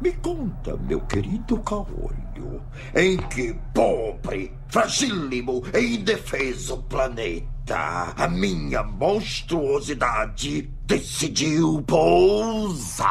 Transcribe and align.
Me 0.00 0.12
conta, 0.14 0.76
meu 0.76 1.00
querido 1.02 1.58
caolho, 1.60 2.60
em 2.94 3.16
que 3.16 3.54
pobre, 3.72 4.52
fragílimo 4.68 5.62
e 5.72 5.94
indefeso 5.96 6.82
planeta 6.88 8.12
a 8.16 8.28
minha 8.28 8.82
monstruosidade 8.82 10.62
decidiu 10.84 11.80
pousar? 11.86 13.04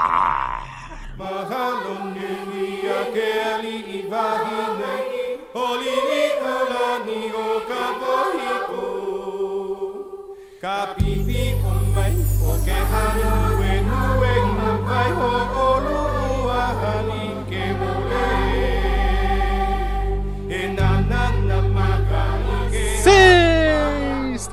Kapipi 10.61 11.43
umbai, 11.59 12.13
oke 12.51 12.77
hanu 12.91 13.31
wenu 13.59 13.99
wenu 14.21 14.69
vai 14.87 15.11
ho 15.11 15.31
olu 15.67 15.92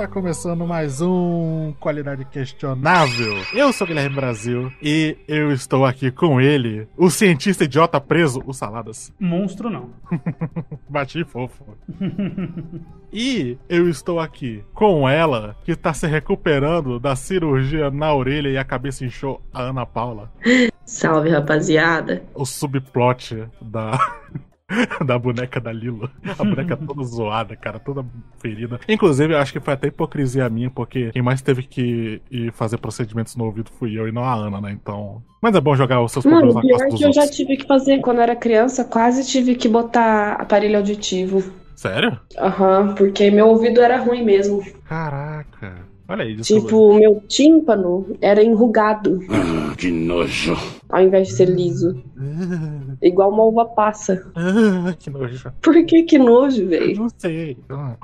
Está 0.01 0.11
começando 0.11 0.67
mais 0.67 1.03
um 1.03 1.75
Qualidade 1.79 2.25
Questionável. 2.25 3.35
Eu 3.53 3.71
sou 3.71 3.85
o 3.85 3.89
Guilherme 3.89 4.17
Brasil 4.17 4.73
e 4.81 5.15
eu 5.29 5.53
estou 5.53 5.85
aqui 5.85 6.11
com 6.11 6.41
ele, 6.41 6.89
o 6.97 7.11
cientista 7.11 7.65
idiota 7.65 8.01
preso, 8.01 8.43
o 8.47 8.55
Saladas. 8.55 9.13
Monstro 9.21 9.69
não. 9.69 9.91
Bati 10.89 11.23
fofo. 11.23 11.77
E 13.13 13.59
eu 13.69 13.91
estou 13.91 14.19
aqui 14.19 14.65
com 14.73 15.07
ela, 15.07 15.55
que 15.65 15.77
tá 15.77 15.93
se 15.93 16.07
recuperando 16.07 16.99
da 16.99 17.15
cirurgia 17.15 17.91
na 17.91 18.15
orelha 18.15 18.49
e 18.49 18.57
a 18.57 18.65
cabeça 18.65 19.05
inchou, 19.05 19.43
a 19.53 19.65
Ana 19.65 19.85
Paula. 19.85 20.33
Salve, 20.83 21.29
rapaziada. 21.29 22.23
O 22.35 22.47
subplot 22.47 23.47
da. 23.61 23.99
Da 25.05 25.19
boneca 25.19 25.61
da 25.61 25.73
Lilo. 25.73 26.09
A 26.39 26.45
boneca 26.45 26.77
toda 26.87 27.03
zoada, 27.05 27.57
cara, 27.57 27.79
toda 27.79 28.05
ferida. 28.41 28.79
Inclusive, 28.89 29.35
eu 29.35 29.39
acho 29.39 29.53
que 29.53 29.61
foi 29.61 29.75
até 29.75 29.89
hipocrisia 29.89 30.49
minha, 30.49 30.71
porque 30.71 31.11
quem 31.11 31.23
mais 31.23 31.43
teve 31.43 31.63
que 31.63 32.21
ir 32.31 32.53
fazer 32.53 32.79
procedimentos 32.79 33.37
no 33.37 33.45
ouvido 33.45 33.71
fui 33.79 33.99
eu 33.99 34.09
e 34.09 34.13
não 34.13 34.25
a 34.25 34.35
Ana, 34.35 34.61
né? 34.61 34.73
Então. 34.73 35.23
Mas 35.43 35.55
é 35.55 35.61
bom 35.61 35.75
jogar 35.75 36.03
os 36.03 36.13
seus 36.13 36.25
problemas 36.25 36.55
Mano, 36.55 36.67
na 36.67 36.75
pior 36.75 36.79
costa 36.79 36.91
dos 36.91 36.99
que 36.99 37.05
eu 37.07 37.13
já 37.13 37.31
tive 37.31 37.57
que 37.57 37.67
fazer 37.67 38.01
quando 38.01 38.19
eu 38.19 38.23
era 38.23 38.37
criança, 38.37 38.85
quase 38.85 39.27
tive 39.27 39.55
que 39.55 39.69
botar 39.69 40.35
aparelho 40.35 40.77
auditivo. 40.77 41.43
Sério? 41.75 42.21
Aham, 42.39 42.95
porque 42.95 43.31
meu 43.31 43.49
ouvido 43.49 43.81
era 43.81 43.99
ruim 43.99 44.23
mesmo. 44.23 44.63
Caraca. 44.85 45.89
Olha 46.07 46.25
aí, 46.25 46.35
desculpa. 46.35 46.67
Tipo, 46.67 46.91
o 46.91 46.95
meu 46.95 47.23
tímpano 47.29 48.17
era 48.21 48.43
enrugado, 48.43 49.21
Ah, 49.31 49.75
que 49.77 49.91
nojo. 49.91 50.57
Ao 50.93 51.03
invés 51.03 51.29
de 51.29 51.35
ser 51.35 51.47
liso. 51.49 52.03
Igual 53.03 53.31
uma 53.31 53.45
uva 53.45 53.65
passa. 53.65 54.23
Que 54.99 55.09
nojo. 55.11 55.53
Por 55.63 55.85
que 55.87 56.03
que 56.03 56.19
nojo, 56.19 56.67
velho? 56.69 56.97
Não 56.99 57.09
sei. 57.17 57.57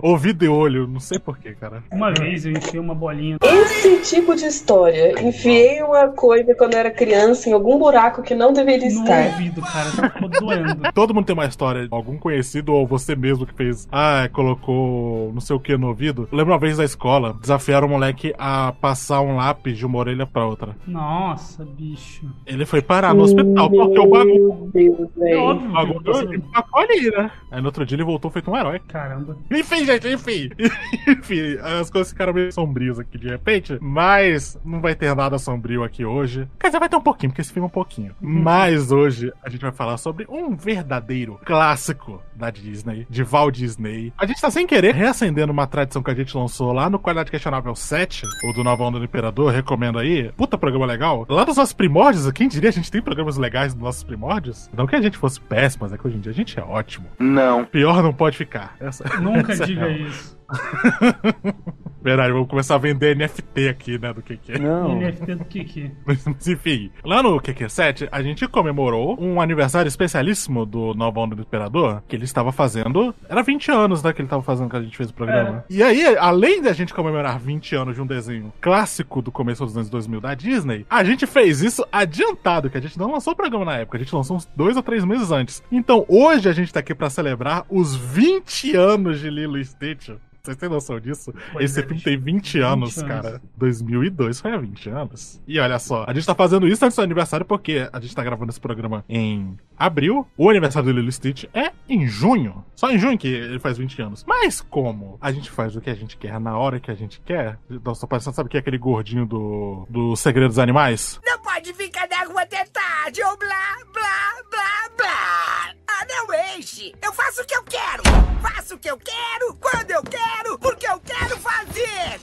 Ouvido 0.02 0.44
e 0.44 0.48
olho, 0.48 0.86
não 0.86 1.00
sei 1.00 1.18
porquê, 1.18 1.52
cara. 1.54 1.82
Uma 1.92 2.12
vez 2.12 2.46
eu 2.46 2.52
enfiei 2.52 2.80
uma 2.80 2.94
bolinha. 2.94 3.36
Esse 3.42 4.14
tipo 4.14 4.34
de 4.34 4.44
história. 4.46 5.20
Enfiei 5.20 5.82
uma 5.82 6.08
coisa 6.08 6.54
quando 6.54 6.74
eu 6.74 6.80
era 6.80 6.90
criança 6.90 7.48
em 7.48 7.52
algum 7.52 7.78
buraco 7.78 8.22
que 8.22 8.34
não 8.34 8.52
deveria 8.52 8.88
No 8.88 9.00
estar. 9.02 9.26
ouvido, 9.26 9.60
cara. 9.62 10.10
Ficou 10.12 10.28
doendo. 10.28 10.82
Todo 10.94 11.12
mundo 11.14 11.26
tem 11.26 11.34
uma 11.34 11.46
história, 11.46 11.86
algum 11.90 12.16
conhecido 12.16 12.72
ou 12.72 12.86
você 12.86 13.14
mesmo 13.16 13.44
que 13.46 13.54
fez, 13.54 13.86
ah, 13.90 14.28
colocou 14.32 15.32
não 15.32 15.40
sei 15.40 15.54
o 15.56 15.60
que 15.60 15.76
no 15.76 15.88
ouvido. 15.88 16.28
Eu 16.30 16.38
lembro 16.38 16.52
uma 16.52 16.58
vez 16.60 16.78
na 16.78 16.84
escola, 16.84 17.36
desafiaram 17.40 17.86
o 17.86 17.90
moleque 17.90 18.32
a 18.38 18.72
passar 18.72 19.20
um 19.20 19.36
lápis 19.36 19.76
de 19.76 19.84
uma 19.84 19.98
orelha 19.98 20.26
pra 20.26 20.46
outra. 20.46 20.76
Nossa, 20.86 21.64
bicho. 21.64 22.26
Ele 22.46 22.64
foi 22.64 22.75
parar 22.82 23.14
no 23.14 23.22
hospital 23.22 23.70
porque 23.70 23.98
o 23.98 24.08
bagulho. 24.08 24.70
Meu 24.74 25.10
Deus, 25.16 25.30
É 25.30 25.36
óbvio 25.36 25.70
O 25.96 26.02
que 26.02 26.10
bagulho 26.12 26.34
empacou 26.36 26.80
ali, 26.80 27.10
né? 27.10 27.30
Aí 27.50 27.60
no 27.60 27.66
outro 27.66 27.84
dia 27.86 27.96
ele 27.96 28.04
voltou 28.04 28.30
feito 28.30 28.50
um 28.50 28.56
herói. 28.56 28.80
Caramba. 28.88 29.36
Enfim, 29.50 29.84
gente, 29.84 30.08
enfim. 30.08 30.50
enfim, 31.08 31.58
as 31.62 31.90
coisas 31.90 32.12
ficaram 32.12 32.32
meio 32.32 32.52
sombrias 32.52 32.98
aqui 32.98 33.18
de 33.18 33.28
repente. 33.28 33.78
Mas 33.80 34.58
não 34.64 34.80
vai 34.80 34.94
ter 34.94 35.14
nada 35.14 35.38
sombrio 35.38 35.82
aqui 35.84 36.04
hoje. 36.04 36.48
Quer 36.58 36.68
dizer, 36.68 36.78
vai 36.78 36.88
ter 36.88 36.96
um 36.96 37.00
pouquinho, 37.00 37.30
porque 37.30 37.40
esse 37.40 37.52
filme 37.52 37.64
é 37.66 37.68
um 37.68 37.70
pouquinho. 37.70 38.14
Mas 38.20 38.90
hoje 38.92 39.32
a 39.42 39.48
gente 39.48 39.60
vai 39.62 39.72
falar 39.72 39.96
sobre 39.96 40.26
um 40.28 40.54
verdadeiro 40.54 41.38
clássico 41.44 42.20
da 42.34 42.50
Disney, 42.50 43.06
de 43.08 43.22
Walt 43.22 43.56
Disney. 43.56 44.12
A 44.18 44.26
gente 44.26 44.40
tá 44.40 44.50
sem 44.50 44.66
querer 44.66 44.94
reacendendo 44.94 45.52
uma 45.52 45.66
tradição 45.66 46.02
que 46.02 46.10
a 46.10 46.14
gente 46.14 46.36
lançou 46.36 46.72
lá 46.72 46.90
no 46.90 46.98
Qualidade 46.98 47.30
Questionável 47.30 47.74
7, 47.74 48.22
o 48.44 48.52
do 48.52 48.62
Nova 48.62 48.84
Onda 48.84 48.98
do 48.98 49.04
Imperador, 49.04 49.52
recomendo 49.52 49.98
aí. 49.98 50.30
Puta 50.36 50.58
programa 50.58 50.86
legal. 50.86 51.26
Lá 51.28 51.44
dos 51.44 51.56
nossos 51.56 51.72
primórdios, 51.72 52.30
quem 52.32 52.48
diria 52.48 52.65
a 52.68 52.72
gente 52.72 52.90
tem 52.90 53.02
programas 53.02 53.36
legais 53.36 53.74
nos 53.74 53.82
nossos 53.82 54.02
primórdios? 54.04 54.70
Não 54.76 54.86
que 54.86 54.96
a 54.96 55.00
gente 55.00 55.16
fosse 55.16 55.40
péssimo, 55.40 55.84
mas 55.84 55.92
é 55.92 55.98
que 55.98 56.06
hoje 56.06 56.16
em 56.16 56.20
dia 56.20 56.32
a 56.32 56.34
gente 56.34 56.58
é 56.58 56.62
ótimo. 56.62 57.06
Não. 57.18 57.64
Pior 57.64 58.02
não 58.02 58.12
pode 58.12 58.36
ficar. 58.36 58.76
Essa... 58.80 59.04
Nunca 59.20 59.52
essa 59.54 59.64
é 59.64 59.66
diga 59.66 59.86
real. 59.86 60.08
isso. 60.08 60.35
Verdade, 62.06 62.32
vamos 62.32 62.48
começar 62.48 62.76
a 62.76 62.78
vender 62.78 63.16
NFT 63.16 63.68
aqui, 63.68 63.98
né, 63.98 64.12
do 64.12 64.22
QQ. 64.22 64.60
Não. 64.60 64.94
NFT 64.94 65.34
do 65.34 65.44
Kiki. 65.44 65.90
Mas 66.06 66.24
enfim, 66.46 66.88
lá 67.04 67.20
no 67.20 67.40
QQ7, 67.40 68.08
a 68.12 68.22
gente 68.22 68.46
comemorou 68.46 69.20
um 69.20 69.40
aniversário 69.40 69.88
especialíssimo 69.88 70.64
do 70.64 70.94
Nova 70.94 71.18
Onda 71.18 71.34
do 71.34 71.42
Imperador, 71.42 72.04
que 72.06 72.14
ele 72.14 72.24
estava 72.24 72.52
fazendo. 72.52 73.12
Era 73.28 73.42
20 73.42 73.72
anos, 73.72 74.04
né, 74.04 74.12
que 74.12 74.20
ele 74.20 74.26
estava 74.26 74.40
fazendo 74.40 74.70
que 74.70 74.76
a 74.76 74.82
gente 74.82 74.96
fez 74.96 75.10
o 75.10 75.14
programa. 75.14 75.64
E 75.68 75.82
aí, 75.82 76.16
além 76.16 76.62
da 76.62 76.72
gente 76.72 76.94
comemorar 76.94 77.40
20 77.40 77.74
anos 77.74 77.96
de 77.96 78.00
um 78.00 78.06
desenho 78.06 78.52
clássico 78.60 79.20
do 79.20 79.32
começo 79.32 79.64
dos 79.64 79.76
anos 79.76 79.90
2000 79.90 80.20
da 80.20 80.32
Disney, 80.34 80.86
a 80.88 81.02
gente 81.02 81.26
fez 81.26 81.60
isso 81.60 81.84
adiantado, 81.90 82.70
que 82.70 82.78
a 82.78 82.80
gente 82.80 82.96
não 82.96 83.10
lançou 83.10 83.32
o 83.32 83.36
programa 83.36 83.64
na 83.64 83.78
época, 83.78 83.98
a 83.98 84.00
gente 84.00 84.14
lançou 84.14 84.36
uns 84.36 84.46
dois 84.54 84.76
ou 84.76 84.82
três 84.84 85.04
meses 85.04 85.32
antes. 85.32 85.60
Então, 85.72 86.06
hoje 86.08 86.48
a 86.48 86.52
gente 86.52 86.72
tá 86.72 86.78
aqui 86.78 86.94
pra 86.94 87.10
celebrar 87.10 87.64
os 87.68 87.96
20 87.96 88.76
anos 88.76 89.18
de 89.18 89.28
Lilo 89.28 89.58
e 89.58 89.64
Stitch. 89.64 90.10
Vocês 90.46 90.56
têm 90.56 90.68
noção 90.68 91.00
disso? 91.00 91.34
Pois 91.52 91.64
Esse 91.64 91.80
é, 91.80 91.82
filme 91.82 92.00
tem 92.00 92.16
20 92.16 92.58
anos, 92.60 92.94
20 92.96 93.10
anos. 93.10 93.22
cara. 93.22 93.42
2002 93.56 94.40
foi 94.40 94.52
há 94.52 94.56
20 94.56 94.88
anos. 94.90 95.42
E 95.46 95.58
olha 95.58 95.78
só, 95.78 96.04
a 96.06 96.14
gente 96.14 96.24
tá 96.24 96.34
fazendo 96.34 96.68
isso 96.68 96.84
antes 96.84 96.96
do 96.96 97.02
aniversário 97.02 97.44
porque 97.44 97.88
a 97.92 98.00
gente 98.00 98.14
tá 98.14 98.22
gravando 98.22 98.50
esse 98.50 98.60
programa 98.60 99.04
em 99.08 99.56
abril. 99.76 100.26
O 100.36 100.48
aniversário 100.48 100.92
do 100.92 100.98
Lilo 100.98 101.10
Stitch 101.10 101.44
é 101.52 101.72
em 101.88 102.06
junho. 102.06 102.64
Só 102.76 102.90
em 102.90 102.98
junho 102.98 103.18
que 103.18 103.26
ele 103.28 103.58
faz 103.58 103.76
20 103.76 104.02
anos. 104.02 104.24
Mas 104.26 104.60
como 104.60 105.18
a 105.20 105.32
gente 105.32 105.50
faz 105.50 105.74
o 105.74 105.80
que 105.80 105.90
a 105.90 105.94
gente 105.94 106.16
quer 106.16 106.38
na 106.38 106.56
hora 106.56 106.78
que 106.78 106.90
a 106.90 106.94
gente 106.94 107.20
quer, 107.20 107.58
nossa, 107.84 108.06
parecendo, 108.06 108.36
sabe 108.36 108.48
que 108.48 108.56
é 108.56 108.60
aquele 108.60 108.78
gordinho 108.78 109.26
do, 109.26 109.86
do 109.90 110.14
Segredo 110.14 110.48
dos 110.48 110.58
Animais? 110.60 111.20
Não 111.26 111.38
pode 111.40 111.72
ficar 111.74 112.08
na 112.08 112.24
rua 112.24 112.42
até 112.42 112.64
tarde, 112.66 113.20
ou 113.22 113.36
blá, 113.36 113.76
blá, 113.92 114.42
blá, 114.50 114.90
blá. 114.96 115.74
Ah, 115.88 116.06
não 116.08 116.56
enche. 116.58 116.94
Eu 117.02 117.12
faço 117.12 117.42
o 117.42 117.46
que 117.46 117.54
eu 117.56 117.62
quero. 117.64 118.02
Faço 118.42 118.74
o 118.74 118.78
que 118.78 118.90
eu 118.90 118.98
quero, 118.98 119.54
quando 119.56 119.90
eu 119.90 120.02
quero, 120.02 120.35
porque 120.60 120.86
eu 120.86 120.98
quero 121.00 121.36
fazer. 121.38 122.20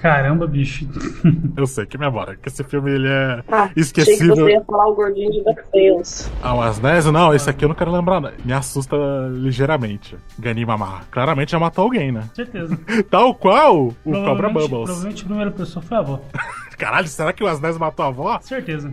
Caramba, 0.00 0.46
bicho. 0.46 0.86
Eu 1.54 1.66
sei 1.66 1.84
que 1.84 1.98
memória, 1.98 2.34
que 2.34 2.48
esse 2.48 2.64
filme 2.64 2.90
ele 2.90 3.08
é 3.08 3.42
Ah, 3.48 3.64
achei 3.74 3.92
que 3.92 4.26
você 4.28 4.52
ia 4.52 4.64
falar 4.64 4.86
o 4.86 4.94
gordinho 4.94 5.30
de 5.30 5.44
DuckTales. 5.44 6.30
Ah, 6.42 6.54
o 6.54 6.62
Asnésio? 6.62 7.12
Não, 7.12 7.34
esse 7.34 7.50
aqui 7.50 7.66
eu 7.66 7.68
não 7.68 7.76
quero 7.76 7.92
lembrar, 7.92 8.18
não. 8.18 8.32
Me 8.42 8.52
assusta 8.54 8.96
ligeiramente. 9.30 10.16
Ganimamar. 10.38 11.04
Claramente 11.10 11.52
já 11.52 11.58
matou 11.58 11.84
alguém, 11.84 12.10
né? 12.10 12.22
Certeza. 12.34 12.78
Tal 13.10 13.34
qual 13.34 13.88
o 14.04 14.12
Cobra 14.12 14.48
Bubbles. 14.48 14.68
Provavelmente 14.68 15.22
a 15.22 15.26
primeira 15.26 15.50
pessoa 15.50 15.82
foi 15.82 15.96
a 15.98 16.00
avó. 16.00 16.20
Caralho, 16.78 17.08
será 17.08 17.30
que 17.34 17.44
o 17.44 17.46
Asnésio 17.46 17.78
matou 17.78 18.06
a 18.06 18.08
avó? 18.08 18.38
Certeza. 18.40 18.90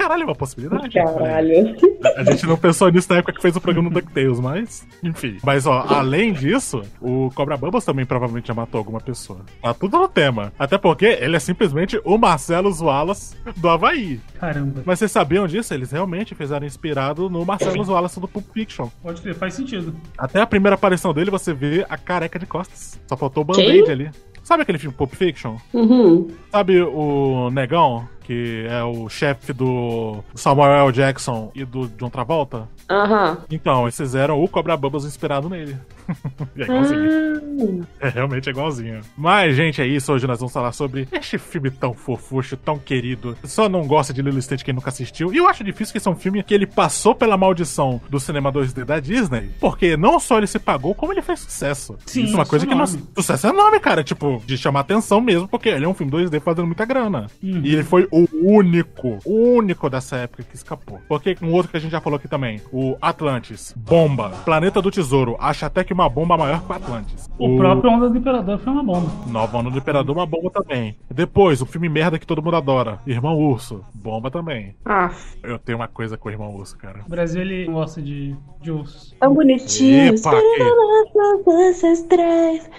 Caralho, 0.00 0.22
é 0.22 0.24
uma 0.24 0.34
possibilidade. 0.34 0.94
Caralho. 0.94 1.76
A 2.16 2.24
gente 2.24 2.46
não 2.46 2.56
pensou 2.56 2.90
nisso 2.90 3.06
na 3.10 3.18
época 3.18 3.34
que 3.34 3.42
fez 3.42 3.54
o 3.54 3.60
programa 3.60 3.90
do 3.90 4.00
DuckTales, 4.00 4.40
mas. 4.40 4.88
Enfim. 5.04 5.36
Mas, 5.44 5.66
ó, 5.66 5.84
além 5.90 6.32
disso, 6.32 6.82
o 7.02 7.30
Cobra 7.34 7.54
Bubbles 7.54 7.84
também 7.84 8.06
provavelmente 8.06 8.48
já 8.48 8.54
matou 8.54 8.78
alguma 8.78 8.98
pessoa. 8.98 9.40
Tá 9.62 9.74
tudo 9.74 9.98
no 9.98 10.08
tema. 10.08 10.54
Até 10.58 10.78
porque 10.78 11.04
ele 11.04 11.36
é 11.36 11.38
simplesmente 11.38 12.00
o 12.02 12.16
Marcelo 12.16 12.74
Wallace 12.82 13.36
do 13.58 13.68
Havaí. 13.68 14.18
Caramba. 14.38 14.82
Mas 14.86 15.00
vocês 15.00 15.12
sabiam 15.12 15.46
disso? 15.46 15.74
Eles 15.74 15.90
realmente 15.92 16.34
fizeram 16.34 16.66
inspirado 16.66 17.28
no 17.28 17.44
Marcelo 17.44 17.84
Wallace 17.84 18.18
do 18.18 18.26
Pulp 18.26 18.46
Fiction. 18.54 18.88
Pode 19.02 19.20
crer, 19.20 19.34
faz 19.34 19.52
sentido. 19.52 19.94
Até 20.16 20.40
a 20.40 20.46
primeira 20.46 20.76
aparição 20.76 21.12
dele, 21.12 21.30
você 21.30 21.52
vê 21.52 21.84
a 21.90 21.98
careca 21.98 22.38
de 22.38 22.46
costas. 22.46 22.98
Só 23.06 23.18
faltou 23.18 23.42
o 23.42 23.46
band-aid 23.46 23.90
ali. 23.90 24.10
Sabe 24.42 24.62
aquele 24.62 24.78
filme 24.78 24.96
Pulp 24.96 25.12
Fiction? 25.12 25.56
Uhum. 25.74 26.26
Sabe 26.50 26.80
o 26.80 27.50
Negão, 27.50 28.08
que 28.24 28.66
é 28.68 28.82
o 28.82 29.08
chefe 29.08 29.52
do 29.52 30.22
Samuel 30.34 30.86
L. 30.86 30.92
Jackson 30.92 31.50
e 31.54 31.64
do 31.64 31.88
John 31.88 32.10
Travolta? 32.10 32.68
Aham. 32.88 33.38
Então, 33.50 33.82
eles 33.82 33.96
fizeram 33.96 34.42
o 34.42 34.48
Cobra 34.48 34.76
Bubbles 34.76 35.04
inspirado 35.04 35.48
nele. 35.48 35.76
é 36.58 36.62
igualzinho. 36.62 37.86
Ah, 38.00 38.06
É 38.06 38.08
realmente 38.08 38.50
igualzinho. 38.50 39.00
Mas, 39.16 39.54
gente, 39.54 39.80
é 39.80 39.86
isso. 39.86 40.12
Hoje 40.12 40.26
nós 40.26 40.38
vamos 40.38 40.52
falar 40.52 40.72
sobre 40.72 41.06
este 41.12 41.38
filme 41.38 41.70
tão 41.70 41.94
fofucho, 41.94 42.56
tão 42.56 42.78
querido. 42.78 43.36
Só 43.44 43.68
não 43.68 43.86
gosta 43.86 44.12
de 44.12 44.22
Lilo 44.22 44.38
e 44.38 44.42
Stitch 44.42 44.62
quem 44.62 44.74
nunca 44.74 44.88
assistiu. 44.90 45.32
E 45.32 45.36
eu 45.36 45.48
acho 45.48 45.62
difícil 45.62 45.92
que 45.92 45.98
esse 45.98 46.08
é 46.08 46.10
um 46.10 46.16
filme 46.16 46.42
que 46.42 46.52
ele 46.52 46.66
passou 46.66 47.14
pela 47.14 47.36
maldição 47.36 48.00
do 48.08 48.18
cinema 48.18 48.52
2D 48.52 48.84
da 48.84 48.98
Disney. 48.98 49.50
Porque 49.60 49.96
não 49.96 50.18
só 50.18 50.38
ele 50.38 50.46
se 50.46 50.58
pagou, 50.58 50.94
como 50.94 51.12
ele 51.12 51.22
fez 51.22 51.40
sucesso. 51.40 51.96
Sim, 52.06 52.24
isso 52.24 52.32
é 52.32 52.36
uma 52.36 52.46
coisa 52.46 52.66
que 52.66 52.74
não... 52.74 52.82
enorme. 52.84 53.02
Sucesso 53.14 53.46
é 53.46 53.50
enorme, 53.50 53.80
cara. 53.80 54.02
Tipo, 54.02 54.42
de 54.44 54.58
chamar 54.58 54.80
atenção 54.80 55.20
mesmo, 55.20 55.46
porque 55.46 55.68
ele 55.68 55.84
é 55.84 55.88
um 55.88 55.94
filme 55.94 56.12
2D 56.12 56.40
fazendo 56.40 56.66
muita 56.66 56.84
grana. 56.84 57.26
Uhum. 57.42 57.60
E 57.62 57.72
ele 57.72 57.84
foi 57.84 58.08
o 58.10 58.26
único, 58.56 59.18
o 59.24 59.56
único 59.56 59.88
dessa 59.90 60.16
época 60.16 60.42
que 60.42 60.54
escapou. 60.54 61.00
Porque 61.08 61.36
um 61.42 61.52
outro 61.52 61.70
que 61.70 61.76
a 61.76 61.80
gente 61.80 61.92
já 61.92 62.00
falou 62.00 62.16
aqui 62.16 62.28
também, 62.28 62.60
o 62.72 62.96
Atlantis, 63.00 63.74
bomba. 63.76 64.30
Planeta 64.44 64.80
do 64.82 64.90
Tesouro, 64.90 65.36
acha 65.38 65.66
até 65.66 65.84
que 65.84 65.92
uma 65.92 66.08
bomba 66.08 66.36
maior 66.36 66.62
que 66.64 66.72
o 66.72 66.74
Atlantis. 66.74 67.28
O, 67.38 67.56
próprio 67.56 67.90
Onda 67.90 68.08
do 68.10 68.18
Imperador 68.18 68.58
foi 68.58 68.72
uma 68.72 68.82
bomba. 68.82 69.10
Nova 69.28 69.58
Onda 69.58 69.70
do 69.70 69.78
Imperador, 69.78 70.16
uma 70.16 70.26
bomba 70.26 70.50
também. 70.50 70.96
Depois, 71.10 71.60
o 71.62 71.66
filme 71.66 71.88
merda 71.88 72.18
que 72.18 72.26
todo 72.26 72.42
mundo 72.42 72.56
adora, 72.56 72.98
Irmão 73.06 73.36
Urso, 73.38 73.84
bomba 73.94 74.30
também. 74.30 74.74
Ah, 74.84 75.10
Eu 75.42 75.58
tenho 75.58 75.78
uma 75.78 75.88
coisa 75.88 76.16
com 76.16 76.28
o 76.28 76.32
Irmão 76.32 76.54
Urso, 76.54 76.76
cara. 76.76 77.00
O 77.06 77.10
Brasil, 77.10 77.40
ele 77.40 77.66
gosta 77.66 78.00
de, 78.02 78.34
de 78.60 78.70
ursos. 78.70 79.14
tão 79.18 79.34
bonitinho. 79.34 80.14
Epa, 80.14 80.30
que- 80.32 80.80
Nossos 81.14 81.54
ancestrais. 81.54 82.70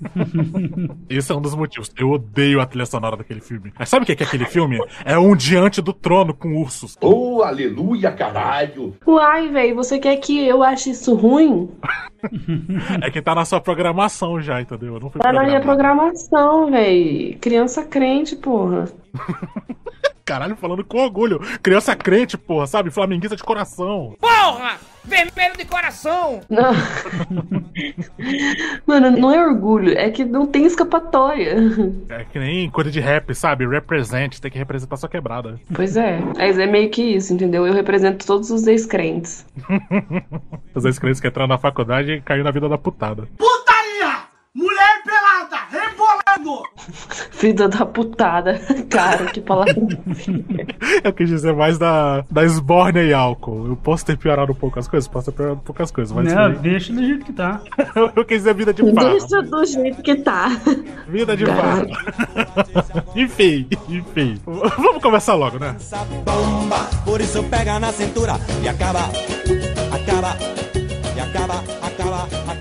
Esse 1.08 1.32
é 1.32 1.34
um 1.34 1.40
dos 1.40 1.54
motivos. 1.54 1.90
Eu 1.96 2.10
odeio 2.10 2.60
a 2.60 2.66
trilha 2.66 2.86
sonora 2.86 3.16
daquele 3.16 3.40
filme. 3.40 3.72
Mas 3.78 3.88
sabe 3.88 4.02
o 4.02 4.06
que 4.06 4.22
é 4.22 4.26
aquele 4.26 4.44
filme? 4.46 4.78
É 5.04 5.18
um 5.18 5.34
diante 5.36 5.80
do 5.80 5.92
trono 5.92 6.34
com 6.34 6.54
ursos. 6.56 6.96
Oh, 7.00 7.42
aleluia, 7.42 8.10
caralho! 8.12 8.96
Uai, 9.06 9.48
velho, 9.48 9.74
você 9.76 9.98
quer 9.98 10.16
que 10.16 10.46
eu 10.46 10.62
ache 10.62 10.90
isso 10.90 11.14
ruim? 11.14 11.70
É 13.02 13.10
que 13.10 13.20
tá 13.20 13.34
na 13.34 13.44
sua 13.44 13.60
programação 13.60 14.40
já, 14.40 14.60
entendeu? 14.60 14.94
Eu 14.94 15.00
não 15.00 15.10
fui 15.10 15.20
Tá 15.20 15.32
na 15.32 15.44
minha 15.44 15.60
programação, 15.60 16.70
velho. 16.70 17.38
Criança 17.38 17.84
crente, 17.84 18.36
porra. 18.36 18.88
Caralho, 20.24 20.56
falando 20.56 20.84
com 20.84 20.98
orgulho. 20.98 21.40
Criança 21.62 21.96
crente, 21.96 22.38
porra, 22.38 22.66
sabe? 22.66 22.90
Flamenguista 22.90 23.36
de 23.36 23.42
coração. 23.42 24.16
Porra! 24.20 24.78
Vermelho 25.04 25.56
de 25.56 25.64
coração! 25.64 26.40
Não. 26.48 26.72
Mano, 28.86 29.10
não 29.10 29.34
é 29.34 29.44
orgulho, 29.44 29.98
é 29.98 30.08
que 30.10 30.24
não 30.24 30.46
tem 30.46 30.64
escapatória. 30.64 31.56
É 32.08 32.24
que 32.24 32.38
nem 32.38 32.70
coisa 32.70 32.88
de 32.90 33.00
rap, 33.00 33.34
sabe? 33.34 33.66
Represent, 33.66 34.38
tem 34.38 34.50
que 34.50 34.58
representar 34.58 34.96
sua 34.96 35.08
quebrada. 35.08 35.60
Pois 35.74 35.96
é, 35.96 36.20
mas 36.36 36.56
é 36.56 36.66
meio 36.66 36.88
que 36.88 37.02
isso, 37.02 37.34
entendeu? 37.34 37.66
Eu 37.66 37.72
represento 37.72 38.24
todos 38.24 38.50
os 38.50 38.64
ex-crentes. 38.66 39.44
Os 40.74 40.84
ex-crentes 40.84 41.20
que 41.20 41.28
entraram 41.28 41.48
na 41.48 41.58
faculdade 41.58 42.12
e 42.12 42.20
caiu 42.20 42.44
na 42.44 42.50
vida 42.50 42.68
da 42.68 42.78
putada. 42.78 43.28
Putaria! 43.36 43.81
Mulher 44.54 45.02
pelada, 45.02 45.56
rebolando! 45.70 46.62
Filha 47.32 47.68
da 47.68 47.86
putada. 47.86 48.60
Cara, 48.90 49.24
que 49.26 49.40
palavra. 49.40 49.74
Eu 51.02 51.12
quis 51.14 51.28
dizer 51.30 51.54
mais 51.54 51.78
da, 51.78 52.22
da 52.30 52.44
esbórnia 52.44 53.02
e 53.02 53.14
álcool. 53.14 53.66
Eu 53.66 53.76
posso 53.76 54.04
ter 54.04 54.18
piorado 54.18 54.52
um 54.52 54.54
pouco 54.54 54.78
as 54.78 54.86
coisas, 54.86 55.08
posso 55.08 55.32
ter 55.32 55.36
piorado 55.36 55.58
um 55.58 55.62
pouco 55.64 55.82
as 55.82 55.90
coisas, 55.90 56.14
mas 56.14 56.32
Não, 56.32 56.52
deixa 56.52 56.92
do 56.92 57.02
jeito 57.02 57.24
que 57.24 57.32
tá. 57.32 57.62
eu 58.14 58.24
quis 58.26 58.38
dizer 58.38 58.54
vida 58.54 58.74
de 58.74 58.94
farra. 58.94 59.10
Deixa 59.10 59.42
do 59.42 59.64
jeito 59.64 60.02
que 60.02 60.16
tá. 60.16 60.48
Vida 61.08 61.34
de 61.34 61.46
farra. 61.46 61.86
enfim, 63.16 63.66
enfim. 63.88 64.38
Vamos 64.44 65.02
começar 65.02 65.34
logo, 65.34 65.58
né? 65.58 65.74
essa 65.76 66.04
bomba. 66.04 66.90
Por 67.04 67.20
isso 67.22 67.42
pega 67.44 67.80
na 67.80 67.90
cintura 67.90 68.34
e 68.62 68.68
acaba, 68.68 69.00
acaba, 69.92 70.36
e 71.16 71.20
acaba, 71.20 71.54
acaba, 71.82 72.51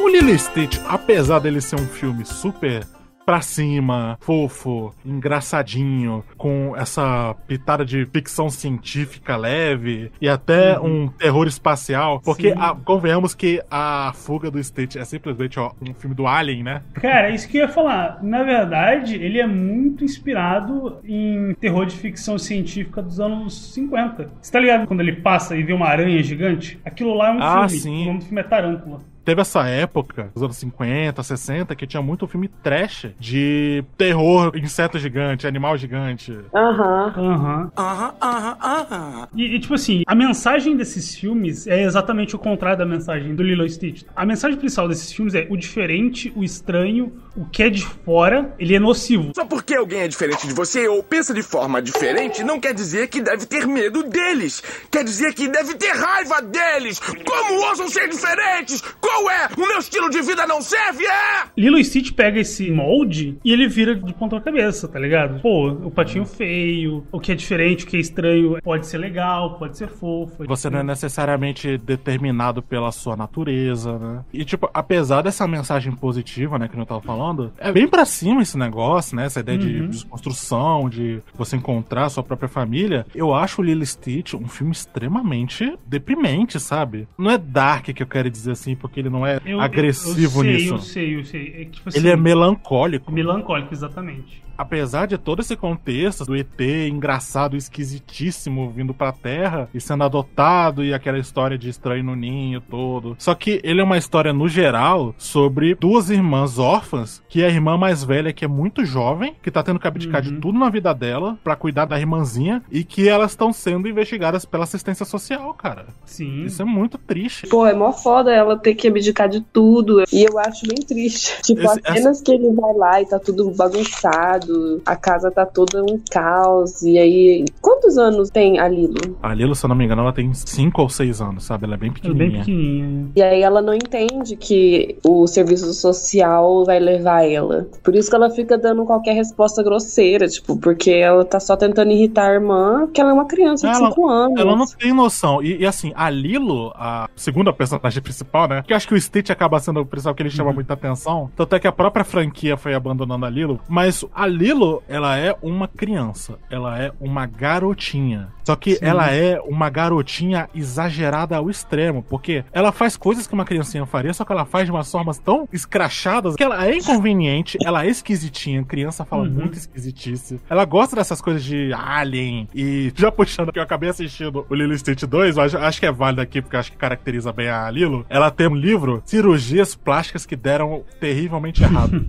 O 0.00 0.08
Lilo 0.08 0.36
Stitch, 0.36 0.80
apesar 0.88 1.38
dele 1.38 1.60
ser 1.60 1.76
um 1.76 1.86
filme 1.86 2.24
super 2.24 2.84
pra 3.24 3.40
cima, 3.40 4.16
fofo, 4.20 4.92
engraçadinho, 5.04 6.24
com 6.36 6.74
essa 6.76 7.34
pitada 7.46 7.84
de 7.84 8.04
ficção 8.06 8.48
científica 8.50 9.36
leve 9.36 10.10
e 10.20 10.28
até 10.28 10.78
um 10.80 11.08
terror 11.08 11.46
espacial, 11.46 12.20
porque 12.20 12.54
a- 12.56 12.74
convenhamos 12.84 13.34
que 13.34 13.62
a 13.70 14.12
fuga 14.14 14.50
do 14.50 14.62
Stitch 14.62 14.96
é 14.96 15.04
simplesmente 15.04 15.58
ó, 15.58 15.72
um 15.80 15.94
filme 15.94 16.14
do 16.14 16.26
Alien, 16.26 16.62
né? 16.62 16.82
Cara, 16.94 17.30
isso 17.30 17.48
que 17.48 17.58
eu 17.58 17.62
ia 17.62 17.68
falar. 17.68 18.18
Na 18.22 18.42
verdade, 18.42 19.14
ele 19.16 19.40
é 19.40 19.46
muito 19.46 20.04
inspirado 20.04 20.98
em 21.04 21.54
terror 21.54 21.86
de 21.86 21.96
ficção 21.96 22.38
científica 22.38 23.02
dos 23.02 23.20
anos 23.20 23.72
50. 23.72 24.30
Você 24.40 24.52
tá 24.52 24.58
ligado 24.60 24.86
quando 24.86 25.00
ele 25.00 25.16
passa 25.16 25.56
e 25.56 25.62
vê 25.62 25.72
uma 25.72 25.86
aranha 25.86 26.22
gigante? 26.22 26.78
Aquilo 26.84 27.14
lá 27.14 27.28
é 27.28 27.32
um 27.32 27.42
Ah, 27.42 27.68
filme. 27.68 27.82
sim. 27.82 28.02
O 28.02 28.06
nome 28.06 28.18
do 28.20 28.24
filme 28.26 28.40
é 28.40 28.44
Tarântula. 28.44 29.00
Teve 29.24 29.40
essa 29.40 29.66
época, 29.66 30.30
dos 30.34 30.42
anos 30.42 30.56
50, 30.56 31.22
60, 31.22 31.74
que 31.76 31.86
tinha 31.86 32.02
muito 32.02 32.26
filme 32.26 32.48
trash 32.48 33.08
de 33.18 33.84
terror, 33.96 34.52
inseto 34.56 34.98
gigante, 34.98 35.46
animal 35.46 35.76
gigante. 35.76 36.36
Aham. 36.54 37.12
Aham. 37.16 37.72
Aham, 37.76 38.14
aham, 38.20 38.56
aham. 38.62 39.28
E, 39.36 39.58
tipo 39.60 39.74
assim, 39.74 40.02
a 40.06 40.14
mensagem 40.14 40.76
desses 40.76 41.14
filmes 41.14 41.66
é 41.66 41.82
exatamente 41.82 42.34
o 42.34 42.38
contrário 42.38 42.78
da 42.78 42.86
mensagem 42.86 43.34
do 43.34 43.42
Lilo 43.42 43.68
Stitch. 43.68 44.02
A 44.14 44.26
mensagem 44.26 44.58
principal 44.58 44.88
desses 44.88 45.12
filmes 45.12 45.34
é 45.34 45.46
o 45.48 45.56
diferente, 45.56 46.32
o 46.34 46.42
estranho, 46.42 47.12
o 47.36 47.44
que 47.46 47.62
é 47.62 47.70
de 47.70 47.84
fora, 47.84 48.54
ele 48.58 48.74
é 48.74 48.78
nocivo. 48.78 49.32
Só 49.34 49.44
porque 49.44 49.74
alguém 49.74 50.00
é 50.00 50.08
diferente 50.08 50.46
de 50.46 50.54
você 50.54 50.86
ou 50.88 51.02
pensa 51.02 51.32
de 51.32 51.42
forma 51.42 51.80
diferente, 51.80 52.44
não 52.44 52.60
quer 52.60 52.74
dizer 52.74 53.08
que 53.08 53.20
deve 53.20 53.46
ter 53.46 53.66
medo 53.66 54.02
deles. 54.02 54.62
Quer 54.90 55.04
dizer 55.04 55.34
que 55.34 55.48
deve 55.48 55.74
ter 55.74 55.92
raiva 55.92 56.42
deles. 56.42 56.98
Como 56.98 57.66
ousam 57.68 57.88
ser 57.88 58.08
diferentes? 58.08 58.80
Qual 59.00 59.30
é? 59.30 59.48
O 59.56 59.66
meu 59.66 59.78
estilo 59.78 60.10
de 60.10 60.20
vida 60.22 60.46
não 60.46 60.60
serve, 60.60 61.04
é? 61.04 61.44
Lilo 61.56 61.78
e 61.78 61.84
Stitch 61.84 62.12
pega 62.12 62.40
esse 62.40 62.70
molde 62.70 63.38
e 63.44 63.52
ele 63.52 63.68
vira 63.68 63.94
de 63.94 64.12
ponta 64.14 64.40
cabeça, 64.40 64.88
tá 64.88 64.98
ligado? 64.98 65.40
Pô, 65.40 65.68
o 65.68 65.90
patinho 65.90 66.24
feio, 66.24 67.06
o 67.10 67.20
que 67.20 67.32
é 67.32 67.34
diferente, 67.34 67.84
o 67.84 67.88
que 67.88 67.96
é 67.96 68.00
estranho, 68.00 68.58
pode 68.62 68.86
ser 68.86 68.98
legal, 68.98 69.58
pode 69.58 69.76
ser 69.76 69.88
fofo. 69.88 70.44
Você 70.46 70.68
não 70.68 70.80
é 70.80 70.82
necessariamente 70.82 71.78
determinado 71.78 72.62
pela 72.62 72.92
sua 72.92 73.16
natureza, 73.16 73.98
né? 73.98 74.24
E, 74.32 74.44
tipo, 74.44 74.68
apesar 74.72 75.22
dessa 75.22 75.46
mensagem 75.46 75.92
positiva, 75.92 76.58
né, 76.58 76.68
que 76.68 76.78
eu 76.78 76.86
tava 76.86 77.00
falando, 77.00 77.21
é 77.58 77.72
bem 77.72 77.86
pra 77.88 78.04
cima 78.04 78.42
esse 78.42 78.56
negócio, 78.58 79.14
né? 79.16 79.26
Essa 79.26 79.40
ideia 79.40 79.58
de 79.58 79.86
desconstrução, 79.88 80.88
de 80.88 81.20
você 81.34 81.56
encontrar 81.56 82.06
a 82.06 82.08
sua 82.10 82.22
própria 82.22 82.48
família. 82.48 83.06
Eu 83.14 83.34
acho 83.34 83.60
o 83.60 83.64
Lilo 83.64 83.84
Stitch 83.84 84.34
um 84.34 84.48
filme 84.48 84.72
extremamente 84.72 85.76
deprimente, 85.86 86.58
sabe? 86.60 87.06
Não 87.18 87.30
é 87.30 87.38
dark 87.38 87.86
que 87.86 88.02
eu 88.02 88.06
quero 88.06 88.30
dizer 88.30 88.52
assim, 88.52 88.74
porque 88.74 89.00
ele 89.00 89.10
não 89.10 89.26
é 89.26 89.40
Eu- 89.44 89.60
agressivo 89.60 90.44
eu, 90.44 90.50
eu 90.50 90.56
sei, 90.58 90.62
nisso. 90.62 90.74
Eu 90.74 90.78
sei, 90.80 91.16
eu 91.16 91.24
sei. 91.24 91.54
É, 91.62 91.64
tipo 91.66 91.88
assim, 91.88 91.98
Ele 91.98 92.08
é 92.10 92.16
melancólico. 92.16 93.10
melancólico, 93.12 93.72
exatamente. 93.72 94.42
Apesar 94.62 95.06
de 95.06 95.18
todo 95.18 95.40
esse 95.40 95.54
contexto 95.56 96.24
do 96.24 96.34
ET 96.36 96.60
engraçado, 96.88 97.56
esquisitíssimo 97.56 98.70
vindo 98.70 98.94
pra 98.94 99.12
Terra 99.12 99.68
e 99.74 99.80
sendo 99.80 100.04
adotado 100.04 100.84
e 100.84 100.94
aquela 100.94 101.18
história 101.18 101.58
de 101.58 101.68
estranho 101.68 102.04
no 102.04 102.16
ninho 102.16 102.60
todo. 102.60 103.14
Só 103.18 103.34
que 103.34 103.60
ele 103.62 103.80
é 103.80 103.84
uma 103.84 103.98
história 103.98 104.32
no 104.32 104.48
geral 104.48 105.14
sobre 105.18 105.74
duas 105.74 106.10
irmãs 106.10 106.58
órfãs, 106.58 107.22
que 107.28 107.44
a 107.44 107.48
irmã 107.48 107.76
mais 107.76 108.02
velha 108.02 108.32
que 108.32 108.44
é 108.44 108.48
muito 108.48 108.84
jovem, 108.84 109.34
que 109.42 109.50
tá 109.50 109.62
tendo 109.62 109.78
que 109.78 109.86
abdicar 109.86 110.22
de 110.22 110.32
tudo 110.32 110.58
na 110.58 110.70
vida 110.70 110.92
dela 110.94 111.38
pra 111.44 111.56
cuidar 111.56 111.84
da 111.84 111.98
irmãzinha 111.98 112.62
e 112.70 112.84
que 112.84 113.08
elas 113.08 113.32
estão 113.32 113.52
sendo 113.52 113.88
investigadas 113.88 114.44
pela 114.44 114.64
assistência 114.64 115.04
social, 115.04 115.52
cara. 115.54 115.86
Sim. 116.04 116.44
Isso 116.44 116.62
é 116.62 116.64
muito 116.64 116.98
triste. 116.98 117.46
Pô, 117.48 117.66
é 117.66 117.74
mó 117.74 117.92
foda 117.92 118.32
ela 118.32 118.56
ter 118.56 118.74
que 118.74 118.88
abdicar 118.88 119.28
de 119.28 119.40
tudo. 119.40 120.02
E 120.12 120.22
eu 120.24 120.38
acho 120.38 120.66
bem 120.66 120.78
triste. 120.86 121.40
Tipo, 121.42 121.60
Esse- 121.62 121.80
as 121.84 121.96
cenas 121.98 122.20
que 122.20 122.32
ele 122.32 122.52
vai 122.52 122.74
lá 122.74 123.00
e 123.02 123.06
tá 123.06 123.18
tudo 123.18 123.50
bagunçado, 123.50 124.51
a 124.86 124.96
casa 124.96 125.30
tá 125.30 125.44
toda 125.46 125.82
um 125.82 125.98
caos. 126.10 126.82
E 126.82 126.98
aí. 126.98 127.44
Quantos 127.60 127.96
anos 127.98 128.30
tem 128.30 128.58
a 128.58 128.68
Lilo? 128.68 129.16
A 129.22 129.34
Lilo, 129.34 129.54
se 129.54 129.64
eu 129.64 129.68
não 129.68 129.76
me 129.76 129.84
engano, 129.84 130.02
ela 130.02 130.12
tem 130.12 130.32
5 130.34 130.82
ou 130.82 130.88
6 130.88 131.20
anos, 131.20 131.44
sabe? 131.44 131.64
Ela 131.64 131.74
é 131.74 131.78
bem 131.78 131.90
É 131.90 131.92
pequenininha. 131.92 132.30
bem 132.30 132.38
pequenininha. 132.40 133.08
E 133.16 133.22
aí 133.22 133.42
ela 133.42 133.60
não 133.62 133.74
entende 133.74 134.36
que 134.36 134.96
o 135.04 135.26
serviço 135.26 135.72
social 135.72 136.64
vai 136.64 136.78
levar 136.78 137.24
ela. 137.28 137.66
Por 137.82 137.94
isso 137.94 138.08
que 138.10 138.16
ela 138.16 138.30
fica 138.30 138.56
dando 138.58 138.84
qualquer 138.84 139.12
resposta 139.14 139.62
grosseira, 139.62 140.26
tipo, 140.28 140.56
porque 140.58 140.90
ela 140.90 141.24
tá 141.24 141.38
só 141.40 141.56
tentando 141.56 141.90
irritar 141.92 142.28
a 142.30 142.34
irmã, 142.34 142.80
porque 142.86 143.00
ela 143.00 143.10
é 143.10 143.14
uma 143.14 143.26
criança 143.26 143.68
de 143.68 143.76
Ela- 143.76 143.88
5 143.90 144.08
anos. 144.08 144.40
Ela 144.40 144.56
não 144.56 144.66
tem 144.66 144.92
noção. 144.92 145.42
E, 145.42 145.58
e, 145.58 145.66
assim, 145.66 145.92
a 145.94 146.08
Lilo, 146.10 146.72
a 146.74 147.08
segunda 147.16 147.52
personagem 147.52 148.02
principal, 148.02 148.48
né? 148.48 148.62
Que 148.66 148.72
eu 148.72 148.76
acho 148.76 148.88
que 148.88 148.94
o 148.94 149.00
Stitch 149.00 149.30
acaba 149.30 149.58
sendo 149.60 149.80
o 149.80 149.86
principal 149.86 150.14
que 150.14 150.22
ele 150.22 150.30
chama 150.30 150.52
muita 150.52 150.74
atenção. 150.74 151.30
Tanto 151.36 151.54
é 151.54 151.60
que 151.60 151.66
a 151.66 151.72
própria 151.72 152.04
franquia 152.04 152.56
foi 152.56 152.74
abandonando 152.74 153.24
a 153.26 153.30
Lilo. 153.30 153.60
Mas 153.68 154.04
a 154.14 154.26
Lilo, 154.26 154.41
ela 154.88 155.16
é 155.18 155.34
uma 155.42 155.68
criança. 155.68 156.38
Ela 156.50 156.78
é 156.80 156.92
uma 157.00 157.26
garotinha. 157.26 158.28
Só 158.44 158.56
que 158.56 158.78
ela 158.80 159.12
é 159.12 159.40
uma 159.40 159.70
garotinha 159.70 160.48
exagerada 160.54 161.36
ao 161.36 161.48
extremo, 161.48 162.02
porque 162.02 162.44
ela 162.52 162.72
faz 162.72 162.96
coisas 162.96 163.26
que 163.26 163.34
uma 163.34 163.44
criancinha 163.44 163.86
faria, 163.86 164.12
só 164.12 164.24
que 164.24 164.32
ela 164.32 164.44
faz 164.44 164.66
de 164.66 164.72
umas 164.72 164.90
formas 164.90 165.18
tão 165.18 165.48
escrachadas 165.52 166.34
que 166.34 166.42
ela 166.42 166.66
é 166.66 166.76
inconveniente, 166.76 167.56
ela 167.64 167.84
é 167.84 167.88
esquisitinha. 167.88 168.64
Criança 168.64 169.04
fala 169.04 169.24
muito 169.24 169.56
esquisitice. 169.56 170.40
Ela 170.50 170.64
gosta 170.64 170.96
dessas 170.96 171.20
coisas 171.20 171.44
de 171.44 171.72
alien 171.72 172.48
e 172.54 172.92
já 172.96 173.12
puxando 173.12 173.52
que 173.52 173.58
eu 173.58 173.62
acabei 173.62 173.90
assistindo 173.90 174.44
o 174.48 174.54
Lilo 174.54 174.76
Stitch 174.76 175.04
2, 175.04 175.36
eu 175.36 175.42
acho, 175.42 175.58
acho 175.58 175.80
que 175.80 175.86
é 175.86 175.92
válido 175.92 176.20
aqui 176.20 176.42
porque 176.42 176.56
acho 176.56 176.72
que 176.72 176.76
caracteriza 176.76 177.32
bem 177.32 177.48
a 177.48 177.70
Lilo. 177.70 178.04
Ela 178.08 178.30
tem 178.30 178.48
um 178.48 178.56
livro 178.56 179.02
Cirurgias 179.04 179.74
Plásticas 179.74 180.26
que 180.26 180.34
deram 180.34 180.82
terrivelmente 180.98 181.62
errado. 181.62 181.92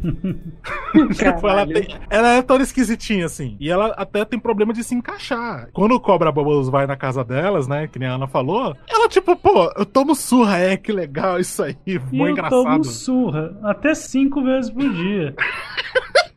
tipo, 1.14 1.48
ela, 1.48 1.66
tem- 1.66 1.88
ela 2.14 2.30
é 2.34 2.42
toda 2.44 2.64
esquisitinha, 2.64 3.26
assim. 3.26 3.58
E 3.60 3.70
ela 3.72 3.88
até 3.98 4.24
tem 4.24 4.40
problema 4.40 4.72
de 4.72 4.84
se 4.84 4.94
encaixar. 4.94 5.70
Quando 5.74 5.94
o 5.94 6.00
Cobra 6.00 6.32
Bubbles 6.32 6.70
vai 6.70 6.86
na 6.86 6.96
casa 6.96 7.24
delas, 7.24 7.68
né? 7.68 7.88
Que 7.88 7.98
nem 7.98 8.08
a 8.08 8.14
Ana 8.14 8.28
falou, 8.28 8.76
ela, 8.88 9.10
tipo, 9.10 9.36
pô, 9.36 9.72
eu 9.76 9.86
tomo 9.86 10.14
surra, 10.14 10.60
é, 10.60 10.78
que 10.78 10.92
legal 10.92 11.40
isso 11.40 11.64
aí. 11.64 11.76
E 11.88 12.00
Mó 12.12 12.28
eu 12.28 12.32
engraçado. 12.32 12.64
tomo 12.64 12.84
surra 12.84 13.58
até 13.64 13.96
cinco 13.96 14.44
vezes 14.44 14.70
por 14.70 14.88
dia. 14.94 15.36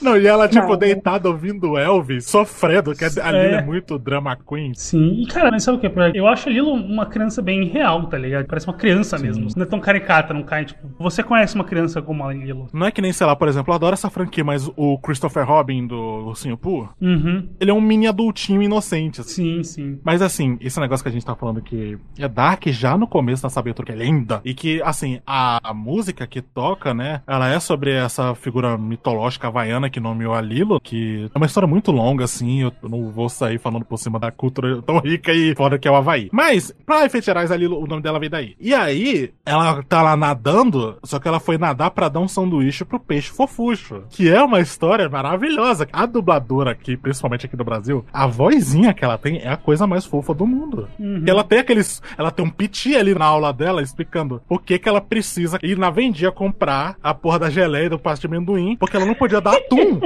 Não, 0.00 0.16
e 0.16 0.26
ela, 0.26 0.48
tipo, 0.48 0.68
Não. 0.68 0.76
deitada 0.76 1.28
ouvindo 1.28 1.76
Elvis, 1.78 2.26
sofrendo, 2.26 2.94
que 2.94 3.04
a 3.04 3.08
É. 3.08 3.10
Lilo 3.10 3.54
é 3.56 3.62
muito 3.62 3.98
drama 3.98 4.36
queen. 4.36 4.72
Sim, 4.74 5.22
e 5.22 5.26
cara, 5.26 5.50
mas 5.50 5.62
sabe 5.64 5.78
o 5.78 5.80
que? 5.80 6.18
Eu 6.18 6.26
acho 6.26 6.48
a 6.48 6.52
Lilo 6.52 6.72
uma 6.72 7.06
criança 7.06 7.40
bem 7.42 7.64
real, 7.66 8.06
tá 8.06 8.18
ligado? 8.18 8.46
Parece 8.46 8.66
uma 8.66 8.76
criança 8.76 9.18
mesmo. 9.18 9.46
Não 9.56 9.62
é 9.62 9.66
tão 9.66 9.80
caricata, 9.80 10.32
não 10.34 10.42
cai, 10.42 10.64
tipo. 10.64 10.88
Você 10.98 11.22
conhece 11.22 11.54
uma 11.54 11.64
criança 11.64 12.00
como 12.02 12.24
a 12.24 12.32
Lilo? 12.32 12.68
Não 12.72 12.86
é 12.86 12.90
que 12.90 13.00
nem, 13.02 13.12
sei 13.12 13.26
lá, 13.26 13.34
por 13.36 13.48
exemplo, 13.48 13.72
eu 13.72 13.76
adoro 13.76 13.94
essa 13.94 14.10
franquia, 14.10 14.44
mas 14.44 14.70
o 14.76 14.98
Christopher 14.98 15.46
Robin 15.46 15.86
do 15.86 15.96
Ursinho 16.28 16.56
Pooh, 16.56 16.88
Uhum. 17.00 17.48
ele 17.60 17.70
é 17.70 17.74
um 17.74 17.80
mini 17.80 18.06
adultinho 18.06 18.62
inocente, 18.62 19.22
Sim, 19.24 19.60
assim. 19.60 19.62
sim. 19.62 20.00
Mas 20.04 20.22
assim, 20.22 20.56
esse 20.60 20.78
negócio 20.80 21.02
que 21.02 21.08
a 21.08 21.12
gente 21.12 21.24
tá 21.24 21.34
falando 21.34 21.60
que 21.62 21.98
é 22.18 22.28
Dark 22.28 22.66
já 22.68 22.96
no 22.96 23.06
começo 23.06 23.42
da 23.42 23.58
abertura, 23.58 23.86
que 23.86 23.92
é 23.92 23.96
linda. 23.96 24.40
E 24.44 24.54
que, 24.54 24.80
assim, 24.82 25.20
a, 25.26 25.58
a 25.70 25.74
música 25.74 26.26
que 26.26 26.40
toca, 26.40 26.94
né? 26.94 27.22
Ela 27.26 27.48
é 27.48 27.58
sobre 27.58 27.92
essa 27.92 28.34
figura 28.34 28.76
mitológica 28.78 29.50
que 29.90 30.00
nomeou 30.00 30.34
a 30.34 30.40
Lilo, 30.40 30.80
que 30.80 31.30
é 31.34 31.38
uma 31.38 31.46
história 31.46 31.66
muito 31.66 31.90
longa, 31.92 32.24
assim. 32.24 32.62
Eu 32.62 32.72
não 32.82 33.10
vou 33.10 33.28
sair 33.28 33.58
falando 33.58 33.84
por 33.84 33.98
cima 33.98 34.18
da 34.18 34.30
cultura 34.30 34.82
tão 34.82 34.98
rica 34.98 35.32
e 35.32 35.54
foda 35.54 35.78
que 35.78 35.86
é 35.86 35.90
o 35.90 35.96
Havaí. 35.96 36.28
Mas, 36.32 36.74
pra 36.86 37.04
efeitos 37.04 37.26
gerais, 37.26 37.50
a 37.50 37.56
Lilo, 37.56 37.82
o 37.82 37.86
nome 37.86 38.02
dela 38.02 38.18
veio 38.18 38.30
daí. 38.30 38.56
E 38.60 38.74
aí, 38.74 39.32
ela 39.44 39.82
tá 39.82 40.02
lá 40.02 40.16
nadando, 40.16 40.98
só 41.04 41.18
que 41.18 41.28
ela 41.28 41.40
foi 41.40 41.58
nadar 41.58 41.90
pra 41.90 42.08
dar 42.08 42.20
um 42.20 42.28
sanduíche 42.28 42.84
pro 42.84 43.00
peixe 43.00 43.30
fofucho. 43.30 44.04
Que 44.10 44.28
é 44.28 44.42
uma 44.42 44.60
história 44.60 45.08
maravilhosa. 45.08 45.88
A 45.92 46.06
dubladora 46.06 46.72
aqui, 46.72 46.96
principalmente 46.96 47.46
aqui 47.46 47.56
do 47.56 47.64
Brasil, 47.64 48.04
a 48.12 48.26
vozinha 48.26 48.94
que 48.94 49.04
ela 49.04 49.18
tem 49.18 49.38
é 49.38 49.48
a 49.48 49.56
coisa 49.56 49.86
mais 49.86 50.04
fofa 50.04 50.34
do 50.34 50.46
mundo. 50.46 50.88
Uhum. 50.98 51.24
Ela 51.26 51.44
tem 51.44 51.58
aqueles. 51.58 52.02
Ela 52.16 52.30
tem 52.30 52.44
um 52.44 52.50
piti 52.50 52.96
ali 52.96 53.14
na 53.14 53.24
aula 53.24 53.52
dela 53.52 53.82
explicando 53.82 54.40
o 54.48 54.58
que 54.58 54.78
que 54.78 54.88
ela 54.88 55.00
precisa 55.00 55.58
ir 55.62 55.76
na 55.78 55.90
vendia 55.90 56.30
comprar 56.30 56.96
a 57.02 57.12
porra 57.12 57.38
da 57.38 57.50
geleia 57.50 57.86
e 57.86 57.88
do 57.88 57.98
pasto 57.98 58.22
de 58.22 58.26
amendoim, 58.28 58.76
porque 58.76 58.96
ela 58.96 59.06
não 59.06 59.14
podia 59.14 59.40
dar 59.40 59.57
atum. 59.58 60.00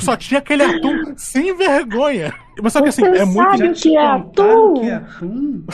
Só 0.00 0.16
tinha 0.16 0.38
aquele 0.38 0.62
atum 0.64 1.14
sem 1.16 1.56
vergonha. 1.56 2.32
Mas 2.62 2.72
só 2.72 2.80
que 2.82 2.88
assim, 2.88 3.02
Você 3.02 3.18
é 3.18 3.24
muito. 3.24 3.36
sabe 3.50 3.68
o 3.68 3.72
que 3.74 3.96
é 3.96 4.06
atum? 4.06 4.74
que 4.74 4.86
é 4.88 4.94
atum? 4.94 5.64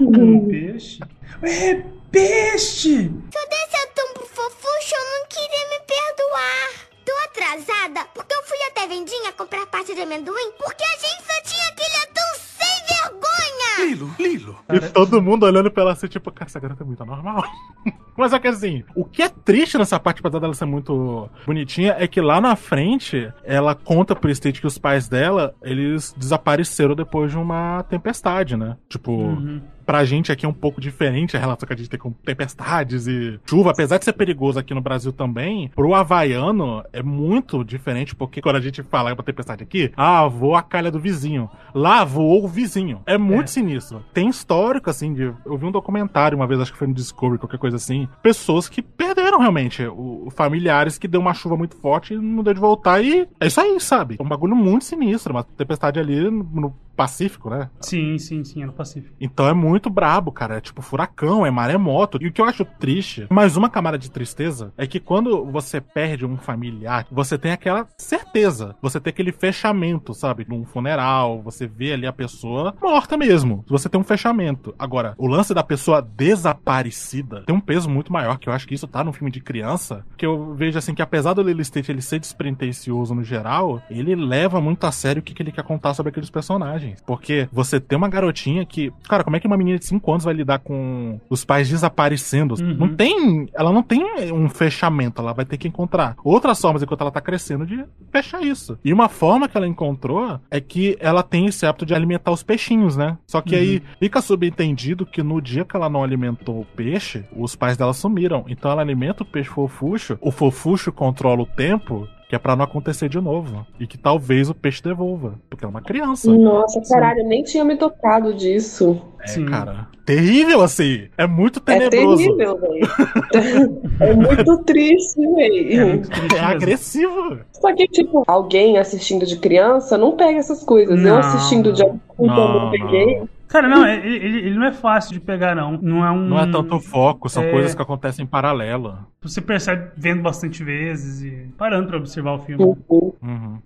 um 0.00 0.48
peixe? 0.48 1.00
É 1.42 1.82
peixe! 2.10 2.96
Desse 3.08 3.76
atum 3.84 4.14
pro 4.14 4.26
fofuxo, 4.26 4.94
eu 4.94 5.20
não 5.20 5.26
queria 5.28 5.68
me 5.70 5.80
perdoar. 5.86 6.89
Tô 7.04 7.12
atrasada 7.24 8.06
porque 8.14 8.34
eu 8.34 8.42
fui 8.44 8.58
até 8.70 8.84
a 8.84 8.86
vendinha 8.86 9.32
comprar 9.32 9.66
parte 9.66 9.94
de 9.94 10.00
amendoim 10.00 10.52
porque 10.58 10.82
a 10.84 10.98
gente 10.98 11.22
só 11.24 11.42
tinha 11.42 11.68
aquele 11.68 11.96
atum 12.04 12.40
sem 12.58 12.86
vergonha. 12.96 13.86
Lilo, 13.88 14.14
Lilo. 14.18 14.58
E 14.70 14.80
todo 14.92 15.22
mundo 15.22 15.44
olhando 15.46 15.70
pra 15.70 15.82
ela 15.82 15.92
assim, 15.92 16.06
tipo, 16.06 16.30
cara, 16.30 16.48
essa 16.48 16.60
garota 16.60 16.82
é 16.82 16.86
muito 16.86 17.02
anormal. 17.02 17.42
Mas 18.16 18.32
é 18.34 18.38
que 18.38 18.48
assim, 18.48 18.84
o 18.94 19.04
que 19.04 19.22
é 19.22 19.28
triste 19.30 19.78
nessa 19.78 19.98
parte, 19.98 20.20
apesar 20.20 20.38
dela 20.40 20.52
ser 20.52 20.66
muito 20.66 21.30
bonitinha, 21.46 21.96
é 21.98 22.06
que 22.06 22.20
lá 22.20 22.38
na 22.40 22.54
frente, 22.54 23.32
ela 23.42 23.74
conta 23.74 24.14
pro 24.14 24.34
Stitch 24.34 24.60
que 24.60 24.66
os 24.66 24.76
pais 24.76 25.08
dela, 25.08 25.54
eles 25.62 26.12
desapareceram 26.18 26.94
depois 26.94 27.30
de 27.30 27.38
uma 27.38 27.82
tempestade, 27.84 28.56
né? 28.56 28.76
Tipo, 28.90 29.12
Uhum. 29.12 29.62
Pra 29.90 30.04
gente 30.04 30.30
aqui 30.30 30.46
é 30.46 30.48
um 30.48 30.52
pouco 30.52 30.80
diferente 30.80 31.36
a 31.36 31.40
relação 31.40 31.66
que 31.66 31.72
a 31.72 31.76
gente 31.76 31.90
tem 31.90 31.98
com 31.98 32.12
tempestades 32.12 33.08
e 33.08 33.40
chuva, 33.44 33.72
apesar 33.72 33.98
de 33.98 34.04
ser 34.04 34.12
perigoso 34.12 34.56
aqui 34.56 34.72
no 34.72 34.80
Brasil 34.80 35.12
também, 35.12 35.68
pro 35.74 35.94
havaiano 35.94 36.84
é 36.92 37.02
muito 37.02 37.64
diferente, 37.64 38.14
porque 38.14 38.40
quando 38.40 38.54
a 38.54 38.60
gente 38.60 38.84
fala 38.84 39.12
uma 39.12 39.22
tempestade 39.24 39.64
aqui, 39.64 39.90
ah, 39.96 40.28
voou 40.28 40.54
a 40.54 40.62
calha 40.62 40.92
do 40.92 41.00
vizinho. 41.00 41.50
Lá 41.74 42.04
voou 42.04 42.44
o 42.44 42.48
vizinho. 42.48 43.02
É 43.04 43.18
muito 43.18 43.44
É. 43.44 43.46
sinistro. 43.48 44.04
Tem 44.14 44.28
histórico, 44.28 44.88
assim, 44.88 45.12
de. 45.12 45.22
Eu 45.44 45.56
vi 45.58 45.66
um 45.66 45.72
documentário 45.72 46.36
uma 46.38 46.46
vez, 46.46 46.60
acho 46.60 46.72
que 46.72 46.78
foi 46.78 46.86
no 46.86 46.94
Discovery, 46.94 47.38
qualquer 47.40 47.58
coisa 47.58 47.74
assim. 47.76 48.08
Pessoas 48.22 48.68
que 48.68 48.82
perderam 48.82 49.40
realmente. 49.40 49.84
O, 49.86 50.28
familiares 50.30 50.98
que 50.98 51.08
deu 51.08 51.20
uma 51.20 51.34
chuva 51.34 51.56
muito 51.56 51.74
forte 51.76 52.14
e 52.14 52.18
não 52.18 52.44
deu 52.44 52.54
de 52.54 52.60
voltar. 52.60 53.02
E 53.04 53.26
é 53.40 53.46
isso 53.48 53.60
aí, 53.60 53.80
sabe? 53.80 54.16
É 54.20 54.22
um 54.22 54.28
bagulho 54.28 54.54
muito 54.54 54.84
sinistro. 54.84 55.34
Uma 55.34 55.42
tempestade 55.42 55.98
ali 55.98 56.30
no 56.30 56.72
Pacífico, 57.00 57.48
né? 57.48 57.70
Sim, 57.80 58.18
sim, 58.18 58.44
sim, 58.44 58.62
é 58.62 58.66
no 58.66 58.74
Pacífico. 58.74 59.16
Então 59.18 59.48
é 59.48 59.54
muito 59.54 59.88
brabo, 59.88 60.30
cara. 60.30 60.58
É 60.58 60.60
tipo 60.60 60.82
furacão, 60.82 61.46
é 61.46 61.50
maremoto. 61.50 62.18
E 62.20 62.26
o 62.26 62.32
que 62.32 62.42
eu 62.42 62.44
acho 62.44 62.62
triste, 62.78 63.26
mais 63.30 63.56
uma 63.56 63.70
camada 63.70 63.96
de 63.96 64.10
tristeza, 64.10 64.70
é 64.76 64.86
que 64.86 65.00
quando 65.00 65.46
você 65.46 65.80
perde 65.80 66.26
um 66.26 66.36
familiar, 66.36 67.06
você 67.10 67.38
tem 67.38 67.52
aquela 67.52 67.88
certeza. 67.96 68.76
Você 68.82 69.00
tem 69.00 69.10
aquele 69.10 69.32
fechamento, 69.32 70.12
sabe? 70.12 70.44
Num 70.46 70.66
funeral, 70.66 71.40
você 71.40 71.66
vê 71.66 71.94
ali 71.94 72.06
a 72.06 72.12
pessoa 72.12 72.74
morta 72.82 73.16
mesmo. 73.16 73.64
Você 73.66 73.88
tem 73.88 73.98
um 73.98 74.04
fechamento. 74.04 74.74
Agora, 74.78 75.14
o 75.16 75.26
lance 75.26 75.54
da 75.54 75.62
pessoa 75.62 76.02
desaparecida 76.02 77.44
tem 77.46 77.56
um 77.56 77.60
peso 77.60 77.88
muito 77.88 78.12
maior, 78.12 78.38
que 78.38 78.46
eu 78.46 78.52
acho 78.52 78.68
que 78.68 78.74
isso 78.74 78.86
tá 78.86 79.02
no 79.02 79.12
filme 79.12 79.30
de 79.30 79.40
criança. 79.40 80.04
Que 80.18 80.26
eu 80.26 80.54
vejo 80.54 80.76
assim 80.76 80.94
que 80.94 81.00
apesar 81.00 81.32
do 81.32 81.42
Lilo 81.42 81.64
Stitch 81.64 81.88
ele 81.88 82.02
ser 82.02 82.20
despretensioso 82.20 83.14
no 83.14 83.24
geral, 83.24 83.80
ele 83.88 84.14
leva 84.14 84.60
muito 84.60 84.84
a 84.86 84.92
sério 84.92 85.20
o 85.20 85.22
que, 85.22 85.32
que 85.32 85.42
ele 85.42 85.52
quer 85.52 85.64
contar 85.64 85.94
sobre 85.94 86.10
aqueles 86.10 86.28
personagens. 86.28 86.89
Porque 87.06 87.48
você 87.52 87.80
tem 87.80 87.96
uma 87.96 88.08
garotinha 88.08 88.64
que. 88.64 88.92
Cara, 89.08 89.24
como 89.24 89.36
é 89.36 89.40
que 89.40 89.46
uma 89.46 89.56
menina 89.56 89.78
de 89.78 89.86
5 89.86 90.10
anos 90.10 90.24
vai 90.24 90.34
lidar 90.34 90.58
com 90.58 91.20
os 91.28 91.44
pais 91.44 91.68
desaparecendo? 91.68 92.54
Uhum. 92.60 92.74
Não 92.74 92.94
tem. 92.94 93.48
Ela 93.54 93.72
não 93.72 93.82
tem 93.82 94.04
um 94.32 94.48
fechamento, 94.48 95.20
ela 95.20 95.32
vai 95.32 95.44
ter 95.44 95.56
que 95.56 95.68
encontrar 95.68 96.16
outras 96.24 96.60
formas 96.60 96.82
enquanto 96.82 97.00
ela 97.00 97.10
tá 97.10 97.20
crescendo 97.20 97.66
de 97.66 97.84
fechar 98.10 98.42
isso. 98.42 98.78
E 98.84 98.92
uma 98.92 99.08
forma 99.08 99.48
que 99.48 99.56
ela 99.56 99.66
encontrou 99.66 100.40
é 100.50 100.60
que 100.60 100.96
ela 101.00 101.22
tem 101.22 101.46
esse 101.46 101.66
hábito 101.66 101.86
de 101.86 101.94
alimentar 101.94 102.30
os 102.30 102.42
peixinhos, 102.42 102.96
né? 102.96 103.18
Só 103.26 103.40
que 103.40 103.54
aí 103.54 103.82
fica 103.98 104.20
subentendido 104.20 105.06
que 105.06 105.22
no 105.22 105.40
dia 105.40 105.64
que 105.64 105.76
ela 105.76 105.88
não 105.88 106.02
alimentou 106.02 106.60
o 106.60 106.64
peixe, 106.64 107.24
os 107.36 107.54
pais 107.56 107.76
dela 107.76 107.92
sumiram. 107.92 108.44
Então 108.48 108.70
ela 108.70 108.82
alimenta 108.82 109.22
o 109.22 109.26
peixe 109.26 109.50
fofucho, 109.50 110.18
o 110.20 110.30
fofucho 110.30 110.92
controla 110.92 111.42
o 111.42 111.46
tempo. 111.46 112.08
Que 112.30 112.36
é 112.36 112.38
pra 112.38 112.54
não 112.54 112.64
acontecer 112.64 113.08
de 113.08 113.20
novo. 113.20 113.66
E 113.80 113.88
que 113.88 113.98
talvez 113.98 114.48
o 114.48 114.54
peixe 114.54 114.80
devolva. 114.80 115.34
Porque 115.50 115.64
é 115.64 115.68
uma 115.68 115.82
criança. 115.82 116.32
Nossa, 116.32 116.80
caralho, 116.88 117.22
eu 117.22 117.26
nem 117.26 117.42
tinha 117.42 117.64
me 117.64 117.76
tocado 117.76 118.32
disso. 118.32 119.02
É, 119.22 119.26
Sim. 119.28 119.46
cara. 119.46 119.86
Terrível 120.04 120.62
assim. 120.62 121.08
É 121.16 121.26
muito 121.26 121.60
É 121.66 121.78
tenebroso. 121.78 122.16
terrível, 122.36 122.58
velho. 122.58 123.80
é 124.00 124.14
muito 124.14 124.58
triste, 124.64 125.20
É 125.22 125.34
velho. 125.34 125.86
muito 125.88 126.08
triste 126.10 126.34
É 126.34 126.40
mesmo. 126.40 126.46
agressivo. 126.48 127.38
Só 127.52 127.74
que, 127.74 127.86
tipo, 127.88 128.24
alguém 128.26 128.78
assistindo 128.78 129.26
de 129.26 129.36
criança 129.38 129.96
não 129.98 130.16
pega 130.16 130.38
essas 130.38 130.64
coisas. 130.64 130.98
Não, 130.98 131.10
eu 131.10 131.18
assistindo 131.18 131.72
de 131.72 131.82
adulto 131.82 132.00
não, 132.18 132.60
não 132.64 132.70
peguei. 132.70 133.22
Cara, 133.48 133.68
não, 133.68 133.84
é- 133.84 133.96
ele, 133.96 134.16
ele- 134.46 134.54
não 134.54 134.64
é 134.66 134.72
fácil 134.72 135.12
de 135.12 135.18
pegar, 135.20 135.56
não. 135.56 135.72
Não 135.82 136.06
é 136.06 136.10
um. 136.12 136.20
Não 136.28 136.38
é 136.38 136.46
tanto 136.50 136.78
foco, 136.78 137.28
são 137.28 137.42
É. 137.42 137.50
coisas 137.50 137.74
que 137.74 137.82
acontecem 137.82 138.24
em 138.24 138.28
paralelo. 138.28 138.96
Você 139.22 139.40
percebe 139.40 139.90
vendo 139.96 140.22
bastante 140.22 140.62
vezes 140.62 141.20
e 141.22 141.48
parando 141.58 141.88
pra 141.88 141.96
observar 141.98 142.34
o 142.34 142.38
filme. 142.38 142.62
Uhum. 142.62 143.58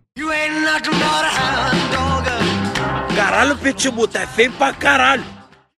Caralho, 3.14 3.56
Pitbull, 3.58 4.08
tá 4.08 4.20
feio 4.26 4.52
pra 4.52 4.72
caralho. 4.72 5.22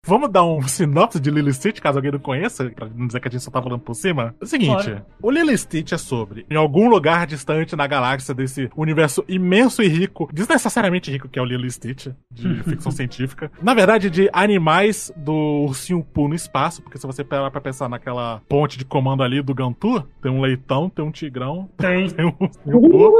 Vamos 0.04 0.30
dar 0.30 0.44
um 0.44 0.62
sinopse 0.68 1.18
de 1.18 1.30
Lilo 1.30 1.48
e 1.48 1.54
Stitch, 1.54 1.80
caso 1.80 1.98
alguém 1.98 2.12
não 2.12 2.18
conheça, 2.18 2.70
pra 2.70 2.88
não 2.94 3.06
dizer 3.06 3.20
que 3.20 3.28
a 3.28 3.30
gente 3.30 3.42
só 3.42 3.50
tá 3.50 3.62
falando 3.62 3.80
por 3.80 3.94
cima? 3.94 4.34
É 4.40 4.44
o 4.44 4.46
seguinte, 4.46 4.90
Bora. 4.90 5.06
o 5.22 5.30
Lilo 5.30 5.50
e 5.50 5.58
Stitch 5.58 5.92
é 5.92 5.98
sobre, 5.98 6.46
em 6.50 6.56
algum 6.56 6.88
lugar 6.88 7.26
distante 7.26 7.74
na 7.74 7.86
galáxia 7.86 8.34
desse 8.34 8.70
universo 8.76 9.24
imenso 9.26 9.82
e 9.82 9.88
rico, 9.88 10.28
desnecessariamente 10.32 11.10
rico 11.10 11.28
que 11.28 11.38
é 11.38 11.42
o 11.42 11.44
Lilo 11.44 11.66
e 11.66 11.70
Stitch, 11.70 12.08
de 12.30 12.62
ficção 12.64 12.92
científica. 12.92 13.50
Na 13.62 13.74
verdade, 13.74 14.10
de 14.10 14.28
animais 14.32 15.12
do 15.16 15.64
ursinho 15.66 16.04
Poo 16.04 16.28
no 16.28 16.34
espaço, 16.34 16.82
porque 16.82 16.98
se 16.98 17.06
você 17.06 17.24
parar 17.24 17.50
pra 17.50 17.60
pensar 17.60 17.88
naquela 17.88 18.42
ponte 18.48 18.76
de 18.78 18.84
comando 18.84 19.22
ali 19.22 19.40
do 19.42 19.54
Gantu, 19.54 20.02
tem 20.22 20.30
um 20.30 20.40
leitão, 20.40 20.88
tem 20.90 21.04
um 21.04 21.10
tigrão, 21.10 21.68
Tem. 21.76 22.08
tem 22.10 22.26
um 22.26 22.34
ursinho 22.38 22.90
Poo. 22.90 23.14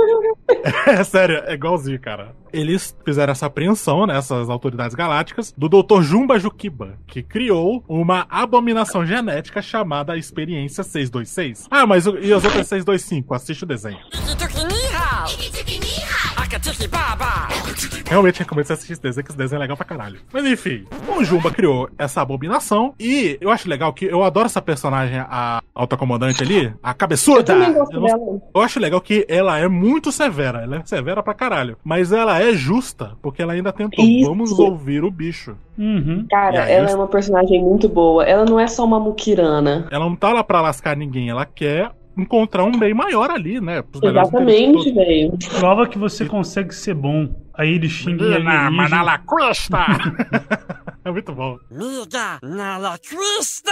É 0.87 1.03
sério, 1.05 1.37
é 1.47 1.55
igualzinho, 1.55 1.99
cara. 2.01 2.35
Eles 2.53 2.97
fizeram 3.05 3.33
essa 3.33 3.47
apreensão, 3.47 4.07
né, 4.07 4.17
essas 4.17 4.49
autoridades 4.49 4.95
galácticas, 4.95 5.53
do 5.57 5.69
Dr. 5.69 6.03
Jumba 6.03 6.39
que 7.07 7.23
criou 7.23 7.85
uma 7.89 8.27
abominação 8.29 9.07
genética 9.07 9.63
chamada 9.63 10.17
Experiência 10.17 10.83
626. 10.83 11.69
Ah, 11.71 11.87
mas 11.87 12.07
e 12.07 12.33
as 12.33 12.45
outras 12.45 12.67
625? 12.67 13.35
Assiste 13.35 13.65
o 13.65 13.67
desenho. 13.67 13.99
Realmente 18.09 18.39
recomendo 18.41 18.67
você 18.67 18.73
assistir 18.75 18.93
esse 18.95 19.03
desenho, 19.03 19.25
que 19.25 19.31
esse 19.31 19.39
desenho 19.39 19.59
é 19.59 19.63
legal 19.63 19.77
pra 19.77 19.87
caralho. 19.87 20.19
Mas 20.33 20.45
enfim, 20.47 20.85
o 21.17 21.25
Jumba 21.25 21.51
criou 21.51 21.89
essa 21.99 22.21
abominação 22.23 22.95
e 22.99 23.37
eu 23.41 23.51
acho 23.51 23.69
legal 23.69 23.93
que 23.93 24.05
eu 24.05 24.23
adoro 24.23 24.47
essa 24.47 24.61
personagem, 24.63 25.19
a 25.19 25.63
alta 25.75 25.97
comandante 25.97 26.43
ali, 26.43 26.73
a 26.83 26.93
cabeçuda. 26.95 27.41
Eu 27.41 27.45
também 27.45 27.73
gosto 27.73 27.95
Eu 27.95 28.01
não- 28.01 28.07
dela. 28.07 28.43
eu 28.55 28.61
acho 28.61 28.79
legal 28.81 29.01
que 29.01 29.25
ela 29.29 29.59
é 29.59 29.69
muito 29.69 30.13
severa, 30.13 30.63
ela 30.63 30.77
é 30.77 30.83
severa 30.85 31.23
pra 31.23 31.35
caralho. 31.35 31.77
Mas 31.83 32.13
ela 32.13 32.41
é 32.41 32.53
justa, 32.53 33.13
porque 33.23 33.43
ela 33.43 33.53
ainda 33.53 33.73
tentou, 33.73 34.05
Isso. 34.05 34.29
vamos 34.29 34.59
ouvir 34.59 35.03
o 35.05 35.11
bicho. 35.11 35.57
Uhum. 35.79 36.27
Cara, 36.31 36.65
aí, 36.65 36.73
ela 36.73 36.89
eu- 36.89 36.93
é 36.93 36.97
uma 36.97 37.09
personagem 37.09 37.61
muito 37.63 37.89
boa. 37.89 38.25
Ela 38.25 38.45
não 38.45 38.61
é 38.61 38.67
só 38.67 38.85
uma 38.85 39.01
muquirana. 39.01 39.89
Ela 39.91 40.05
não 40.05 40.15
tá 40.17 40.33
lá 40.33 40.45
pra 40.45 40.61
lascar 40.61 40.97
ninguém, 40.97 41.29
ela 41.31 41.45
quer 41.45 41.91
encontrar 42.17 42.63
um 42.65 42.79
bem 42.79 42.95
maior 42.95 43.29
ali, 43.31 43.61
né? 43.61 43.83
Exatamente, 44.01 44.93
velho. 44.93 45.37
Prova 45.59 45.87
que 45.89 45.99
você 45.99 46.25
consegue 46.27 46.73
ser 46.75 46.95
bom. 46.95 47.29
Aí 47.57 47.75
ele 47.75 47.89
xinga 47.89 48.19
todos. 48.19 48.37
e 48.37 48.43
Na 48.43 48.51
alienígena. 48.67 48.71
Manala 48.71 49.19
Costa! 49.19 49.87
é 51.05 51.11
muito 51.11 51.33
bom. 51.33 51.59
Miga 51.71 52.39
na 52.43 52.77
la 52.79 52.99
crista! 52.99 53.71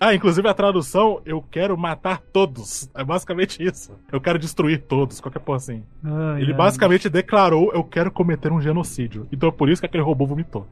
Ah, 0.00 0.14
inclusive 0.14 0.48
a 0.48 0.54
tradução, 0.54 1.20
eu 1.26 1.42
quero 1.42 1.76
matar 1.76 2.18
todos. 2.32 2.88
É 2.94 3.04
basicamente 3.04 3.62
isso. 3.62 3.92
Eu 4.10 4.20
quero 4.20 4.38
destruir 4.38 4.82
todos, 4.82 5.20
qualquer 5.20 5.40
porra 5.40 5.56
assim. 5.58 5.82
Ai, 6.02 6.40
Ele 6.42 6.52
ai. 6.52 6.56
basicamente 6.58 7.08
declarou, 7.10 7.70
eu 7.74 7.84
quero 7.84 8.10
cometer 8.10 8.50
um 8.52 8.60
genocídio. 8.60 9.28
Então 9.30 9.48
é 9.48 9.52
por 9.52 9.68
isso 9.68 9.82
que 9.82 9.86
aquele 9.86 10.02
robô 10.02 10.26
vomitou. 10.26 10.66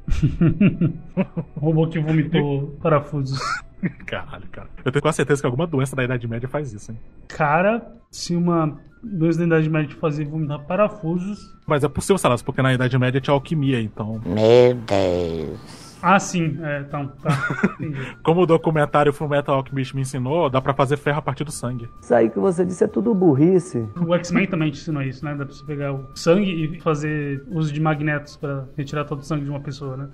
O 1.56 1.60
robô 1.60 1.86
que 1.88 1.98
vomitou 1.98 2.76
parafusos. 2.82 3.38
Caralho, 4.06 4.46
cara. 4.50 4.68
Eu 4.84 4.92
tenho 4.92 5.02
quase 5.02 5.16
certeza 5.16 5.40
que 5.40 5.46
alguma 5.46 5.66
doença 5.66 5.96
da 5.96 6.04
Idade 6.04 6.26
Média 6.28 6.48
faz 6.48 6.72
isso, 6.72 6.92
hein? 6.92 6.98
Cara, 7.28 7.84
se 8.10 8.34
uma 8.34 8.78
doença 9.02 9.38
da 9.40 9.46
Idade 9.46 9.68
Média 9.68 9.96
fazer 10.00 10.24
vomitar 10.24 10.60
parafusos. 10.60 11.38
Mas 11.66 11.82
é 11.82 11.88
possível, 11.88 12.18
Salas, 12.18 12.42
porque 12.42 12.62
na 12.62 12.72
Idade 12.72 12.96
Média 12.98 13.20
tinha 13.20 13.34
alquimia, 13.34 13.80
então. 13.80 14.20
Meu 14.24 14.74
Deus. 14.74 15.92
Ah, 16.02 16.18
sim, 16.18 16.58
é, 16.60 16.80
então, 16.80 17.06
tá. 17.22 17.30
Como 18.24 18.42
o 18.42 18.46
documentário 18.46 19.12
Fullmetal 19.12 19.54
Alchemist 19.54 19.94
me 19.94 20.02
ensinou, 20.02 20.50
dá 20.50 20.60
pra 20.60 20.74
fazer 20.74 20.96
ferro 20.96 21.20
a 21.20 21.22
partir 21.22 21.44
do 21.44 21.52
sangue. 21.52 21.88
Isso 22.02 22.12
aí 22.12 22.28
que 22.28 22.40
você 22.40 22.64
disse 22.64 22.82
é 22.82 22.88
tudo 22.88 23.14
burrice. 23.14 23.86
O 24.04 24.12
X-Men 24.16 24.48
também 24.48 24.72
te 24.72 24.80
ensinou 24.80 25.00
isso, 25.02 25.24
né? 25.24 25.32
Dá 25.36 25.46
pra 25.46 25.54
você 25.54 25.64
pegar 25.64 25.92
o 25.92 26.08
sangue 26.16 26.50
e 26.50 26.80
fazer 26.80 27.44
uso 27.52 27.72
de 27.72 27.80
magnetos 27.80 28.36
pra 28.36 28.64
retirar 28.76 29.04
todo 29.04 29.20
o 29.20 29.24
sangue 29.24 29.44
de 29.44 29.50
uma 29.50 29.60
pessoa, 29.60 29.96
né? 29.96 30.08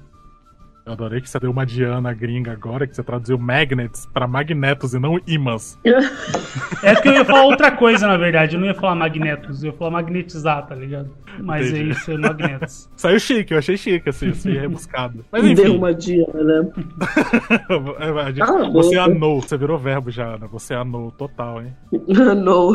Eu 0.88 0.92
adorei 0.95 1.21
que 1.21 1.28
você 1.28 1.38
deu 1.38 1.50
uma 1.50 1.66
Diana 1.66 2.14
gringa 2.14 2.50
agora, 2.50 2.87
que 2.87 2.97
você 2.97 3.02
traduziu 3.02 3.37
magnets 3.37 4.07
pra 4.07 4.26
magnetos 4.26 4.95
e 4.95 4.99
não 4.99 5.21
imãs. 5.26 5.78
É 6.83 6.95
porque 6.95 7.09
eu 7.11 7.12
ia 7.12 7.25
falar 7.26 7.45
outra 7.45 7.71
coisa, 7.71 8.07
na 8.09 8.16
verdade. 8.16 8.57
Eu 8.57 8.61
não 8.61 8.66
ia 8.66 8.75
falar 8.75 8.95
magnetos, 8.95 9.62
eu 9.62 9.71
ia 9.71 9.76
falar 9.76 9.90
magnetizar, 9.90 10.66
tá 10.66 10.75
ligado? 10.75 11.11
Mas 11.40 11.66
Entendi. 11.68 11.90
é 11.90 11.92
isso, 11.92 12.11
é 12.11 12.16
magnetos. 12.16 12.88
Saiu 12.97 13.21
chique, 13.21 13.52
eu 13.52 13.59
achei 13.59 13.76
chique, 13.76 14.09
assim, 14.09 14.30
assim, 14.30 14.52
rebuscado. 14.57 15.26
Mas 15.30 15.42
Deu 15.42 15.52
enfim, 15.52 15.76
uma 15.76 15.92
Diana. 15.92 16.71
É, 18.00 18.21
a 18.23 18.30
gente- 18.30 18.42
Ah, 18.42 18.71
você 18.71 18.97
anou, 18.97 19.42
você 19.42 19.59
virou 19.59 19.76
verbo 19.78 20.11
já, 20.11 20.37
Ana. 20.37 20.47
Você 20.47 20.73
anou 20.73 21.11
total, 21.12 21.61
hein? 21.62 21.76
não. 22.09 22.73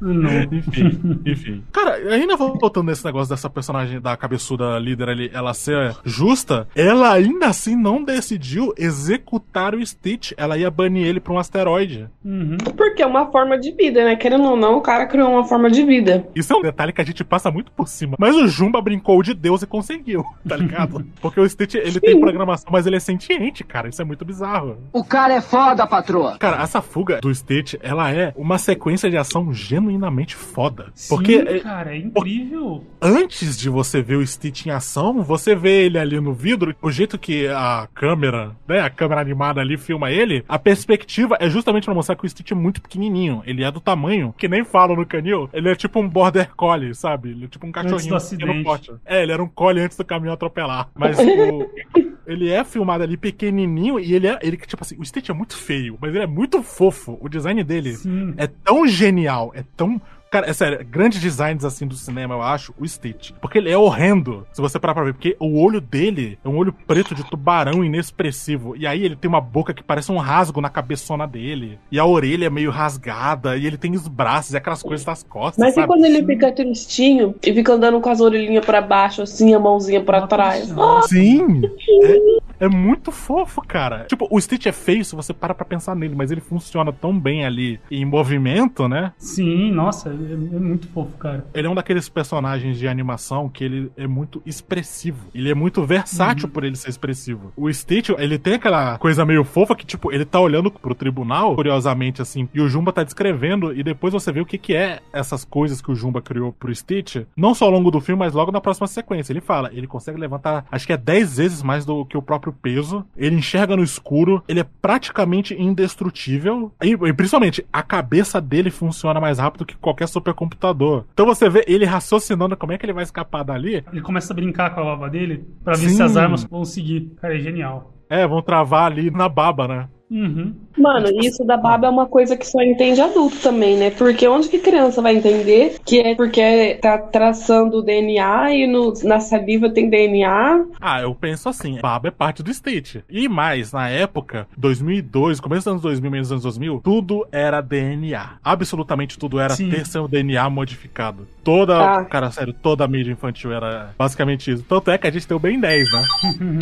Não. 0.00 0.42
Enfim, 0.52 1.20
enfim. 1.26 1.64
Cara, 1.72 1.94
ainda 2.12 2.36
voltando 2.36 2.86
nesse 2.86 3.04
negócio 3.04 3.28
dessa 3.28 3.50
personagem 3.50 4.00
da 4.00 4.16
cabeçuda 4.16 4.78
líder 4.78 5.08
ali, 5.08 5.30
ela 5.32 5.54
ser 5.54 5.96
justa, 6.04 6.68
ela 6.74 7.12
ainda 7.12 7.46
assim 7.46 7.76
não 7.76 8.02
decidiu 8.02 8.72
executar 8.76 9.74
o 9.74 9.84
Stitch. 9.84 10.32
Ela 10.36 10.56
ia 10.56 10.70
banir 10.70 11.06
ele 11.06 11.20
pra 11.20 11.32
um 11.32 11.38
asteroide. 11.38 12.08
Uhum. 12.24 12.56
Porque 12.76 13.02
é 13.02 13.06
uma 13.06 13.30
forma 13.30 13.58
de 13.58 13.72
vida, 13.72 14.04
né? 14.04 14.16
Querendo 14.16 14.44
ou 14.44 14.56
não, 14.56 14.76
o 14.78 14.80
cara 14.80 15.06
criou 15.06 15.30
uma 15.30 15.44
forma 15.44 15.70
de 15.70 15.82
vida. 15.82 16.26
Isso 16.34 16.52
é 16.52 16.56
um 16.56 16.62
detalhe 16.62 16.92
que 16.92 17.00
a 17.00 17.04
gente 17.04 17.24
passa 17.24 17.50
muito 17.50 17.72
por 17.72 17.88
cima. 17.88 18.16
Mas 18.18 18.36
o 18.36 18.46
Jumba 18.46 18.80
brincou 18.80 19.22
de 19.22 19.34
Deus 19.34 19.62
e 19.62 19.66
conseguiu, 19.66 20.24
tá 20.46 20.56
ligado? 20.56 21.04
Porque 21.20 21.40
o 21.40 21.48
Stitch, 21.48 21.74
ele 21.74 22.00
tem 22.00 22.20
programação, 22.20 22.68
mas 22.70 22.86
ele 22.86 22.96
é 22.96 23.00
sentiente, 23.00 23.64
cara. 23.64 23.88
Isso 23.88 24.00
é 24.00 24.04
muito 24.04 24.24
bizarro. 24.24 24.78
O 24.92 25.04
cara 25.04 25.34
é 25.34 25.40
foda, 25.40 25.86
patroa. 25.86 26.38
Cara, 26.38 26.62
essa 26.62 26.80
fuga 26.80 27.20
do 27.20 27.34
Stitch, 27.34 27.74
ela 27.82 28.12
é 28.12 28.32
uma 28.36 28.58
sequência 28.58 28.83
de 29.10 29.16
ação 29.16 29.52
genuinamente 29.52 30.34
foda. 30.36 30.92
Porque 31.08 31.38
Sim, 31.40 31.48
é, 31.48 31.60
cara, 31.60 31.94
é 31.94 31.98
incrível. 31.98 32.84
antes 33.00 33.56
de 33.58 33.68
você 33.68 34.02
ver 34.02 34.16
o 34.16 34.26
Stitch 34.26 34.66
em 34.66 34.70
ação, 34.70 35.22
você 35.22 35.54
vê 35.54 35.86
ele 35.86 35.98
ali 35.98 36.20
no 36.20 36.32
vidro, 36.32 36.74
o 36.82 36.90
jeito 36.90 37.18
que 37.18 37.48
a 37.48 37.88
câmera, 37.94 38.54
né, 38.68 38.80
a 38.80 38.90
câmera 38.90 39.20
animada 39.20 39.60
ali 39.60 39.76
filma 39.76 40.10
ele, 40.10 40.44
a 40.48 40.58
perspectiva 40.58 41.36
é 41.40 41.48
justamente 41.48 41.84
pra 41.84 41.94
mostrar 41.94 42.16
que 42.16 42.26
o 42.26 42.28
Stitch 42.28 42.52
é 42.52 42.54
muito 42.54 42.80
pequenininho. 42.80 43.42
Ele 43.46 43.64
é 43.64 43.70
do 43.70 43.80
tamanho, 43.80 44.34
que 44.36 44.48
nem 44.48 44.64
falam 44.64 44.96
no 44.96 45.06
canil, 45.06 45.48
ele 45.52 45.68
é 45.68 45.74
tipo 45.74 45.98
um 45.98 46.08
border 46.08 46.50
collie, 46.54 46.94
sabe? 46.94 47.30
Ele 47.30 47.44
é 47.46 47.48
tipo 47.48 47.66
um 47.66 47.72
cachorrinho 47.72 47.98
do 47.98 48.02
pequeno 48.02 48.16
acidente. 48.16 49.00
É, 49.04 49.22
ele 49.22 49.32
era 49.32 49.42
um 49.42 49.48
collie 49.48 49.82
antes 49.82 49.96
do 49.96 50.04
caminhão 50.04 50.34
atropelar. 50.34 50.88
Mas 50.94 51.16
o... 51.18 52.13
Ele 52.26 52.50
é 52.50 52.64
filmado 52.64 53.04
ali 53.04 53.16
pequenininho 53.16 54.00
e 54.00 54.14
ele 54.14 54.26
é, 54.26 54.38
ele 54.42 54.56
tipo 54.56 54.82
assim, 54.82 54.96
o 54.98 55.04
Stitch 55.04 55.28
é 55.28 55.32
muito 55.32 55.56
feio, 55.56 55.98
mas 56.00 56.14
ele 56.14 56.24
é 56.24 56.26
muito 56.26 56.62
fofo. 56.62 57.18
O 57.20 57.28
design 57.28 57.62
dele 57.62 57.94
Sim. 57.94 58.34
é 58.36 58.46
tão 58.46 58.86
genial, 58.86 59.52
é 59.54 59.64
tão. 59.76 60.00
Cara, 60.34 60.50
é 60.50 60.52
sério, 60.52 60.84
grandes 60.84 61.20
designs 61.20 61.64
assim 61.64 61.86
do 61.86 61.94
cinema, 61.94 62.34
eu 62.34 62.42
acho, 62.42 62.74
o 62.76 62.84
Stitch. 62.84 63.30
Porque 63.40 63.56
ele 63.56 63.70
é 63.70 63.78
horrendo, 63.78 64.44
se 64.52 64.60
você 64.60 64.80
parar 64.80 64.92
pra 64.92 65.04
ver. 65.04 65.12
Porque 65.12 65.36
o 65.38 65.62
olho 65.62 65.80
dele 65.80 66.36
é 66.44 66.48
um 66.48 66.56
olho 66.56 66.72
preto 66.72 67.14
de 67.14 67.22
tubarão 67.30 67.84
inexpressivo. 67.84 68.74
E 68.76 68.84
aí 68.84 69.04
ele 69.04 69.14
tem 69.14 69.28
uma 69.28 69.40
boca 69.40 69.72
que 69.72 69.80
parece 69.80 70.10
um 70.10 70.18
rasgo 70.18 70.60
na 70.60 70.68
cabeçona 70.68 71.24
dele. 71.24 71.78
E 71.88 72.00
a 72.00 72.04
orelha 72.04 72.46
é 72.46 72.50
meio 72.50 72.72
rasgada. 72.72 73.56
E 73.56 73.64
ele 73.64 73.78
tem 73.78 73.92
os 73.94 74.08
braços 74.08 74.54
e 74.54 74.56
aquelas 74.56 74.82
coisas 74.82 75.06
das 75.06 75.22
costas. 75.22 75.56
Mas 75.56 75.70
e 75.70 75.74
sabe? 75.76 75.86
quando 75.86 76.04
ele 76.04 76.26
fica 76.26 76.50
tristinho 76.50 77.36
e 77.40 77.54
fica 77.54 77.72
andando 77.72 78.00
com 78.00 78.10
as 78.10 78.20
orelhinhas 78.20 78.66
pra 78.66 78.80
baixo, 78.80 79.22
assim, 79.22 79.54
a 79.54 79.60
mãozinha 79.60 80.02
pra 80.02 80.26
trás? 80.26 80.76
Ah, 80.76 81.02
Sim! 81.06 81.62
É, 82.02 82.38
é 82.58 82.68
muito 82.68 83.10
fofo, 83.12 83.60
cara. 83.62 84.04
Tipo, 84.04 84.26
o 84.30 84.40
Stitch 84.40 84.66
é 84.66 84.72
feio 84.72 85.04
se 85.04 85.14
você 85.14 85.32
para 85.32 85.54
pra 85.54 85.64
pensar 85.64 85.94
nele, 85.94 86.14
mas 86.14 86.30
ele 86.30 86.40
funciona 86.40 86.92
tão 86.92 87.18
bem 87.18 87.44
ali 87.44 87.80
em 87.90 88.04
movimento, 88.04 88.88
né? 88.88 89.12
Sim, 89.18 89.70
nossa, 89.72 90.08
é, 90.08 90.12
é 90.12 90.58
muito 90.58 90.88
fofo, 90.88 91.16
cara. 91.16 91.46
Ele 91.54 91.66
é 91.66 91.70
um 91.70 91.74
daqueles 91.74 92.08
personagens 92.08 92.78
de 92.78 92.88
animação 92.88 93.48
que 93.48 93.64
ele 93.64 93.90
é 93.96 94.06
muito 94.06 94.42
expressivo. 94.44 95.26
Ele 95.34 95.50
é 95.50 95.54
muito 95.54 95.82
versátil 95.84 96.48
por 96.48 96.64
ele 96.64 96.76
ser 96.76 96.90
expressivo. 96.90 97.52
O 97.56 97.72
Stitch, 97.72 98.10
ele 98.10 98.38
tem 98.38 98.54
aquela 98.54 98.98
coisa 98.98 99.24
meio 99.24 99.44
fofa 99.44 99.74
que, 99.74 99.86
tipo, 99.86 100.12
ele 100.12 100.24
tá 100.24 100.40
olhando 100.40 100.70
pro 100.70 100.94
tribunal, 100.94 101.54
curiosamente, 101.54 102.22
assim, 102.22 102.48
e 102.52 102.60
o 102.60 102.68
Jumba 102.68 102.92
tá 102.92 103.02
descrevendo, 103.02 103.72
e 103.72 103.82
depois 103.82 104.12
você 104.12 104.32
vê 104.32 104.40
o 104.40 104.46
que 104.46 104.58
que 104.58 104.74
é 104.74 105.00
essas 105.12 105.44
coisas 105.44 105.80
que 105.80 105.90
o 105.90 105.94
Jumba 105.94 106.20
criou 106.22 106.52
pro 106.52 106.74
Stitch, 106.74 107.16
não 107.36 107.54
só 107.54 107.66
ao 107.66 107.70
longo 107.70 107.90
do 107.90 108.00
filme, 108.00 108.18
mas 108.18 108.34
logo 108.34 108.52
na 108.52 108.60
próxima 108.60 108.86
sequência. 108.86 109.32
Ele 109.32 109.40
fala, 109.40 109.70
ele 109.72 109.86
consegue 109.86 110.18
levantar, 110.18 110.66
acho 110.70 110.86
que 110.86 110.92
é 110.92 110.96
10 110.96 111.36
vezes 111.36 111.62
mais 111.62 111.84
do 111.84 112.04
que 112.04 112.16
o 112.16 112.22
próprio 112.22 112.43
peso, 112.52 113.04
ele 113.16 113.36
enxerga 113.36 113.76
no 113.76 113.82
escuro, 113.82 114.42
ele 114.48 114.60
é 114.60 114.66
praticamente 114.82 115.54
indestrutível, 115.54 116.72
e, 116.82 116.92
e 116.92 117.12
principalmente, 117.12 117.64
a 117.72 117.82
cabeça 117.82 118.40
dele 118.40 118.70
funciona 118.70 119.20
mais 119.20 119.38
rápido 119.38 119.66
que 119.66 119.76
qualquer 119.76 120.08
supercomputador. 120.08 121.04
Então 121.12 121.26
você 121.26 121.48
vê 121.48 121.64
ele 121.66 121.84
raciocinando 121.84 122.56
como 122.56 122.72
é 122.72 122.78
que 122.78 122.86
ele 122.86 122.92
vai 122.92 123.04
escapar 123.04 123.42
dali. 123.42 123.84
Ele 123.92 124.00
começa 124.00 124.32
a 124.32 124.36
brincar 124.36 124.74
com 124.74 124.80
a 124.80 124.84
baba 124.84 125.08
dele 125.08 125.44
pra 125.62 125.74
ver 125.74 125.88
Sim. 125.88 125.96
se 125.96 126.02
as 126.02 126.16
armas 126.16 126.44
vão 126.44 126.64
seguir. 126.64 127.12
Cara, 127.20 127.36
é 127.36 127.40
genial. 127.40 127.94
É, 128.08 128.26
vão 128.26 128.42
travar 128.42 128.90
ali 128.90 129.10
na 129.10 129.28
baba, 129.28 129.66
né? 129.66 129.88
Uhum. 130.14 130.54
Mano, 130.78 131.08
isso 131.20 131.44
da 131.44 131.56
baba 131.56 131.86
é 131.88 131.90
uma 131.90 132.06
coisa 132.06 132.36
que 132.36 132.46
só 132.46 132.60
entende 132.62 133.00
adulto 133.00 133.36
também, 133.42 133.76
né? 133.76 133.90
Porque 133.90 134.26
onde 134.28 134.48
que 134.48 134.58
criança 134.58 135.02
vai 135.02 135.16
entender 135.16 135.76
que 135.84 136.00
é 136.00 136.14
porque 136.14 136.78
tá 136.80 136.98
traçando 136.98 137.78
o 137.78 137.82
DNA 137.82 138.54
e 138.54 138.66
no, 138.66 138.92
na 139.04 139.18
saliva 139.20 139.68
tem 139.70 139.88
DNA? 139.90 140.64
Ah, 140.80 141.00
eu 141.02 141.14
penso 141.14 141.48
assim, 141.48 141.78
Baba 141.80 142.08
é 142.08 142.10
parte 142.10 142.42
do 142.42 142.52
Stitch. 142.52 142.96
E 143.10 143.28
mais, 143.28 143.72
na 143.72 143.88
época, 143.88 144.46
2002, 144.56 145.40
começo 145.40 145.60
dos 145.64 145.66
anos 145.68 145.82
2000, 145.82 146.10
meio 146.10 146.22
dos 146.22 146.32
anos 146.32 146.42
2000, 146.44 146.80
tudo 146.82 147.26
era 147.32 147.60
DNA. 147.60 148.30
Absolutamente 148.42 149.18
tudo 149.18 149.38
era 149.40 149.54
Sim. 149.54 149.70
ter 149.70 149.86
seu 149.86 150.06
DNA 150.08 150.48
modificado. 150.50 151.26
Toda, 151.42 151.76
Ah. 151.98 152.04
cara, 152.04 152.30
sério, 152.30 152.52
toda 152.52 152.84
a 152.84 152.88
mídia 152.88 153.12
infantil 153.12 153.52
era 153.52 153.90
basicamente 153.98 154.50
isso. 154.50 154.64
Tanto 154.68 154.90
é 154.90 154.98
que 154.98 155.06
a 155.06 155.10
gente 155.10 155.26
tem 155.26 155.36
o 155.36 155.40
Ben 155.40 155.58
10, 155.60 155.92
né? 155.92 156.02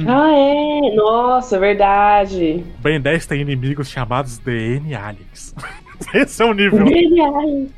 Ah, 0.08 0.30
é? 0.32 0.94
Nossa, 0.96 1.58
verdade. 1.58 2.64
O 2.78 2.82
Ben 2.82 3.00
10 3.00 3.26
tem 3.26 3.41
inimigos 3.42 3.90
chamados 3.90 4.38
DNA 4.38 4.98
Aliens. 4.98 5.54
Esse 6.14 6.42
é 6.42 6.46
o 6.46 6.52
nível. 6.52 6.84
DNA. 6.84 7.68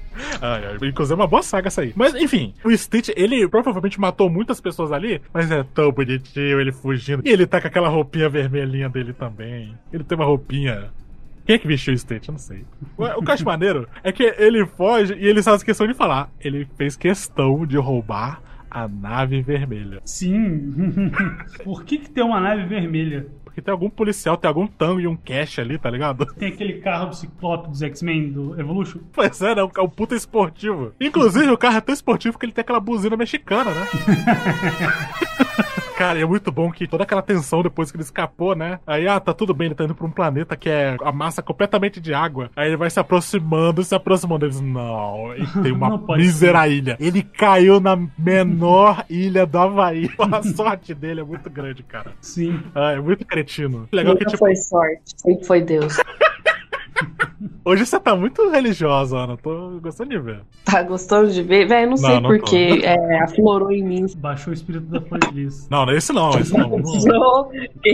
Ai, 0.41 0.65
ai, 0.67 0.89
inclusive 0.89 1.13
é 1.13 1.17
uma 1.17 1.27
boa 1.27 1.43
saga 1.43 1.69
essa 1.69 1.83
aí. 1.83 1.93
Mas, 1.97 2.15
enfim, 2.15 2.55
o 2.65 2.77
Stitch, 2.77 3.11
ele 3.17 3.49
provavelmente 3.49 4.01
matou 4.01 4.31
muitas 4.31 4.61
pessoas 4.61 4.93
ali, 4.93 5.21
mas 5.33 5.51
é 5.51 5.65
tão 5.75 5.91
bonitinho 5.91 6.61
ele 6.61 6.73
fugindo. 6.73 7.23
E 7.25 7.31
ele 7.31 7.47
tá 7.47 7.61
com 7.61 7.67
aquela 7.67 7.89
roupinha 7.89 8.29
vermelhinha 8.29 8.89
dele 8.89 9.13
também. 9.13 9.77
Ele 9.93 10.05
tem 10.05 10.17
uma 10.17 10.25
roupinha. 10.25 10.91
Quem 11.45 11.57
é 11.57 11.59
que 11.59 11.67
vestiu 11.67 11.93
o 11.93 11.99
Stitch? 11.99 12.29
Eu 12.29 12.33
não 12.33 12.39
sei. 12.39 12.65
O, 12.97 13.05
o 13.05 13.23
que 13.23 13.31
eu 13.31 13.35
acho 13.35 13.45
maneiro 13.45 13.89
é 14.03 14.13
que 14.13 14.23
ele 14.23 14.65
foge 14.65 15.15
e 15.15 15.27
ele 15.27 15.43
faz 15.43 15.63
questão 15.63 15.87
de 15.87 15.95
falar. 15.95 16.31
Ele 16.41 16.67
fez 16.77 16.97
questão 16.97 17.67
de 17.67 17.77
roubar 17.77 18.41
a 18.71 18.89
nave 18.89 19.43
vermelha. 19.43 20.01
Sim. 20.05 20.73
Por 21.63 21.85
que, 21.85 21.99
que 21.99 22.11
tem 22.11 22.25
uma 22.25 22.41
nave 22.41 22.65
vermelha? 22.65 23.27
Que 23.55 23.63
tem 23.63 23.73
algum 23.73 23.89
policial, 23.89 24.37
tem 24.37 24.49
algum 24.49 24.67
tango 24.67 25.01
e 25.01 25.07
um 25.07 25.17
cash 25.17 25.59
ali, 25.59 25.79
tá 25.79 25.89
ligado? 25.89 26.27
Tem 26.35 26.49
aquele 26.49 26.81
carro 26.81 27.11
do 27.11 27.17
Ciclope 27.17 27.69
dos 27.71 27.81
X-Men 27.83 28.33
do 28.33 28.61
Evolution. 28.61 29.01
Pois 29.13 29.41
é, 29.41 29.55
né? 29.55 29.63
É 29.77 29.81
um 29.81 29.89
puta 29.89 30.15
esportivo. 30.15 30.93
Inclusive, 31.01 31.51
o 31.51 31.59
carro 31.59 31.79
é 31.79 31.81
tão 31.81 31.93
esportivo 31.93 32.39
que 32.39 32.45
ele 32.45 32.53
tem 32.53 32.63
aquela 32.63 32.81
buzina 32.81 33.17
mexicana, 33.17 33.71
né? 33.71 33.87
Cara, 35.97 36.19
e 36.19 36.23
é 36.23 36.27
muito 36.27 36.51
bom 36.51 36.71
que 36.73 36.89
toda 36.89 37.05
aquela 37.05 37.23
tensão 37.23 37.63
depois 37.63 37.91
que 37.91 37.97
ele 37.97 38.03
escapou, 38.03 38.57
né? 38.57 38.81
Aí, 38.85 39.07
ah, 39.07 39.21
tá 39.21 39.33
tudo 39.33 39.55
bem, 39.55 39.67
ele 39.67 39.77
tá 39.77 39.85
indo 39.85 39.95
pra 39.95 40.07
um 40.07 40.11
planeta 40.11 40.57
que 40.57 40.69
é 40.69 40.97
a 41.01 41.13
massa 41.13 41.41
completamente 41.41 42.01
de 42.01 42.13
água. 42.13 42.51
Aí 42.57 42.69
ele 42.69 42.77
vai 42.77 42.91
se 42.91 42.99
aproximando, 42.99 43.85
se 43.85 43.95
aproximando. 43.95 44.45
Eles, 44.45 44.61
não, 44.61 45.33
ele 45.33 45.47
tem 45.63 45.71
uma 45.73 45.97
mísera 46.17 46.67
ilha. 46.67 46.97
Ele 46.99 47.23
caiu 47.23 47.81
na 47.81 47.97
menor 48.19 49.05
ilha 49.09 49.47
do 49.47 49.59
Havaí. 49.59 50.11
A 50.19 50.43
sorte 50.43 50.95
dele 50.95 51.21
é 51.21 51.25
muito 51.25 51.49
grande, 51.49 51.83
cara. 51.85 52.13
Sim. 52.21 52.61
Ah, 52.75 52.93
é 52.93 53.01
muito 53.01 53.25
cretino. 53.25 53.89
Legal 53.93 54.17
que, 54.17 54.25
tipo, 54.25 54.39
foi 54.39 54.57
sorte, 54.57 55.15
sempre 55.17 55.47
foi 55.47 55.61
Deus. 55.61 55.97
Hoje 57.65 57.87
você 57.87 57.99
tá 58.01 58.15
muito 58.17 58.49
religiosa, 58.51 59.19
Ana. 59.19 59.37
Tô 59.37 59.79
gostando 59.81 60.11
de 60.11 60.19
ver. 60.19 60.41
Tá 60.65 60.83
gostando 60.83 61.31
de 61.31 61.43
ver? 61.43 61.67
Véi, 61.67 61.87
não 61.87 61.97
sei 61.97 62.09
Não, 62.15 62.21
não 62.23 62.31
tô. 62.31 62.39
porque 62.39 62.81
é, 62.83 63.23
aflorou 63.23 63.71
em 63.73 63.83
mim. 63.83 64.07
Baixou 64.17 64.51
o 64.51 64.55
espírito 64.55 64.87
da 64.87 65.01
flor 65.01 65.21
de 65.21 65.31
lis. 65.35 65.69
Não, 65.71 65.89
esse 65.91 66.13
não, 66.13 66.31
esse 66.39 66.53
não. 66.57 66.69
Não. 66.69 66.79
Não, 67.05 67.51
que 67.83 67.91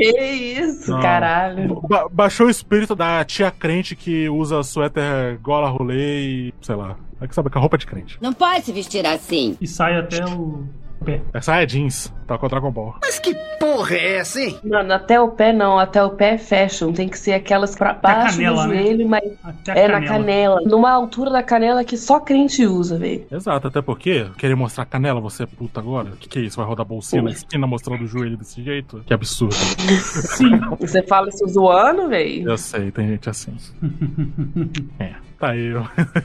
isso, 0.61 0.91
Não. 0.91 1.01
caralho. 1.01 1.81
Ba- 1.89 2.09
baixou 2.11 2.47
o 2.47 2.51
espírito 2.51 2.95
da 2.95 3.25
tia 3.25 3.51
crente 3.51 3.95
que 3.97 4.29
usa 4.29 4.63
suéter 4.63 5.39
gola 5.43 5.69
rolê 5.69 6.21
e. 6.21 6.55
sei 6.61 6.75
lá. 6.77 6.97
É 7.21 7.27
que 7.29 7.35
sabe 7.35 7.51
que 7.51 7.59
a 7.59 7.61
roupa 7.61 7.77
é 7.77 7.79
de 7.79 7.87
crente. 7.87 8.19
Não 8.23 8.33
pode 8.33 8.65
se 8.65 8.73
vestir 8.73 9.05
assim. 9.07 9.55
E 9.61 9.67
sai 9.67 9.99
até 9.99 10.25
o 10.25 10.65
pé. 11.05 11.23
Essa 11.33 11.57
é 11.63 11.67
jeans, 11.67 12.13
tá 12.27 12.37
com 12.39 12.47
o 12.47 12.49
Dragon 12.49 12.71
Ball. 12.71 12.95
Mas 13.03 13.19
que 13.19 13.35
porra 13.59 13.95
é 13.95 14.17
essa, 14.19 14.41
hein? 14.41 14.59
Mano, 14.65 14.93
até 14.93 15.21
o 15.21 15.29
pé 15.29 15.53
não, 15.53 15.79
até 15.79 16.03
o 16.03 16.11
pé 16.11 16.35
é 16.35 16.39
fashion. 16.39 16.93
Tem 16.93 17.09
que 17.09 17.19
ser 17.19 17.33
aquelas 17.33 17.75
pra 17.75 17.93
baixo 17.95 18.37
canela, 18.37 18.63
do 18.63 18.69
né? 18.69 18.83
joelho, 18.83 19.09
mas 19.09 19.33
Até 19.43 19.73
a 19.73 19.77
é 19.77 19.89
na 19.89 19.95
canela. 19.95 20.09
canela. 20.09 20.61
Numa 20.65 20.91
altura 20.91 21.31
da 21.31 21.43
canela 21.43 21.85
que 21.85 21.97
só 21.97 22.21
crente 22.21 22.65
usa, 22.67 22.99
velho. 22.99 23.27
Exato, 23.31 23.69
até 23.69 23.83
porque 23.83 24.27
querer 24.39 24.55
mostrar 24.55 24.85
canela, 24.85 25.21
você 25.21 25.43
é 25.45 25.47
puta 25.47 25.81
agora? 25.81 26.11
O 26.11 26.17
que, 26.17 26.29
que 26.29 26.39
é 26.39 26.43
isso? 26.43 26.57
Vai 26.57 26.67
rodar 26.67 26.87
bolsinha 26.87 27.23
na 27.23 27.31
esquina 27.31 27.67
mostrando 27.67 28.05
o 28.05 28.07
joelho 28.07 28.37
desse 28.37 28.63
jeito? 28.63 29.03
Que 29.07 29.15
absurdo. 29.15 29.55
Sim. 29.55 30.61
Você 30.81 31.03
fala 31.03 31.29
isso 31.29 31.47
zoando, 31.49 32.09
velho? 32.09 32.49
Eu 32.51 32.57
sei, 32.59 32.91
tem 32.91 33.09
gente 33.09 33.29
assim. 33.29 33.57
É. 34.99 35.15
Tá 35.41 35.53
aí. 35.53 35.73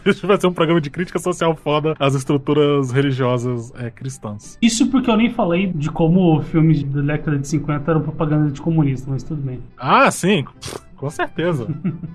Gente 0.05 0.25
vai 0.27 0.37
ser 0.37 0.47
um 0.47 0.51
programa 0.51 0.81
de 0.81 0.89
crítica 0.89 1.17
social 1.19 1.55
foda 1.55 1.95
às 1.97 2.13
estruturas 2.15 2.91
religiosas 2.91 3.71
é, 3.75 3.89
cristãs. 3.89 4.57
Isso 4.61 4.91
porque 4.91 5.09
eu 5.09 5.15
nem 5.15 5.31
falei 5.31 5.67
de 5.67 5.89
como 5.89 6.41
filmes 6.41 6.83
da 6.83 7.01
década 7.01 7.39
de 7.39 7.47
50 7.47 7.89
eram 7.89 8.01
propaganda 8.01 8.51
de 8.51 8.61
comunista, 8.61 9.09
mas 9.09 9.23
tudo 9.23 9.41
bem. 9.41 9.61
Ah, 9.77 10.11
sim, 10.11 10.43
com 10.97 11.09
certeza. 11.09 11.65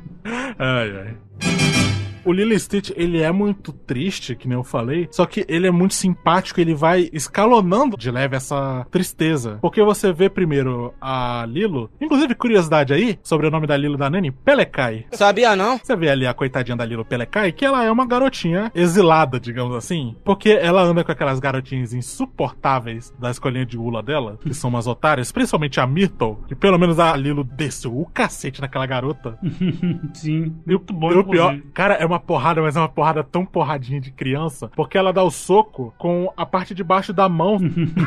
ai, 0.58 0.92
ai. 0.94 2.09
O 2.24 2.32
Lilo 2.32 2.52
e 2.52 2.60
Stitch, 2.60 2.90
ele 2.96 3.20
é 3.20 3.32
muito 3.32 3.72
triste, 3.72 4.34
que 4.34 4.48
nem 4.48 4.56
eu 4.56 4.64
falei, 4.64 5.08
só 5.10 5.24
que 5.26 5.44
ele 5.48 5.66
é 5.66 5.70
muito 5.70 5.94
simpático, 5.94 6.60
ele 6.60 6.74
vai 6.74 7.08
escalonando 7.12 7.96
de 7.96 8.10
leve 8.10 8.36
essa 8.36 8.86
tristeza. 8.90 9.58
Porque 9.60 9.82
você 9.82 10.12
vê 10.12 10.28
primeiro 10.28 10.94
a 11.00 11.46
Lilo, 11.48 11.90
inclusive 12.00 12.34
curiosidade 12.34 12.92
aí, 12.92 13.18
sobre 13.22 13.46
o 13.46 13.50
nome 13.50 13.66
da 13.66 13.76
Lilo 13.76 13.96
da 13.96 14.10
Nani, 14.10 14.30
Pelecai. 14.30 15.06
Sabia 15.12 15.56
não? 15.56 15.78
Você 15.78 15.96
vê 15.96 16.10
ali 16.10 16.26
a 16.26 16.34
coitadinha 16.34 16.76
da 16.76 16.84
Lilo 16.84 17.04
Pelecai, 17.04 17.52
que 17.52 17.64
ela 17.64 17.84
é 17.84 17.90
uma 17.90 18.06
garotinha 18.06 18.70
exilada, 18.74 19.40
digamos 19.40 19.74
assim, 19.74 20.14
porque 20.24 20.50
ela 20.50 20.82
anda 20.82 21.04
com 21.04 21.12
aquelas 21.12 21.40
garotinhas 21.40 21.92
insuportáveis 21.92 23.12
da 23.18 23.30
escolinha 23.30 23.66
de 23.66 23.78
Ula 23.78 24.02
dela, 24.02 24.38
que 24.42 24.54
são 24.54 24.70
umas 24.70 24.86
otárias, 24.86 25.32
principalmente 25.32 25.80
a 25.80 25.86
Myrtle, 25.86 26.38
que 26.48 26.54
pelo 26.54 26.78
menos 26.78 26.98
a 26.98 27.16
Lilo 27.16 27.44
desceu 27.44 27.98
o 27.98 28.06
cacete 28.06 28.60
naquela 28.60 28.86
garota. 28.86 29.38
Sim. 30.14 30.54
E 30.66 30.74
o, 30.74 30.78
bom, 30.78 31.12
e 31.12 31.16
o 31.16 31.24
pior, 31.24 31.58
cara, 31.72 31.94
é 31.94 32.09
uma 32.10 32.20
porrada, 32.20 32.60
mas 32.60 32.76
é 32.76 32.80
uma 32.80 32.88
porrada 32.88 33.22
tão 33.22 33.44
porradinha 33.44 34.00
de 34.00 34.10
criança, 34.10 34.70
porque 34.74 34.98
ela 34.98 35.12
dá 35.12 35.22
o 35.22 35.30
soco 35.30 35.94
com 35.98 36.32
a 36.36 36.44
parte 36.44 36.74
de 36.74 36.82
baixo 36.84 37.12
da 37.12 37.28
mão. 37.28 37.58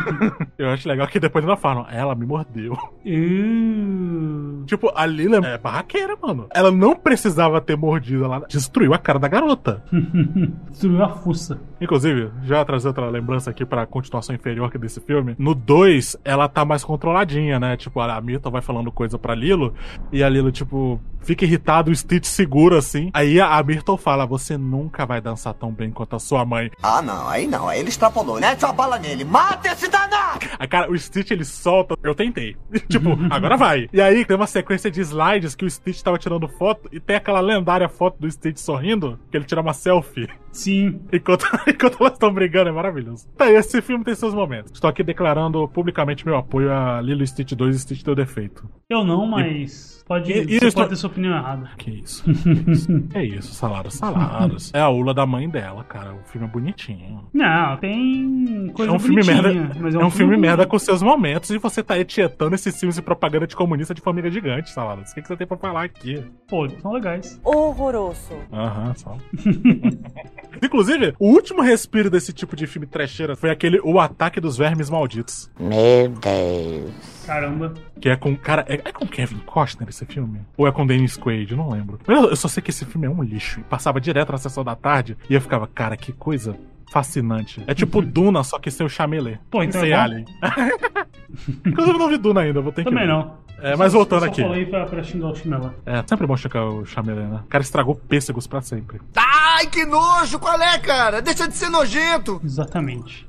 Eu 0.57 0.69
acho 0.69 0.87
legal 0.87 1.07
que 1.07 1.19
depois 1.19 1.43
ela 1.43 1.57
fala, 1.57 1.87
ela 1.91 2.15
me 2.15 2.25
mordeu. 2.25 2.73
Uh, 3.05 4.63
Tipo, 4.65 4.91
a 4.95 5.05
Lila 5.05 5.45
é 5.45 5.57
barraqueira, 5.57 6.17
mano. 6.21 6.47
Ela 6.53 6.71
não 6.71 6.95
precisava 6.95 7.59
ter 7.59 7.75
mordido, 7.77 8.23
ela 8.23 8.39
destruiu 8.47 8.93
a 8.93 8.97
cara 8.97 9.19
da 9.19 9.27
garota. 9.27 9.83
Destruiu 10.69 11.03
a 11.03 11.09
fuça. 11.09 11.59
Inclusive, 11.83 12.31
já 12.43 12.63
trazer 12.63 12.87
outra 12.87 13.09
lembrança 13.09 13.49
aqui 13.49 13.65
pra 13.65 13.85
continuação 13.85 14.33
inferior 14.33 14.67
aqui 14.67 14.77
desse 14.77 15.01
filme. 15.01 15.35
No 15.37 15.53
2, 15.53 16.15
ela 16.23 16.47
tá 16.47 16.63
mais 16.63 16.81
controladinha, 16.81 17.59
né? 17.59 17.75
Tipo, 17.75 17.99
a 17.99 18.21
Myrtle 18.21 18.51
vai 18.51 18.61
falando 18.61 18.89
coisa 18.89 19.19
pra 19.19 19.35
Lilo, 19.35 19.73
e 20.09 20.23
a 20.23 20.29
Lilo, 20.29 20.49
tipo, 20.49 21.01
fica 21.19 21.43
irritado, 21.43 21.91
o 21.91 21.95
Stitch 21.95 22.23
segura 22.25 22.77
assim. 22.77 23.09
Aí 23.13 23.41
a 23.41 23.61
Myrtle 23.61 23.97
fala: 23.97 24.25
Você 24.25 24.57
nunca 24.57 25.05
vai 25.05 25.19
dançar 25.19 25.53
tão 25.53 25.71
bem 25.73 25.91
quanto 25.91 26.15
a 26.15 26.19
sua 26.19 26.45
mãe. 26.45 26.71
Ah, 26.81 27.01
não, 27.01 27.27
aí 27.27 27.47
não, 27.47 27.67
aí 27.67 27.81
ele 27.81 27.89
extrapolou. 27.89 28.39
Mete 28.39 28.63
uma 28.63 28.73
bala 28.73 28.97
nele, 28.97 29.25
mata 29.25 29.67
esse 29.67 29.89
danado! 29.89 30.47
A 30.57 30.65
cara, 30.65 30.89
o 30.89 30.97
Stitch 30.97 31.31
ele 31.31 31.43
solta. 31.43 31.95
Eu 32.01 32.15
tentei. 32.15 32.55
tipo, 32.87 33.09
agora 33.29 33.57
vai. 33.57 33.89
E 33.91 33.99
aí 33.99 34.23
tem 34.23 34.37
uma 34.37 34.47
sequência 34.47 34.89
de 34.89 35.01
slides 35.01 35.53
que 35.53 35.65
o 35.65 35.69
Stitch 35.69 36.01
tava 36.01 36.17
tirando 36.17 36.47
foto 36.47 36.87
e 36.93 36.99
tem 36.99 37.17
aquela 37.17 37.41
lendária 37.41 37.89
foto 37.89 38.17
do 38.19 38.31
Stitch 38.31 38.57
sorrindo, 38.57 39.19
que 39.29 39.35
ele 39.35 39.45
tira 39.45 39.59
uma 39.59 39.73
selfie. 39.73 40.29
Sim. 40.53 41.01
Enquanto, 41.11 41.45
enquanto 41.67 41.97
elas 41.99 42.13
estão 42.13 42.33
brigando, 42.33 42.69
é 42.69 42.71
maravilhoso. 42.71 43.27
Tá, 43.35 43.51
e 43.51 43.55
esse 43.55 43.81
filme 43.81 44.05
tem 44.05 44.15
seus 44.15 44.33
momentos. 44.33 44.71
Estou 44.71 44.89
aqui 44.89 45.03
declarando 45.03 45.67
publicamente 45.67 46.25
meu 46.25 46.37
apoio 46.37 46.71
a 46.71 47.01
Lilo 47.01 47.23
e 47.23 47.27
Stitch 47.27 47.53
2 47.53 47.75
e 47.75 47.79
Stitch 47.79 48.03
deu 48.03 48.15
defeito. 48.15 48.69
Eu 48.89 49.03
não, 49.03 49.25
mas 49.25 50.02
pode, 50.05 50.31
E- 50.31 50.43
você 50.59 50.67
estou- 50.67 50.71
pode 50.83 50.89
ter 50.89 50.95
sua 50.95 51.09
opinião 51.09 51.35
errada. 51.35 51.69
Que 51.77 51.91
isso? 51.91 52.23
Que 52.33 52.71
isso? 52.71 53.03
É 53.13 53.23
isso, 53.23 53.53
salários, 53.53 53.93
salários. 53.95 54.71
É 54.73 54.79
a 54.79 54.89
Ula 54.89 55.13
da 55.13 55.25
mãe 55.25 55.49
dela, 55.49 55.83
cara. 55.83 56.13
O 56.13 56.23
filme 56.25 56.47
é 56.47 56.49
bonitinho. 56.49 57.27
Não, 57.33 57.77
tem 57.77 58.67
É 58.69 58.71
coisa 58.73 58.91
um 58.91 58.99
filme 58.99 59.23
merda. 59.25 59.53
mas 59.79 59.95
É 59.95 59.97
um 59.97 60.09
filme 60.09 60.33
bonito. 60.35 60.41
merda 60.41 60.65
com 60.65 60.77
seus 60.79 61.01
momentos 61.01 61.49
e 61.49 61.57
você 61.57 61.81
tá 61.83 61.97
etietando 61.97 62.55
esses 62.55 62.77
filmes 62.79 62.95
de 62.95 63.01
propaganda 63.01 63.47
de 63.47 63.55
comunista 63.55 63.93
de 63.93 64.01
família 64.01 64.29
gigante, 64.31 64.69
salários. 64.71 65.11
O 65.11 65.15
que, 65.15 65.21
que 65.21 65.27
você 65.27 65.37
tem 65.37 65.47
pra 65.47 65.57
falar 65.57 65.83
aqui? 65.83 66.23
Pô, 66.47 66.67
são 66.69 66.91
legais. 66.93 67.39
Horroroso. 67.43 68.33
Aham, 68.51 68.93
só. 68.95 69.17
Inclusive, 70.63 71.13
o 71.19 71.27
último 71.29 71.61
respiro 71.61 72.09
desse 72.09 72.31
tipo 72.33 72.55
de 72.55 72.67
filme 72.67 72.87
trecheira 72.87 73.35
foi 73.35 73.49
aquele 73.49 73.79
O 73.83 73.99
Ataque 73.99 74.39
dos 74.39 74.57
Vermes 74.57 74.89
Malditos. 74.89 75.49
Meu 75.59 76.09
Deus. 76.09 77.12
Caramba. 77.25 77.73
Que 77.99 78.09
é 78.09 78.15
com. 78.15 78.35
Cara, 78.35 78.65
é, 78.67 78.75
é 78.75 78.91
com 78.91 79.07
Kevin 79.07 79.39
Costner 79.39 79.89
esse 79.89 80.05
filme? 80.05 80.41
Ou 80.57 80.67
é 80.67 80.71
com 80.71 80.85
Dennis 80.85 81.17
Quaid? 81.17 81.51
Eu 81.51 81.57
não 81.57 81.69
lembro. 81.69 81.99
Eu, 82.07 82.29
eu 82.29 82.35
só 82.35 82.47
sei 82.47 82.61
que 82.61 82.69
esse 82.69 82.85
filme 82.85 83.07
é 83.07 83.09
um 83.09 83.23
lixo. 83.23 83.59
E 83.59 83.63
passava 83.63 83.99
direto 83.99 84.31
na 84.31 84.37
sessão 84.37 84.63
da 84.63 84.75
tarde 84.75 85.17
e 85.29 85.33
eu 85.33 85.41
ficava, 85.41 85.67
cara, 85.67 85.95
que 85.97 86.11
coisa 86.11 86.57
fascinante. 86.91 87.63
É 87.65 87.73
tipo 87.73 88.01
Duna, 88.05 88.43
só 88.43 88.59
que 88.59 88.69
sem 88.69 88.85
o 88.85 88.89
chamelê. 88.89 89.37
Pô, 89.49 89.63
então 89.63 89.81
sem 89.81 89.91
é? 89.91 89.95
Alien. 89.95 90.25
Inclusive, 91.65 91.95
eu 91.95 91.99
não 91.99 92.09
vi 92.09 92.17
Duna 92.17 92.41
ainda, 92.41 92.61
vou 92.61 92.71
ter 92.71 92.83
que 92.83 92.89
Também 92.89 93.07
não. 93.07 93.42
É, 93.63 93.75
mas 93.77 93.91
Só- 93.93 93.97
voltando 93.99 94.19
só 94.19 94.25
aqui. 94.25 94.41
falei 94.41 94.65
pra, 94.65 94.85
pra 94.85 95.01
xingar 95.01 95.29
o 95.31 95.35
Chimela. 95.35 95.73
É, 95.85 96.03
sempre 96.05 96.27
bom 96.27 96.35
checar 96.35 96.67
o 96.67 96.85
chamelê, 96.85 97.21
né? 97.23 97.39
O 97.45 97.47
cara 97.47 97.63
estragou 97.63 97.95
pêssegos 97.95 98.45
pra 98.45 98.61
sempre. 98.61 98.99
Ai, 99.15 99.65
que 99.67 99.85
nojo! 99.85 100.37
Qual 100.37 100.61
é, 100.61 100.77
cara? 100.79 101.21
Deixa 101.21 101.47
de 101.47 101.55
ser 101.55 101.69
nojento! 101.69 102.41
Exatamente. 102.43 103.25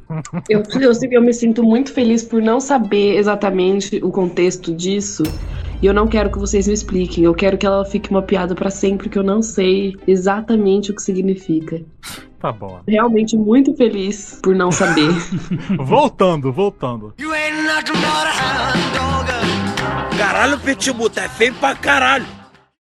Eu, 0.48 0.62
eu, 0.80 0.92
eu 1.12 1.22
me 1.22 1.32
sinto 1.32 1.62
muito 1.62 1.92
feliz 1.92 2.24
por 2.24 2.42
não 2.42 2.58
saber 2.60 3.16
exatamente 3.16 4.00
o 4.02 4.10
contexto 4.10 4.74
disso. 4.74 5.22
E 5.80 5.86
eu 5.86 5.94
não 5.94 6.06
quero 6.08 6.30
que 6.30 6.38
vocês 6.38 6.66
me 6.66 6.74
expliquem. 6.74 7.24
Eu 7.24 7.34
quero 7.34 7.56
que 7.56 7.66
ela 7.66 7.84
fique 7.84 8.10
uma 8.10 8.22
piada 8.22 8.54
pra 8.54 8.70
sempre, 8.70 9.08
que 9.08 9.18
eu 9.18 9.22
não 9.22 9.40
sei 9.42 9.96
exatamente 10.06 10.90
o 10.90 10.94
que 10.94 11.02
significa. 11.02 11.80
Tá 12.40 12.50
bom. 12.52 12.80
Realmente 12.88 13.36
muito 13.36 13.74
feliz 13.74 14.40
por 14.42 14.54
não 14.54 14.72
saber. 14.72 15.10
voltando, 15.78 16.52
voltando. 16.52 17.14
Caralho, 20.24 20.58
Pitbull, 20.58 21.10
tá 21.10 21.28
feio 21.28 21.52
pra 21.56 21.74
caralho. 21.74 22.24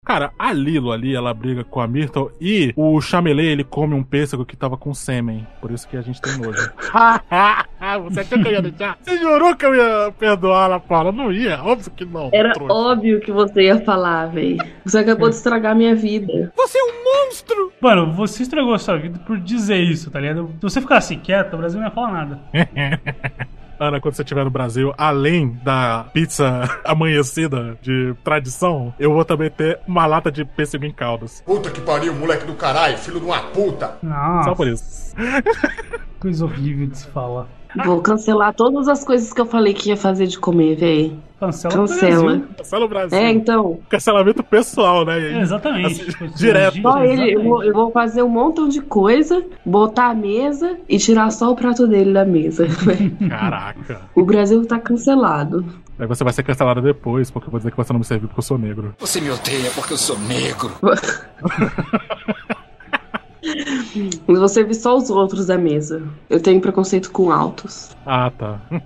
Cara, 0.06 0.32
a 0.38 0.54
Lilo 0.54 0.91
ali, 0.91 1.15
ela 1.15 1.34
briga 1.34 1.63
com 1.63 1.82
a 1.82 1.88
Myrtle 1.88 2.32
e 2.39 2.71
o 2.75 3.01
Chamelê, 3.01 3.47
ele 3.47 3.63
come 3.63 3.95
um 3.95 4.04
pêssego 4.04 4.45
que 4.45 4.56
tava 4.56 4.77
com 4.77 4.93
sêmen. 4.93 5.47
Por 5.60 5.71
isso 5.71 5.88
que 5.88 5.97
a 5.97 6.04
gente 6.04 6.21
tem 6.21 6.38
nojo. 6.38 6.71
Você 8.06 8.19
achou 8.19 8.39
que 8.43 8.47
eu 8.47 8.51
ia 8.51 8.62
deixar? 8.62 8.95
Você 9.01 9.17
jurou 9.17 9.56
que 9.56 9.65
eu 9.65 9.73
ia 9.73 10.12
perdoar 10.19 10.65
ela, 10.65 10.80
Paula? 10.80 11.12
Não 11.12 11.32
ia, 11.32 11.60
óbvio 11.63 11.91
que 11.91 12.06
não. 12.06 12.30
Era 12.32 12.54
trouxa. 12.54 12.73
óbvio 12.73 13.19
que 13.19 13.32
você 13.32 13.63
ia 13.63 13.82
falar, 13.82 14.27
véi. 14.27 14.58
Você 14.86 14.99
acabou 14.99 15.27
de 15.27 15.36
estragar 15.36 15.75
minha 15.75 15.95
vida. 15.95 16.54
Você 16.56 16.77
é 16.77 16.84
um 16.84 17.25
monstro! 17.25 17.73
Mano, 17.82 18.13
você 18.13 18.43
estragou 18.43 18.75
a 18.75 18.80
sua 18.80 18.97
vida 18.97 19.17
por 19.25 19.39
dizer 19.39 19.80
isso, 19.80 20.12
tá 20.12 20.19
ligado? 20.19 20.47
Se 20.58 20.62
você 20.62 20.80
ficasse 20.80 21.15
quieto, 21.17 21.56
o 21.56 21.58
Brasil 21.58 21.80
não 21.80 21.88
ia 21.88 21.91
falar 21.91 22.12
nada. 22.12 22.39
Ana, 23.81 23.99
quando 23.99 24.13
você 24.13 24.21
estiver 24.21 24.45
no 24.45 24.51
Brasil, 24.51 24.93
além 24.95 25.59
da 25.63 26.05
pizza 26.13 26.69
amanhecida 26.85 27.75
de 27.81 28.13
tradição, 28.23 28.93
eu 28.99 29.11
vou 29.11 29.25
também 29.25 29.49
ter 29.49 29.79
uma 29.87 30.05
lata 30.05 30.31
de 30.31 30.45
pêssego 30.45 30.85
em 30.85 30.93
caldas. 30.93 31.41
Puta 31.43 31.71
que 31.71 31.81
pariu, 31.81 32.13
moleque 32.13 32.45
do 32.45 32.53
caralho, 32.53 32.95
filho 32.99 33.19
de 33.19 33.25
uma 33.25 33.39
puta. 33.39 33.97
Nossa. 34.03 34.49
Só 34.49 34.55
por 34.55 34.67
isso. 34.67 35.15
Coisa 36.19 36.45
horrível 36.45 36.85
de 36.85 36.97
se 36.99 37.07
falar. 37.07 37.47
Vou 37.86 38.01
cancelar 38.01 38.53
todas 38.53 38.88
as 38.88 39.03
coisas 39.03 39.31
que 39.31 39.39
eu 39.39 39.45
falei 39.45 39.73
que 39.73 39.89
ia 39.89 39.97
fazer 39.97 40.27
de 40.27 40.38
comer, 40.39 40.75
véi. 40.75 41.15
Cancela, 41.39 41.73
Cancela. 41.73 42.41
Cancela 42.55 42.86
o 42.86 42.88
Brasil. 42.88 43.17
É, 43.17 43.31
então. 43.31 43.79
Cancelamento 43.89 44.43
pessoal, 44.43 45.03
né? 45.03 45.19
É, 45.19 45.41
exatamente. 45.41 46.01
Assim, 46.01 46.12
Tipo, 46.12 46.27
direto. 46.27 46.81
Só 46.81 47.03
ele, 47.03 47.34
eu 47.36 47.43
vou, 47.43 47.63
eu 47.63 47.73
vou 47.73 47.91
fazer 47.91 48.21
um 48.21 48.29
montão 48.29 48.69
de 48.69 48.79
coisa, 48.79 49.43
botar 49.65 50.10
a 50.12 50.13
mesa 50.13 50.77
e 50.88 50.99
tirar 50.99 51.31
só 51.31 51.49
o 51.51 51.55
prato 51.55 51.88
dele 51.88 52.13
da 52.13 52.23
mesa. 52.25 52.67
Caraca. 53.27 54.01
o 54.13 54.23
Brasil 54.23 54.63
tá 54.67 54.77
cancelado. 54.77 55.65
Aí 55.97 56.05
você 56.05 56.23
vai 56.23 56.34
ser 56.34 56.43
cancelado 56.43 56.81
depois, 56.81 57.31
porque 57.31 57.47
eu 57.47 57.51
vou 57.51 57.60
dizer 57.60 57.71
que 57.71 57.77
você 57.77 57.91
não 57.91 57.99
me 57.99 58.05
serviu 58.05 58.27
porque 58.27 58.39
eu 58.39 58.43
sou 58.43 58.57
negro. 58.57 58.93
Você 58.99 59.19
me 59.19 59.31
odeia 59.31 59.71
porque 59.73 59.93
eu 59.93 59.97
sou 59.97 60.19
negro. 60.19 60.71
Mas 64.27 64.39
vou 64.39 64.47
servir 64.47 64.75
só 64.75 64.95
os 64.95 65.09
outros 65.09 65.47
da 65.47 65.57
mesa. 65.57 66.03
Eu 66.29 66.39
tenho 66.39 66.61
preconceito 66.61 67.11
com 67.11 67.31
altos. 67.31 67.95
Ah, 68.05 68.31
tá. 68.31 68.61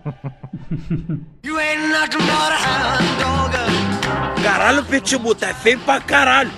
Caralho, 4.43 4.86
Pitbull, 4.86 5.36
tá 5.36 5.54
feio 5.54 5.80
pra 5.80 5.99
caralho. 5.99 6.51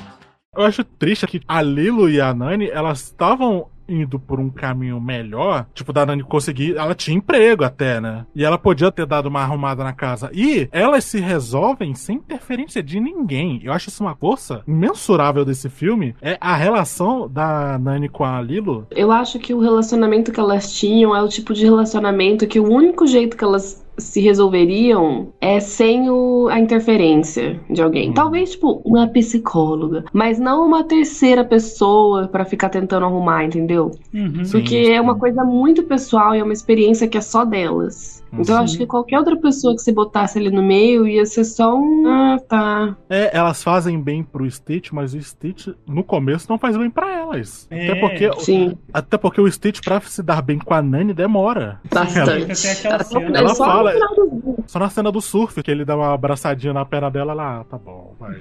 Eu 0.56 0.63
acho 0.63 0.84
triste 0.84 1.28
que 1.28 1.41
a 1.48 1.62
Lilo 1.62 2.10
e 2.10 2.20
a 2.20 2.34
Nani, 2.34 2.70
elas 2.70 3.02
estavam 3.02 3.67
indo 3.88 4.19
por 4.19 4.39
um 4.39 4.50
caminho 4.50 5.00
melhor, 5.00 5.65
tipo, 5.73 5.93
da 5.93 6.06
Nani 6.06 6.23
conseguir, 6.23 6.76
ela 6.76 6.95
tinha 6.95 7.17
emprego 7.17 7.63
até, 7.63 8.00
né? 8.00 8.26
E 8.36 8.43
ela 8.43 8.58
podia 8.58 8.91
ter 8.91 9.06
dado 9.06 9.28
uma 9.28 9.41
arrumada 9.41 9.84
na 9.84 9.93
casa. 9.93 10.30
E 10.34 10.67
elas 10.71 11.06
se 11.06 11.19
resolvem 11.19 11.93
sem 11.93 12.17
interferência 12.17 12.84
de 12.84 13.00
ninguém. 13.00 13.62
Eu 13.63 13.73
acho 13.73 13.89
isso 13.89 14.04
uma 14.04 14.15
força 14.15 14.63
imensurável 14.67 15.45
desse 15.45 15.69
filme, 15.69 16.15
é 16.21 16.38
a 16.39 16.56
relação 16.56 17.30
da 17.30 17.78
Nani 17.78 18.10
com 18.10 18.23
a 18.23 18.41
Lilo. 18.41 18.88
Eu 18.91 19.12
acho 19.12 19.39
que 19.39 19.54
o 19.54 19.60
relacionamento 19.60 20.32
que 20.32 20.39
elas 20.39 20.73
tinham 20.73 21.15
é 21.15 21.21
o 21.21 21.28
tipo 21.28 21.54
de 21.54 21.63
relacionamento 21.63 22.47
que 22.47 22.60
o 22.60 22.69
único 22.69 23.06
jeito 23.08 23.38
que 23.38 23.43
elas 23.43 23.87
se 23.98 24.22
resolveriam 24.22 25.30
é 25.42 25.60
sem 25.60 26.10
o- 26.10 26.48
a 26.50 26.60
interferência 26.60 27.60
de 27.70 27.82
alguém. 27.82 28.14
Talvez, 28.14 28.52
tipo, 28.52 28.82
uma 28.86 29.08
psicóloga, 29.08 30.06
mas 30.14 30.40
não 30.40 30.66
uma 30.66 30.84
terceira 30.84 31.44
pessoa 31.44 32.28
pra 32.28 32.46
ficar 32.46 32.70
tentando 32.70 33.06
arrumar, 33.06 33.44
entendeu? 33.46 33.92
Uhum. 34.14 34.44
Porque 34.52 34.86
Sim, 34.86 34.92
é 34.92 35.02
uma 35.02 35.16
coisa 35.18 35.44
muito 35.44 35.84
pessoal 35.84 36.36
e 36.36 36.40
é 36.40 36.44
uma 36.44 36.54
experiência 36.54 37.08
que 37.08 37.18
é 37.18 37.22
só 37.22 37.44
delas. 37.46 38.18
Então 38.38 38.56
eu 38.58 38.62
acho 38.64 38.74
Sim. 38.74 38.80
que 38.80 38.86
qualquer 38.86 39.18
outra 39.20 39.38
pessoa 39.38 39.74
que 39.74 39.82
se 39.82 39.92
botasse 39.92 40.38
ali 40.38 40.52
no 40.52 40.62
meio 40.62 41.08
ia 41.08 41.26
ser 41.26 41.46
só 41.46 41.74
um. 41.78 42.04
Ah, 42.06 42.38
tá. 42.48 42.98
É, 43.10 43.36
elas 43.36 43.64
fazem 43.64 44.00
bem 44.02 44.22
pro 44.22 44.50
Stitch, 44.52 44.92
mas 44.92 45.14
o 45.14 45.22
Stitch 45.22 45.70
no 45.88 46.04
começo 46.04 46.46
não 46.50 46.58
faz 46.58 46.76
bem 46.76 46.90
pra 46.90 47.10
elas. 47.10 47.66
É, 47.72 47.90
até 47.90 48.00
porque 48.02 48.32
sim. 48.42 48.78
até 48.94 49.18
porque 49.18 49.40
o 49.40 49.50
Stitch 49.50 49.80
pra 49.82 50.02
se 50.02 50.22
dar 50.22 50.42
bem 50.42 50.60
com 50.60 50.74
a 50.74 50.82
Nani 50.82 51.14
demora. 51.14 51.80
Bastante. 51.92 52.52
Ela 52.86 53.04
só 53.04 53.20
no 53.20 53.56
fala- 53.56 53.87
final 53.93 54.15
do 54.15 54.30
vídeo. 54.36 54.63
Só 54.67 54.80
na 54.80 54.89
cena 54.89 55.12
do 55.12 55.21
surf, 55.21 55.62
que 55.62 55.71
ele 55.71 55.86
dá 55.86 55.95
uma 55.95 56.13
abraçadinha 56.13 56.73
na 56.73 56.86
perna 56.86 57.10
dela, 57.10 57.32
ela, 57.34 57.60
ah, 57.60 57.63
tá 57.63 57.78
bom, 57.78 58.13
vai. 58.19 58.36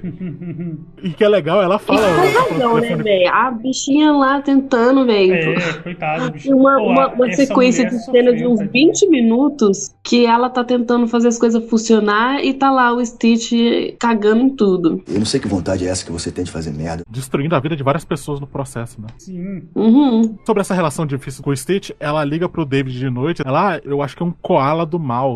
e 1.03 1.11
que 1.11 1.25
é 1.25 1.29
legal, 1.29 1.63
ela 1.63 1.77
E 1.77 1.79
fala. 1.79 2.01
com 2.01 2.07
ela 2.07 2.41
razão, 2.51 2.75
né, 2.81 2.97
velho? 2.97 3.35
A 3.35 3.51
bichinha 3.51 4.13
lá 4.13 4.41
tentando, 4.43 5.05
velho. 5.07 5.35
É, 5.35 5.73
coitado, 5.83 6.33
bicho. 6.33 6.47
Tem 6.49 6.55
uma, 6.55 6.77
Pô, 6.77 6.85
uma, 6.85 7.09
uma 7.09 7.29
essa 7.29 7.47
sequência 7.47 7.89
de 7.89 7.99
cena 8.05 8.35
de 8.35 8.47
uns 8.47 8.59
tadinha. 8.59 8.87
20 8.89 9.09
minutos 9.09 9.95
que 10.03 10.27
ela 10.27 10.49
tá 10.51 10.65
tentando 10.65 11.07
fazer 11.07 11.29
as 11.29 11.39
coisas 11.39 11.69
funcionar 11.69 12.45
e 12.45 12.55
tá 12.55 12.71
lá 12.71 12.93
o 12.93 13.05
Stitch 13.05 13.53
cagando 13.99 14.43
em 14.43 14.51
tudo. 14.51 15.03
Eu 15.09 15.19
não 15.19 15.27
sei 15.27 15.41
que 15.41 15.49
vontade 15.49 15.87
é 15.87 15.91
essa 15.91 16.05
que 16.05 16.13
você 16.13 16.31
tem 16.31 16.45
de 16.45 16.51
fazer 16.51 16.73
merda. 16.73 17.03
Destruindo 17.09 17.55
a 17.55 17.61
vida 17.61 17.77
de 17.77 17.83
várias 17.83 18.05
pessoas 18.05 18.41
no 18.41 18.47
processo, 18.47 19.01
né? 19.01 19.09
Sim. 19.19 19.63
Uhum. 19.75 20.37
Sobre 20.47 20.61
essa 20.61 20.75
relação 20.75 21.07
difícil 21.07 21.43
com 21.43 21.51
o 21.51 21.57
Stitch, 21.57 21.91
ela 21.99 22.25
liga 22.25 22.49
pro 22.49 22.65
David 22.65 22.99
de 22.99 23.11
noite. 23.11 23.43
Ela, 23.45 23.77
ah, 23.77 23.81
eu 23.85 24.03
acho 24.03 24.17
que 24.17 24.23
é 24.23 24.27
um 24.27 24.33
koala 24.33 24.87
do 24.87 24.99
mal. 24.99 25.36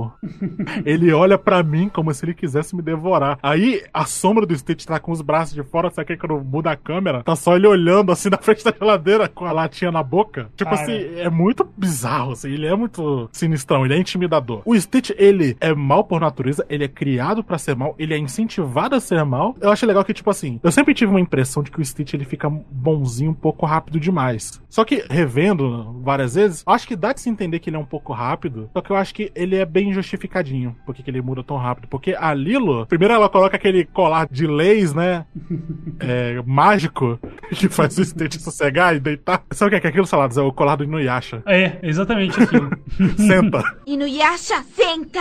Ele 0.85 1.13
olha 1.13 1.39
pra 1.39 1.63
mim 1.63 1.89
como 1.89 2.13
se 2.13 2.25
ele 2.25 2.35
quisesse 2.35 2.75
me 2.75 2.83
devorar. 2.83 3.39
Aí 3.43 3.83
a 3.93 4.05
sombra 4.05 4.47
do 4.47 4.57
Stitch 4.57 4.85
tá 4.85 4.99
com 4.99 5.13
os 5.13 5.21
braços 5.21 5.55
de 5.55 5.63
fora, 5.63 5.91
só 5.91 6.05
que 6.05 6.13
aí 6.13 6.19
quando 6.19 6.41
muda 6.43 6.71
a 6.71 6.77
câmera, 6.77 7.23
tá 7.23 7.37
só 7.37 7.57
ele 7.57 7.67
olhando 7.67 8.13
assim 8.13 8.29
na 8.31 8.39
frente 8.39 8.65
da 8.65 8.73
geladeira 8.77 9.29
com 9.29 9.45
a 9.45 9.53
latinha 9.53 9.91
na 9.91 10.03
boca. 10.03 10.51
Tipo 10.57 10.71
Cara. 10.71 10.83
assim, 10.83 11.19
é 11.19 11.31
muito 11.31 11.69
bizarro, 11.77 12.33
assim. 12.33 12.51
Ele 12.51 12.67
é 12.67 12.75
muito 12.75 13.29
sinistrão, 13.33 13.85
ele 13.85 13.95
é 13.95 13.99
intimidador. 13.99 14.63
O 14.65 14.79
Stitch, 14.79 15.11
ele 15.17 15.57
é 15.61 15.75
mal 15.75 16.05
por 16.05 16.21
natureza, 16.21 16.65
ele 16.69 16.85
é 16.85 16.89
criado 16.89 17.43
pra 17.43 17.59
ser 17.59 17.75
mal, 17.77 17.95
ele 17.99 18.15
é 18.15 18.19
incentivado 18.19 18.95
a 18.95 19.01
ser 19.01 19.25
mal. 19.25 19.57
Eu 19.61 19.71
acho 19.71 19.87
legal 19.87 20.05
que, 20.05 20.15
tipo 20.15 20.31
assim, 20.31 20.61
eu 20.63 20.73
sempre 20.73 20.95
tive 20.95 21.11
uma 21.11 21.21
impressão 21.21 21.63
de 21.63 21.71
que 21.71 21.81
o 21.81 21.85
Stitch 21.85 22.15
ele 22.15 22.25
fica 22.25 22.49
bonzinho 22.49 23.31
um 23.31 23.35
pouco 23.35 23.67
rápido 23.67 23.99
demais. 23.99 24.61
Só 24.69 24.85
que, 24.85 25.05
revendo 25.11 26.01
várias 26.03 26.35
vezes, 26.35 26.65
eu 26.67 26.73
acho 26.73 26.87
que 26.87 26.97
dá 26.97 27.13
de 27.13 27.21
se 27.21 27.29
entender 27.29 27.59
que 27.59 27.71
ele 27.71 27.77
é 27.77 27.81
um 27.81 27.85
pouco 27.85 28.13
rápido. 28.13 28.71
Só 28.73 28.81
que 28.81 28.91
eu 28.91 28.97
acho 28.97 29.15
que 29.15 29.31
ele 29.35 29.57
é 29.57 29.65
bem 29.65 29.90
justificadinho. 29.93 30.77
Porque 30.85 31.03
que 31.03 31.11
ele 31.11 31.21
muda 31.21 31.43
tão 31.43 31.57
rápido. 31.57 31.89
Porque 31.89 32.15
a 32.19 32.33
Lilo, 32.35 32.87
primeiro 32.87 33.15
ela 33.15 33.29
coloca 33.29 33.57
aquele 33.57 33.85
colar 33.85 34.27
de 34.31 34.47
leis, 34.47 34.95
né? 34.95 35.25
é, 36.01 36.43
mágico, 36.47 37.19
que 37.51 37.69
faz 37.69 37.99
o 37.99 38.05
Stitch 38.05 38.39
sossegar 38.39 38.95
e 38.95 39.01
deitar. 39.01 39.43
Sabe 39.51 39.69
o 39.69 39.71
que 39.71 39.77
é 39.77 39.81
que 39.81 39.87
é 39.87 39.91
aquilo, 39.91 40.07
Saladas? 40.07 40.37
É 40.37 40.43
o 40.43 40.53
colar 40.53 40.77
do 40.77 40.85
Inuyasha. 40.85 41.43
É, 41.47 41.79
exatamente 41.83 42.41
aquilo. 42.43 42.71
Senta. 43.17 43.63
Inuyasha, 43.87 44.63
senta! 44.63 45.21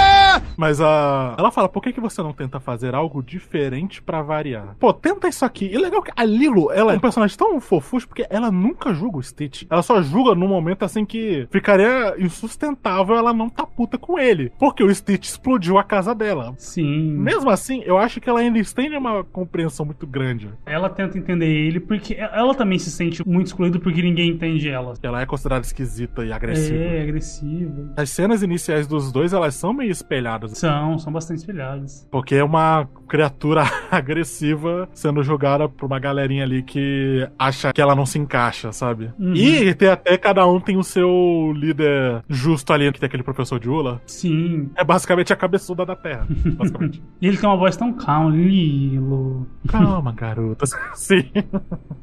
Mas 0.56 0.80
a. 0.80 1.34
Ela 1.38 1.50
fala, 1.50 1.68
por 1.68 1.82
que, 1.82 1.92
que 1.92 2.00
você 2.00 2.22
não 2.22 2.32
tenta 2.32 2.60
fazer 2.60 2.94
algo 2.94 3.22
diferente 3.22 4.02
pra 4.02 4.22
variar? 4.22 4.76
Pô, 4.78 4.92
tenta 4.92 5.28
isso 5.28 5.44
aqui. 5.44 5.66
E 5.66 5.78
legal 5.78 6.02
que 6.02 6.12
a 6.14 6.24
Lilo, 6.24 6.70
ela 6.72 6.92
é 6.92 6.96
um 6.96 7.00
personagem 7.00 7.36
tão 7.36 7.60
fofucho 7.60 8.08
porque 8.08 8.26
ela 8.30 8.50
nunca 8.50 8.92
julga 8.94 9.18
o 9.18 9.22
Stitch. 9.22 9.64
Ela 9.70 9.82
só 9.82 10.00
julga 10.02 10.34
num 10.34 10.48
momento 10.48 10.84
assim 10.84 11.04
que 11.04 11.46
ficaria 11.50 12.14
insustentável 12.18 13.16
ela 13.16 13.32
não 13.32 13.48
tá 13.48 13.66
puta 13.66 13.95
com 13.98 14.18
ele. 14.18 14.52
Porque 14.58 14.82
o 14.82 14.94
Stitch 14.94 15.24
explodiu 15.24 15.78
a 15.78 15.84
casa 15.84 16.14
dela. 16.14 16.54
Sim. 16.58 17.12
Mesmo 17.16 17.50
assim, 17.50 17.82
eu 17.84 17.98
acho 17.98 18.20
que 18.20 18.28
ela 18.28 18.40
ainda 18.40 18.58
estende 18.58 18.96
uma 18.96 19.24
compreensão 19.24 19.86
muito 19.86 20.06
grande. 20.06 20.48
Ela 20.64 20.88
tenta 20.88 21.18
entender 21.18 21.46
ele 21.46 21.80
porque 21.80 22.14
ela 22.14 22.54
também 22.54 22.78
se 22.78 22.90
sente 22.90 23.26
muito 23.26 23.48
excluída 23.48 23.78
porque 23.78 24.02
ninguém 24.02 24.30
entende 24.30 24.68
ela. 24.68 24.94
Ela 25.02 25.22
é 25.22 25.26
considerada 25.26 25.64
esquisita 25.64 26.24
e 26.24 26.32
agressiva. 26.32 26.78
É, 26.78 27.02
agressiva. 27.02 27.92
As 27.96 28.10
cenas 28.10 28.42
iniciais 28.42 28.86
dos 28.86 29.12
dois, 29.12 29.32
elas 29.32 29.54
são 29.54 29.72
meio 29.72 29.90
espelhadas. 29.90 30.58
São, 30.58 30.98
são 30.98 31.12
bastante 31.12 31.38
espelhadas. 31.38 32.06
Porque 32.10 32.34
é 32.34 32.44
uma 32.44 32.88
criatura 33.08 33.64
agressiva 33.90 34.88
sendo 34.92 35.22
jogada 35.22 35.68
por 35.68 35.86
uma 35.86 35.98
galerinha 35.98 36.44
ali 36.44 36.62
que 36.62 37.26
acha 37.38 37.72
que 37.72 37.80
ela 37.80 37.94
não 37.94 38.06
se 38.06 38.18
encaixa, 38.18 38.72
sabe? 38.72 39.10
Uhum. 39.18 39.34
E 39.34 39.74
tem 39.74 39.88
até 39.88 40.16
cada 40.18 40.46
um 40.46 40.60
tem 40.60 40.76
o 40.76 40.82
seu 40.82 41.52
líder 41.54 42.22
justo 42.28 42.72
ali, 42.72 42.92
que 42.92 43.00
tem 43.00 43.06
aquele 43.06 43.22
professor 43.22 43.58
de 43.58 43.68
Ula. 43.68 43.85
Sim. 44.06 44.70
É 44.76 44.84
basicamente 44.84 45.32
a 45.32 45.36
cabeçuda 45.36 45.84
da 45.86 45.94
Terra, 45.96 46.26
basicamente. 46.56 47.02
E 47.20 47.26
ele 47.28 47.36
tem 47.38 47.48
uma 47.48 47.56
voz 47.56 47.76
tão 47.76 47.92
calma, 47.92 48.30
Lilo. 48.30 49.46
Calma, 49.68 50.12
garota. 50.12 50.64
Sim. 50.94 51.24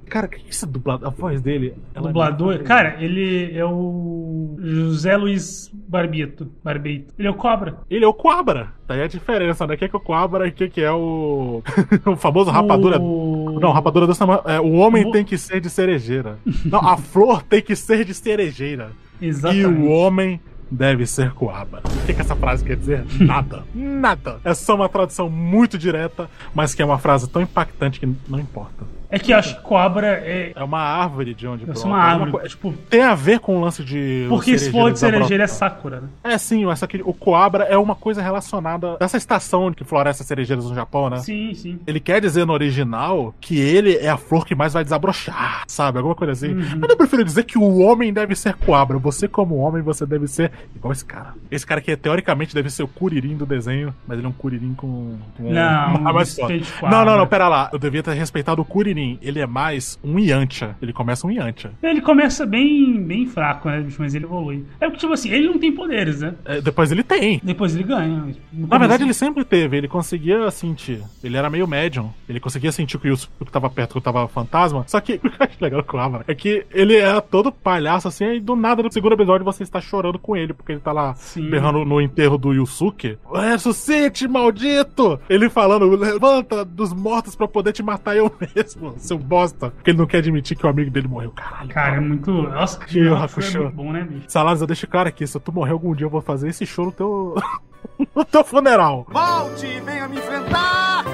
Cara, 0.09 0.27
que 0.27 0.49
esse 0.49 0.65
dublador? 0.65 1.07
A 1.07 1.11
voz 1.11 1.41
dele. 1.41 1.73
é 1.93 2.01
Dublador. 2.01 2.47
muito- 2.55 2.63
Cara, 2.63 2.95
ele 3.03 3.55
é 3.57 3.63
o 3.65 4.55
José 4.59 5.15
Luiz 5.15 5.71
Barbito. 5.87 6.49
Barbeito. 6.63 7.13
Ele 7.17 7.27
é 7.27 7.31
o 7.31 7.35
Cobra. 7.35 7.77
Ele 7.89 8.03
é 8.03 8.07
o 8.07 8.13
Cobra. 8.13 8.71
Daí 8.87 9.01
a 9.01 9.07
diferença, 9.07 9.65
né? 9.67 9.75
O 9.75 9.77
que 9.77 9.85
é, 9.85 9.87
que 9.87 9.95
é 9.95 9.99
o 9.99 10.01
Cobra 10.01 10.47
e 10.47 10.49
o 10.49 10.53
que, 10.53 10.63
é 10.65 10.69
que 10.69 10.81
é 10.81 10.91
o. 10.91 11.61
o 12.05 12.15
famoso 12.15 12.49
rapadura. 12.51 12.99
O- 12.99 13.59
Não, 13.61 13.71
rapadura 13.71 14.07
dessa. 14.07 14.25
É, 14.45 14.59
o 14.59 14.73
homem 14.73 15.05
O- 15.05 15.11
tem 15.11 15.23
que 15.23 15.37
ser 15.37 15.61
de 15.61 15.69
cerejeira. 15.69 16.37
Não, 16.65 16.79
a 16.79 16.97
flor 16.97 17.43
tem 17.43 17.61
que 17.61 17.75
ser 17.75 18.03
de 18.05 18.13
cerejeira. 18.13 18.91
Exatamente. 19.21 19.61
E 19.61 19.65
o 19.65 19.89
homem 19.89 20.39
deve 20.73 21.05
ser 21.05 21.31
coaba. 21.33 21.81
O 21.85 22.05
que, 22.05 22.13
que 22.13 22.21
essa 22.21 22.35
frase 22.35 22.65
quer 22.65 22.75
dizer? 22.75 23.05
Nada. 23.21 23.63
Nada. 23.73 24.39
É 24.43 24.53
só 24.53 24.75
uma 24.75 24.89
tradução 24.89 25.29
muito 25.29 25.77
direta, 25.77 26.29
mas 26.53 26.73
que 26.73 26.81
é 26.81 26.85
uma 26.85 26.97
frase 26.97 27.29
tão 27.29 27.41
impactante 27.41 27.99
que 27.99 28.11
não 28.27 28.39
importa. 28.39 28.85
É 29.15 29.19
que 29.19 29.31
eu 29.31 29.37
acho 29.37 29.55
que 29.57 29.61
Cobra 29.61 30.07
é. 30.07 30.51
É 30.55 30.63
uma 30.63 30.79
árvore 30.79 31.33
de 31.35 31.47
onde 31.47 31.65
brota. 31.65 31.85
uma 31.87 31.97
É 31.97 32.01
árvore. 32.01 32.31
co- 32.31 32.39
tipo, 32.47 32.73
Tem 32.89 33.01
a 33.03 33.13
ver 33.13 33.39
com 33.39 33.57
o 33.57 33.61
lance 33.61 33.83
de. 33.83 34.25
porque 34.27 34.57
se 34.57 34.71
for 34.71 34.91
de 34.91 34.97
cerejeira 34.99 35.43
é 35.43 35.47
Sakura, 35.47 36.01
né? 36.01 36.07
É 36.23 36.37
sim, 36.37 36.69
essa 36.69 36.85
aqui, 36.85 37.01
o 37.05 37.13
coabra 37.13 37.65
é 37.65 37.77
uma 37.77 37.93
coisa 37.95 38.21
relacionada 38.21 38.97
essa 38.99 39.15
estação 39.17 39.71
que 39.71 39.83
floresce 39.83 40.21
as 40.23 40.27
cerejeiras 40.27 40.65
no 40.67 40.73
Japão, 40.73 41.09
né? 41.11 41.17
Sim, 41.19 41.53
sim. 41.53 41.79
Ele 41.85 41.99
quer 41.99 42.19
dizer 42.19 42.45
no 42.45 42.53
original 42.53 43.33
que 43.39 43.59
ele 43.59 43.95
é 43.97 44.09
a 44.09 44.17
flor 44.17 44.45
que 44.47 44.55
mais 44.55 44.73
vai 44.73 44.83
desabrochar, 44.83 45.63
sabe? 45.67 45.99
Alguma 45.99 46.15
coisa 46.15 46.33
assim. 46.33 46.53
Uhum. 46.53 46.79
Mas 46.81 46.89
eu 46.89 46.97
prefiro 46.97 47.23
dizer 47.23 47.43
que 47.43 47.57
o 47.57 47.79
homem 47.79 48.11
deve 48.11 48.35
ser 48.35 48.55
coabra. 48.55 48.97
Você, 48.97 49.27
como 49.27 49.57
homem, 49.57 49.81
você 49.83 50.05
deve 50.05 50.27
ser 50.27 50.51
igual 50.75 50.91
esse 50.91 51.05
cara. 51.05 51.33
Esse 51.51 51.65
cara 51.67 51.81
que 51.81 51.95
teoricamente 51.95 52.55
deve 52.55 52.69
ser 52.69 52.81
o 52.83 52.87
curirim 52.87 53.35
do 53.37 53.45
desenho, 53.45 53.93
mas 54.07 54.17
ele 54.17 54.25
é 54.25 54.29
um 54.29 54.33
curirim 54.33 54.73
com. 54.73 55.17
com 55.37 55.43
Não, 55.51 55.53
é 56.09 56.23
de 56.23 56.41
Não, 56.81 56.89
não, 56.89 57.05
não, 57.05 57.05
coabra. 57.05 57.25
pera 57.27 57.47
lá. 57.47 57.69
Eu 57.71 57.77
devia 57.77 58.01
ter 58.01 58.13
respeitado 58.13 58.61
o 58.61 58.65
curirim. 58.65 59.02
Ele 59.21 59.39
é 59.39 59.45
mais 59.45 59.99
um 60.03 60.19
Yantia. 60.19 60.75
Ele 60.81 60.93
começa 60.93 61.27
um 61.27 61.31
Yantia. 61.31 61.71
Ele 61.81 62.01
começa 62.01 62.45
bem, 62.45 63.01
bem 63.01 63.25
fraco, 63.25 63.69
né, 63.69 63.81
bicho? 63.81 63.97
Mas 63.99 64.15
ele 64.15 64.25
evolui. 64.25 64.65
É 64.79 64.85
porque, 64.85 64.99
tipo 64.99 65.13
assim, 65.13 65.29
ele 65.29 65.47
não 65.47 65.59
tem 65.59 65.71
poderes, 65.71 66.21
né? 66.21 66.33
É, 66.45 66.61
depois 66.61 66.91
ele 66.91 67.03
tem. 67.03 67.39
Depois 67.43 67.75
ele 67.75 67.83
ganha. 67.83 68.33
Na 68.51 68.77
verdade, 68.77 69.03
ele 69.03 69.13
sempre 69.13 69.43
teve, 69.43 69.77
ele 69.77 69.87
conseguia 69.87 70.49
sentir. 70.51 71.01
Ele 71.23 71.37
era 71.37 71.49
meio 71.49 71.67
médium. 71.67 72.11
Ele 72.27 72.39
conseguia 72.39 72.71
sentir 72.71 72.97
que 72.97 73.07
o 73.07 73.11
Yusuke 73.11 73.51
tava 73.51 73.69
perto, 73.69 73.95
que 73.95 74.01
tava 74.01 74.27
fantasma. 74.27 74.83
Só 74.87 74.99
que 74.99 75.15
o 75.23 75.29
que 75.29 75.41
eu 75.41 75.47
acho 75.47 75.57
legal 75.61 75.83
com 75.83 75.97
o 75.97 75.99
Ava 75.99 76.23
é 76.27 76.35
que 76.35 76.65
ele 76.71 76.95
era 76.95 77.21
todo 77.21 77.51
palhaço 77.51 78.07
assim, 78.07 78.35
e 78.35 78.39
do 78.39 78.55
nada 78.55 78.83
no 78.83 78.91
segundo 78.91 79.13
episódio 79.13 79.45
você 79.45 79.63
está 79.63 79.79
chorando 79.79 80.19
com 80.19 80.35
ele, 80.35 80.53
porque 80.53 80.73
ele 80.73 80.81
tá 80.81 80.91
lá 80.91 81.13
Sim. 81.15 81.49
berrando 81.49 81.85
no 81.85 82.01
enterro 82.01 82.37
do 82.37 82.53
Yusuke. 82.53 83.17
Ressuscite, 83.33 84.27
maldito! 84.27 85.19
Ele 85.29 85.49
falando, 85.49 85.89
levanta 85.95 86.63
dos 86.65 86.93
mortos 86.93 87.35
pra 87.35 87.47
poder 87.47 87.73
te 87.73 87.83
matar 87.83 88.15
eu 88.15 88.31
mesmo, 88.55 88.92
seu 88.97 89.17
bosta. 89.17 89.71
Porque 89.71 89.91
ele 89.91 89.97
não 89.97 90.05
quer 90.05 90.17
admitir 90.17 90.57
que 90.57 90.65
o 90.65 90.69
amigo 90.69 90.89
dele 90.91 91.07
morreu. 91.07 91.31
Caralho. 91.31 91.69
Cara, 91.69 91.95
é 91.95 91.99
muito. 91.99 92.31
Nossa, 92.31 92.79
Que 92.79 92.99
Yu 92.99 93.15
Hakusho. 93.15 93.61
muito 93.63 93.75
bom, 93.75 93.91
né, 93.91 94.03
bicho? 94.03 94.25
Saladas, 94.27 94.61
eu 94.61 94.67
deixo 94.67 94.87
claro 94.87 95.09
aqui, 95.09 95.25
se 95.25 95.39
tu 95.39 95.51
morrer 95.51 95.71
algum 95.71 95.93
dia, 95.95 96.05
eu 96.05 96.09
vou 96.09 96.21
fazer 96.21 96.49
esse 96.49 96.65
show 96.65 96.85
no 96.85 96.91
teu. 96.91 97.35
no 98.15 98.25
teu 98.25 98.43
funeral. 98.43 99.05
Volte, 99.09 99.67
venha 99.81 100.07
me 100.07 100.17
enfrentar! 100.17 101.05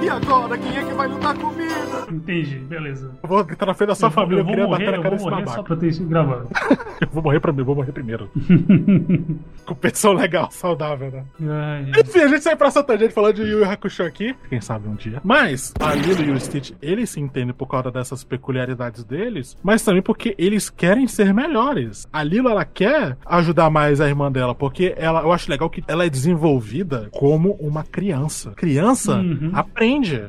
E 0.00 0.08
agora, 0.08 0.56
quem 0.56 0.76
é 0.76 0.84
que 0.84 0.92
vai 0.94 1.08
lutar 1.08 1.36
comigo? 1.36 1.68
Entendi, 2.10 2.56
beleza. 2.60 3.10
Eu 3.22 3.28
vou 3.28 3.44
gritar 3.44 3.66
na 3.66 3.74
frente 3.74 3.88
da 3.88 3.94
sua 3.94 4.06
Eu 4.06 4.10
vou- 4.12 4.22
família, 4.24 4.40
eu, 4.40 4.40
eu 4.40 4.44
vou 4.44 4.52
queria 4.54 4.66
morrer, 4.66 4.84
bater 4.84 4.90
na 4.92 4.96
eu 4.98 5.02
cara 5.02 5.16
vou 5.16 5.18
desse 5.18 5.30
morrer 5.30 5.44
babaca. 5.44 5.56
só 5.56 5.62
pra 5.62 5.76
ter 5.76 5.88
isso 5.88 6.04
gravado. 6.06 6.48
Eu 7.00 7.06
vou 7.12 7.22
morrer 7.22 7.38
pra 7.38 7.52
mim, 7.52 7.60
eu 7.60 7.64
vou 7.64 7.76
morrer 7.76 7.92
primeiro. 7.92 8.28
Competição 9.64 10.12
legal, 10.14 10.50
saudável, 10.50 11.12
né? 11.12 11.24
Ai, 11.48 11.92
Enfim, 12.00 12.18
a 12.18 12.26
gente 12.26 12.42
sai 12.42 12.56
pra 12.56 12.72
Santa 12.72 12.98
Gente 12.98 13.14
falando 13.14 13.34
de 13.36 13.42
Yu 13.42 13.60
Yu 13.60 13.70
Hakusho 13.70 14.02
aqui. 14.02 14.34
Quem 14.48 14.60
sabe 14.60 14.88
um 14.88 14.96
dia. 14.96 15.20
Mas, 15.22 15.72
a 15.78 15.94
Lilo 15.94 16.24
e 16.24 16.30
o 16.32 16.40
Stitch, 16.40 16.72
eles 16.82 17.10
se 17.10 17.20
entendem 17.20 17.54
por 17.54 17.66
causa 17.68 17.92
dessas 17.92 18.24
peculiaridades 18.24 19.04
deles, 19.04 19.56
mas 19.62 19.84
também 19.84 20.02
porque 20.02 20.34
eles 20.38 20.68
querem 20.70 21.06
ser 21.06 21.32
melhores. 21.32 22.04
A 22.12 22.24
Lilo, 22.24 22.48
ela 22.48 22.64
quer 22.64 23.16
ajudar 23.24 23.70
mais 23.70 24.00
a 24.00 24.08
irmã 24.08 24.32
dela, 24.32 24.52
porque 24.52 24.92
ela, 24.96 25.20
eu 25.22 25.30
acho 25.30 25.48
legal 25.48 25.70
que 25.70 25.84
ela 25.86 26.04
é 26.04 26.10
desenvolvida 26.10 27.08
como 27.12 27.52
uma 27.60 27.84
criança. 27.84 28.50
Criança 28.56 29.18
Uhum. 29.18 29.50
aprende. 29.54 29.87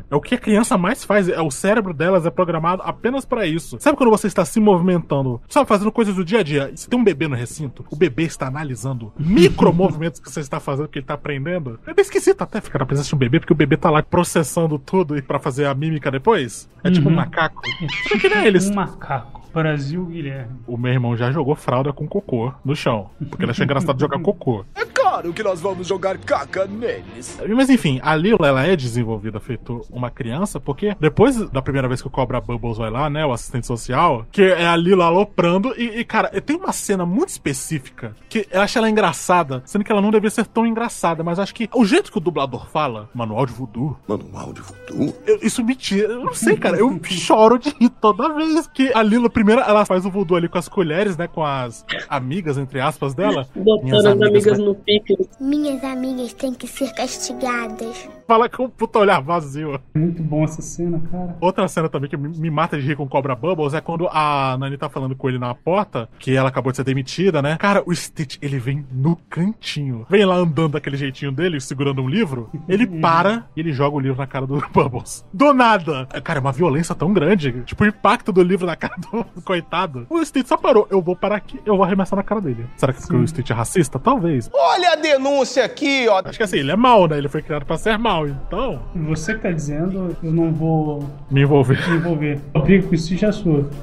É 0.10 0.16
o 0.16 0.22
que 0.22 0.36
a 0.36 0.38
criança 0.38 0.78
mais 0.78 1.04
faz. 1.04 1.28
É, 1.30 1.42
o 1.42 1.52
cérebro 1.52 1.94
delas 1.94 2.26
é 2.26 2.30
programado 2.30 2.82
apenas 2.84 3.26
pra 3.26 3.46
isso. 3.46 3.78
Sabe 3.80 3.98
quando 3.98 4.10
você 4.10 4.28
está 4.28 4.44
se 4.46 4.60
movimentando, 4.60 5.42
sabe, 5.50 5.68
fazendo 5.68 5.92
coisas 5.92 6.16
do 6.16 6.24
dia 6.26 6.40
a 6.40 6.44
dia? 6.44 6.72
Se 6.76 6.90
tem 6.90 7.00
um 7.00 7.04
bebê 7.04 7.28
no 7.28 7.36
recinto, 7.36 7.86
o 7.90 7.96
bebê 7.96 8.24
está 8.24 8.48
analisando 8.48 9.12
micro 9.20 9.74
movimentos 9.74 10.20
que 10.20 10.30
você 10.32 10.40
está 10.40 10.60
fazendo, 10.60 10.88
que 10.88 11.00
ele 11.00 11.04
está 11.04 11.14
aprendendo. 11.16 11.80
É 11.86 11.94
bem 11.94 12.02
esquisito 12.04 12.42
até 12.42 12.62
ficar 12.62 12.80
na 12.80 12.86
presença 12.86 13.10
de 13.10 13.16
um 13.16 13.18
bebê, 13.18 13.40
porque 13.40 13.54
o 13.54 13.56
bebê 13.56 13.78
tá 13.78 13.90
lá 13.90 14.02
processando 14.04 14.78
tudo 14.80 15.18
e 15.18 15.22
pra 15.22 15.40
fazer 15.40 15.66
a 15.66 15.74
mímica 15.74 16.10
depois. 16.12 16.70
É 16.84 16.90
tipo 16.92 17.08
um 17.08 17.12
Uhum. 17.12 17.18
macaco. 17.18 17.62
Sabe 18.08 18.22
que 18.22 18.30
nem 18.30 18.46
eles. 18.46 18.70
Um 18.70 18.76
macaco. 18.76 19.39
Brasil 19.54 20.06
Guilherme. 20.06 20.60
O 20.68 20.78
meu 20.78 20.92
irmão 20.92 21.16
já 21.18 21.32
jogou 21.32 21.56
fralda 21.56 21.92
com 21.94 22.08
cocô 22.08 22.52
no 22.64 22.76
chão. 22.76 23.10
Porque 23.30 23.44
ele 23.44 23.52
achou 23.52 23.64
engraçado 23.64 24.00
jogar 24.02 24.20
cocô. 24.20 24.64
É 24.76 24.86
claro 24.86 25.34
que 25.34 25.44
nós 25.44 25.60
vamos 25.62 25.88
jogar 25.88 26.18
caca 26.18 26.66
neles. 26.66 27.40
Mas 27.56 27.70
enfim, 27.70 28.00
a 28.04 28.16
Lila, 28.16 28.48
ela 28.48 28.66
é 28.66 28.76
desenvolvida 28.76 29.40
feito 29.40 29.82
uma 29.90 30.10
criança, 30.12 30.60
porque 30.60 30.96
depois 31.00 31.50
da 31.50 31.62
primeira 31.62 31.88
vez 31.88 32.02
que 32.02 32.08
o 32.08 32.12
Cobra 32.12 32.40
Bubbles 32.40 32.78
vai 32.78 32.90
lá, 32.90 33.10
né, 33.10 33.26
o 33.26 33.32
assistente 33.32 33.66
social, 33.68 34.26
que 34.32 34.42
é 34.42 34.66
a 34.68 34.76
Lila 34.76 35.06
aloprando, 35.06 35.74
e, 35.78 36.00
e, 36.00 36.04
cara, 36.06 36.30
tem 36.42 36.56
uma 36.56 36.72
cena 36.72 37.06
muito 37.06 37.30
específica, 37.30 38.16
que 38.30 38.48
eu 38.52 38.62
acho 38.62 38.78
ela 38.78 38.90
engraçada, 38.90 39.62
sendo 39.66 39.84
que 39.84 39.92
ela 39.92 40.02
não 40.02 40.12
deveria 40.12 40.30
ser 40.30 40.46
tão 40.46 40.66
engraçada, 40.66 41.24
mas 41.24 41.40
acho 41.40 41.54
que 41.56 41.70
o 41.74 41.84
jeito 41.86 42.12
que 42.12 42.18
o 42.18 42.22
dublador 42.22 42.68
fala, 42.70 43.10
manual 43.14 43.46
de 43.46 43.54
voodoo, 43.54 43.98
Manual 44.08 44.54
de 44.54 44.62
voodoo? 44.62 45.14
eu- 45.26 45.40
isso 45.42 45.64
me 45.64 45.76
tira, 45.76 46.14
eu 46.14 46.24
não 46.24 46.34
sei, 46.34 46.56
cara, 46.56 46.78
eu 46.78 47.00
choro 47.06 47.58
de 47.58 47.70
rir 47.80 47.90
toda 47.90 48.34
vez 48.34 48.68
que 48.68 48.92
a 48.94 49.02
Lila, 49.02 49.30
primeiro, 49.40 49.62
ela 49.62 49.86
faz 49.86 50.06
o 50.06 50.12
voodoo 50.12 50.36
ali 50.36 50.50
com 50.50 50.58
as 50.58 50.68
colheres, 50.68 51.16
né, 51.16 51.26
com 51.26 51.42
as 51.46 51.86
amigas, 52.10 52.58
entre 52.58 52.82
aspas, 52.82 53.14
dela. 53.14 53.48
Botando 53.56 53.94
as 53.96 54.06
amigas 54.06 54.44
vai- 54.58 54.58
no 54.58 54.76
picles. 54.76 55.30
Minhas 55.40 55.82
amigas 55.82 56.34
têm 56.34 56.54
que 56.54 56.68
ser 56.68 56.94
castigadas. 56.94 58.10
Fala 58.28 58.50
com 58.50 58.66
um 58.66 58.70
puta 58.70 59.00
olhar 59.00 59.22
vazio. 59.22 59.80
Muito 59.96 60.22
bom 60.22 60.44
essa 60.44 60.62
cena, 60.62 61.02
cara. 61.12 61.38
Outra 61.40 61.68
cena 61.70 61.88
também 61.88 62.10
que 62.10 62.18
me 62.18 62.30
me 62.30 62.50
mata 62.50 62.78
de 62.80 62.86
rir 62.86 62.96
com 62.96 63.08
Cobra 63.08 63.34
Bubbles 63.36 63.74
é 63.74 63.82
quando 63.82 64.08
a 64.12 64.56
Nani 64.60 64.78
tá 64.78 64.88
falando 64.90 65.16
com 65.16 65.28
ele 65.30 65.40
na 65.40 65.54
porta, 65.56 66.08
que 66.20 66.36
ela 66.36 66.50
acabou 66.50 66.72
de 66.72 66.76
ser 66.78 66.84
demitida, 66.84 67.42
né? 67.42 67.58
Cara, 67.58 67.82
o 67.86 67.94
Stitch, 67.96 68.38
ele 68.42 68.60
vem 68.60 68.86
no 68.92 69.16
cantinho. 69.30 70.06
Vem 70.10 70.26
lá 70.26 70.36
andando 70.36 70.74
daquele 70.74 70.96
jeitinho 70.98 71.32
dele, 71.32 71.60
segurando 71.62 72.02
um 72.02 72.08
livro. 72.10 72.50
Ele 72.68 72.86
para 72.86 73.46
e 73.56 73.60
ele 73.62 73.72
joga 73.72 73.96
o 73.96 74.00
livro 74.00 74.18
na 74.18 74.28
cara 74.28 74.46
do 74.46 74.62
Bubbles. 74.74 75.26
Do 75.34 75.54
nada! 75.54 76.06
Cara, 76.24 76.40
é 76.40 76.42
uma 76.42 76.52
violência 76.52 76.94
tão 76.94 77.12
grande. 77.14 77.64
Tipo, 77.66 77.84
o 77.84 77.88
impacto 77.88 78.32
do 78.32 78.42
livro 78.44 78.66
na 78.68 78.76
cara 78.76 78.96
do 79.12 79.26
coitado. 79.44 80.06
O 80.10 80.24
Stitch 80.24 80.48
só 80.48 80.58
parou. 80.58 80.88
Eu 80.90 81.02
vou 81.02 81.16
parar 81.16 81.36
aqui, 81.38 81.60
eu 81.66 81.76
vou 81.76 81.84
arremessar 81.86 82.18
na 82.18 82.24
cara 82.24 82.42
dele. 82.42 82.66
Será 82.78 82.94
que 82.94 83.16
o 83.16 83.28
Stitch 83.28 83.50
é 83.50 83.54
racista? 83.54 83.98
Talvez. 84.00 84.50
Olha 84.54 84.94
a 84.94 84.96
denúncia 84.96 85.64
aqui, 85.66 86.08
ó. 86.10 86.22
Acho 86.26 86.38
que 86.38 86.44
assim, 86.44 86.58
ele 86.58 86.72
é 86.72 86.76
mal, 86.76 87.08
né? 87.08 87.18
Ele 87.18 87.30
foi 87.30 87.42
criado 87.42 87.66
pra 87.66 87.78
ser 87.78 87.98
mal, 87.98 88.28
então. 88.28 88.82
Você 89.08 89.34
que 89.36 89.42
tá 89.42 89.52
dizendo, 89.52 90.16
eu 90.24 90.32
não 90.32 90.52
vou 90.54 91.04
Me 91.32 91.42
envolver. 91.42 91.90
me 91.90 91.98
envolver. 91.98 92.40
A 92.54 92.60
briga 92.60 92.88
com 92.88 92.96
isso 92.96 93.16
já 93.16 93.28
é 93.30 93.32
sua. 93.32 93.70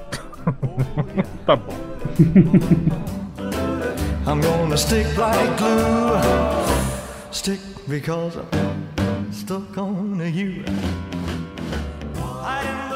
Tá 1.45 1.57
bom. 1.57 1.75
I'm 4.27 4.41
gonna 4.41 4.77
stick 4.77 5.07
like 5.19 5.57
glue. 5.59 6.21
Stick 7.33 7.61
because 7.89 8.37
I'm 8.37 9.33
stuck 9.33 9.77
on 9.79 10.21
you. 10.33 10.65
Hide 12.17 12.67
in 12.67 12.96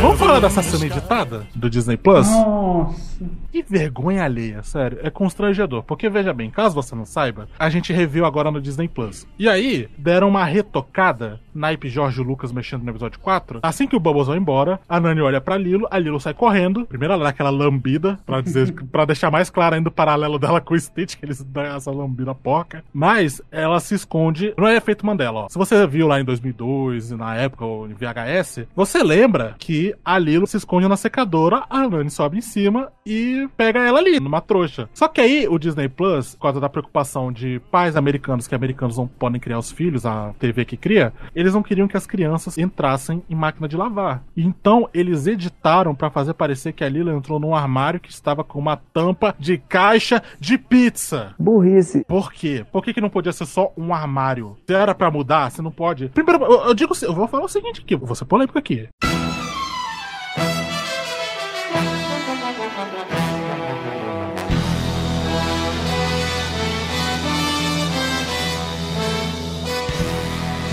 Vamos 0.00 0.18
falar 0.18 0.38
dessa 0.38 0.62
cena 0.62 0.86
editada 0.86 1.44
do 1.54 1.68
Disney 1.68 1.96
Plus? 1.96 2.28
Nossa. 2.28 3.08
Que 3.50 3.62
vergonha 3.62 4.22
alheia, 4.24 4.62
sério. 4.62 4.98
É 5.02 5.10
constrangedor. 5.10 5.82
Porque, 5.82 6.08
veja 6.08 6.32
bem, 6.32 6.50
caso 6.50 6.74
você 6.74 6.94
não 6.94 7.04
saiba, 7.04 7.48
a 7.58 7.68
gente 7.68 7.92
reviu 7.92 8.24
agora 8.24 8.50
no 8.50 8.60
Disney 8.60 8.86
Plus. 8.86 9.26
E 9.38 9.48
aí, 9.48 9.88
deram 9.98 10.28
uma 10.28 10.44
retocada, 10.44 11.40
naipe 11.52 11.88
Jorge 11.88 12.22
Lucas 12.22 12.52
mexendo 12.52 12.84
no 12.84 12.90
episódio 12.90 13.18
4. 13.18 13.60
Assim 13.62 13.88
que 13.88 13.96
o 13.96 14.00
Bubbles 14.00 14.28
vai 14.28 14.38
embora, 14.38 14.78
a 14.88 15.00
Nani 15.00 15.20
olha 15.20 15.40
pra 15.40 15.56
Lilo, 15.56 15.88
a 15.90 15.98
Lilo 15.98 16.20
sai 16.20 16.34
correndo. 16.34 16.86
Primeiro 16.86 17.14
ela 17.14 17.24
dá 17.24 17.30
aquela 17.30 17.50
lambida, 17.50 18.18
pra, 18.24 18.40
dizer, 18.40 18.72
pra 18.92 19.04
deixar 19.04 19.30
mais 19.30 19.50
claro 19.50 19.74
ainda 19.74 19.88
o 19.88 19.92
paralelo 19.92 20.38
dela 20.38 20.60
com 20.60 20.74
o 20.74 20.80
Stitch, 20.80 21.16
que 21.16 21.24
eles 21.24 21.42
dão 21.42 21.64
essa 21.64 21.90
lambida 21.90 22.34
porca. 22.34 22.84
Mas 22.92 23.42
ela 23.50 23.80
se 23.80 23.94
esconde. 23.94 24.54
Não 24.56 24.68
é 24.68 24.76
efeito 24.76 25.04
Mandela, 25.04 25.40
ó. 25.40 25.48
Se 25.48 25.58
você 25.58 25.84
viu 25.86 26.06
lá 26.06 26.20
em 26.20 26.24
2002, 26.24 27.10
na 27.12 27.34
época, 27.34 27.64
ou 27.64 27.88
em 27.88 27.94
VHS, 27.94 28.66
você 28.76 29.02
lembra 29.02 29.56
que 29.58 29.87
a 30.04 30.18
Lilo 30.18 30.46
se 30.46 30.56
esconde 30.56 30.88
na 30.88 30.96
secadora, 30.96 31.64
a 31.68 31.88
Nani 31.88 32.10
sobe 32.10 32.38
em 32.38 32.40
cima 32.40 32.92
e 33.04 33.48
pega 33.56 33.80
ela 33.80 33.98
ali, 33.98 34.20
numa 34.20 34.40
trouxa. 34.40 34.88
Só 34.92 35.08
que 35.08 35.20
aí 35.20 35.48
o 35.48 35.58
Disney 35.58 35.88
Plus, 35.88 36.34
por 36.34 36.42
causa 36.42 36.60
da 36.60 36.68
preocupação 36.68 37.32
de 37.32 37.60
pais 37.70 37.96
americanos 37.96 38.46
que 38.46 38.54
americanos 38.54 38.96
não 38.96 39.06
podem 39.06 39.40
criar 39.40 39.58
os 39.58 39.70
filhos, 39.70 40.06
a 40.06 40.34
TV 40.38 40.64
que 40.64 40.76
cria, 40.76 41.12
eles 41.34 41.54
não 41.54 41.62
queriam 41.62 41.88
que 41.88 41.96
as 41.96 42.06
crianças 42.06 42.58
entrassem 42.58 43.22
em 43.28 43.34
máquina 43.34 43.68
de 43.68 43.76
lavar. 43.76 44.22
Então 44.36 44.88
eles 44.92 45.26
editaram 45.26 45.94
pra 45.94 46.10
fazer 46.10 46.34
parecer 46.34 46.72
que 46.72 46.84
a 46.84 46.88
Lilo 46.88 47.10
entrou 47.10 47.38
num 47.38 47.54
armário 47.54 48.00
que 48.00 48.10
estava 48.10 48.44
com 48.44 48.58
uma 48.58 48.76
tampa 48.76 49.34
de 49.38 49.58
caixa 49.58 50.22
de 50.38 50.58
pizza. 50.58 51.34
Burrice. 51.38 52.04
Por 52.06 52.32
quê? 52.32 52.64
Por 52.70 52.82
que, 52.82 52.92
que 52.92 53.00
não 53.00 53.10
podia 53.10 53.32
ser 53.32 53.46
só 53.46 53.72
um 53.76 53.92
armário? 53.94 54.56
Se 54.66 54.74
era 54.74 54.94
pra 54.94 55.10
mudar, 55.10 55.50
você 55.50 55.62
não 55.62 55.70
pode. 55.70 56.08
Primeiro, 56.08 56.44
eu, 56.44 56.64
eu 56.66 56.74
digo, 56.74 56.94
eu 57.02 57.14
vou 57.14 57.28
falar 57.28 57.44
o 57.44 57.48
seguinte 57.48 57.80
aqui, 57.80 57.96
vou 57.96 58.14
ser 58.14 58.24
polêmico 58.24 58.58
aqui. 58.58 58.88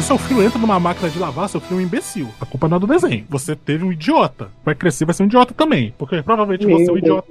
Seu 0.06 0.20
filho 0.20 0.44
entra 0.44 0.60
numa 0.60 0.80
máquina 0.80 1.10
de 1.10 1.18
lavar, 1.18 1.50
seu 1.50 1.60
filho 1.60 1.80
é 1.80 1.82
um 1.82 1.86
imbecil. 1.86 2.30
A 2.40 2.46
culpa 2.46 2.68
não 2.68 2.78
é 2.78 2.80
do 2.80 2.86
desenho. 2.86 3.26
Você 3.28 3.56
teve 3.56 3.84
um 3.84 3.92
idiota. 3.92 4.50
Vai 4.64 4.76
crescer, 4.76 5.04
vai 5.04 5.16
ser 5.16 5.24
um 5.24 5.26
idiota 5.26 5.52
também. 5.54 5.96
Porque 5.98 6.22
provavelmente 6.22 6.64
você 6.68 6.90
é 6.90 6.94
um 6.94 6.98
idiota. 6.98 7.28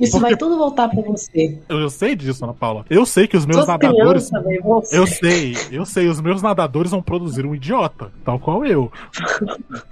Isso 0.00 0.18
vai 0.18 0.34
tudo 0.34 0.56
voltar 0.56 0.88
pra 0.88 1.02
você. 1.02 1.58
Eu, 1.68 1.80
eu 1.80 1.90
sei 1.90 2.16
disso, 2.16 2.42
Ana 2.42 2.54
Paula. 2.54 2.86
Eu 2.88 3.04
sei 3.04 3.26
que 3.26 3.36
os 3.36 3.44
meus 3.44 3.56
Suas 3.64 3.68
nadadores. 3.68 4.30
você. 4.62 4.98
Eu 4.98 5.06
sei, 5.06 5.56
eu 5.70 5.84
sei, 5.84 6.08
os 6.08 6.22
meus 6.22 6.40
nadadores 6.40 6.90
vão 6.90 7.02
produzir 7.02 7.44
um 7.44 7.54
idiota, 7.54 8.10
tal 8.24 8.38
qual 8.38 8.64
eu. 8.64 8.90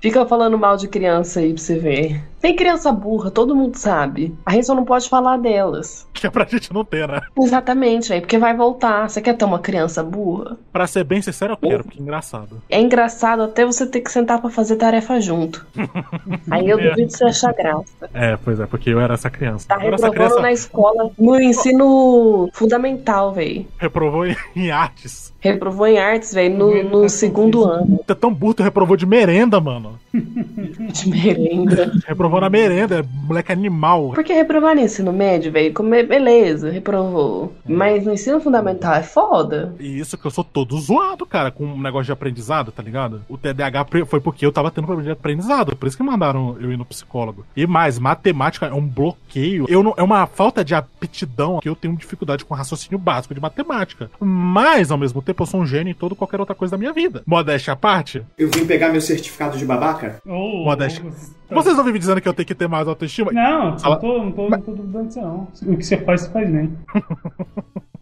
Fica 0.01 0.25
falando 0.25 0.57
mal 0.57 0.79
de 0.79 0.89
criança 0.89 1.41
aí 1.41 1.53
pra 1.53 1.63
você 1.63 1.79
ver. 1.79 2.25
Tem 2.43 2.57
criança 2.57 2.91
burra, 2.91 3.31
todo 3.31 3.55
mundo 3.55 3.77
sabe. 3.77 4.35
A 4.45 4.51
gente 4.51 4.67
só 4.67 4.75
não 4.75 4.85
pode 4.85 5.09
falar 5.09 5.39
delas. 5.39 6.11
Que 6.23 6.29
é 6.29 6.31
pra 6.31 6.45
gente 6.45 6.73
não 6.73 6.85
ter, 6.85 7.09
né? 7.09 7.21
Exatamente, 7.37 8.13
aí, 8.13 8.21
porque 8.21 8.39
vai 8.39 8.57
voltar. 8.57 9.09
Você 9.09 9.21
quer 9.21 9.37
ter 9.37 9.45
uma 9.45 9.59
criança 9.59 10.05
burra? 10.05 10.57
Pra 10.73 10.87
ser 10.87 11.03
bem 11.03 11.21
sincero, 11.21 11.55
eu 11.55 11.57
quero, 11.57 11.83
porque 11.83 11.99
é 11.99 12.03
engraçado. 12.03 12.63
É 12.71 12.81
engraçado 12.81 13.43
até 13.43 13.65
você 13.65 13.85
ter 13.89 14.03
que 14.03 14.13
sentar 14.13 14.41
pra 14.41 14.49
fazer 14.49 14.77
tarefa 14.77 15.21
junto. 15.21 15.67
Aí 16.49 16.71
eu 16.71 16.79
duvido 16.81 17.11
você 17.11 17.25
achar 17.25 17.53
graça. 17.53 18.09
É, 18.15 18.37
pois 18.37 18.61
é, 18.61 18.67
porque 18.67 18.91
eu 18.91 19.01
era 19.01 19.15
essa 19.15 19.29
criança. 19.29 19.67
Tá 19.67 19.85
eu 19.85 19.91
reprovando 19.91 20.43
na 20.43 20.53
escola, 20.53 21.11
no 21.19 21.41
ensino 21.41 22.49
fundamental, 22.53 23.33
véi. 23.33 23.67
Reprovou 23.77 24.25
em 24.55 24.71
artes. 24.71 25.32
Reprovou 25.43 25.89
em 25.89 25.99
artes, 25.99 26.33
velho, 26.33 26.57
no, 26.57 26.83
no 26.85 27.09
segundo 27.09 27.65
ano. 27.65 27.99
É 28.07 28.15
tão 28.15 28.33
burro, 28.33 28.55
tu 28.55 28.63
reprovou 28.63 28.97
de 28.97 29.05
merenda, 29.05 29.61
mano. 29.61 29.99
De 30.15 31.09
merenda. 31.09 31.93
Reprovou 32.07 32.41
na 32.41 32.49
merenda, 32.49 33.01
é 33.01 33.05
moleque 33.27 33.51
animal. 33.51 34.13
Porque 34.15 34.33
reprovar 34.33 34.75
no 34.77 34.83
ensino 34.83 35.13
médio, 35.13 35.51
velho, 35.51 35.75
como 35.75 35.95
é 35.95 36.03
beleza, 36.05 36.71
reprovou. 36.71 37.53
Mas 37.67 38.05
no 38.05 38.13
ensino 38.13 38.41
fundamental 38.41 38.95
é 38.95 39.03
foda. 39.03 39.75
E 39.81 39.99
isso 39.99 40.17
que 40.17 40.25
eu 40.25 40.31
sou 40.31 40.45
todo 40.45 40.79
zoado, 40.79 41.27
cara, 41.27 41.51
com 41.51 41.65
um 41.65 41.81
negócio 41.81 42.07
de 42.07 42.13
aprendizado, 42.13 42.71
tá 42.71 42.83
ligado? 42.83 43.23
O 43.29 43.37
TDAH 43.37 43.87
foi 44.07 44.21
porque 44.21 44.47
eu 44.47 44.53
tava 44.53 44.71
tendo 44.71 44.87
problema 44.87 45.07
de 45.07 45.19
aprendizado, 45.19 45.75
por 45.75 45.89
isso 45.89 45.97
que 45.97 46.03
mandaram 46.05 46.57
eu 46.61 46.71
ir 46.71 46.77
no 46.77 46.85
psicólogo. 46.85 47.45
E 47.57 47.67
mais, 47.67 47.99
matemática 47.99 48.67
é 48.67 48.73
um 48.73 48.87
bloqueio. 48.87 49.67
Eu 49.69 49.83
não, 49.83 49.95
é 49.97 50.03
uma 50.03 50.27
falta 50.27 50.65
de 50.65 50.75
aptidão 50.75 51.59
que 51.59 51.69
eu 51.69 51.75
tenho 51.75 51.97
dificuldade 51.97 52.45
com 52.45 52.55
raciocínio 52.55 52.99
básico 52.99 53.35
de 53.35 53.41
matemática. 53.41 54.11
Mas, 54.21 54.91
ao 54.91 54.99
mesmo 54.99 55.21
tempo, 55.23 55.32
eu 55.41 55.47
sou 55.47 55.61
um 55.61 55.67
gênio 55.67 55.91
em 55.91 55.95
toda 55.95 56.15
e 56.15 56.17
qualquer 56.17 56.39
outra 56.41 56.55
coisa 56.55 56.73
da 56.73 56.79
minha 56.79 56.93
vida. 56.93 57.23
Modéstia 57.27 57.73
à 57.73 57.77
parte, 57.77 58.23
Eu 58.37 58.51
vim 58.51 58.67
pegar 58.67 58.91
meu 58.91 59.01
certificado 59.01 59.57
de 59.57 59.65
babaca? 59.65 60.21
modéstia. 60.27 61.03
Vocês 61.51 61.77
não 61.77 61.85
vivem 61.85 62.01
dizendo 62.01 62.21
que 62.21 62.29
eu 62.29 62.33
tenho 62.35 62.47
que 62.47 62.55
ter 62.55 62.69
mais 62.69 62.89
autoestima? 62.89 63.31
Não, 63.33 63.71
não 63.77 63.99
tô, 63.99 64.19
não 64.19 64.33
tô, 64.33 64.49
não 64.49 64.61
tô 64.61 64.73
duvidando 64.73 65.07
disso, 65.09 65.21
não. 65.21 65.49
O 65.67 65.77
que 65.77 65.85
você 65.85 65.99
faz, 65.99 66.23
você 66.23 66.31
faz 66.31 66.51
bem. 66.51 66.77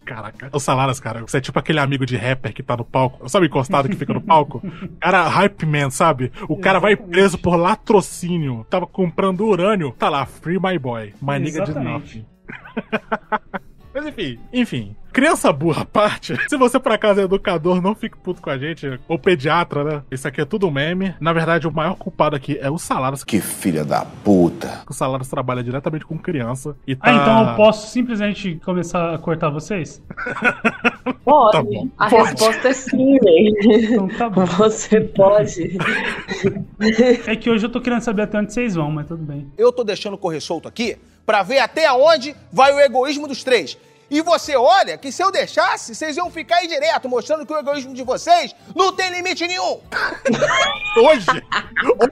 Caraca. 0.05 0.51
Os 0.53 0.63
salários, 0.65 0.99
cara. 0.99 1.21
Você 1.21 1.37
é 1.39 1.41
tipo 1.41 1.57
aquele 1.59 1.79
amigo 1.79 2.05
de 2.05 2.17
rapper 2.17 2.53
que 2.53 2.65
tá 2.65 2.77
no 2.77 2.85
palco. 2.85 3.29
Sabe 3.29 3.47
encostado 3.47 3.89
que 3.89 3.95
fica 3.95 4.13
no 4.13 4.21
palco? 4.21 4.61
Cara, 4.99 5.29
hype 5.29 5.65
man, 5.67 5.91
sabe? 5.91 6.33
O 6.49 6.57
cara 6.57 6.81
vai 6.81 6.97
preso 6.97 7.39
por 7.39 7.55
latrocínio. 7.55 8.67
Tava 8.69 8.89
comprando 8.89 9.47
urânio. 9.47 9.93
Tá 9.97 10.09
lá, 10.09 10.27
free 10.27 10.59
my 10.61 10.77
boy. 10.79 11.15
My 11.23 11.39
nigga 11.39 11.63
de 11.65 11.71
Exatamente. 11.71 12.19
nothing. 12.19 12.27
Mas 14.01 14.07
enfim, 14.07 14.39
enfim. 14.51 14.97
Criança 15.13 15.53
burra 15.53 15.83
à 15.83 15.85
parte, 15.85 16.35
se 16.49 16.57
você 16.57 16.79
por 16.79 16.93
acaso 16.93 17.21
é 17.21 17.25
educador, 17.25 17.83
não 17.83 17.95
fique 17.95 18.17
puto 18.17 18.41
com 18.41 18.49
a 18.49 18.57
gente. 18.57 18.99
Ou 19.07 19.19
pediatra, 19.19 19.85
né? 19.85 20.03
Isso 20.11 20.27
aqui 20.27 20.41
é 20.41 20.45
tudo 20.45 20.71
meme. 20.71 21.15
Na 21.21 21.33
verdade, 21.33 21.69
o 21.69 21.73
maior 21.73 21.97
culpado 21.97 22.35
aqui 22.35 22.57
é 22.61 22.71
o 22.71 22.79
Salários. 22.79 23.25
Que 23.25 23.41
filha 23.41 23.85
da 23.85 24.07
puta. 24.25 24.83
O 24.89 24.95
Salários 24.95 25.29
trabalha 25.29 25.63
diretamente 25.63 26.07
com 26.07 26.17
criança. 26.17 26.77
E 26.87 26.95
tá... 26.97 27.11
Ah, 27.11 27.15
então 27.15 27.51
eu 27.51 27.57
posso 27.57 27.89
simplesmente 27.89 28.55
começar 28.65 29.15
a 29.15 29.19
cortar 29.19 29.51
vocês? 29.51 30.01
Pode. 31.25 31.53
Tá 31.53 31.63
bom. 31.63 31.89
A 31.99 32.09
Pode. 32.09 32.31
resposta 32.31 32.69
é 32.69 32.73
sim, 32.73 33.19
velho. 33.19 33.57
Então 33.93 34.09
tá 34.09 34.31
bom. 34.31 34.45
Você 34.47 35.01
pode. 35.01 35.77
É 37.27 37.37
que 37.37 37.51
hoje 37.51 37.67
eu 37.67 37.71
tô 37.71 37.81
querendo 37.81 38.01
saber 38.01 38.23
até 38.23 38.39
onde 38.39 38.53
vocês 38.53 38.75
vão, 38.75 38.91
mas 38.91 39.07
tudo 39.07 39.23
bem. 39.23 39.47
Eu 39.59 39.73
tô 39.73 39.85
deixando 39.85 40.17
correr 40.17 40.41
solto 40.41 40.67
aqui 40.67 40.97
pra 41.27 41.43
ver 41.43 41.59
até 41.59 41.93
onde 41.93 42.35
vai 42.53 42.73
o 42.73 42.81
egoísmo 42.81 43.29
dos 43.29 43.45
três. 43.45 43.79
E 44.11 44.21
você 44.23 44.57
olha 44.57 44.99
que 44.99 45.13
se 45.13 45.23
eu 45.23 45.31
deixasse, 45.31 45.95
vocês 45.95 46.17
iam 46.17 46.31
ficar 46.31 46.57
aí 46.57 46.67
direto, 46.67 47.09
mostrando 47.09 47.47
que 47.47 47.53
o 47.53 47.59
egoísmo 47.59 47.95
de 47.95 48.03
vocês 48.03 48.55
não 48.75 48.93
tem 48.93 49.11
limite 49.11 49.47
nenhum. 49.47 49.79
Hoje? 50.99 51.27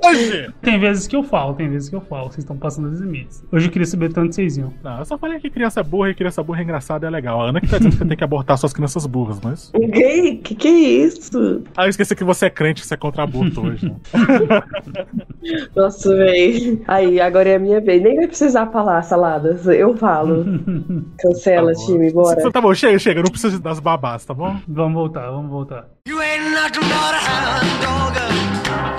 Hoje? 0.06 0.54
Tem 0.62 0.78
vezes 0.78 1.06
que 1.08 1.16
eu 1.16 1.24
falo, 1.24 1.54
tem 1.54 1.68
vezes 1.68 1.88
que 1.88 1.96
eu 1.96 2.00
falo. 2.00 2.26
Vocês 2.26 2.38
estão 2.38 2.56
passando 2.56 2.88
os 2.88 3.00
limites. 3.00 3.42
Hoje 3.50 3.66
eu 3.66 3.72
queria 3.72 3.86
saber 3.86 4.16
onde 4.16 4.34
vocês 4.34 4.56
iam. 4.56 4.72
Não, 4.82 4.98
eu 5.00 5.04
só 5.04 5.18
falei 5.18 5.40
que 5.40 5.50
criança 5.50 5.82
burra 5.82 6.10
e 6.10 6.14
criança 6.14 6.42
burra 6.42 6.60
é 6.60 6.62
engraçada 6.62 7.04
e 7.04 7.08
é 7.08 7.10
legal. 7.10 7.40
A 7.40 7.48
Ana 7.48 7.60
que 7.60 7.66
tá 7.66 7.78
dizendo 7.78 7.92
que 7.92 7.98
você 7.98 8.04
tem 8.06 8.16
que 8.16 8.24
abortar 8.24 8.56
suas 8.56 8.72
crianças 8.72 9.04
burras, 9.06 9.40
mas. 9.42 9.72
Gay? 9.74 10.36
Que 10.38 10.54
que 10.54 10.68
é 10.68 10.70
isso? 10.70 11.64
Ah, 11.76 11.86
eu 11.86 11.90
esqueci 11.90 12.14
que 12.14 12.22
você 12.24 12.46
é 12.46 12.50
crente, 12.50 12.86
você 12.86 12.94
é 12.94 12.96
contra 12.96 13.24
aborto 13.24 13.60
hoje. 13.60 13.86
né? 13.86 13.96
Nossa, 15.74 16.14
véi. 16.14 16.80
Aí, 16.86 17.20
agora 17.20 17.48
é 17.48 17.56
a 17.56 17.58
minha 17.58 17.80
vez. 17.80 18.00
Nem 18.02 18.16
vai 18.16 18.28
precisar 18.28 18.66
falar, 18.68 19.02
saladas. 19.02 19.66
Eu 19.66 19.96
falo. 19.96 20.44
Cancela, 21.18 21.72
time, 21.92 22.12
bora. 22.12 22.50
Tá 22.50 22.60
bom, 22.60 22.74
chega, 22.74 22.98
chega, 22.98 23.22
não 23.22 23.30
precisa 23.30 23.58
das 23.58 23.80
babás, 23.80 24.24
tá 24.24 24.34
bom? 24.34 24.58
Vamos 24.66 24.94
voltar, 24.94 25.30
vamos 25.30 25.50
voltar. 25.50 25.86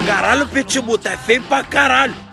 Caralho, 0.05 0.47
Pitbull, 0.47 0.97
tá 0.97 1.17
feio 1.17 1.43
pra 1.43 1.63
caralho. 1.63 2.28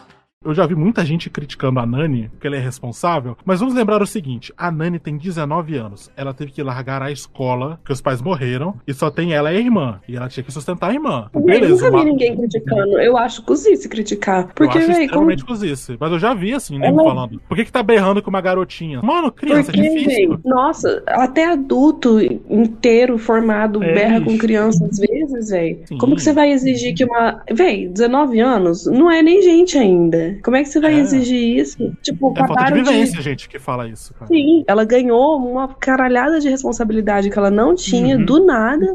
Eu 0.46 0.54
já 0.54 0.64
vi 0.66 0.74
muita 0.74 1.04
gente 1.04 1.28
criticando 1.28 1.80
a 1.80 1.86
Nani, 1.86 2.28
porque 2.30 2.46
ela 2.46 2.56
é 2.56 2.60
responsável, 2.60 3.36
mas 3.44 3.60
vamos 3.60 3.74
lembrar 3.74 4.00
o 4.00 4.06
seguinte: 4.06 4.52
a 4.56 4.70
Nani 4.70 4.98
tem 4.98 5.16
19 5.16 5.76
anos. 5.76 6.10
Ela 6.16 6.32
teve 6.32 6.52
que 6.52 6.62
largar 6.62 7.02
a 7.02 7.10
escola, 7.10 7.78
porque 7.82 7.92
os 7.92 8.00
pais 8.00 8.22
morreram, 8.22 8.74
e 8.86 8.94
só 8.94 9.10
tem 9.10 9.32
ela 9.34 9.52
e 9.52 9.56
a 9.56 9.60
irmã. 9.60 10.00
E 10.08 10.16
ela 10.16 10.28
tinha 10.28 10.44
que 10.44 10.52
sustentar 10.52 10.90
a 10.90 10.94
irmã. 10.94 11.28
Eu 11.34 11.40
Beleza, 11.40 11.68
nunca 11.74 11.90
vi 11.90 11.96
uma- 11.96 12.04
ninguém 12.04 12.36
criticando. 12.36 12.98
Eu 13.00 13.16
acho 13.16 13.42
cozice 13.42 13.88
criticar. 13.88 14.52
Porque, 14.54 14.78
eu 14.78 14.82
acho 14.82 14.86
véi, 14.86 14.94
como... 14.96 15.04
extremamente 15.04 15.44
cozice. 15.44 15.96
Mas 15.98 16.12
eu 16.12 16.18
já 16.18 16.32
vi 16.34 16.52
assim, 16.54 16.78
nego 16.78 17.00
Ela- 17.00 17.10
falando. 17.14 17.40
Por 17.48 17.56
que, 17.56 17.64
que 17.64 17.72
tá 17.72 17.82
berrando 17.82 18.22
com 18.22 18.30
uma 18.30 18.40
garotinha? 18.40 19.00
Mano, 19.02 19.32
criança, 19.32 19.72
Porque, 19.72 19.86
é 19.86 19.90
difícil. 19.90 20.28
véi, 20.30 20.38
nossa, 20.44 21.02
até 21.08 21.46
adulto 21.50 22.20
inteiro 22.48 23.18
formado 23.18 23.82
É, 23.82 23.94
berra 23.94 24.20
com 24.20 24.36
criança 24.38 24.84
às 24.86 24.98
vezes, 24.98 25.50
velho. 25.50 25.78
Como 25.98 26.14
que 26.16 26.22
você 26.22 26.32
vai 26.32 26.50
exigir 26.52 26.94
que 26.94 27.04
uma. 27.04 27.42
Véi, 27.52 27.88
19 27.88 28.40
anos 28.40 28.86
não 28.86 29.10
é 29.10 29.22
nem 29.22 29.42
gente 29.42 29.76
ainda. 29.78 30.35
Como 30.42 30.56
é 30.56 30.62
que 30.62 30.68
você 30.68 30.80
vai 30.80 30.94
É. 30.94 30.98
exigir 30.98 31.58
isso? 31.58 31.92
Tipo, 32.02 32.32
É 32.36 32.38
falta 32.40 32.54
de 32.54 32.62
acabaram 32.62 32.82
de. 32.82 32.90
vivência, 32.90 33.20
gente, 33.22 33.48
que 33.48 33.58
fala 33.58 33.88
isso, 33.88 34.14
cara. 34.14 34.26
Sim, 34.26 34.64
ela 34.66 34.84
ganhou 34.84 35.36
uma 35.38 35.68
caralhada 35.68 36.38
de 36.40 36.48
responsabilidade 36.48 37.30
que 37.30 37.38
ela 37.38 37.50
não 37.50 37.74
tinha 37.74 38.16
do 38.18 38.44
nada. 38.44 38.94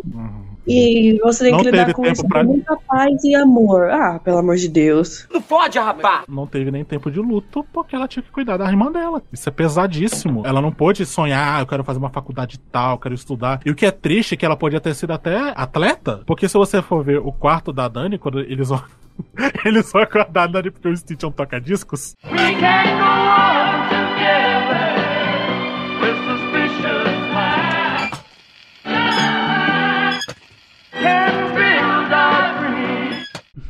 E 0.67 1.19
você 1.23 1.45
tem. 1.45 1.51
Não 1.53 1.59
que 1.59 1.71
lidar 1.71 1.93
com 1.93 2.05
isso 2.05 2.27
pra- 2.27 2.45
com 2.45 2.51
muita 2.51 2.77
paz 2.87 3.23
e 3.23 3.33
amor. 3.35 3.89
Ah, 3.89 4.19
pelo 4.23 4.37
amor 4.37 4.55
de 4.57 4.67
Deus. 4.69 5.27
Não 5.31 5.41
pode, 5.41 5.79
rapaz. 5.79 6.23
Não 6.29 6.45
teve 6.45 6.69
nem 6.71 6.83
tempo 6.85 7.09
de 7.09 7.19
luto 7.19 7.65
porque 7.73 7.95
ela 7.95 8.07
tinha 8.07 8.21
que 8.21 8.29
cuidar 8.31 8.57
da 8.57 8.65
irmã 8.69 8.91
dela. 8.91 9.21
Isso 9.33 9.49
é 9.49 9.51
pesadíssimo. 9.51 10.43
Ela 10.45 10.61
não 10.61 10.71
pôde 10.71 11.05
sonhar, 11.05 11.57
ah, 11.57 11.61
eu 11.61 11.67
quero 11.67 11.83
fazer 11.83 11.99
uma 11.99 12.09
faculdade 12.11 12.59
tal, 12.71 12.91
eu 12.93 12.97
quero 12.99 13.15
estudar. 13.15 13.59
E 13.65 13.71
o 13.71 13.75
que 13.75 13.85
é 13.85 13.91
triste 13.91 14.33
é 14.35 14.37
que 14.37 14.45
ela 14.45 14.55
podia 14.55 14.79
ter 14.79 14.93
sido 14.93 15.11
até 15.11 15.51
atleta. 15.55 16.21
Porque 16.25 16.47
se 16.47 16.57
você 16.57 16.81
for 16.81 17.03
ver 17.03 17.19
o 17.19 17.31
quarto 17.31 17.73
da 17.73 17.87
Dani, 17.87 18.17
quando 18.17 18.39
eles 18.39 18.69
vão. 18.69 18.81
eles 19.65 19.91
vão 19.91 20.01
acordar 20.01 20.43
a 20.43 20.47
Dani 20.47 20.71
porque 20.71 20.87
o 20.87 20.95
Stitch 20.95 21.23
é 21.23 21.27
um 21.27 21.31
toca-discos. 21.31 22.15
We 22.23 22.37
can 22.37 22.97
go 22.97 23.57
on 23.57 23.60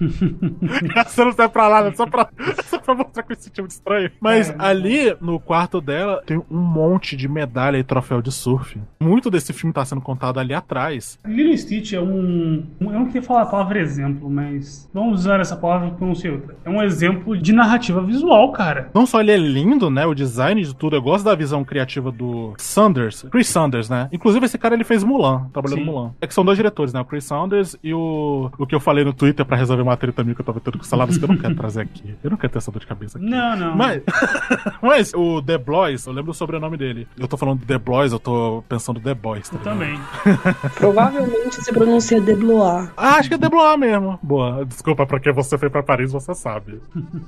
Você 1.06 1.24
não 1.24 1.32
sai 1.32 1.50
pra 1.50 1.68
lá, 1.68 1.84
né? 1.84 1.92
só 1.94 2.06
pra, 2.06 2.30
só 2.66 2.80
pra 2.80 2.96
mostrar 2.96 3.24
que 3.24 3.34
esse 3.34 3.50
tipo 3.50 3.68
de 3.68 3.74
estranho. 3.74 4.12
Mas 4.20 4.54
ali, 4.58 5.16
no 5.22 5.40
quarto 5.40 5.80
dela, 5.80 6.22
tem 6.26 6.38
um 6.38 6.58
monte 6.58 7.16
de 7.16 7.28
medalha 7.28 7.78
e 7.78 7.84
troféu 7.84 8.22
de 8.22 8.32
surf. 8.32 8.80
Muito 9.00 9.30
desse 9.30 9.54
filme 9.54 9.74
tá 9.74 9.84
sendo 9.86 10.02
contado 10.02 10.40
ali 10.40 10.54
atrás. 10.54 11.20
Lilo 11.26 11.56
Stitch 11.58 11.94
é 11.94 12.02
um. 12.02 12.66
Eu 12.80 12.92
não 12.92 13.06
queria 13.06 13.22
falar 13.22 13.44
a 13.44 13.46
palavra 13.46 13.80
exemplo, 13.80 14.30
mas 14.30 14.90
vamos 14.94 15.22
usar 15.22 15.40
essa 15.40 15.56
palavra 15.56 15.90
porque 15.90 16.04
eu 16.04 16.08
não 16.08 16.16
sei 16.16 16.32
outra. 16.32 16.56
É 16.64 16.70
um 16.70 16.82
exemplo 16.82 17.38
de 17.38 17.54
narrativa 17.54 18.02
visual, 18.02 18.52
cara. 18.52 18.90
Não 18.94 19.06
só 19.06 19.20
ele 19.22 19.32
é 19.32 19.38
lindo, 19.38 19.90
né? 19.90 20.06
O 20.06 20.14
design 20.14 20.62
de 20.62 20.76
tudo. 20.76 20.96
Eu 20.96 21.02
gosto 21.02 21.26
da 21.26 21.36
visão 21.36 21.64
criativa 21.64 22.12
do 22.12 22.54
Sanders. 22.58 23.26
Chris 23.32 23.48
Sanders, 23.48 23.90
né? 23.90 24.10
Inclusive, 24.12 24.46
esse 24.46 24.58
cara 24.58 24.76
ele 24.76 24.84
fez 24.84 25.04
Mulan. 25.04 25.48
Trabalhou 25.54 25.78
Sim. 25.78 25.86
no 25.86 25.92
Mulan. 25.92 26.14
É 26.22 26.28
que 26.28 26.34
são 26.34 26.46
dois 26.46 26.58
diretores, 26.58 26.94
né? 26.94 27.02
O 27.02 27.06
Chris 27.06 27.24
Sanders 27.24 27.76
e 27.84 27.94
o. 27.94 28.50
O 28.58 28.66
que 28.66 28.76
eu 28.76 28.80
falei 28.80 29.04
no 29.04 29.14
Twitter 29.14 29.46
pra 29.46 29.58
resolver 29.58 29.84
uma 29.84 29.91
treta 29.98 30.24
minha 30.24 30.36
que 30.36 30.42
eu 30.42 30.46
tava 30.46 30.60
tendo 30.60 30.78
com 30.78 30.84
saladas 30.84 31.18
que 31.18 31.24
eu 31.24 31.28
não 31.28 31.38
quero 31.38 31.56
trazer 31.56 31.82
aqui. 31.82 32.16
Eu 32.24 32.30
não 32.30 32.38
quero 32.38 32.52
ter 32.54 32.60
essa 32.60 32.72
dor 32.72 32.80
de 32.80 32.88
cabeça 32.88 33.18
aqui. 33.18 33.28
Não, 33.28 33.56
não. 33.58 33.76
Mas, 33.76 34.02
mas 34.82 35.14
o 35.14 35.42
The 35.42 35.58
Blois, 35.58 36.06
eu 36.06 36.14
lembro 36.14 36.32
o 36.32 36.34
sobrenome 36.34 36.78
dele. 36.78 37.08
Eu 37.18 37.28
tô 37.28 37.38
falando 37.38 37.66
The 37.66 37.78
Blois, 37.78 38.12
eu 38.12 38.20
tô 38.20 38.64
pensando 38.68 39.00
The 39.00 39.14
Boys. 39.14 39.50
Tá 39.50 39.58
Eu 39.58 39.64
também. 39.64 40.00
Provavelmente 40.76 41.64
se 41.64 41.72
pronuncia 41.72 42.20
Deblois. 42.22 42.90
Ah, 42.98 43.16
acho 43.16 43.30
que 43.30 43.36
é 43.36 43.38
The 43.38 43.50
Blois 43.50 43.80
mesmo. 43.80 44.20
Boa. 44.22 44.66
Desculpa, 44.66 45.06
porque 45.06 45.32
você 45.32 45.58
foi 45.58 45.70
pra 45.70 45.84
Paris, 45.84 46.12
você 46.12 46.34
sabe. 46.34 46.80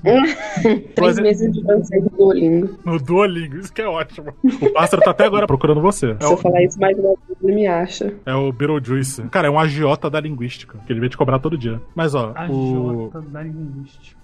Três 0.95 1.19
meses 1.19 1.51
de 1.53 1.61
francês 1.63 2.03
no 2.03 2.09
Duolingo. 2.09 2.79
No 2.85 2.99
Duolingo, 2.99 3.57
isso 3.57 3.71
que 3.73 3.81
é 3.81 3.87
ótimo. 3.87 4.33
O 4.61 4.69
pássaro 4.73 5.01
tá 5.01 5.11
até 5.11 5.25
agora 5.25 5.47
procurando 5.47 5.81
você. 5.81 6.11
É 6.11 6.23
Se 6.23 6.25
eu 6.25 6.33
o, 6.33 6.37
falar 6.37 6.63
isso 6.63 6.79
mais 6.79 6.97
uma 6.97 7.09
vez, 7.09 7.37
ele 7.43 7.55
me 7.55 7.67
acha. 7.67 8.13
é 8.25 8.33
o 8.33 8.51
Beetlejuice. 8.51 9.23
Cara, 9.23 9.47
é 9.47 9.51
um 9.51 9.59
agiota 9.59 10.09
da 10.09 10.19
linguística, 10.19 10.77
que 10.85 10.93
ele 10.93 10.99
veio 10.99 11.09
te 11.09 11.17
cobrar 11.17 11.39
todo 11.39 11.57
dia. 11.57 11.81
Mas, 11.95 12.13
ó, 12.15 12.33
o... 12.53 13.11
Jota 13.11 13.21
da 13.21 13.43
linguística. 13.43 14.17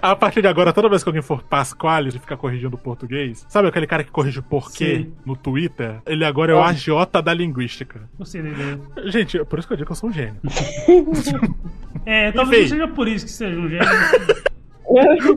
A 0.00 0.16
partir 0.16 0.42
de 0.42 0.48
agora, 0.48 0.72
toda 0.72 0.88
vez 0.88 1.02
que 1.02 1.08
alguém 1.08 1.22
for 1.22 1.42
Pasquale 1.42 2.08
e 2.08 2.18
ficar 2.18 2.36
corrigindo 2.36 2.76
o 2.76 2.78
português, 2.78 3.44
sabe 3.48 3.68
aquele 3.68 3.86
cara 3.86 4.02
que 4.04 4.10
corrige 4.10 4.40
o 4.40 4.42
porquê 4.42 5.04
Sim. 5.04 5.12
no 5.24 5.36
Twitter? 5.36 6.00
Ele 6.06 6.24
agora 6.24 6.52
é 6.52 6.54
o 6.54 6.62
agiota 6.62 7.22
da 7.22 7.32
linguística. 7.32 8.08
Ideia. 8.34 8.80
Gente, 9.04 9.44
por 9.44 9.58
isso 9.58 9.68
que 9.68 9.74
eu 9.74 9.76
digo 9.78 9.86
que 9.86 9.92
eu 9.92 9.96
sou 9.96 10.10
um 10.10 10.12
gênio. 10.12 10.40
É, 12.06 12.30
talvez 12.32 12.66
Enfim. 12.66 12.74
não 12.74 12.86
seja 12.86 12.94
por 12.94 13.08
isso 13.08 13.24
que 13.24 13.32
seja 13.32 13.58
um 13.58 13.66
gênio. 13.66 13.88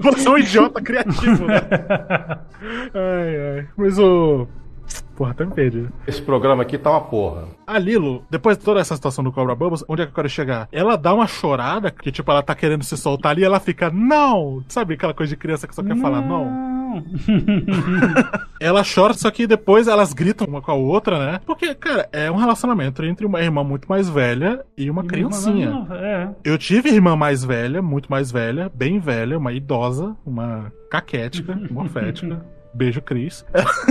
Você 0.01 0.27
é 0.27 0.31
um 0.31 0.37
idiota 0.37 0.81
criativo, 0.81 1.45
né? 1.45 1.61
Ai, 2.93 3.57
ai. 3.59 3.67
Mas 3.77 3.97
o. 3.97 4.47
Porra, 5.17 5.31
até 5.31 5.43
me 5.43 5.51
perdi. 5.51 5.87
Esse 6.05 6.21
programa 6.21 6.61
aqui 6.61 6.77
tá 6.77 6.91
uma 6.91 7.01
porra. 7.01 7.45
A 7.65 7.79
Lilo, 7.79 8.23
depois 8.29 8.55
de 8.55 8.63
toda 8.63 8.79
essa 8.79 8.95
situação 8.95 9.23
do 9.23 9.31
Cobra 9.31 9.55
Bubbles, 9.55 9.83
onde 9.87 10.03
é 10.03 10.05
que 10.05 10.11
eu 10.11 10.15
quero 10.15 10.29
chegar? 10.29 10.69
Ela 10.71 10.95
dá 10.95 11.11
uma 11.11 11.25
chorada, 11.25 11.89
que 11.89 12.11
tipo, 12.11 12.29
ela 12.29 12.43
tá 12.43 12.53
querendo 12.53 12.83
se 12.83 12.95
soltar 12.95 13.31
ali 13.31 13.41
e 13.41 13.45
ela 13.45 13.59
fica, 13.59 13.89
não! 13.89 14.63
Sabe 14.69 14.93
aquela 14.93 15.15
coisa 15.15 15.31
de 15.31 15.35
criança 15.37 15.67
que 15.67 15.73
só 15.73 15.81
quer 15.81 15.97
falar 15.97 16.21
não? 16.21 16.45
Não. 16.45 16.77
Ela 18.59 18.81
chora, 18.83 19.13
só 19.13 19.29
que 19.29 19.45
depois 19.45 19.87
elas 19.87 20.13
gritam 20.13 20.47
uma 20.47 20.61
com 20.61 20.71
a 20.71 20.73
outra, 20.73 21.19
né? 21.19 21.41
Porque, 21.45 21.75
cara, 21.75 22.07
é 22.11 22.31
um 22.31 22.37
relacionamento 22.37 23.03
entre 23.03 23.25
uma 23.25 23.41
irmã 23.41 23.63
muito 23.63 23.87
mais 23.87 24.09
velha 24.09 24.63
e 24.75 24.89
uma 24.89 25.03
criancinha. 25.03 25.69
Não, 25.69 25.93
é. 25.93 26.33
Eu 26.43 26.57
tive 26.57 26.89
irmã 26.89 27.15
mais 27.15 27.43
velha, 27.43 27.81
muito 27.81 28.09
mais 28.09 28.31
velha, 28.31 28.71
bem 28.73 28.99
velha, 28.99 29.37
uma 29.37 29.53
idosa, 29.53 30.15
uma 30.25 30.71
caquética, 30.89 31.59
morfética. 31.69 32.43
Beijo, 32.77 33.01
Cris. 33.01 33.43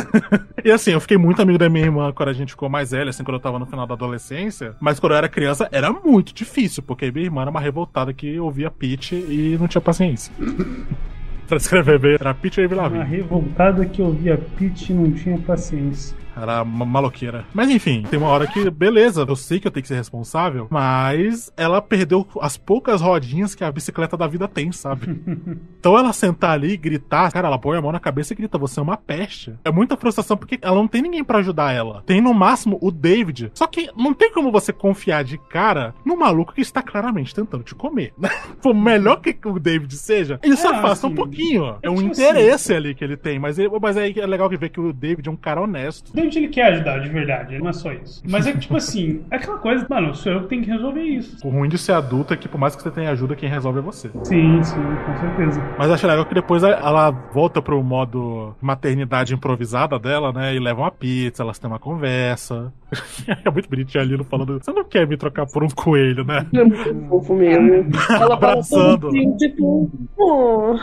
e 0.65 0.71
assim, 0.71 0.93
eu 0.93 1.01
fiquei 1.01 1.17
muito 1.17 1.43
amigo 1.43 1.59
da 1.59 1.69
minha 1.69 1.87
irmã 1.87 2.13
quando 2.13 2.29
a 2.29 2.33
gente 2.33 2.51
ficou 2.51 2.69
mais 2.69 2.93
velha, 2.93 3.11
assim, 3.11 3.25
quando 3.25 3.35
eu 3.35 3.41
tava 3.41 3.59
no 3.59 3.67
final 3.67 3.85
da 3.85 3.95
adolescência. 3.95 4.77
Mas 4.79 5.01
quando 5.01 5.13
eu 5.13 5.19
era 5.19 5.29
criança, 5.29 5.69
era 5.73 5.91
muito 5.91 6.33
difícil, 6.33 6.85
porque 6.85 7.11
minha 7.11 7.25
irmã 7.25 7.43
era 7.43 7.51
uma 7.51 7.59
revoltada 7.59 8.13
que 8.13 8.39
ouvia 8.39 8.71
pitch 8.71 9.11
e 9.11 9.57
não 9.59 9.67
tinha 9.67 9.81
paciência. 9.81 10.33
pra 11.49 11.57
escrever 11.57 11.99
bem, 11.99 12.15
era 12.15 12.33
pitch 12.33 12.59
e 12.59 12.65
Avril 12.65 12.79
Uma 12.79 13.03
revoltada 13.03 13.85
que 13.85 14.01
ouvia 14.01 14.39
Pete 14.57 14.93
e 14.93 14.95
não 14.95 15.11
tinha 15.11 15.37
paciência. 15.39 16.17
Era 16.37 16.63
uma 16.63 16.85
maloqueira. 16.85 17.45
Mas 17.55 17.71
enfim, 17.71 18.03
tem 18.09 18.19
uma 18.19 18.29
hora 18.29 18.47
que, 18.47 18.69
beleza, 18.71 19.25
eu 19.27 19.37
sei 19.37 19.59
que 19.59 19.67
eu 19.67 19.71
tenho 19.71 19.83
que 19.83 19.89
ser 19.89 19.95
responsável, 19.97 20.67
mas 20.71 21.53
ela 21.57 21.81
perdeu 21.81 22.27
as 22.41 22.57
poucas 22.57 23.01
rodinhas 23.01 23.55
que 23.55 23.65
a 23.65 23.73
bicicleta 23.73 24.17
da 24.17 24.27
vida 24.27 24.47
tem, 24.47 24.71
sabe? 24.73 25.07
então 25.79 25.97
ela 25.99 26.13
sentar 26.13 26.51
ali 26.51 26.73
e 26.73 26.77
gritar, 26.77 27.33
cara, 27.33 27.49
ela 27.49 27.59
põe 27.59 27.77
a 27.77 27.83
mão 27.83 27.93
na 27.93 28.01
cabeça 28.01 28.33
e 28.33 28.37
grita: 28.37 28.59
Você 28.59 28.79
é 28.81 28.83
uma 28.83 28.97
peste. 28.97 29.55
É 29.65 29.71
muita 29.71 29.97
frustração 29.97 30.37
porque 30.37 30.59
ela 30.61 30.77
não 30.77 30.89
tem 30.89 31.03
ninguém 31.03 31.25
pra 31.25 31.39
ajudar 31.39 31.73
ela. 31.73 32.03
Tem 32.07 32.21
no 32.21 32.35
máximo 32.35 32.79
o 32.83 32.91
David. 32.91 33.51
Só 33.55 33.67
que 33.67 33.91
não 33.97 34.13
tem 34.13 34.33
como 34.33 34.53
você 34.53 34.73
confiar 34.73 35.25
de 35.25 35.39
cara 35.39 35.95
no 36.05 36.17
maluco 36.17 36.53
que 36.53 36.61
está 36.61 36.83
claramente 36.83 37.35
tentando 37.35 37.65
te 37.65 37.75
comer. 37.75 38.13
Por 38.63 38.75
melhor 38.75 39.21
que 39.21 39.37
o 39.47 39.59
David 39.59 39.95
seja, 39.97 40.39
ele 40.43 40.57
só 40.57 40.73
É, 40.73 40.77
afasta 40.77 41.07
um 41.07 41.11
assim, 41.11 41.17
pouquinho. 41.17 41.77
É 41.83 41.91
um 41.91 41.97
tipo 41.97 42.09
interesse 42.09 42.75
ali 42.75 42.95
que 42.95 43.05
ele 43.05 43.17
tem, 43.17 43.39
mas, 43.39 43.59
ele, 43.59 43.71
mas 43.81 43.97
aí 43.97 44.15
é 44.19 44.27
legal 44.27 44.49
ver 44.49 44.69
que 44.71 44.81
o 44.81 44.93
David 44.93 45.29
é 45.29 45.33
um 45.33 45.37
cara 45.37 45.61
honesto. 45.61 46.11
O 46.17 46.26
David 46.27 46.39
ele 46.39 46.49
quer 46.49 46.73
ajudar 46.73 46.99
de 46.99 47.09
verdade, 47.09 47.59
não 47.59 47.69
é 47.69 47.73
só 47.73 47.93
isso. 47.93 48.23
Mas 48.29 48.47
é 48.47 48.53
que, 48.53 48.59
tipo 48.59 48.77
assim, 48.77 49.25
é 49.31 49.37
aquela 49.37 49.59
coisa, 49.59 49.87
mano, 49.89 50.15
sou 50.15 50.33
eu 50.33 50.43
que 50.43 50.49
tenho 50.49 50.63
que 50.63 50.71
resolver 50.71 51.03
isso. 51.03 51.47
O 51.47 51.51
ruim 51.51 51.69
de 51.69 51.79
ser 51.79 51.93
adulto 51.93 52.35
é 52.35 52.37
que, 52.37 52.49
por 52.49 52.59
mais 52.59 52.75
que 52.75 52.83
você 52.83 52.91
tenha 52.91 53.11
ajuda, 53.11 53.37
quem 53.37 53.49
resolve 53.49 53.79
é 53.79 53.83
você. 53.83 54.11
Sim, 54.25 54.63
sim, 54.63 54.77
com 54.77 55.17
certeza. 55.21 55.63
Mas 55.79 55.91
acho 55.91 56.07
legal 56.07 56.25
que 56.25 56.35
depois 56.35 56.63
ela 56.63 57.11
volta 57.11 57.63
pro 57.63 57.83
modo 57.83 58.55
maternidade 58.61 59.35
improvisada 59.35 59.99
dela, 59.99 60.33
né? 60.33 60.55
E 60.55 60.59
leva 60.59 60.83
uma 60.83 60.91
pizza, 60.91 61.43
elas 61.43 61.59
têm 61.59 61.71
uma 61.71 61.79
conversa. 61.79 62.73
é 63.45 63.51
muito 63.51 63.69
bonitinho 63.69 64.03
a 64.03 64.07
Lilo 64.07 64.25
falando: 64.25 64.59
Você 64.59 64.73
não 64.73 64.85
quer 64.85 65.07
me 65.07 65.17
trocar 65.17 65.47
por 65.47 65.63
um 65.63 65.69
coelho, 65.69 66.25
né? 66.25 66.47
É 66.55 66.65
muito 66.65 67.09
fofo 67.09 67.35
mesmo. 67.35 67.67
Ela 68.09 68.19
fala 68.19 68.35
Abraçando. 68.35 69.01
tudo 69.01 69.09
assim, 69.09 69.37
tipo, 69.37 69.91
oh. 70.17 70.77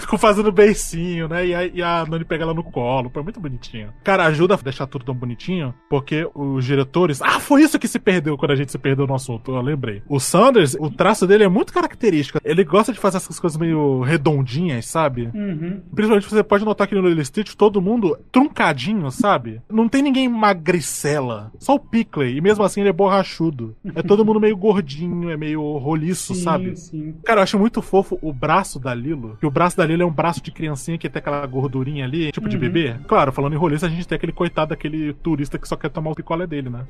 Ficou 0.00 0.18
fazendo 0.18 0.50
beicinho, 0.50 1.28
né? 1.28 1.46
E 1.46 1.54
a, 1.54 1.64
e 1.66 1.82
a 1.82 2.04
Nani 2.08 2.24
pega 2.24 2.42
ela 2.42 2.54
no 2.54 2.64
colo. 2.64 3.10
Foi 3.10 3.22
muito 3.22 3.40
bonitinho. 3.40 3.92
Cara, 4.02 4.24
ajuda 4.26 4.54
a 4.54 4.58
deixar 4.58 4.83
tudo 4.86 5.04
tão 5.04 5.14
bonitinho, 5.14 5.74
porque 5.88 6.28
os 6.34 6.64
diretores. 6.64 7.20
Ah, 7.22 7.40
foi 7.40 7.62
isso 7.62 7.78
que 7.78 7.88
se 7.88 7.98
perdeu 7.98 8.36
quando 8.36 8.52
a 8.52 8.56
gente 8.56 8.70
se 8.72 8.78
perdeu 8.78 9.06
no 9.06 9.14
assunto. 9.14 9.52
Eu 9.54 9.60
lembrei. 9.60 10.02
O 10.08 10.18
Sanders, 10.20 10.74
o 10.78 10.90
traço 10.90 11.26
dele 11.26 11.44
é 11.44 11.48
muito 11.48 11.72
característico. 11.72 12.38
Ele 12.44 12.64
gosta 12.64 12.92
de 12.92 12.98
fazer 12.98 13.16
essas 13.18 13.38
coisas 13.40 13.58
meio 13.58 14.00
redondinhas, 14.02 14.86
sabe? 14.86 15.30
Uhum. 15.34 15.80
Principalmente 15.94 16.28
você 16.28 16.42
pode 16.42 16.64
notar 16.64 16.86
que 16.86 16.94
no 16.94 17.06
Lilo 17.08 17.24
Stitch 17.24 17.54
todo 17.54 17.80
mundo 17.80 18.16
truncadinho, 18.32 19.10
sabe? 19.10 19.60
Não 19.70 19.88
tem 19.88 20.02
ninguém 20.02 20.28
magricela. 20.74 21.52
Só 21.58 21.74
o 21.74 21.78
Pickley. 21.80 22.36
E 22.36 22.40
mesmo 22.40 22.64
assim 22.64 22.80
ele 22.80 22.90
é 22.90 22.92
borrachudo. 22.92 23.76
É 23.94 24.02
todo 24.02 24.24
mundo 24.24 24.40
meio 24.40 24.56
gordinho, 24.56 25.30
é 25.30 25.36
meio 25.36 25.62
roliço, 25.78 26.34
Sim, 26.34 26.42
sabe? 26.42 26.76
sim. 26.76 27.14
Cara, 27.24 27.40
eu 27.40 27.42
acho 27.44 27.58
muito 27.58 27.80
fofo 27.80 28.18
o 28.20 28.32
braço 28.32 28.78
da 28.80 28.94
Lilo. 28.94 29.36
Que 29.38 29.46
o 29.46 29.50
braço 29.50 29.76
da 29.76 29.86
Lilo 29.86 30.02
é 30.02 30.06
um 30.06 30.10
braço 30.12 30.42
de 30.42 30.50
criancinha 30.50 30.98
que 30.98 31.08
tem 31.08 31.20
aquela 31.20 31.46
gordurinha 31.46 32.04
ali, 32.04 32.32
tipo 32.32 32.48
de 32.48 32.56
Uhum. 32.56 32.60
bebê. 32.62 32.96
Claro, 33.06 33.32
falando 33.32 33.52
em 33.54 33.58
roliço, 33.58 33.86
a 33.86 33.88
gente 33.88 34.06
tem 34.06 34.16
aquele 34.16 34.32
coitado 34.32 34.73
daquele 34.74 35.12
turista 35.14 35.58
que 35.58 35.68
só 35.68 35.76
quer 35.76 35.88
tomar 35.90 36.10
o 36.10 36.14
picolé 36.14 36.46
dele, 36.46 36.68
né? 36.68 36.84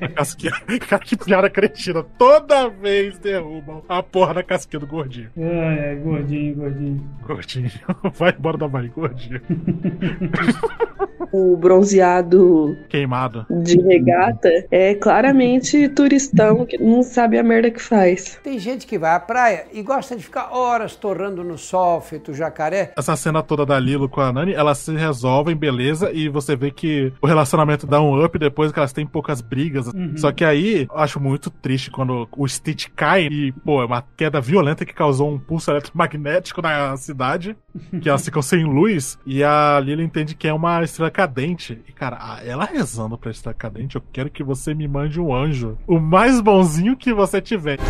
a 0.00 0.08
casquinha. 0.08 0.52
Cara, 0.88 1.04
que 1.04 1.16
piada 1.16 1.50
cretina. 1.50 2.02
Toda 2.18 2.68
vez 2.68 3.18
derrubam 3.18 3.82
a 3.88 4.02
porra 4.02 4.34
da 4.34 4.42
casquinha 4.42 4.80
do 4.80 4.86
gordinho. 4.86 5.30
É, 5.36 5.92
é, 5.92 5.94
gordinho, 5.96 6.54
gordinho. 6.56 7.10
Gordinho. 7.26 7.70
Vai 8.14 8.34
embora 8.36 8.58
da 8.58 8.68
barriga, 8.68 8.94
gordinho. 8.94 9.40
O 11.30 11.56
bronzeado 11.56 12.76
Queimado. 12.88 13.44
de 13.50 13.78
regata 13.80 14.48
é 14.70 14.94
claramente 14.94 15.88
turistão 15.90 16.64
que 16.64 16.78
não 16.78 17.02
sabe 17.02 17.38
a 17.38 17.42
merda 17.42 17.70
que 17.70 17.82
faz. 17.82 18.40
Tem 18.42 18.58
gente 18.58 18.86
que 18.86 18.98
vai 18.98 19.14
à 19.14 19.20
praia 19.20 19.66
e 19.72 19.82
gosta 19.82 20.16
de 20.16 20.22
ficar 20.22 20.50
horas 20.54 20.96
torrando 20.96 21.44
no 21.44 21.58
sol, 21.58 22.00
feito 22.00 22.32
jacaré. 22.32 22.92
Essa 22.96 23.14
cena 23.14 23.42
toda 23.42 23.66
da 23.66 23.78
Lilo 23.78 24.08
com 24.08 24.20
a 24.20 24.32
Nani, 24.32 24.54
elas 24.54 24.78
se 24.78 24.94
resolvem, 24.94 25.54
beleza, 25.54 26.10
e 26.12 26.28
você 26.28 26.56
vê 26.56 26.67
que 26.70 27.12
o 27.20 27.26
relacionamento 27.26 27.86
dá 27.86 28.00
um 28.00 28.24
up 28.24 28.38
depois 28.38 28.72
que 28.72 28.78
elas 28.78 28.92
têm 28.92 29.06
poucas 29.06 29.40
brigas. 29.40 29.86
Uhum. 29.88 30.16
Só 30.16 30.32
que 30.32 30.44
aí, 30.44 30.86
eu 30.90 30.98
acho 30.98 31.20
muito 31.20 31.50
triste 31.50 31.90
quando 31.90 32.28
o 32.36 32.48
Stitch 32.48 32.88
cai 32.94 33.26
e, 33.26 33.52
pô, 33.52 33.82
é 33.82 33.86
uma 33.86 34.04
queda 34.16 34.40
violenta 34.40 34.84
que 34.84 34.92
causou 34.92 35.30
um 35.30 35.38
pulso 35.38 35.70
eletromagnético 35.70 36.62
na 36.62 36.96
cidade, 36.96 37.56
que 38.00 38.08
elas 38.08 38.24
ficam 38.24 38.42
sem 38.42 38.64
luz, 38.64 39.18
e 39.26 39.42
a 39.42 39.80
Lilo 39.80 40.02
entende 40.02 40.34
que 40.34 40.48
é 40.48 40.52
uma 40.52 40.82
estrela 40.82 41.10
cadente. 41.10 41.80
E, 41.88 41.92
cara, 41.92 42.40
ela 42.44 42.64
rezando 42.64 43.18
pra 43.18 43.30
estrela 43.30 43.54
cadente, 43.54 43.96
eu 43.96 44.02
quero 44.12 44.30
que 44.30 44.42
você 44.42 44.74
me 44.74 44.86
mande 44.88 45.20
um 45.20 45.34
anjo. 45.34 45.76
O 45.86 45.98
mais 45.98 46.40
bonzinho 46.40 46.96
que 46.96 47.12
você 47.12 47.40
tiver. 47.40 47.78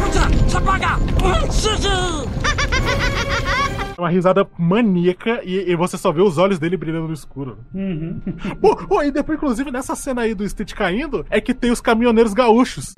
É 3.99 4.01
uma 4.01 4.09
risada 4.09 4.47
maníaca 4.57 5.41
e, 5.43 5.73
e 5.73 5.75
você 5.75 5.99
só 5.99 6.13
vê 6.13 6.23
os 6.23 6.39
olhos 6.39 6.61
dele 6.61 6.77
brilhando 6.77 7.09
no 7.09 7.13
escuro. 7.15 7.59
Uhum. 7.75 8.21
Pô, 8.89 9.03
e 9.03 9.11
depois, 9.11 9.37
inclusive, 9.37 9.73
nessa 9.73 9.97
cena 9.97 10.23
aí 10.23 10.35
do 10.35 10.49
Stitch 10.49 10.73
caindo, 10.73 11.27
é 11.29 11.41
que 11.41 11.53
tem 11.53 11.73
os 11.73 11.81
caminhoneiros 11.81 12.33
gaúchos. 12.33 12.95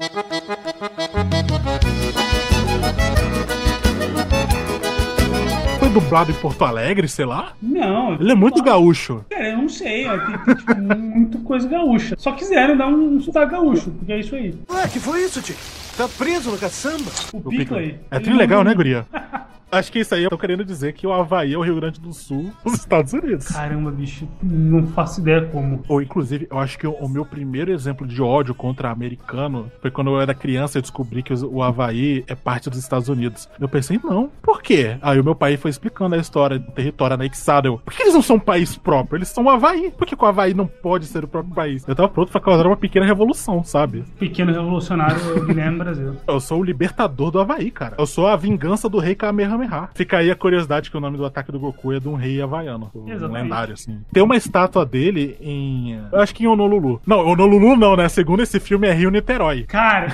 Foi 5.78 5.88
dublado 5.88 6.30
em 6.30 6.34
Porto 6.34 6.64
Alegre, 6.66 7.08
sei 7.08 7.24
lá? 7.24 7.54
Não. 7.62 8.14
Ele 8.14 8.32
é 8.32 8.34
muito 8.34 8.62
gaúcho. 8.62 9.24
Cara, 9.30 9.48
eu 9.48 9.56
não 9.58 9.68
sei, 9.70 10.06
é, 10.06 10.18
tem, 10.18 10.38
tem 10.38 10.54
tipo, 10.54 10.74
muito 10.78 11.38
coisa 11.38 11.66
gaúcha. 11.66 12.14
Só 12.18 12.32
quiseram 12.32 12.76
dar 12.76 12.88
um 12.88 13.18
sotaque 13.20 13.52
gaúcho, 13.52 13.90
porque 13.92 14.12
é 14.12 14.20
isso 14.20 14.34
aí. 14.36 14.54
Ué, 14.70 14.88
que 14.88 15.00
foi 15.00 15.22
isso, 15.22 15.40
tio? 15.40 15.56
Tá 15.96 16.06
preso 16.06 16.50
no 16.50 16.58
caçamba? 16.58 17.10
O 17.32 17.48
Pickley. 17.48 17.98
É 18.10 18.16
ele 18.16 18.24
tri 18.24 18.34
legal, 18.34 18.62
não- 18.62 18.70
né, 18.70 18.74
guria? 18.76 19.06
Acho 19.72 19.92
que 19.92 20.00
isso 20.00 20.14
aí 20.14 20.24
eu 20.24 20.30
tô 20.30 20.38
querendo 20.38 20.64
dizer 20.64 20.92
que 20.94 21.06
o 21.06 21.12
Havaí 21.12 21.54
é 21.54 21.58
o 21.58 21.62
Rio 21.62 21.76
Grande 21.76 22.00
do 22.00 22.12
Sul 22.12 22.50
dos 22.64 22.74
Estados 22.74 23.12
Unidos. 23.12 23.46
Caramba, 23.46 23.90
bicho, 23.92 24.26
não 24.42 24.86
faço 24.88 25.20
ideia 25.20 25.46
como. 25.46 25.82
Ou, 25.88 26.02
inclusive, 26.02 26.48
eu 26.50 26.58
acho 26.58 26.76
que 26.76 26.86
o, 26.86 26.92
o 26.92 27.08
meu 27.08 27.24
primeiro 27.24 27.70
exemplo 27.70 28.04
de 28.06 28.20
ódio 28.20 28.52
contra 28.52 28.90
americano 28.90 29.70
foi 29.80 29.90
quando 29.90 30.10
eu 30.10 30.20
era 30.20 30.34
criança 30.34 30.78
e 30.78 30.82
descobri 30.82 31.22
que 31.22 31.32
o 31.32 31.62
Havaí 31.62 32.24
é 32.26 32.34
parte 32.34 32.68
dos 32.68 32.80
Estados 32.80 33.08
Unidos. 33.08 33.48
Eu 33.60 33.68
pensei, 33.68 34.00
não, 34.02 34.28
por 34.42 34.60
quê? 34.60 34.96
Aí 35.00 35.20
o 35.20 35.24
meu 35.24 35.36
pai 35.36 35.56
foi 35.56 35.70
explicando 35.70 36.16
a 36.16 36.18
história 36.18 36.58
do 36.58 36.72
território 36.72 37.14
anexado. 37.14 37.68
Eu, 37.68 37.78
por 37.78 37.94
que 37.94 38.02
eles 38.02 38.14
não 38.14 38.22
são 38.22 38.36
um 38.36 38.40
país 38.40 38.76
próprio? 38.76 39.18
Eles 39.18 39.28
são 39.28 39.44
o 39.44 39.50
Havaí. 39.50 39.92
Por 39.96 40.04
que, 40.06 40.16
que 40.16 40.24
o 40.24 40.26
Havaí 40.26 40.52
não 40.52 40.66
pode 40.66 41.06
ser 41.06 41.22
o 41.22 41.28
próprio 41.28 41.54
país? 41.54 41.86
Eu 41.86 41.94
tava 41.94 42.08
pronto 42.08 42.32
pra 42.32 42.40
causar 42.40 42.66
uma 42.66 42.76
pequena 42.76 43.06
revolução, 43.06 43.62
sabe? 43.62 44.02
Pequeno 44.18 44.52
revolucionário 44.52 45.46
Guilherme 45.46 45.78
Brasil. 45.78 46.16
Eu 46.26 46.40
sou 46.40 46.60
o 46.60 46.64
libertador 46.64 47.30
do 47.30 47.38
Havaí, 47.38 47.70
cara. 47.70 47.94
Eu 47.98 48.06
sou 48.06 48.26
a 48.26 48.34
vingança 48.34 48.88
do 48.88 48.98
rei 48.98 49.14
Kamehameha. 49.14 49.59
Kamehameha. 49.68 49.88
Fica 49.94 50.18
aí 50.18 50.30
a 50.30 50.34
curiosidade 50.36 50.90
que 50.90 50.96
o 50.96 51.00
nome 51.00 51.16
do 51.16 51.24
ataque 51.24 51.52
do 51.52 51.58
Goku 51.60 51.92
é 51.92 52.00
de 52.00 52.08
um 52.08 52.14
rei 52.14 52.40
havaiano. 52.40 52.90
Um 52.94 53.08
Exatamente. 53.10 53.42
lendário, 53.42 53.74
assim. 53.74 54.00
Tem 54.12 54.22
uma 54.22 54.36
estátua 54.36 54.84
dele 54.86 55.36
em. 55.40 56.00
Eu 56.12 56.20
acho 56.20 56.34
que 56.34 56.44
em 56.44 56.46
Honolulu. 56.46 57.00
Não, 57.06 57.18
Honolulu 57.26 57.76
não, 57.76 57.96
né? 57.96 58.08
Segundo 58.08 58.42
esse 58.42 58.58
filme 58.60 58.86
é 58.88 58.92
Rio 58.92 59.10
Niterói. 59.10 59.64
Cara, 59.64 60.08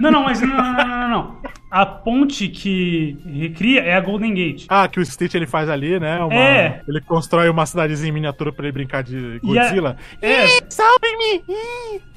não, 0.00 0.10
não, 0.10 0.24
mas 0.24 0.40
não, 0.40 0.48
não, 0.48 0.72
não, 0.72 0.86
não, 0.86 1.08
não. 1.08 1.38
A 1.70 1.84
ponte 1.84 2.48
que 2.48 3.18
recria 3.26 3.82
é 3.82 3.94
a 3.94 4.00
Golden 4.00 4.32
Gate. 4.34 4.64
Ah, 4.70 4.88
que 4.88 4.98
o 4.98 5.04
Stitch 5.04 5.34
ele 5.34 5.46
faz 5.46 5.68
ali, 5.68 6.00
né? 6.00 6.18
Uma- 6.24 6.34
É. 6.34 6.80
Ele 6.88 7.00
constrói 7.02 7.48
uma 7.50 7.66
cidadezinha 7.66 8.08
em 8.08 8.12
miniatura 8.14 8.50
pra 8.52 8.64
ele 8.64 8.72
brincar 8.72 9.02
de 9.02 9.38
E 9.42 9.58
a- 9.58 9.62
Godzilla. 9.64 9.96
É. 10.22 10.46
Salve-me! 10.70 11.44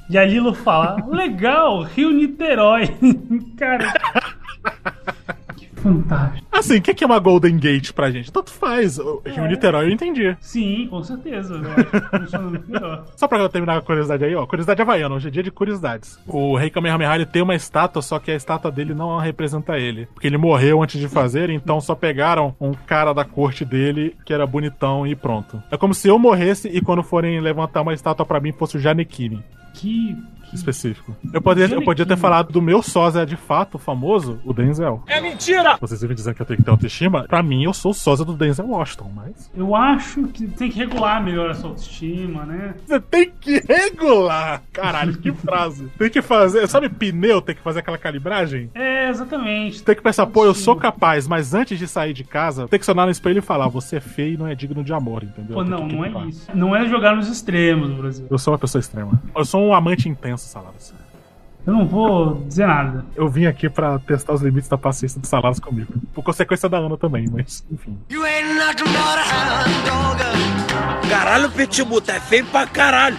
E 0.08 0.16
a 0.18 0.24
Lilo 0.24 0.54
fala: 0.54 0.96
legal, 1.06 1.82
Rio 1.82 2.10
Niterói. 2.10 2.88
Cara. 3.58 3.92
Fantástico. 5.82 6.46
Assim, 6.52 6.76
o 6.78 6.82
que 6.82 6.94
que 6.94 7.02
é 7.02 7.06
uma 7.06 7.18
Golden 7.18 7.58
Gate 7.58 7.92
pra 7.92 8.10
gente? 8.10 8.30
Tanto 8.30 8.52
faz. 8.52 8.98
O 8.98 9.20
Rio 9.26 9.46
Niterói 9.46 9.86
eu 9.86 9.90
entendi. 9.90 10.36
Sim, 10.40 10.86
com 10.88 11.02
certeza. 11.02 11.60
Só 13.16 13.26
pra 13.26 13.48
terminar 13.48 13.78
a 13.78 13.82
curiosidade 13.82 14.24
aí, 14.24 14.34
ó. 14.34 14.46
Curiosidade 14.46 14.80
havaiana, 14.80 15.14
hoje 15.14 15.28
é 15.28 15.30
dia 15.30 15.42
de 15.42 15.50
curiosidades. 15.50 16.18
O 16.26 16.56
rei 16.56 16.70
Kamehameha 16.70 17.26
tem 17.26 17.42
uma 17.42 17.54
estátua, 17.54 18.00
só 18.00 18.18
que 18.18 18.30
a 18.30 18.36
estátua 18.36 18.70
dele 18.70 18.94
não 18.94 19.18
representa 19.18 19.76
ele. 19.76 20.06
Porque 20.06 20.26
ele 20.26 20.38
morreu 20.38 20.82
antes 20.82 21.00
de 21.00 21.08
fazer, 21.08 21.50
então 21.50 21.80
só 21.80 21.94
pegaram 21.94 22.54
um 22.60 22.72
cara 22.72 23.12
da 23.12 23.24
corte 23.24 23.64
dele 23.64 24.16
que 24.24 24.32
era 24.32 24.46
bonitão 24.46 25.06
e 25.06 25.16
pronto. 25.16 25.62
É 25.70 25.76
como 25.76 25.94
se 25.94 26.08
eu 26.08 26.18
morresse 26.18 26.68
e 26.68 26.80
quando 26.80 27.02
forem 27.02 27.40
levantar 27.40 27.82
uma 27.82 27.94
estátua 27.94 28.24
pra 28.24 28.40
mim 28.40 28.52
fosse 28.52 28.76
o 28.76 28.80
Janequine. 28.80 29.42
Que. 29.74 30.16
Específico. 30.52 31.16
Eu 31.32 31.40
podia, 31.40 31.64
eu 31.64 31.82
podia 31.82 32.04
ter 32.04 32.16
falado 32.16 32.52
do 32.52 32.60
meu 32.60 32.82
sósia 32.82 33.24
de 33.24 33.36
fato 33.36 33.78
famoso, 33.78 34.38
o 34.44 34.52
Denzel. 34.52 35.02
É 35.06 35.18
mentira! 35.18 35.78
Vocês 35.80 36.02
vivem 36.02 36.14
dizendo 36.14 36.34
que 36.34 36.42
eu 36.42 36.46
tenho 36.46 36.58
que 36.58 36.64
ter 36.64 36.70
autoestima. 36.70 37.24
Pra 37.24 37.42
mim, 37.42 37.64
eu 37.64 37.72
sou 37.72 37.92
o 37.92 37.94
sósia 37.94 38.22
do 38.22 38.34
Denzel 38.34 38.66
Washington, 38.66 39.10
mas. 39.14 39.50
Eu 39.56 39.74
acho 39.74 40.24
que 40.28 40.46
tem 40.46 40.70
que 40.70 40.78
regular 40.78 41.24
melhor 41.24 41.50
essa 41.50 41.66
autoestima, 41.66 42.44
né? 42.44 42.74
Você 42.86 43.00
tem 43.00 43.32
que 43.40 43.62
regular! 43.66 44.62
Caralho, 44.74 45.16
que 45.16 45.32
frase. 45.32 45.86
Tem 45.96 46.10
que 46.10 46.20
fazer. 46.20 46.68
Sabe, 46.68 46.90
pneu 46.90 47.40
tem 47.40 47.54
que 47.54 47.62
fazer 47.62 47.78
aquela 47.78 47.96
calibragem? 47.96 48.70
É, 48.74 49.08
exatamente. 49.08 49.82
Tem 49.82 49.94
que 49.94 50.02
pensar, 50.02 50.26
pô, 50.26 50.44
eu 50.44 50.54
sou 50.54 50.76
capaz, 50.76 51.26
mas 51.26 51.54
antes 51.54 51.78
de 51.78 51.88
sair 51.88 52.12
de 52.12 52.24
casa, 52.24 52.68
tem 52.68 52.78
que 52.78 52.84
sonar 52.84 53.06
no 53.06 53.12
espelho 53.12 53.38
e 53.38 53.42
falar: 53.42 53.68
você 53.68 53.96
é 53.96 54.00
feio 54.00 54.34
e 54.34 54.36
não 54.36 54.46
é 54.46 54.54
digno 54.54 54.84
de 54.84 54.92
amor, 54.92 55.24
entendeu? 55.24 55.54
Pô, 55.54 55.64
não, 55.64 55.88
que 55.88 55.96
não 55.96 56.04
é 56.04 56.28
isso. 56.28 56.50
Não 56.54 56.76
é 56.76 56.86
jogar 56.86 57.16
nos 57.16 57.28
extremos, 57.28 57.90
Brasil. 57.92 58.26
Eu 58.30 58.38
sou 58.38 58.52
uma 58.52 58.58
pessoa 58.58 58.80
extrema. 58.80 59.18
Eu 59.34 59.44
sou 59.46 59.61
um 59.68 59.74
amante 59.74 60.08
intenso, 60.08 60.46
Saladas. 60.48 60.94
Eu 61.64 61.72
não 61.72 61.86
vou 61.86 62.42
dizer 62.46 62.66
nada. 62.66 63.04
Eu 63.14 63.28
vim 63.28 63.46
aqui 63.46 63.68
pra 63.68 63.98
testar 64.00 64.32
os 64.32 64.42
limites 64.42 64.68
da 64.68 64.76
paciência 64.76 65.20
do 65.20 65.26
Saladas 65.26 65.60
comigo. 65.60 65.92
Por 66.12 66.24
consequência 66.24 66.68
da 66.68 66.78
Ana 66.78 66.96
também, 66.96 67.26
mas 67.30 67.64
enfim. 67.70 67.96
Caralho, 71.08 71.50
Pitbull, 71.52 72.00
tá 72.00 72.20
feio 72.20 72.44
pra 72.46 72.66
caralho. 72.66 73.18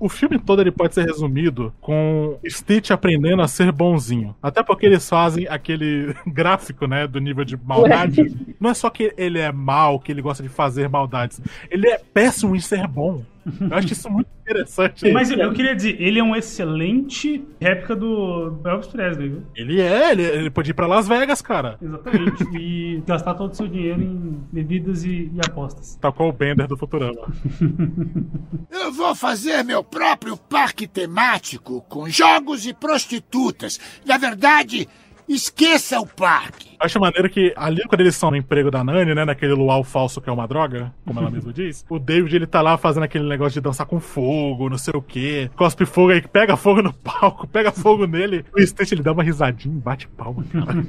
O 0.00 0.08
filme 0.08 0.38
todo 0.38 0.60
ele 0.60 0.70
pode 0.70 0.94
ser 0.94 1.04
resumido 1.04 1.74
com 1.80 2.38
Stitch 2.48 2.90
aprendendo 2.90 3.42
a 3.42 3.48
ser 3.48 3.72
bonzinho. 3.72 4.34
Até 4.40 4.62
porque 4.62 4.86
eles 4.86 5.08
fazem 5.08 5.46
aquele 5.48 6.14
gráfico, 6.26 6.86
né, 6.86 7.06
do 7.06 7.18
nível 7.20 7.44
de 7.44 7.56
maldade. 7.56 8.22
Não 8.60 8.70
é 8.70 8.74
só 8.74 8.90
que 8.90 9.12
ele 9.16 9.40
é 9.40 9.50
mal, 9.50 9.98
que 9.98 10.12
ele 10.12 10.22
gosta 10.22 10.42
de 10.42 10.48
fazer 10.48 10.88
maldades. 10.88 11.40
Ele 11.68 11.88
é 11.88 11.98
péssimo 11.98 12.54
em 12.54 12.60
ser 12.60 12.86
bom. 12.86 13.24
Eu 13.60 13.76
acho 13.76 13.92
isso 13.92 14.10
muito 14.10 14.28
interessante. 14.40 15.10
Mas 15.12 15.30
eu, 15.30 15.38
eu 15.38 15.52
queria 15.52 15.74
dizer, 15.74 16.00
ele 16.00 16.18
é 16.18 16.22
um 16.22 16.34
excelente 16.34 17.44
réplica 17.60 17.94
do 17.94 18.60
Elvis 18.64 18.88
Presley, 18.88 19.28
viu? 19.28 19.42
Ele 19.54 19.80
é, 19.80 20.12
ele, 20.12 20.22
ele 20.22 20.50
pode 20.50 20.70
ir 20.70 20.74
pra 20.74 20.86
Las 20.86 21.06
Vegas, 21.06 21.42
cara. 21.42 21.78
Exatamente. 21.80 22.44
e 22.56 23.02
gastar 23.06 23.34
todo 23.34 23.52
o 23.52 23.54
seu 23.54 23.68
dinheiro 23.68 24.02
em 24.02 24.40
bebidas 24.52 25.04
e, 25.04 25.30
e 25.34 25.40
apostas. 25.46 25.96
Tal 26.00 26.12
qual 26.12 26.30
o 26.30 26.32
Bender 26.32 26.66
do 26.66 26.76
Futurama. 26.76 27.32
Eu 28.70 28.92
vou 28.92 29.14
fazer 29.14 29.62
meu 29.64 29.82
próprio 29.82 30.36
parque 30.36 30.86
temático 30.86 31.82
com 31.88 32.08
jogos 32.08 32.66
e 32.66 32.72
prostitutas. 32.72 33.78
Na 34.04 34.16
verdade, 34.16 34.88
esqueça 35.34 36.00
o 36.00 36.06
parque. 36.06 36.68
Eu 36.80 36.86
acho 36.86 37.00
maneiro 37.00 37.28
que 37.28 37.52
ali, 37.56 37.82
quando 37.88 38.00
eles 38.00 38.14
são 38.14 38.30
no 38.30 38.36
emprego 38.36 38.70
da 38.70 38.84
Nani, 38.84 39.14
né? 39.14 39.24
Naquele 39.24 39.52
luau 39.52 39.82
falso 39.82 40.20
que 40.20 40.30
é 40.30 40.32
uma 40.32 40.46
droga, 40.46 40.92
como 41.04 41.18
ela 41.20 41.30
mesma 41.30 41.52
diz, 41.54 41.84
o 41.88 41.98
David 41.98 42.36
ele 42.36 42.46
tá 42.46 42.60
lá 42.62 42.76
fazendo 42.78 43.02
aquele 43.02 43.28
negócio 43.28 43.54
de 43.54 43.60
dançar 43.60 43.86
com 43.86 43.98
fogo, 43.98 44.70
não 44.70 44.78
sei 44.78 44.94
o 44.94 45.02
quê. 45.02 45.50
Cospe 45.56 45.84
fogo 45.84 46.12
aí, 46.12 46.22
pega 46.22 46.56
fogo 46.56 46.82
no 46.82 46.92
palco, 47.02 47.46
pega 47.48 47.72
fogo 47.72 48.06
nele. 48.06 48.44
O 48.56 48.60
Stitch 48.64 48.92
ele 48.92 49.02
dá 49.02 49.12
uma 49.12 49.22
risadinha 49.22 49.74
e 49.74 49.80
bate 49.80 50.08
palma, 50.08 50.44
cara. 50.44 50.84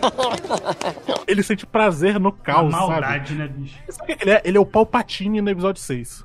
ele 1.26 1.42
sente 1.42 1.64
prazer 1.66 2.18
no 2.18 2.32
caos, 2.32 2.74
A 2.74 2.78
maldade, 2.78 3.28
sabe? 3.28 3.38
né, 3.40 3.48
bicho? 3.48 3.76
Sabe 3.88 4.12
o 4.12 4.16
que 4.16 4.24
ele 4.24 4.30
é? 4.32 4.42
Ele 4.44 4.56
é 4.56 4.60
o 4.60 4.66
Palpatine 4.66 5.40
no 5.40 5.50
episódio 5.50 5.80
6. 5.80 6.24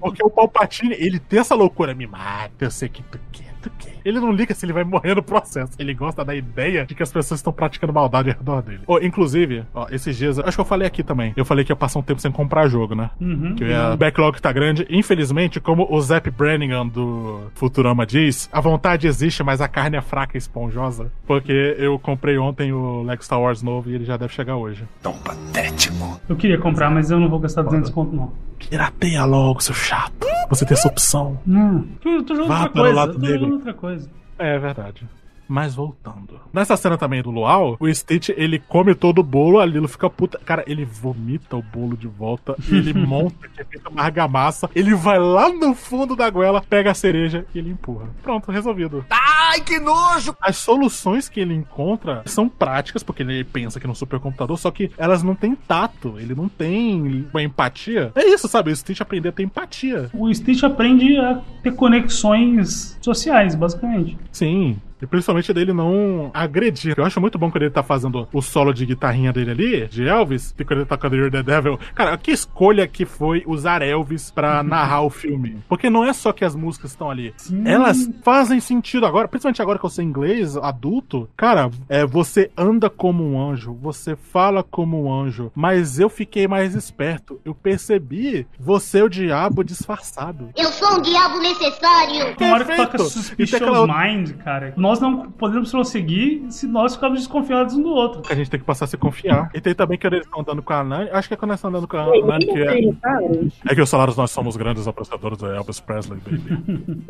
Porque 0.00 0.24
o 0.24 0.30
Palpatine, 0.30 0.94
ele 0.98 1.18
tem 1.18 1.38
essa 1.38 1.54
loucura, 1.54 1.94
me 1.94 2.06
mata, 2.06 2.52
eu 2.64 2.70
sei 2.70 2.88
que 2.88 3.02
tu 3.04 3.18
quer. 3.30 3.49
Ele 4.04 4.18
não 4.18 4.32
liga 4.32 4.54
se 4.54 4.64
ele 4.64 4.72
vai 4.72 4.84
morrer 4.84 5.14
no 5.14 5.22
processo. 5.22 5.72
Ele 5.78 5.92
gosta 5.92 6.24
da 6.24 6.34
ideia 6.34 6.86
de 6.86 6.94
que 6.94 7.02
as 7.02 7.12
pessoas 7.12 7.40
estão 7.40 7.52
praticando 7.52 7.92
maldade 7.92 8.30
ao 8.30 8.36
redor 8.36 8.62
dele. 8.62 8.80
Ô, 8.86 8.98
inclusive, 8.98 9.64
ó, 9.74 9.86
esses 9.90 10.16
dias, 10.16 10.38
acho 10.38 10.56
que 10.56 10.60
eu 10.60 10.64
falei 10.64 10.86
aqui 10.86 11.02
também. 11.02 11.32
Eu 11.36 11.44
falei 11.44 11.64
que 11.64 11.72
ia 11.72 11.76
passar 11.76 11.98
um 11.98 12.02
tempo 12.02 12.20
sem 12.20 12.30
comprar 12.30 12.66
jogo, 12.68 12.94
né? 12.94 13.10
Uhum. 13.20 13.54
Que 13.54 13.72
a 13.72 13.96
backlog 13.96 14.40
tá 14.40 14.52
grande. 14.52 14.86
Infelizmente, 14.88 15.60
como 15.60 15.86
o 15.90 16.00
Zap 16.00 16.30
Brannigan 16.30 16.86
do 16.86 17.50
Futurama 17.54 18.06
diz, 18.06 18.48
a 18.52 18.60
vontade 18.60 19.06
existe, 19.06 19.42
mas 19.42 19.60
a 19.60 19.68
carne 19.68 19.96
é 19.96 20.00
fraca 20.00 20.36
e 20.36 20.38
esponjosa. 20.38 21.12
Porque 21.26 21.76
eu 21.78 21.98
comprei 21.98 22.38
ontem 22.38 22.72
o 22.72 23.02
Lego 23.02 23.22
Star 23.22 23.40
Wars 23.40 23.62
novo 23.62 23.90
e 23.90 23.94
ele 23.94 24.04
já 24.04 24.16
deve 24.16 24.32
chegar 24.32 24.56
hoje. 24.56 24.84
Tão 25.02 25.12
patético. 25.18 26.20
Eu 26.28 26.36
queria 26.36 26.58
comprar, 26.58 26.90
mas 26.90 27.10
eu 27.10 27.20
não 27.20 27.28
vou 27.28 27.38
gastar 27.38 27.62
200 27.62 27.90
conto, 27.90 28.14
não. 28.14 28.32
Pirateia 28.68 29.24
logo, 29.24 29.60
seu 29.62 29.74
chato. 29.74 30.26
Você 30.48 30.64
tem 30.64 30.74
essa 30.76 30.88
opção. 30.88 31.38
Não. 31.46 31.86
Eu 32.04 32.22
tô 32.24 32.34
jogando 32.34 32.48
Vá 32.48 32.58
outra 32.64 32.70
para 32.72 32.80
o 32.80 32.84
coisa. 32.84 32.96
lado 32.96 33.10
eu 33.12 33.14
tô 33.14 33.20
negro. 33.20 33.38
jogando 33.40 33.52
outra 33.54 33.74
coisa. 33.74 34.10
É 34.38 34.58
verdade. 34.58 35.08
Mas 35.50 35.74
voltando. 35.74 36.40
Nessa 36.52 36.76
cena 36.76 36.96
também 36.96 37.20
do 37.20 37.30
Luau, 37.32 37.76
o 37.80 37.92
Stitch, 37.92 38.28
ele 38.36 38.60
come 38.60 38.94
todo 38.94 39.18
o 39.18 39.24
bolo, 39.24 39.58
a 39.58 39.66
Lilo 39.66 39.88
fica 39.88 40.08
puta. 40.08 40.38
Cara, 40.38 40.62
ele 40.64 40.84
vomita 40.84 41.56
o 41.56 41.62
bolo 41.62 41.96
de 41.96 42.06
volta, 42.06 42.54
ele 42.70 42.94
monta 42.94 43.48
que 43.48 43.60
é 43.60 43.66
uma 43.90 44.02
argamassa, 44.02 44.70
ele 44.76 44.94
vai 44.94 45.18
lá 45.18 45.48
no 45.48 45.74
fundo 45.74 46.14
da 46.14 46.30
goela, 46.30 46.62
pega 46.62 46.92
a 46.92 46.94
cereja 46.94 47.44
e 47.52 47.58
ele 47.58 47.70
empurra. 47.70 48.08
Pronto, 48.22 48.52
resolvido. 48.52 49.04
Ai, 49.10 49.60
que 49.60 49.80
nojo! 49.80 50.36
As 50.40 50.56
soluções 50.56 51.28
que 51.28 51.40
ele 51.40 51.52
encontra 51.52 52.22
são 52.26 52.48
práticas, 52.48 53.02
porque 53.02 53.24
ele 53.24 53.42
pensa 53.42 53.80
que 53.80 53.88
no 53.88 53.94
supercomputador, 53.94 54.56
só 54.56 54.70
que 54.70 54.92
elas 54.96 55.24
não 55.24 55.34
têm 55.34 55.56
tato, 55.56 56.14
ele 56.16 56.32
não 56.32 56.48
tem 56.48 57.26
uma 57.32 57.42
empatia. 57.42 58.12
É 58.14 58.24
isso, 58.24 58.46
sabe? 58.46 58.70
O 58.70 58.76
Stitch 58.76 59.00
aprender 59.00 59.30
a 59.30 59.32
ter 59.32 59.42
empatia. 59.42 60.08
O 60.14 60.32
Stitch 60.32 60.62
aprende 60.62 61.16
a 61.16 61.42
ter 61.60 61.74
conexões 61.74 62.96
sociais, 63.00 63.56
basicamente. 63.56 64.16
Sim. 64.30 64.80
E 65.00 65.06
principalmente 65.06 65.52
dele 65.52 65.72
não 65.72 66.30
agredir. 66.34 66.94
Eu 66.96 67.04
acho 67.04 67.20
muito 67.20 67.38
bom 67.38 67.50
quando 67.50 67.62
ele 67.62 67.70
tá 67.70 67.82
fazendo 67.82 68.28
o 68.32 68.42
solo 68.42 68.72
de 68.72 68.86
guitarrinha 68.86 69.32
dele 69.32 69.50
ali, 69.50 69.88
de 69.88 70.06
Elvis, 70.06 70.54
e 70.58 70.64
quando 70.64 70.80
ele 70.80 70.88
tá 70.88 70.96
com 70.96 71.06
You're 71.08 71.30
the 71.30 71.42
Devil. 71.42 71.78
Cara, 71.94 72.16
que 72.16 72.30
escolha 72.30 72.86
que 72.86 73.04
foi 73.04 73.42
usar 73.46 73.82
Elvis 73.82 74.30
pra 74.30 74.62
narrar 74.64 75.02
o 75.02 75.10
filme. 75.10 75.58
Porque 75.68 75.90
não 75.90 76.04
é 76.04 76.12
só 76.12 76.32
que 76.32 76.44
as 76.44 76.54
músicas 76.54 76.90
estão 76.90 77.10
ali. 77.10 77.34
Elas 77.64 78.08
fazem 78.22 78.60
sentido 78.60 79.06
agora, 79.06 79.28
principalmente 79.28 79.62
agora 79.62 79.78
que 79.78 79.84
eu 79.84 79.90
sei 79.90 80.04
inglês, 80.04 80.56
adulto. 80.56 81.28
Cara, 81.36 81.70
é, 81.88 82.04
você 82.04 82.50
anda 82.56 82.88
como 82.88 83.24
um 83.24 83.50
anjo, 83.50 83.76
você 83.80 84.16
fala 84.16 84.62
como 84.62 85.04
um 85.04 85.12
anjo, 85.12 85.50
mas 85.54 85.98
eu 85.98 86.08
fiquei 86.08 86.46
mais 86.46 86.74
esperto. 86.74 87.40
Eu 87.44 87.54
percebi 87.54 88.46
você, 88.58 89.02
o 89.02 89.08
diabo, 89.08 89.64
disfarçado. 89.64 90.50
Eu 90.56 90.70
sou 90.72 90.98
um 90.98 91.02
diabo 91.02 91.38
necessário. 91.38 92.36
Tem 92.36 92.52
hora 92.52 92.64
que 92.64 92.76
toca 92.76 92.90
Perfeito. 92.90 93.10
Suspicious 93.10 93.88
Mind, 93.88 94.32
cara. 94.42 94.74
Nós 94.90 94.98
não 94.98 95.30
podemos 95.30 95.70
prosseguir 95.70 96.50
se 96.50 96.66
nós 96.66 96.96
ficarmos 96.96 97.20
desconfiados 97.20 97.76
um 97.76 97.82
do 97.82 97.90
outro. 97.90 98.22
a 98.28 98.34
gente 98.34 98.50
tem 98.50 98.58
que 98.58 98.66
passar 98.66 98.86
a 98.86 98.88
se 98.88 98.96
confiar. 98.96 99.48
E 99.54 99.60
tem 99.60 99.72
também 99.72 99.96
que 99.96 100.04
eles 100.04 100.22
estão 100.22 100.40
andando 100.40 100.60
com 100.62 100.72
a 100.72 100.82
Nani. 100.82 101.08
Acho 101.10 101.28
que 101.28 101.34
é 101.34 101.36
quando 101.36 101.52
eles 101.52 101.60
estão 101.60 101.70
andando 101.70 101.86
com 101.86 101.96
a 101.96 102.06
Nani 102.26 102.46
que 102.46 102.58
é. 102.58 103.70
É 103.70 103.74
que 103.76 103.80
os 103.80 103.88
salários 103.88 104.16
nós 104.16 104.32
somos 104.32 104.56
grandes 104.56 104.88
apreciadores 104.88 105.38
do 105.38 105.46
Elvis 105.46 105.78
Presley, 105.78 106.18
baby. 106.18 107.04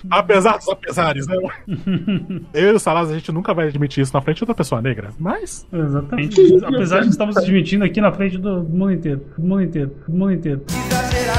Apesar 0.08 0.56
dos 0.56 0.68
apesares, 0.70 1.26
né? 1.26 1.36
Eu 2.54 2.72
e 2.72 2.72
o 2.72 2.78
Salas, 2.78 3.10
a 3.10 3.14
gente 3.14 3.30
nunca 3.30 3.52
vai 3.52 3.68
admitir 3.68 4.00
isso 4.00 4.14
na 4.14 4.22
frente 4.22 4.38
de 4.38 4.44
outra 4.44 4.54
pessoa 4.54 4.80
negra. 4.80 5.10
Mas. 5.18 5.68
Exatamente. 5.70 6.40
Apesar 6.64 7.00
de 7.00 7.04
que 7.04 7.10
estamos 7.10 7.36
admitindo 7.36 7.84
aqui 7.84 8.00
na 8.00 8.12
frente 8.12 8.38
do 8.38 8.62
mundo 8.62 8.92
inteiro. 8.92 9.20
Do 9.36 9.46
mundo 9.46 9.62
inteiro. 9.62 9.94
Do 10.08 10.16
mundo 10.16 10.32
inteiro. 10.32 10.62
Exagerado. 10.70 11.31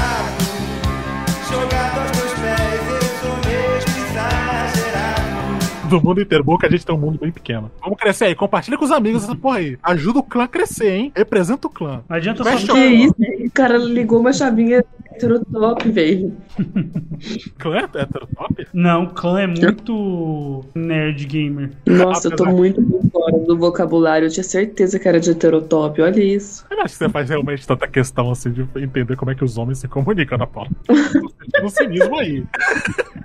Do 5.98 6.04
mundo 6.04 6.20
inteiro. 6.20 6.42
Bom 6.42 6.58
que 6.58 6.66
a 6.66 6.70
gente 6.70 6.84
tem 6.84 6.94
um 6.94 6.98
mundo 6.98 7.18
bem 7.18 7.30
pequeno. 7.30 7.70
Vamos 7.82 7.98
crescer 7.98 8.26
aí. 8.26 8.34
Compartilha 8.34 8.76
com 8.76 8.84
os 8.84 8.90
amigos 8.90 9.24
essa 9.24 9.36
porra 9.36 9.58
aí. 9.58 9.78
Ajuda 9.82 10.18
o 10.18 10.22
clã 10.22 10.44
a 10.44 10.48
crescer, 10.48 10.90
hein? 10.90 11.12
Representa 11.14 11.66
o 11.66 11.70
clã. 11.70 12.02
Não 12.08 12.16
adianta 12.16 12.42
Fecha 12.44 12.66
só... 12.66 12.72
Que 12.72 12.84
isso? 12.84 13.14
O 13.18 13.50
cara 13.52 13.76
ligou 13.78 14.20
uma 14.20 14.32
chavinha 14.32 14.84
heterotop, 15.14 15.88
velho. 15.90 16.32
Clã 17.58 17.78
é 17.78 18.02
heterotop? 18.02 18.66
Não, 18.72 19.06
clã 19.06 19.42
é 19.42 19.46
muito 19.46 20.64
nerd 20.74 21.24
gamer. 21.26 21.70
Nossa, 21.86 22.28
eu 22.28 22.36
tô 22.36 22.44
Apesar- 22.44 22.58
muito 22.58 23.10
fora 23.12 23.38
do 23.38 23.56
vocabulário. 23.56 24.26
Eu 24.26 24.30
tinha 24.30 24.44
certeza 24.44 24.98
que 24.98 25.08
era 25.08 25.20
de 25.20 25.30
heterotop. 25.30 26.00
Olha 26.02 26.22
isso. 26.22 26.64
Eu 26.70 26.76
não 26.76 26.84
acho 26.84 26.94
que 26.94 26.98
você 26.98 27.08
faz 27.08 27.28
realmente 27.28 27.66
tanta 27.66 27.86
questão 27.86 28.30
assim 28.30 28.50
de 28.50 28.66
entender 28.76 29.16
como 29.16 29.30
é 29.30 29.34
que 29.34 29.44
os 29.44 29.56
homens 29.56 29.78
se 29.78 29.88
comunicam 29.88 30.38
na 30.38 30.46
Paula. 30.46 30.70
um 31.62 31.68
cinismo 31.68 32.18
aí. 32.18 32.44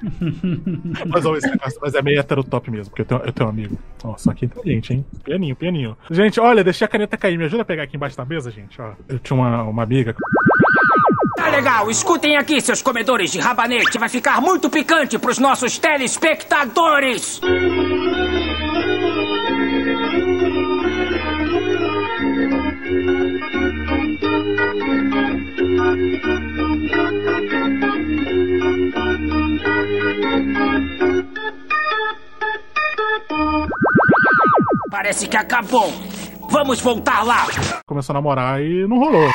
mas, 1.07 1.25
ó, 1.25 1.35
esse 1.35 1.49
negócio, 1.49 1.79
mas 1.81 1.93
é 1.93 2.01
meio 2.01 2.19
heterotop 2.19 2.58
mesmo, 2.67 2.89
porque 2.89 3.01
eu 3.01 3.05
tenho, 3.05 3.21
eu 3.21 3.31
tenho 3.31 3.47
um 3.47 3.51
amigo. 3.51 3.77
Só 4.17 4.33
que 4.33 4.45
inteligente, 4.45 4.93
hein? 4.93 5.05
Pianinho, 5.23 5.55
pianinho. 5.55 5.97
Gente, 6.09 6.39
olha, 6.39 6.63
deixei 6.63 6.85
a 6.85 6.87
caneta 6.87 7.17
cair. 7.17 7.37
Me 7.37 7.45
ajuda 7.45 7.61
a 7.61 7.65
pegar 7.65 7.83
aqui 7.83 7.95
embaixo 7.95 8.17
da 8.17 8.25
mesa, 8.25 8.51
gente. 8.51 8.81
Ó, 8.81 8.93
eu 9.07 9.19
tinha 9.19 9.37
uma, 9.37 9.63
uma 9.63 9.83
amiga. 9.83 10.15
Tá 11.35 11.49
legal, 11.49 11.89
escutem 11.89 12.35
aqui, 12.35 12.59
seus 12.59 12.81
comedores 12.81 13.31
de 13.31 13.39
rabanete. 13.39 13.97
Vai 13.97 14.09
ficar 14.09 14.41
muito 14.41 14.69
picante 14.69 15.17
pros 15.17 15.39
nossos 15.39 15.77
telespectadores. 15.77 17.39
Parece 34.89 35.27
que 35.27 35.37
acabou. 35.37 35.91
Vamos 36.49 36.81
voltar 36.81 37.23
lá. 37.23 37.45
Começou 37.85 38.13
a 38.13 38.15
namorar 38.15 38.61
e 38.61 38.87
não 38.87 38.97
rolou. 38.97 39.29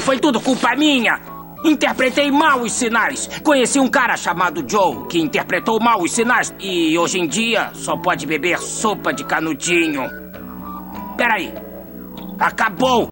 Foi 0.00 0.18
tudo 0.18 0.40
culpa 0.40 0.74
minha. 0.74 1.41
Interpretei 1.64 2.30
mal 2.30 2.60
os 2.60 2.72
sinais. 2.72 3.28
Conheci 3.44 3.78
um 3.78 3.88
cara 3.88 4.16
chamado 4.16 4.64
Joe 4.68 5.06
que 5.08 5.20
interpretou 5.20 5.78
mal 5.80 6.00
os 6.02 6.12
sinais 6.12 6.52
e 6.58 6.96
hoje 6.98 7.18
em 7.20 7.26
dia 7.26 7.70
só 7.74 7.96
pode 7.96 8.26
beber 8.26 8.58
sopa 8.58 9.12
de 9.12 9.24
canudinho. 9.24 10.02
Peraí. 11.16 11.54
Acabou. 12.38 13.08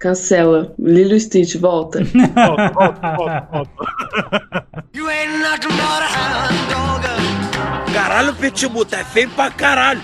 Cancela. 0.00 0.74
Lilo 0.78 1.18
Stitch, 1.18 1.56
volta. 1.60 2.00
Volta, 2.02 2.72
volta, 2.72 3.16
volta, 3.16 3.48
volta. 3.52 4.66
Caralho, 7.94 8.34
Pitbull, 8.34 8.84
tá 8.84 9.04
feio 9.04 9.30
pra 9.30 9.50
caralho. 9.50 10.00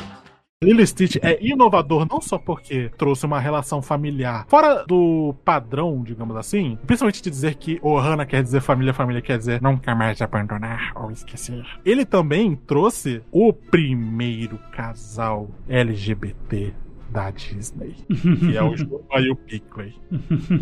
Lilo 0.61 0.85
Stitch 0.85 1.19
é 1.23 1.39
inovador 1.41 2.05
não 2.11 2.21
só 2.21 2.37
porque 2.37 2.91
trouxe 2.99 3.25
uma 3.25 3.39
relação 3.39 3.81
familiar 3.81 4.45
fora 4.49 4.85
do 4.89 5.33
padrão, 5.45 6.03
digamos 6.03 6.35
assim, 6.35 6.77
principalmente 6.85 7.23
de 7.23 7.31
dizer 7.31 7.55
que 7.55 7.79
Ohana 7.81 8.27
quer 8.27 8.43
dizer 8.43 8.61
família, 8.61 8.93
família 8.93 9.23
quer 9.23 9.39
dizer 9.39 9.63
nunca 9.63 9.95
mais 9.95 10.21
abandonar 10.21 10.91
ou 10.97 11.13
esquecer. 11.13 11.65
Ele 11.85 12.05
também 12.05 12.57
trouxe 12.57 13.23
o 13.31 13.53
primeiro 13.53 14.59
casal 14.73 15.49
LGBT 15.69 16.75
da 17.11 17.31
Disney, 17.31 17.95
que 18.09 18.57
é 18.57 18.63
o 18.63 18.77
Juba 18.77 19.21
e 19.21 19.31
o 19.31 19.37
Pickley. 19.37 19.95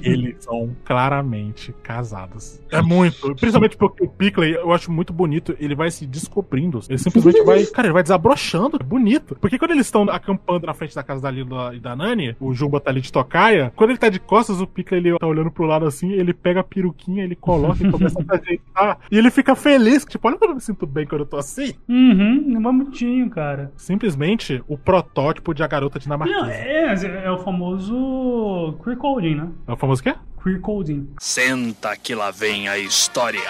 Eles 0.03 0.45
são 0.45 0.75
claramente 0.85 1.73
casados. 1.83 2.61
É 2.71 2.81
muito. 2.81 3.35
Principalmente 3.35 3.77
porque 3.77 4.05
o 4.05 4.09
Pickley, 4.09 4.55
eu 4.55 4.73
acho 4.73 4.91
muito 4.91 5.13
bonito, 5.13 5.57
ele 5.59 5.75
vai 5.75 5.91
se 5.91 6.07
descobrindo. 6.07 6.81
Ele 6.89 6.99
simplesmente 6.99 7.43
vai. 7.45 7.65
Cara, 7.67 7.89
ele 7.89 7.95
vai 7.95 8.03
desabrochando. 8.03 8.79
É 8.81 8.85
bonito. 8.85 9.37
Porque 9.41 9.59
quando 9.59 9.73
eles 9.73 9.87
estão 9.87 10.05
acampando 10.05 10.67
na 10.67 10.75
frente 10.75 10.95
da 10.95 11.03
casa 11.03 11.23
da 11.23 11.31
Lila 11.31 11.75
e 11.75 11.81
da 11.81 11.97
Nani, 11.97 12.37
o 12.41 12.55
Jumba 12.55 12.81
tá 12.81 12.91
ali 12.91 13.01
de 13.01 13.13
tocaia. 13.13 13.73
Quando 13.75 13.91
ele 13.91 13.99
tá 13.99 14.09
de 14.09 14.21
costas, 14.21 14.61
o 14.61 14.67
Pickley 14.67 15.01
ele 15.01 15.19
tá 15.19 15.27
olhando 15.27 15.51
pro 15.51 15.65
lado 15.65 15.87
assim, 15.87 16.13
ele 16.13 16.33
pega 16.33 16.61
a 16.61 16.65
peruquinha, 16.65 17.25
ele 17.25 17.37
coloca 17.37 17.87
e 17.87 17.91
começa 17.91 18.19
a 18.29 18.35
ajeitar. 18.35 18.99
E 19.11 19.19
ele 19.19 19.31
fica 19.31 19.55
feliz. 19.55 20.05
Tipo, 20.05 20.29
olha 20.29 20.37
como 20.37 20.53
eu 20.53 20.57
me 20.57 20.61
sinto 20.61 20.87
bem 20.87 21.07
quando 21.07 21.23
eu 21.23 21.27
tô 21.27 21.37
assim. 21.37 21.75
Uhum, 21.89 22.57
é 22.57 22.61
bonitinho, 22.61 23.29
cara. 23.31 23.73
Simplesmente 23.77 24.63
o 24.69 24.77
protótipo 24.77 25.55
de 25.55 25.63
a 25.63 25.67
garota 25.67 25.99
dinamarquesa. 25.99 26.36
Não, 26.43 26.51
é, 26.51 27.25
é 27.25 27.31
o 27.31 27.39
famoso 27.39 28.77
queer 28.83 28.97
coding, 28.97 29.35
né? 29.37 29.49
É 29.67 29.73
o 29.73 29.77
famoso 29.77 30.03
quê? 30.03 30.15
Queer 30.43 30.61
coding. 30.61 31.09
Senta 31.19 31.97
que 31.97 32.15
lá 32.15 32.31
vem 32.31 32.69
a 32.69 32.79
história. 32.79 33.41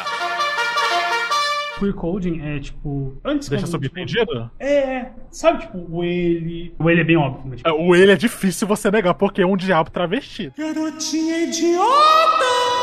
Queer 1.78 1.93
coding 1.93 2.41
é 2.41 2.59
tipo. 2.59 3.18
Antes 3.24 3.49
Deixa 3.49 3.66
subentendido? 3.66 4.51
É, 4.59 5.07
sabe, 5.30 5.61
tipo, 5.62 5.78
o 5.91 6.03
ele. 6.03 6.74
O 6.78 6.89
ele 6.89 7.03
é 7.03 7.05
bem 7.05 7.16
óbvio, 7.16 7.43
mas 7.45 7.59
tipo. 7.59 7.68
É, 7.68 7.72
O 7.72 7.95
ele 7.95 8.12
é 8.12 8.16
difícil 8.16 8.66
você 8.66 8.91
negar, 8.91 9.14
porque 9.14 9.43
é 9.43 9.47
um 9.47 9.57
diabo 9.57 9.91
travesti. 9.91 10.53
Garotinha 10.57 11.43
idiota! 11.45 12.75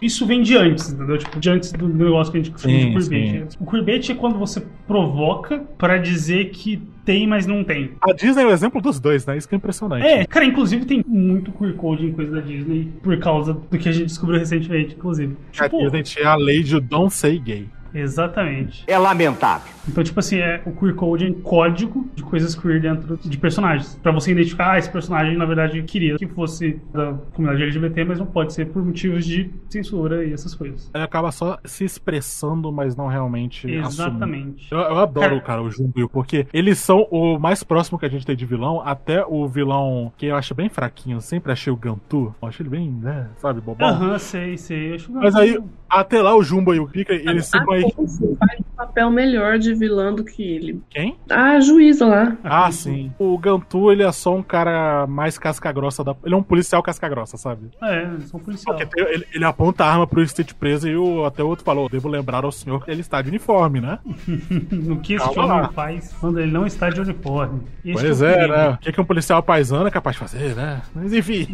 Isso 0.00 0.26
vem 0.26 0.42
de 0.42 0.56
antes, 0.56 0.92
entendeu? 0.92 1.18
Tipo, 1.18 1.38
de 1.38 1.50
antes 1.50 1.72
do 1.72 1.88
negócio 1.88 2.32
que 2.32 2.38
a 2.38 2.42
gente 2.42 2.58
Sim, 2.60 2.98
de 2.98 3.08
queerbait. 3.08 3.56
O 3.60 3.66
queerbait 3.66 4.10
é 4.10 4.14
quando 4.14 4.38
você 4.38 4.62
provoca 4.86 5.58
pra 5.76 5.98
dizer 5.98 6.50
que 6.50 6.82
tem, 7.04 7.26
mas 7.26 7.46
não 7.46 7.62
tem. 7.62 7.92
A 8.00 8.12
Disney 8.12 8.42
é 8.42 8.46
o 8.46 8.50
exemplo 8.50 8.80
dos 8.80 8.98
dois, 8.98 9.26
né? 9.26 9.36
Isso 9.36 9.48
que 9.48 9.54
é 9.54 9.58
impressionante. 9.58 10.06
É, 10.06 10.24
cara, 10.24 10.44
inclusive 10.44 10.84
tem 10.84 11.04
muito 11.06 11.52
queer 11.52 11.74
coding 11.74 12.06
em 12.06 12.12
coisa 12.12 12.32
da 12.32 12.40
Disney 12.40 12.92
por 13.02 13.18
causa 13.18 13.52
do 13.52 13.78
que 13.78 13.88
a 13.88 13.92
gente 13.92 14.06
descobriu 14.06 14.38
recentemente, 14.38 14.94
inclusive. 14.94 15.36
A 15.58 15.66
Disney 15.68 16.02
tinha 16.02 16.28
a 16.28 16.36
lei 16.36 16.62
de 16.62 16.80
Don't 16.80 17.12
Say 17.12 17.38
Gay. 17.38 17.68
Exatamente. 17.94 18.84
É 18.86 18.98
lamentável. 18.98 19.72
Então, 19.88 20.04
tipo 20.04 20.20
assim, 20.20 20.38
é 20.38 20.62
o 20.64 20.72
queer 20.72 20.94
code 20.94 21.26
é 21.26 21.32
código 21.42 22.08
de 22.14 22.22
coisas 22.22 22.54
queer 22.54 22.80
dentro 22.80 23.16
de 23.16 23.38
personagens. 23.38 23.98
Pra 24.02 24.12
você 24.12 24.32
identificar, 24.32 24.72
ah, 24.72 24.78
esse 24.78 24.90
personagem, 24.90 25.36
na 25.36 25.44
verdade, 25.44 25.82
queria 25.82 26.16
que 26.16 26.26
fosse 26.26 26.80
da 26.92 27.14
comunidade 27.32 27.64
LGBT, 27.64 28.04
mas 28.04 28.18
não 28.18 28.26
pode 28.26 28.52
ser 28.52 28.66
por 28.66 28.84
motivos 28.84 29.24
de 29.24 29.50
censura 29.68 30.24
e 30.24 30.32
essas 30.32 30.54
coisas. 30.54 30.90
Ele 30.94 31.04
acaba 31.04 31.32
só 31.32 31.58
se 31.64 31.84
expressando, 31.84 32.70
mas 32.72 32.94
não 32.94 33.06
realmente 33.06 33.70
Exatamente. 33.70 34.68
Eu, 34.70 34.78
eu 34.78 34.98
adoro, 34.98 35.40
cara, 35.40 35.62
o 35.62 35.70
Jumbo, 35.70 36.08
porque 36.08 36.46
eles 36.52 36.78
são 36.78 37.06
o 37.10 37.38
mais 37.38 37.62
próximo 37.62 37.98
que 37.98 38.06
a 38.06 38.08
gente 38.08 38.26
tem 38.26 38.36
de 38.36 38.46
vilão, 38.46 38.80
até 38.84 39.24
o 39.26 39.46
vilão 39.48 40.12
que 40.16 40.26
eu 40.26 40.36
acho 40.36 40.54
bem 40.54 40.68
fraquinho, 40.68 41.20
sempre 41.20 41.52
achei 41.52 41.72
o 41.72 41.76
Gantu. 41.76 42.34
Eu 42.40 42.48
acho 42.48 42.62
ele 42.62 42.68
bem, 42.68 42.90
né, 42.90 43.28
sabe, 43.38 43.60
bobão. 43.60 43.88
Aham, 43.88 44.18
sei, 44.18 44.56
sei. 44.56 44.94
Acho 44.94 45.12
Mas 45.12 45.34
aí, 45.34 45.58
até 45.88 46.20
lá 46.20 46.34
o 46.36 46.42
Jumbo 46.42 46.74
e 46.74 46.80
o 46.80 46.86
Pika, 46.86 47.12
eles 47.12 47.46
se 47.46 47.56
Ah, 47.56 47.64
Afonso 47.86 48.36
faz 48.38 48.60
um 48.60 48.76
papel 48.76 49.10
melhor 49.10 49.58
de 49.58 49.74
vilã 49.74 50.12
do 50.14 50.24
que 50.24 50.42
ele. 50.42 50.80
Quem? 50.90 51.16
Ah, 51.28 51.52
a 51.52 51.60
juíza 51.60 52.06
lá. 52.06 52.36
Ah, 52.42 52.70
sim. 52.70 53.12
O 53.18 53.36
Gantu, 53.38 53.90
ele 53.92 54.02
é 54.02 54.12
só 54.12 54.34
um 54.34 54.42
cara 54.42 55.06
mais 55.06 55.38
casca-grossa 55.38 56.02
da. 56.04 56.14
Ele 56.24 56.34
é 56.34 56.36
um 56.38 56.42
policial 56.42 56.82
casca-grossa, 56.82 57.36
sabe? 57.36 57.70
É, 57.82 58.02
eles 58.04 58.28
são 58.28 58.40
policial. 58.40 58.76
Porque 58.76 59.00
ele, 59.00 59.26
ele 59.32 59.44
aponta 59.44 59.84
a 59.84 59.92
arma 59.92 60.06
pro 60.06 60.26
Stitch 60.26 60.52
preso 60.54 60.88
e 60.88 60.96
o, 60.96 61.24
até 61.24 61.42
o 61.42 61.48
outro 61.48 61.64
falou: 61.64 61.88
devo 61.88 62.08
lembrar 62.08 62.44
ao 62.44 62.52
senhor 62.52 62.84
que 62.84 62.90
ele 62.90 63.00
está 63.00 63.20
de 63.22 63.28
uniforme, 63.28 63.80
né? 63.80 63.98
no 64.70 65.00
que 65.00 65.14
esse 65.14 65.24
Calma 65.24 65.44
homem 65.44 65.62
lá. 65.62 65.68
faz 65.72 66.12
quando 66.20 66.38
ele 66.40 66.50
não 66.52 66.66
está 66.66 66.90
de 66.90 67.00
uniforme. 67.00 67.62
Esse 67.84 68.00
Pois 68.00 68.22
é, 68.22 68.34
perigo. 68.34 68.52
né? 68.54 68.68
O 68.70 68.78
que, 68.78 68.92
que 68.92 69.00
um 69.00 69.04
policial 69.04 69.42
paisano 69.42 69.86
é 69.86 69.90
capaz 69.90 70.16
de 70.16 70.20
fazer, 70.20 70.54
né? 70.54 70.82
Mas 70.94 71.12
enfim. 71.12 71.46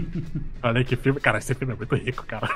Olha 0.62 0.78
aí 0.78 0.84
que 0.84 0.96
filme. 0.96 1.20
Cara, 1.20 1.38
esse 1.38 1.54
filme 1.54 1.72
é 1.74 1.76
muito 1.76 1.94
rico, 1.94 2.24
cara. 2.26 2.48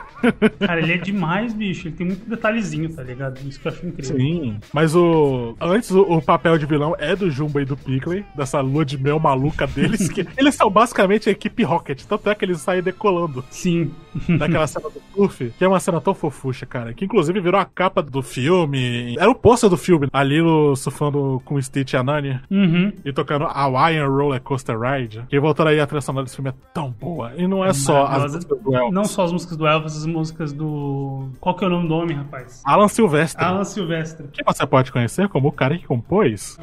Cara, 0.60 0.80
ele 0.80 0.92
é 0.94 0.98
demais, 0.98 1.52
bicho. 1.52 1.88
Ele 1.88 1.96
tem 1.96 2.06
muito 2.06 2.28
detalhezinho, 2.28 2.90
tá 2.98 3.04
ligado? 3.04 3.38
Isso 3.46 3.60
que 3.60 3.68
eu 3.68 3.72
acho 3.72 3.86
incrível. 3.86 4.16
Sim. 4.16 4.58
Mas 4.72 4.96
o. 4.96 5.54
Antes, 5.60 5.92
o, 5.92 6.02
o 6.02 6.20
papel 6.20 6.58
de 6.58 6.66
vilão 6.66 6.96
é 6.98 7.14
do 7.14 7.30
Jumbo 7.30 7.60
e 7.60 7.64
do 7.64 7.76
Pickley, 7.76 8.24
dessa 8.34 8.60
lua 8.60 8.84
de 8.84 8.98
mel 8.98 9.20
maluca 9.20 9.68
deles, 9.68 10.08
que 10.08 10.26
eles 10.36 10.56
são 10.56 10.68
basicamente 10.68 11.28
a 11.28 11.32
equipe 11.32 11.62
Rocket. 11.62 12.02
Tanto 12.02 12.28
é 12.28 12.34
que 12.34 12.44
eles 12.44 12.60
saem 12.60 12.82
decolando. 12.82 13.44
Sim. 13.50 13.92
Daquela 14.36 14.66
cena 14.66 14.88
do 14.90 15.00
surf, 15.14 15.52
que 15.56 15.64
é 15.64 15.68
uma 15.68 15.78
cena 15.78 16.00
tão 16.00 16.12
fofucha, 16.12 16.66
cara. 16.66 16.92
Que 16.92 17.04
inclusive 17.04 17.40
virou 17.40 17.60
a 17.60 17.64
capa 17.64 18.02
do 18.02 18.20
filme. 18.20 19.16
Era 19.16 19.30
o 19.30 19.34
pôster 19.34 19.70
do 19.70 19.76
filme. 19.76 20.08
A 20.12 20.24
Lilo 20.24 20.74
surfando 20.74 21.40
com 21.44 21.54
o 21.54 21.62
Stitch 21.62 21.92
e 21.92 21.96
a 21.96 22.02
Nani. 22.02 22.40
Uhum. 22.50 22.92
E 23.04 23.12
tocando 23.12 23.44
Hawaiian 23.44 24.08
Roller 24.08 24.40
Coaster 24.40 24.76
Ride. 24.76 25.24
Que 25.28 25.38
voltando 25.38 25.68
aí, 25.68 25.78
a 25.78 25.86
trilha 25.86 26.00
sonora 26.00 26.24
desse 26.24 26.34
filme 26.34 26.50
é 26.50 26.54
tão 26.74 26.90
boa. 26.90 27.32
E 27.36 27.46
não 27.46 27.64
é 27.64 27.72
só 27.72 28.06
as 28.06 28.32
músicas 28.32 28.58
do 28.60 28.74
Elvis. 28.74 28.94
Não 28.94 29.04
só 29.04 29.24
as 29.24 29.32
músicas 29.32 29.56
do 29.56 29.66
Elvis, 29.66 29.96
as 29.96 30.06
músicas 30.06 30.52
do. 30.52 31.28
Qual 31.38 31.54
que 31.54 31.64
é 31.64 31.68
o 31.68 31.70
nome 31.70 31.86
do 31.86 31.94
homem, 31.94 32.16
rapaz? 32.16 32.62
Alan 32.64 32.87
Silvestre. 32.88 33.44
Alan 33.44 33.64
Silvestre. 33.64 34.28
Que 34.28 34.42
você 34.44 34.66
pode 34.66 34.90
conhecer 34.92 35.28
como 35.28 35.48
o 35.48 35.52
cara 35.52 35.76
que 35.76 35.86
compôs. 35.86 36.56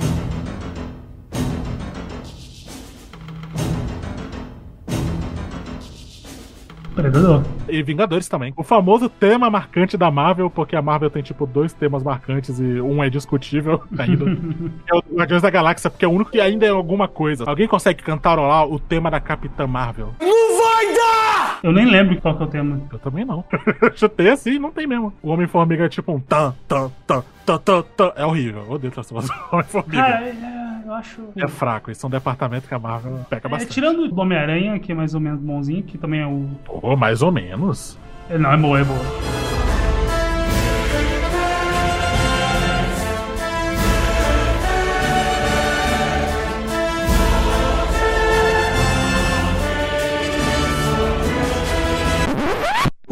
Predador. 6.95 7.43
E 7.67 7.83
Vingadores 7.83 8.29
também. 8.29 8.53
O 8.55 8.63
famoso 8.63 9.09
tema 9.09 9.49
marcante 9.49 9.97
da 9.97 10.09
Marvel, 10.09 10.49
porque 10.49 10.75
a 10.77 10.81
Marvel 10.81 11.09
tem, 11.09 11.21
tipo, 11.21 11.45
dois 11.45 11.73
temas 11.73 12.01
marcantes 12.01 12.57
e 12.59 12.79
um 12.79 13.03
é 13.03 13.09
discutível 13.09 13.83
ainda. 13.99 14.25
é 14.87 14.95
o 14.95 15.03
Guardiões 15.13 15.41
da 15.41 15.49
Galáxia, 15.49 15.89
porque 15.89 16.05
é 16.05 16.07
o 16.07 16.11
único 16.11 16.31
que 16.31 16.39
ainda 16.39 16.65
é 16.65 16.69
alguma 16.69 17.07
coisa. 17.07 17.43
Alguém 17.45 17.67
consegue 17.67 18.01
cantarolar 18.01 18.65
o 18.65 18.79
tema 18.79 19.11
da 19.11 19.19
Capitã 19.19 19.67
Marvel? 19.67 20.13
Não 20.21 20.54
vai 20.75 20.93
dar! 20.93 21.59
Eu 21.63 21.71
nem 21.71 21.85
lembro 21.85 22.19
qual 22.21 22.35
que 22.37 22.43
é 22.43 22.45
o 22.45 22.49
tema. 22.49 22.81
Eu 22.91 22.99
também 22.99 23.25
não. 23.25 23.43
Chutei 23.95 24.29
assim, 24.29 24.59
não 24.59 24.71
tem 24.71 24.85
mesmo. 24.85 25.11
O 25.23 25.29
Homem-Formiga 25.29 25.85
é 25.85 25.89
tipo 25.89 26.11
um 26.11 26.19
tan, 26.19 26.53
tan, 26.67 26.91
tan, 27.07 27.23
tan, 27.45 27.57
tan, 27.59 27.81
tan. 27.95 28.11
É 28.15 28.25
horrível. 28.25 28.63
Eu 28.67 28.71
odeio 28.73 28.91
transformação 28.93 29.35
do 29.35 29.43
Homem-Formiga. 29.55 30.01
Cara, 30.03 30.25
é, 30.25 30.29
é, 30.29 30.87
eu 30.87 30.93
acho. 30.93 31.21
É 31.35 31.47
fraco. 31.47 31.89
Esse 31.91 32.03
é 32.03 32.07
um 32.07 32.11
departamento 32.11 32.67
que 32.67 32.73
a 32.73 32.79
Marvel 32.79 33.19
pega 33.29 33.47
É, 33.47 33.49
bastante. 33.49 33.73
tirando 33.73 33.99
o 34.05 34.19
Homem-Aranha, 34.19 34.77
que 34.79 34.91
é 34.91 34.95
mais 34.95 35.13
ou 35.15 35.19
menos 35.21 35.39
bonzinho, 35.39 35.81
que 35.83 35.97
também 35.97 36.21
é 36.21 36.27
o. 36.27 36.47
Pô, 36.65 36.95
mais 36.95 37.21
ou 37.21 37.31
menos. 37.31 37.97
É, 38.29 38.37
não, 38.37 38.51
é 38.51 38.57
boa, 38.57 38.79
é 38.79 38.83
boa. 38.83 39.54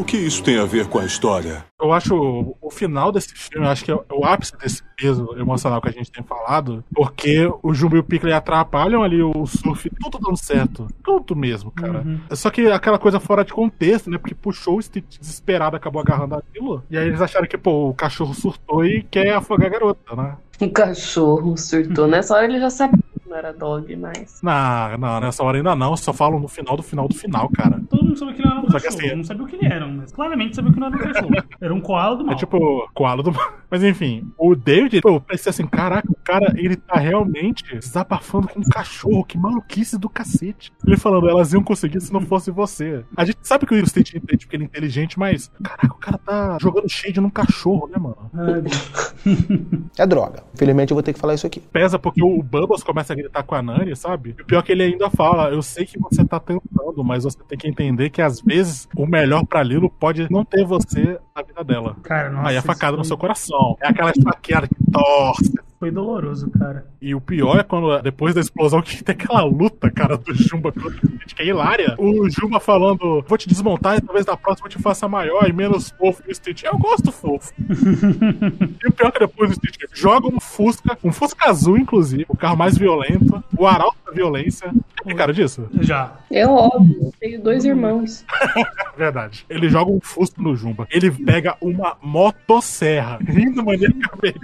O 0.03 0.05
que 0.05 0.17
isso 0.17 0.43
tem 0.43 0.59
a 0.59 0.65
ver 0.65 0.87
com 0.87 0.99
a 0.99 1.05
história? 1.05 1.63
Eu 1.81 1.93
acho 1.93 2.13
o, 2.13 2.57
o 2.61 2.69
final 2.69 3.09
desse 3.09 3.33
filme, 3.33 3.65
eu 3.65 3.71
acho 3.71 3.85
que 3.85 3.89
é 3.89 3.95
o, 3.95 4.03
o 4.11 4.25
ápice 4.25 4.51
desse 4.57 4.83
peso 4.97 5.33
emocional 5.37 5.81
que 5.81 5.87
a 5.87 5.93
gente 5.93 6.11
tem 6.11 6.21
falado, 6.21 6.83
porque 6.93 7.49
o 7.63 7.73
Jumbo 7.73 7.95
e 7.95 7.99
o 7.99 8.03
Piccolo 8.03 8.35
atrapalham 8.35 9.01
ali 9.01 9.23
o 9.23 9.45
surf, 9.45 9.89
tudo 10.01 10.19
dando 10.19 10.35
certo. 10.35 10.87
Tudo 11.01 11.37
mesmo, 11.37 11.71
cara. 11.71 12.01
Uhum. 12.01 12.19
Só 12.31 12.49
que 12.49 12.67
aquela 12.67 12.99
coisa 12.99 13.17
fora 13.17 13.45
de 13.45 13.53
contexto, 13.53 14.09
né? 14.09 14.17
Porque 14.17 14.35
puxou 14.35 14.77
o 14.77 14.81
Stitch 14.81 15.19
desesperado, 15.19 15.77
acabou 15.77 16.01
agarrando 16.01 16.35
aquilo. 16.35 16.83
E 16.91 16.97
aí 16.97 17.07
eles 17.07 17.21
acharam 17.21 17.47
que, 17.47 17.57
pô, 17.57 17.87
o 17.87 17.93
cachorro 17.93 18.33
surtou 18.33 18.85
e 18.85 19.03
quer 19.03 19.33
afogar 19.33 19.67
a 19.67 19.71
garota, 19.71 20.15
né? 20.17 20.35
O 20.59 20.69
cachorro 20.69 21.57
surtou. 21.57 22.07
Nessa 22.07 22.35
hora 22.35 22.45
ele 22.45 22.59
já 22.59 22.69
que 22.89 23.12
não 23.34 23.39
era 23.39 23.51
dog, 23.53 23.95
mas. 23.95 24.39
Não, 24.43 24.97
não, 24.97 25.19
nessa 25.19 25.43
hora 25.43 25.57
ainda 25.57 25.75
não, 25.75 25.97
só 25.97 26.13
falam 26.13 26.39
no 26.39 26.47
final 26.47 26.77
do 26.77 26.84
final 26.84 27.07
do 27.07 27.15
final, 27.15 27.49
cara. 27.49 27.81
Todo 27.89 28.03
mundo 28.05 28.17
sabia 28.17 28.34
que 28.36 28.41
ele 28.41 28.49
não 28.49 28.57
era 28.57 28.65
um 28.67 28.69
Só 28.71 28.79
cachorro. 28.79 29.05
assim- 29.05 29.15
Não 29.15 29.23
sabia 29.23 29.43
o 29.43 29.47
que 29.47 29.55
ele 29.55 29.65
era, 29.65 29.88
mas 29.88 30.11
claramente 30.11 30.55
sabia 30.55 30.71
que 30.71 30.79
não 30.79 30.88
era 30.88 30.95
um 30.95 30.99
cachorro. 30.99 31.31
Era 31.59 31.73
um 31.73 31.81
koala 31.81 32.15
do 32.15 32.25
mal. 32.25 32.34
É 32.34 32.38
tipo, 32.38 32.89
koala 32.93 33.23
do. 33.23 33.31
Mas 33.73 33.84
enfim, 33.84 34.31
o 34.38 34.55
David, 34.55 35.01
pô, 35.01 35.09
eu 35.09 35.19
pensei 35.21 35.49
assim: 35.49 35.65
caraca, 35.65 36.07
o 36.11 36.15
cara, 36.23 36.53
ele 36.55 36.75
tá 36.75 36.99
realmente 36.99 37.63
desabafando 37.75 38.47
com 38.47 38.59
um 38.59 38.63
cachorro, 38.63 39.23
que 39.25 39.36
maluquice 39.36 39.97
do 39.97 40.07
cacete. 40.07 40.71
Ele 40.86 40.95
falando, 40.95 41.27
elas 41.27 41.53
iam 41.53 41.63
conseguir 41.63 41.99
se 41.99 42.13
não 42.13 42.21
fosse 42.21 42.51
você. 42.51 43.03
A 43.17 43.25
gente 43.25 43.39
sabe 43.41 43.65
que 43.65 43.73
o 43.73 43.88
Stitch 43.88 44.13
entende 44.13 44.45
porque 44.45 44.55
ele 44.55 44.65
é 44.65 44.67
inteligente, 44.67 45.17
mas, 45.17 45.51
caraca, 45.63 45.88
o 45.91 45.97
cara 45.97 46.19
tá 46.19 46.57
jogando 46.61 46.88
shade 46.88 47.19
num 47.19 47.31
cachorro, 47.31 47.88
né, 47.91 47.97
mano? 47.97 48.29
É 49.97 50.05
droga. 50.05 50.43
Infelizmente 50.53 50.91
eu 50.91 50.95
vou 50.95 51.03
ter 51.03 51.13
que 51.13 51.19
falar 51.19 51.34
isso 51.34 51.47
aqui. 51.47 51.59
Pesa 51.59 51.97
porque 51.97 52.21
o 52.23 52.41
Bubbles 52.43 52.84
começa 52.84 53.13
a 53.13 53.15
gritar 53.24 53.43
com 53.43 53.55
a 53.55 53.61
Nani, 53.61 53.95
sabe? 53.95 54.36
E 54.38 54.41
o 54.41 54.45
pior 54.45 54.59
é 54.59 54.61
que 54.61 54.71
ele 54.71 54.84
ainda 54.84 55.09
fala: 55.09 55.49
Eu 55.49 55.61
sei 55.61 55.86
que 55.86 55.99
você 55.99 56.24
tá 56.26 56.39
tentando, 56.39 57.03
mas 57.03 57.24
você 57.24 57.38
tem 57.47 57.57
que 57.57 57.67
entender 57.67 58.09
que 58.09 58.21
às 58.21 58.41
vezes 58.41 58.88
o 58.95 59.05
melhor 59.05 59.45
pra 59.45 59.63
Lilo 59.63 59.89
pode 59.89 60.32
não 60.32 60.43
ter 60.43 60.65
você 60.65 61.19
na 61.36 61.41
vida 61.41 61.63
dela. 61.63 61.95
Cara, 62.03 62.30
nossa. 62.30 62.49
Aí 62.49 62.55
é 62.55 62.59
isso 62.59 62.67
facada 62.67 62.97
no 62.97 63.05
seu 63.05 63.17
coração. 63.17 63.78
É 63.82 63.88
aquela 63.88 64.11
esfaqueada 64.11 64.67
que 64.67 64.91
torce. 64.91 65.53
Foi 65.84 65.91
doloroso, 65.91 66.49
cara. 66.49 66.86
E 67.01 67.13
o 67.13 67.19
pior 67.19 67.59
é 67.59 67.63
quando, 67.63 68.01
depois 68.01 68.34
da 68.34 68.39
explosão, 68.39 68.81
que 68.81 69.03
tem 69.03 69.13
aquela 69.13 69.43
luta, 69.43 69.91
cara, 69.91 70.15
do 70.15 70.34
Jumba 70.34 70.71
contra 70.71 70.88
o 70.88 70.93
Stitch, 70.93 71.34
que 71.34 71.41
é 71.41 71.47
hilária. 71.47 71.95
O 71.97 72.29
Jumba 72.29 72.57
falando, 72.61 73.21
vou 73.27 73.38
te 73.38 73.49
desmontar 73.49 73.97
e 73.97 74.01
talvez 74.01 74.25
na 74.25 74.38
próxima 74.38 74.67
eu 74.67 74.71
te 74.71 74.81
faça 74.81 75.09
maior 75.09 75.45
e 75.45 75.51
menos 75.51 75.89
fofo. 75.89 76.23
E 76.25 76.31
o 76.31 76.36
Stitch, 76.36 76.63
eu 76.63 76.77
gosto 76.77 77.11
fofo. 77.11 77.51
e 77.59 78.88
o 78.88 78.93
pior 78.93 79.09
é 79.09 79.11
que 79.11 79.19
depois 79.19 79.51
o 79.51 79.55
Stitch 79.55 79.81
joga 79.91 80.29
um 80.29 80.39
Fusca, 80.39 80.97
um 81.03 81.11
Fusca 81.11 81.49
azul, 81.49 81.77
inclusive, 81.77 82.25
o 82.29 82.38
carro 82.38 82.55
mais 82.55 82.77
violento, 82.77 83.43
o 83.57 83.67
arauto 83.67 83.97
da 84.05 84.13
violência. 84.13 84.71
Tem 85.03 85.13
cara 85.17 85.34
disso? 85.34 85.67
Já. 85.81 86.13
É 86.31 86.47
óbvio, 86.47 87.11
tenho 87.19 87.41
dois 87.41 87.65
irmãos. 87.65 88.25
Verdade. 88.95 89.45
Ele 89.49 89.67
joga 89.67 89.91
um 89.91 89.99
Fusca 89.99 90.41
no 90.41 90.55
Jumba. 90.55 90.88
Ele 90.89 91.11
pega 91.11 91.57
uma 91.59 91.97
motosserra, 92.01 93.19
rindo 93.21 93.65
maniacamente. 93.65 94.39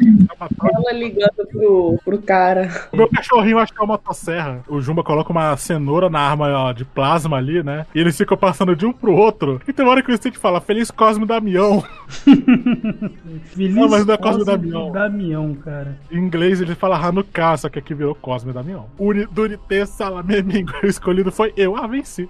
Ela 0.61 0.91
ligando 0.91 1.28
pro, 1.33 1.99
pro 2.03 2.21
cara. 2.21 2.69
O 2.91 2.97
meu 2.97 3.07
cachorrinho 3.09 3.57
acha 3.59 3.73
que 3.73 3.79
é 3.79 3.83
uma 3.83 3.93
motosserra. 3.93 4.61
O 4.67 4.81
Jumba 4.81 5.03
coloca 5.03 5.31
uma 5.31 5.55
cenoura 5.57 6.09
na 6.09 6.19
arma 6.19 6.47
ó, 6.49 6.71
de 6.71 6.85
plasma 6.85 7.37
ali, 7.37 7.63
né? 7.63 7.85
E 7.93 7.99
eles 7.99 8.17
ficam 8.17 8.37
passando 8.37 8.75
de 8.75 8.85
um 8.85 8.91
pro 8.93 9.13
outro. 9.13 9.61
E 9.67 9.73
tem 9.73 9.85
uma 9.85 9.91
hora 9.91 10.01
que 10.03 10.11
o 10.11 10.17
Stitch 10.17 10.35
fala, 10.37 10.61
Feliz 10.61 10.91
Cosme 10.91 11.25
Damião. 11.25 11.83
Feliz 13.45 13.75
Não, 13.75 13.89
mas 13.89 14.05
não 14.05 14.13
é 14.13 14.17
Cosme 14.17 14.45
Cosme 14.45 14.45
Damião. 14.45 14.91
Damião, 14.91 15.53
cara. 15.55 15.97
Em 16.11 16.17
inglês 16.17 16.61
ele 16.61 16.75
fala 16.75 16.97
Hanukkah, 16.97 17.57
só 17.57 17.69
que 17.69 17.79
aqui 17.79 17.93
virou 17.93 18.15
Cosme 18.15 18.53
Damião. 18.53 18.87
Uni, 18.97 19.25
Durite, 19.31 19.85
Salamemingo. 19.85 20.71
O 20.83 20.85
escolhido 20.87 21.31
foi 21.31 21.53
eu. 21.55 21.75
Ah, 21.75 21.87
venci. 21.87 22.29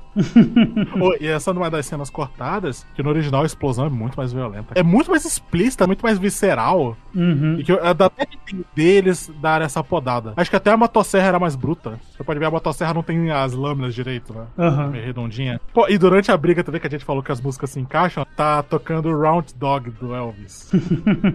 Ô, 0.99 1.13
e 1.19 1.27
essa 1.27 1.53
não 1.53 1.65
é 1.65 1.69
das 1.69 1.85
cenas 1.85 2.09
cortadas, 2.09 2.85
que 2.95 3.03
no 3.03 3.09
original 3.09 3.43
a 3.43 3.45
explosão 3.45 3.85
é 3.85 3.89
muito 3.89 4.15
mais 4.15 4.31
violenta. 4.33 4.73
É 4.75 4.83
muito 4.83 5.09
mais 5.09 5.25
explícita, 5.25 5.87
muito 5.87 6.01
mais 6.01 6.17
visceral. 6.17 6.97
Uhum. 7.15 7.57
E 7.59 7.63
que 7.63 7.71
eu- 7.71 7.79
dá 7.93 8.05
até 8.05 8.25
de 8.25 8.37
entender 8.37 8.88
eles 8.89 9.31
dar 9.41 9.61
essa 9.61 9.83
podada. 9.83 10.33
Acho 10.35 10.49
que 10.49 10.55
até 10.55 10.71
a 10.71 10.77
motosserra 10.77 11.27
era 11.27 11.39
mais 11.39 11.55
bruta. 11.55 11.99
Você 12.19 12.23
pode 12.25 12.37
ver, 12.37 12.47
a 12.47 12.51
motosserra 12.51 12.93
não 12.93 13.01
tem 13.01 13.31
as 13.31 13.53
lâminas 13.53 13.95
direito, 13.95 14.33
né? 14.33 14.45
Aham. 14.57 14.89
Meio 14.89 15.05
redondinha. 15.05 15.61
Pô, 15.73 15.87
e 15.87 15.97
durante 15.97 16.29
a 16.29 16.35
briga 16.35 16.61
também, 16.61 16.81
que 16.81 16.87
a 16.87 16.89
gente 16.89 17.05
falou 17.05 17.23
que 17.23 17.31
as 17.31 17.39
músicas 17.39 17.69
se 17.69 17.79
encaixam, 17.79 18.27
tá 18.35 18.61
tocando 18.61 19.17
Round 19.17 19.55
Dog 19.55 19.89
do 19.91 20.13
Elvis. 20.13 20.69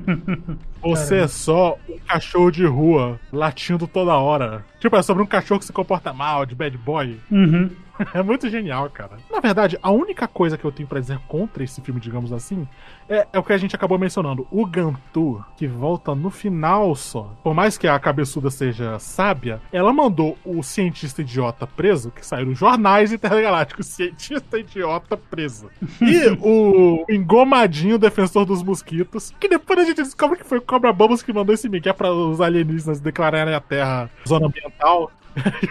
Você 0.85 1.20
é 1.20 1.26
só 1.26 1.78
um 1.89 1.99
cachorro 2.07 2.51
de 2.51 2.66
rua, 2.66 3.18
latindo 3.32 3.87
toda 3.87 4.12
hora. 4.12 4.62
Tipo, 4.78 4.97
é 4.97 5.03
sobre 5.03 5.22
um 5.22 5.26
cachorro 5.26 5.61
que 5.61 5.64
se 5.64 5.72
comporta 5.72 6.12
mal, 6.12 6.45
de 6.45 6.55
bad 6.55 6.76
boy. 6.76 7.18
Uhum. 7.30 7.70
É 8.12 8.22
muito 8.22 8.49
genial, 8.49 8.91
cara. 8.91 9.16
Na 9.30 9.41
verdade, 9.41 9.78
a 9.82 9.91
única 9.91 10.26
coisa 10.26 10.59
que 10.59 10.64
eu 10.64 10.72
tenho 10.72 10.89
pra 10.89 11.01
dizer 11.01 11.18
contra 11.28 11.62
esse 11.62 11.80
filme, 11.80 12.01
digamos 12.01 12.32
assim, 12.32 12.66
é, 13.09 13.26
é 13.32 13.39
o 13.39 13.43
que 13.43 13.53
a 13.53 13.59
gente 13.59 13.74
acabou 13.76 13.99
mencionando. 13.99 14.47
O 14.51 14.66
Gantu, 14.66 15.45
que 15.57 15.66
volta 15.66 16.14
no 16.14 16.30
final 16.30 16.95
só. 16.95 17.32
Por 17.43 17.55
mais 17.55 17.78
que 17.78 17.87
a 17.87 17.99
cabeçuda 17.99 18.51
seja 18.51 18.99
sábia, 18.99 19.61
ela 19.72 19.93
mandou 19.93 20.37
o 20.45 20.62
cientista 20.75 21.22
idiota 21.22 21.66
preso, 21.66 22.11
que 22.11 22.27
saiu 22.27 22.47
nos 22.47 22.59
jornais 22.59 23.12
intergalácticos, 23.12 23.87
cientista 23.87 24.59
idiota 24.59 25.16
preso. 25.16 25.70
E 26.01 26.29
o 26.43 27.05
engomadinho 27.09 27.99
defensor 27.99 28.45
dos 28.45 28.62
mosquitos, 28.62 29.33
que 29.39 29.49
depois 29.49 29.79
a 29.79 29.85
gente 29.85 30.03
descobre 30.03 30.39
que 30.39 30.45
foi 30.45 30.59
o 30.59 30.62
Cobra 30.62 30.93
Bubbles 30.93 31.22
que 31.22 31.33
mandou 31.33 31.55
esse 31.55 31.68
migué 31.68 31.93
pra 31.93 32.12
os 32.12 32.41
alienígenas 32.41 33.01
declararem 33.01 33.55
a 33.55 33.61
Terra 33.61 34.11
zona 34.27 34.47
ambiental. 34.47 35.11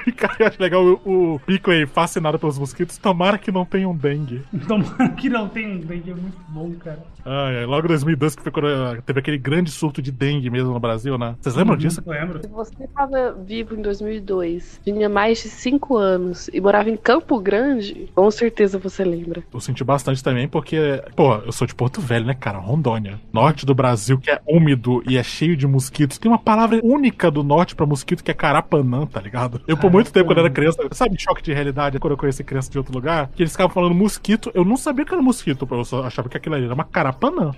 E, 0.07 0.11
cara, 0.14 0.36
eu 0.39 0.47
acho 0.47 0.61
legal 0.61 0.84
o, 0.84 1.34
o 1.36 1.39
Pickley 1.39 1.86
fascinado 1.86 2.38
pelos 2.39 2.57
mosquitos. 2.59 2.97
Tomara 2.97 3.38
que 3.38 3.51
não 3.51 3.66
tenham 3.66 3.95
dengue. 3.95 4.41
Tomara 4.68 5.09
que 5.09 5.30
não 5.30 5.47
tem 5.49 5.80
dengue, 5.80 6.11
é 6.11 6.16
muito 6.16 6.38
bom, 6.49 6.72
cara. 6.76 6.99
Ai, 7.26 7.59
ai, 7.59 7.66
logo 7.66 7.86
em 7.86 7.89
2002 7.89 8.36
que 8.36 8.43
foi 8.43 8.51
quando 8.51 8.68
eh, 8.68 9.01
teve 9.05 9.20
aquele 9.22 9.38
grande 9.38 9.72
surto 9.72 10.01
de 10.01 10.11
dengue 10.11 10.49
mesmo 10.49 10.74
no 10.74 10.80
Brasil, 10.80 11.18
né? 11.18 11.36
Vocês 11.39 11.55
lembram 11.55 11.74
Uhum, 11.76 11.80
disso? 11.80 12.01
Lembro. 12.05 12.41
Se 12.41 12.49
você 12.49 12.88
tava 12.93 13.32
vivo 13.32 13.76
em 13.76 13.82
2002, 13.82 14.82
tinha 14.84 15.07
mais 15.07 15.41
de 15.41 15.47
5 15.49 15.97
anos 15.97 16.49
e 16.53 16.59
morava 16.59 16.89
em 16.89 16.97
Campo 16.97 17.39
Grande, 17.39 18.09
com 18.14 18.30
certeza 18.30 18.78
você 18.78 19.03
lembra. 19.05 19.41
Eu 19.53 19.59
senti 19.61 19.84
bastante 19.86 20.22
também 20.24 20.47
porque, 20.49 21.01
pô, 21.16 21.36
eu 21.36 21.51
sou 21.53 21.66
de 21.66 21.74
Porto 21.74 22.01
Velho, 22.01 22.26
né, 22.26 22.34
cara? 22.34 22.57
Rondônia. 22.57 23.20
Norte 23.32 23.66
do 23.66 23.74
Brasil, 23.74 24.18
que 24.20 24.30
é 24.30 24.41
úmido 24.45 25.01
e 25.07 25.18
é 25.18 25.24
cheio 25.24 25.55
de 25.55 25.66
mosquitos. 25.66 26.18
Tem 26.18 26.30
uma 26.30 26.38
palavra 26.38 26.80
única 26.84 27.32
do 27.32 27.41
norte 27.41 27.74
pra 27.76 27.86
mosquito 27.86 28.22
que 28.24 28.32
é 28.32 28.34
carapanã, 28.34 29.05
tá 29.05 29.22
ligado? 29.22 29.53
Eu, 29.68 29.78
por 29.78 29.91
muito 29.91 30.12
tempo, 30.12 30.28
quando 30.28 30.39
era 30.39 30.49
criança, 30.49 30.78
sabe, 30.91 31.20
choque 31.20 31.41
de 31.41 31.54
realidade, 31.54 31.99
quando 31.99 32.14
eu 32.14 32.18
conheci 32.18 32.43
criança 32.43 32.70
de 32.70 32.78
outro 32.78 32.93
lugar, 32.93 33.30
que 33.36 33.43
eles 33.43 33.51
ficavam 33.51 33.74
falando 33.74 33.93
mosquito, 33.95 34.51
eu 34.54 34.66
não 34.66 34.78
sabia 34.78 35.06
que 35.06 35.14
era 35.14 35.22
mosquito, 35.22 35.68
eu 35.70 35.86
só 35.86 36.04
achava 36.04 36.30
que 36.30 36.38
aquilo 36.38 36.56
ali 36.56 36.66
era 36.66 36.74
uma 36.74 36.84
carapanã. 36.84 37.51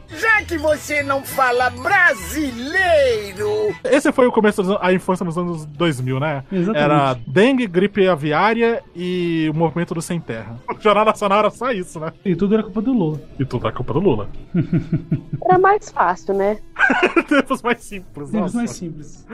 Que 0.47 0.57
você 0.59 1.01
não 1.01 1.23
fala 1.23 1.71
brasileiro, 1.71 3.73
Esse 3.83 4.11
foi 4.11 4.27
o 4.27 4.31
começo 4.31 4.61
da 4.61 4.93
infância 4.93 5.25
nos 5.25 5.35
anos 5.37 5.65
2000, 5.65 6.19
né? 6.19 6.43
Exatamente. 6.51 6.83
Era 6.83 7.17
dengue, 7.25 7.65
gripe 7.65 8.07
aviária 8.07 8.83
e 8.95 9.49
o 9.51 9.57
movimento 9.57 9.95
do 9.95 10.01
sem 10.01 10.19
terra. 10.19 10.57
O 10.75 10.81
Jornal 10.85 11.05
Nacional 11.05 11.39
era 11.39 11.49
só 11.49 11.71
isso, 11.71 11.99
né? 11.99 12.11
E 12.23 12.35
tudo 12.35 12.53
era 12.53 12.61
culpa 12.61 12.79
do 12.81 12.93
Lula. 12.93 13.19
E 13.39 13.45
tudo 13.45 13.65
era 13.65 13.75
culpa 13.75 13.93
do 13.93 13.99
Lula. 13.99 14.29
Era 15.47 15.59
mais 15.59 15.91
fácil, 15.91 16.33
né? 16.33 16.57
Tempos 17.29 17.61
mais 17.61 17.79
simples, 17.79 18.31
Tempos 18.31 18.53
nossa. 18.53 18.57
mais 18.57 18.71
simples. 18.71 19.25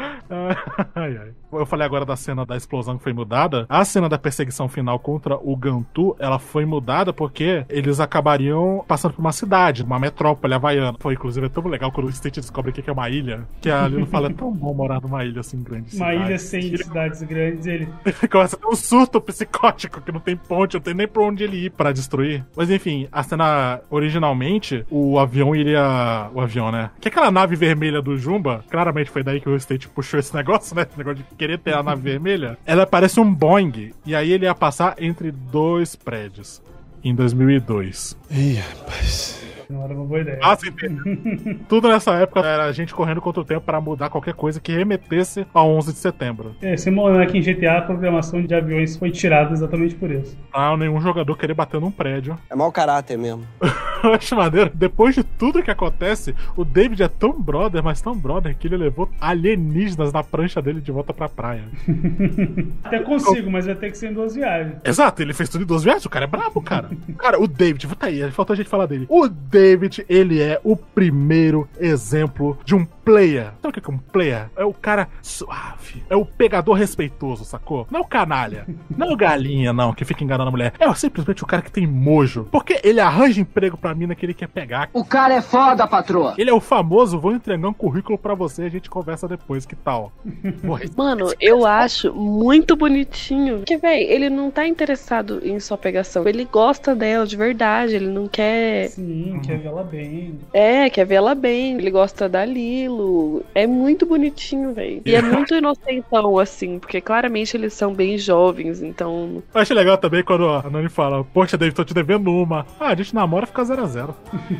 Ai, 0.93 1.17
ai. 1.17 1.31
Eu 1.51 1.65
falei 1.65 1.85
agora 1.85 2.05
da 2.05 2.15
cena 2.15 2.45
da 2.45 2.55
explosão 2.55 2.97
que 2.97 3.03
foi 3.03 3.11
mudada, 3.13 3.65
a 3.67 3.83
cena 3.83 4.07
da 4.07 4.17
perseguição 4.17 4.69
final 4.69 4.97
contra 4.99 5.35
o 5.35 5.55
Gantu, 5.55 6.15
ela 6.19 6.39
foi 6.39 6.65
mudada 6.65 7.11
porque 7.11 7.65
eles 7.69 7.99
acabariam 7.99 8.83
passando 8.87 9.13
por 9.13 9.19
uma 9.21 9.33
cidade, 9.33 9.83
uma 9.83 9.99
metrópole 9.99 10.53
havaiana. 10.53 10.90
Foi, 10.99 11.13
inclusive, 11.13 11.45
é 11.45 11.49
tão 11.49 11.65
legal 11.67 11.91
quando 11.91 12.07
o 12.07 12.11
Stitch 12.11 12.35
descobre 12.35 12.71
que 12.71 12.89
é 12.89 12.93
uma 12.93 13.09
ilha, 13.09 13.47
que 13.61 13.69
a 13.69 13.87
Lilo 13.87 14.05
fala, 14.05 14.29
é 14.29 14.33
tão 14.33 14.51
bom 14.51 14.73
morar 14.73 15.01
numa 15.01 15.23
ilha 15.23 15.41
assim 15.41 15.61
grande. 15.61 15.95
Uma 15.95 16.11
cidade." 16.11 16.25
ilha 16.25 16.39
sem 16.39 16.77
cidades 16.77 17.23
grandes, 17.23 17.65
ele. 17.65 17.87
Ele 18.05 18.15
começa 18.29 18.55
a 18.55 18.59
ter 18.59 18.67
um 18.67 18.75
surto 18.75 19.21
psicótico 19.21 20.01
que 20.01 20.11
não 20.11 20.19
tem 20.19 20.35
ponte, 20.35 20.75
não 20.75 20.81
tem 20.81 20.93
nem 20.93 21.07
pra 21.07 21.23
onde 21.23 21.43
ele 21.43 21.65
ir 21.65 21.71
pra 21.71 21.91
destruir. 21.91 22.45
Mas 22.55 22.69
enfim, 22.69 23.07
a 23.11 23.23
cena 23.23 23.81
originalmente, 23.89 24.85
o 24.89 25.19
avião 25.19 25.55
iria. 25.55 26.29
O 26.33 26.39
avião, 26.39 26.71
né? 26.71 26.91
Que 26.99 27.07
aquela 27.07 27.31
nave 27.31 27.55
vermelha 27.55 28.01
do 28.01 28.17
Jumba, 28.17 28.63
claramente 28.69 29.09
foi 29.09 29.23
daí 29.23 29.39
que 29.39 29.49
o 29.49 29.55
State 29.55 29.87
puxou 29.89 30.19
esse 30.19 30.33
negócio, 30.35 30.75
né? 30.75 30.83
Esse 30.83 30.97
negócio 30.97 31.23
de 31.23 31.35
querer 31.35 31.59
ter 31.59 31.73
a 31.73 31.83
nave 31.83 32.01
vermelha. 32.01 32.57
Ela 32.65 32.85
parece 32.85 33.19
um 33.19 33.33
Boeing. 33.33 33.91
E 34.05 34.15
aí 34.15 34.31
ele 34.31 34.45
ia 34.45 34.55
passar 34.55 34.95
entre 34.99 35.31
dois 35.31 35.95
prédios. 35.95 36.61
Em 37.03 37.15
2002. 37.15 38.15
Ih, 38.29 38.55
rapaz. 38.55 39.41
Não 39.71 39.83
era 39.83 39.93
uma 39.93 40.05
boa 40.05 40.19
ideia. 40.19 40.39
Ah, 40.43 40.55
sim. 40.55 40.71
Tudo 41.69 41.87
nessa 41.87 42.13
época 42.15 42.41
era 42.41 42.65
a 42.65 42.71
gente 42.73 42.93
correndo 42.93 43.21
contra 43.21 43.41
o 43.41 43.45
tempo 43.45 43.61
para 43.61 43.79
mudar 43.79 44.09
qualquer 44.09 44.33
coisa 44.33 44.59
que 44.59 44.71
remetesse 44.71 45.45
ao 45.53 45.69
11 45.69 45.93
de 45.93 45.99
setembro. 45.99 46.55
É, 46.61 46.75
você 46.75 46.91
morar 46.91 47.23
aqui 47.23 47.37
em 47.37 47.41
GTA, 47.41 47.77
a 47.77 47.81
programação 47.81 48.41
de 48.41 48.53
aviões 48.53 48.97
foi 48.97 49.11
tirada 49.11 49.53
exatamente 49.53 49.95
por 49.95 50.11
isso. 50.11 50.37
Pra 50.51 50.75
nenhum 50.75 50.99
jogador 50.99 51.37
querer 51.37 51.53
bater 51.53 51.79
num 51.79 51.91
prédio. 51.91 52.37
É 52.49 52.55
mau 52.55 52.71
caráter 52.71 53.17
mesmo. 53.17 53.43
Eu 54.03 54.13
acho 54.13 54.35
maneiro. 54.35 54.71
Depois 54.73 55.13
de 55.13 55.23
tudo 55.23 55.61
que 55.61 55.69
acontece, 55.69 56.35
o 56.55 56.65
David 56.65 57.03
é 57.03 57.07
tão 57.07 57.39
brother, 57.39 57.83
mas 57.83 58.01
tão 58.01 58.15
brother, 58.15 58.57
que 58.57 58.67
ele 58.67 58.77
levou 58.77 59.07
alienígenas 59.19 60.11
na 60.11 60.23
prancha 60.23 60.61
dele 60.61 60.81
de 60.81 60.91
volta 60.91 61.13
pra 61.13 61.29
praia. 61.29 61.65
Até 62.83 62.99
consigo, 62.99 63.49
mas 63.51 63.67
vai 63.67 63.75
ter 63.75 63.91
que 63.91 63.97
ser 63.97 64.09
em 64.09 64.13
duas 64.13 64.33
viagens. 64.33 64.77
Exato, 64.83 65.21
ele 65.21 65.33
fez 65.33 65.49
tudo 65.49 65.63
em 65.63 65.67
duas 65.67 65.83
vezes. 65.83 66.05
O 66.05 66.09
cara 66.09 66.25
é 66.25 66.27
brabo, 66.27 66.61
cara. 66.61 66.89
cara, 67.17 67.39
o 67.39 67.47
David, 67.47 67.87
tá 67.95 68.07
aí, 68.07 68.31
faltou 68.31 68.53
a 68.53 68.57
gente 68.57 68.69
falar 68.69 68.87
dele. 68.87 69.05
O 69.07 69.27
David, 69.27 69.60
ele 70.09 70.41
é 70.41 70.59
o 70.63 70.75
primeiro 70.75 71.67
exemplo 71.79 72.57
de 72.65 72.75
um 72.75 72.85
player. 73.03 73.51
Sabe 73.61 73.67
o 73.67 73.81
que 73.81 73.91
é 73.91 73.93
um 73.93 73.97
player? 73.97 74.49
É 74.55 74.65
o 74.65 74.73
cara 74.73 75.07
suave. 75.21 76.03
É 76.09 76.15
o 76.15 76.25
pegador 76.25 76.75
respeitoso, 76.75 77.43
sacou? 77.43 77.87
Não 77.89 77.99
é 77.99 78.03
o 78.03 78.07
canalha. 78.07 78.65
Não 78.95 79.07
é 79.09 79.13
o 79.13 79.17
galinha, 79.17 79.73
não, 79.73 79.93
que 79.93 80.05
fica 80.05 80.23
enganando 80.23 80.49
a 80.49 80.51
mulher. 80.51 80.73
É 80.79 80.93
simplesmente 80.93 81.43
o 81.43 81.47
cara 81.47 81.61
que 81.61 81.71
tem 81.71 81.87
mojo. 81.87 82.47
Porque 82.51 82.79
ele 82.83 82.99
arranja 82.99 83.41
emprego 83.41 83.77
pra 83.77 83.95
mina 83.95 84.15
que 84.15 84.25
ele 84.25 84.33
quer 84.33 84.47
pegar. 84.47 84.89
O 84.93 85.03
cara 85.03 85.33
é 85.33 85.41
foda, 85.41 85.87
patroa. 85.87 86.35
Ele 86.37 86.49
é 86.49 86.53
o 86.53 86.59
famoso, 86.59 87.19
vou 87.19 87.33
entregar 87.33 87.67
um 87.67 87.73
currículo 87.73 88.17
pra 88.17 88.33
você 88.35 88.63
e 88.63 88.65
a 88.65 88.69
gente 88.69 88.89
conversa 88.89 89.27
depois, 89.27 89.65
que 89.65 89.75
tal? 89.75 90.11
Porra, 90.65 90.81
Mano, 90.95 91.33
eu 91.39 91.65
acho 91.65 92.13
muito 92.13 92.75
bonitinho. 92.75 93.57
Porque, 93.57 93.77
véi, 93.77 94.03
ele 94.03 94.29
não 94.29 94.51
tá 94.51 94.67
interessado 94.67 95.41
em 95.43 95.59
só 95.59 95.77
pegação. 95.77 96.27
Ele 96.27 96.45
gosta 96.45 96.95
dela 96.95 97.25
de 97.25 97.35
verdade. 97.35 97.95
Ele 97.95 98.07
não 98.07 98.27
quer. 98.27 98.89
Sim, 98.89 99.39
quer 99.43 99.57
ver 99.57 99.67
ela 99.67 99.83
bem. 99.83 100.39
É, 100.53 100.89
quer 100.89 101.05
ver 101.05 101.15
ela 101.15 101.35
bem. 101.35 101.77
Ele 101.77 101.91
gosta 101.91 102.27
da 102.27 102.45
Lilo. 102.91 103.43
É 103.55 103.65
muito 103.65 104.05
bonitinho, 104.05 104.73
véi. 104.73 105.01
E 105.05 105.15
é 105.15 105.21
muito 105.21 105.55
inocentão, 105.55 106.37
assim. 106.37 106.79
Porque 106.79 106.99
claramente 106.99 107.55
eles 107.55 107.73
são 107.73 107.93
bem 107.93 108.17
jovens, 108.17 108.81
então. 108.81 109.41
Eu 109.53 109.61
acho 109.61 109.73
legal 109.73 109.97
também 109.97 110.23
quando 110.23 110.47
a 110.47 110.69
Nani 110.69 110.89
fala: 110.89 111.23
Poxa, 111.23 111.57
David, 111.57 111.75
tô 111.75 111.83
te 111.83 111.93
devendo 111.93 112.31
uma. 112.31 112.65
Ah, 112.79 112.89
a 112.89 112.95
gente 112.95 113.15
namora 113.15 113.45
e 113.45 113.47
fica 113.47 113.63
0 113.63 113.83
a 113.83 113.87
0 113.87 114.15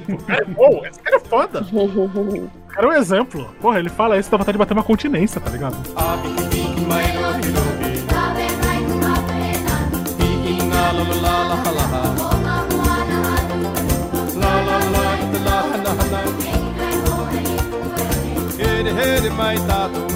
O 0.10 0.18
cara 0.26 0.42
é 0.42 0.46
bom, 0.46 0.86
esse 0.86 1.00
cara 1.00 1.18
é 1.18 1.20
foda. 1.20 1.62
O 1.62 2.68
cara 2.68 2.88
é 2.88 2.90
um 2.90 2.94
exemplo. 2.94 3.50
Porra, 3.62 3.80
ele 3.80 3.90
fala 3.90 4.18
isso, 4.18 4.32
dá 4.32 4.38
vontade 4.38 4.56
de 4.56 4.60
bater 4.60 4.74
uma 4.74 4.84
continência, 4.84 5.42
tá 5.42 5.50
ligado? 5.50 5.76
Espera. 19.32 20.11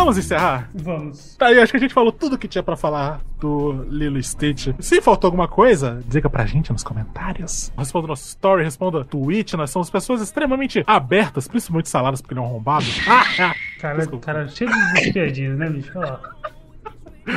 Vamos 0.00 0.18
encerrar? 0.18 0.68
Vamos. 0.74 1.36
Tá 1.36 1.46
aí, 1.46 1.58
acho 1.58 1.72
que 1.72 1.76
a 1.76 1.80
gente 1.80 1.94
falou 1.94 2.10
tudo 2.10 2.38
que 2.38 2.48
tinha 2.48 2.62
pra 2.62 2.76
falar 2.76 3.20
do 3.38 3.84
Lilo 3.88 4.22
Stitch. 4.22 4.68
Se 4.78 5.00
faltou 5.00 5.28
alguma 5.28 5.46
coisa, 5.46 6.02
diga 6.06 6.28
pra 6.28 6.46
gente 6.46 6.72
nos 6.72 6.82
comentários. 6.82 7.72
Responda 7.76 8.08
nosso 8.08 8.26
story, 8.26 8.64
responda 8.64 9.04
tweet. 9.04 9.56
Nós 9.56 9.70
somos 9.70 9.90
pessoas 9.90 10.20
extremamente 10.20 10.82
abertas, 10.86 11.46
principalmente 11.46 11.88
saladas, 11.88 12.20
porque 12.20 12.34
ele 12.34 12.40
é 12.40 12.42
um 12.42 12.46
arrombado. 12.46 12.86
Cara, 13.80 14.06
cara 14.20 14.48
cheio 14.48 14.70
de 14.70 15.12
piadinhas, 15.12 15.58
né, 15.58 15.68
bicho? 15.68 15.98
Lá. 15.98 16.20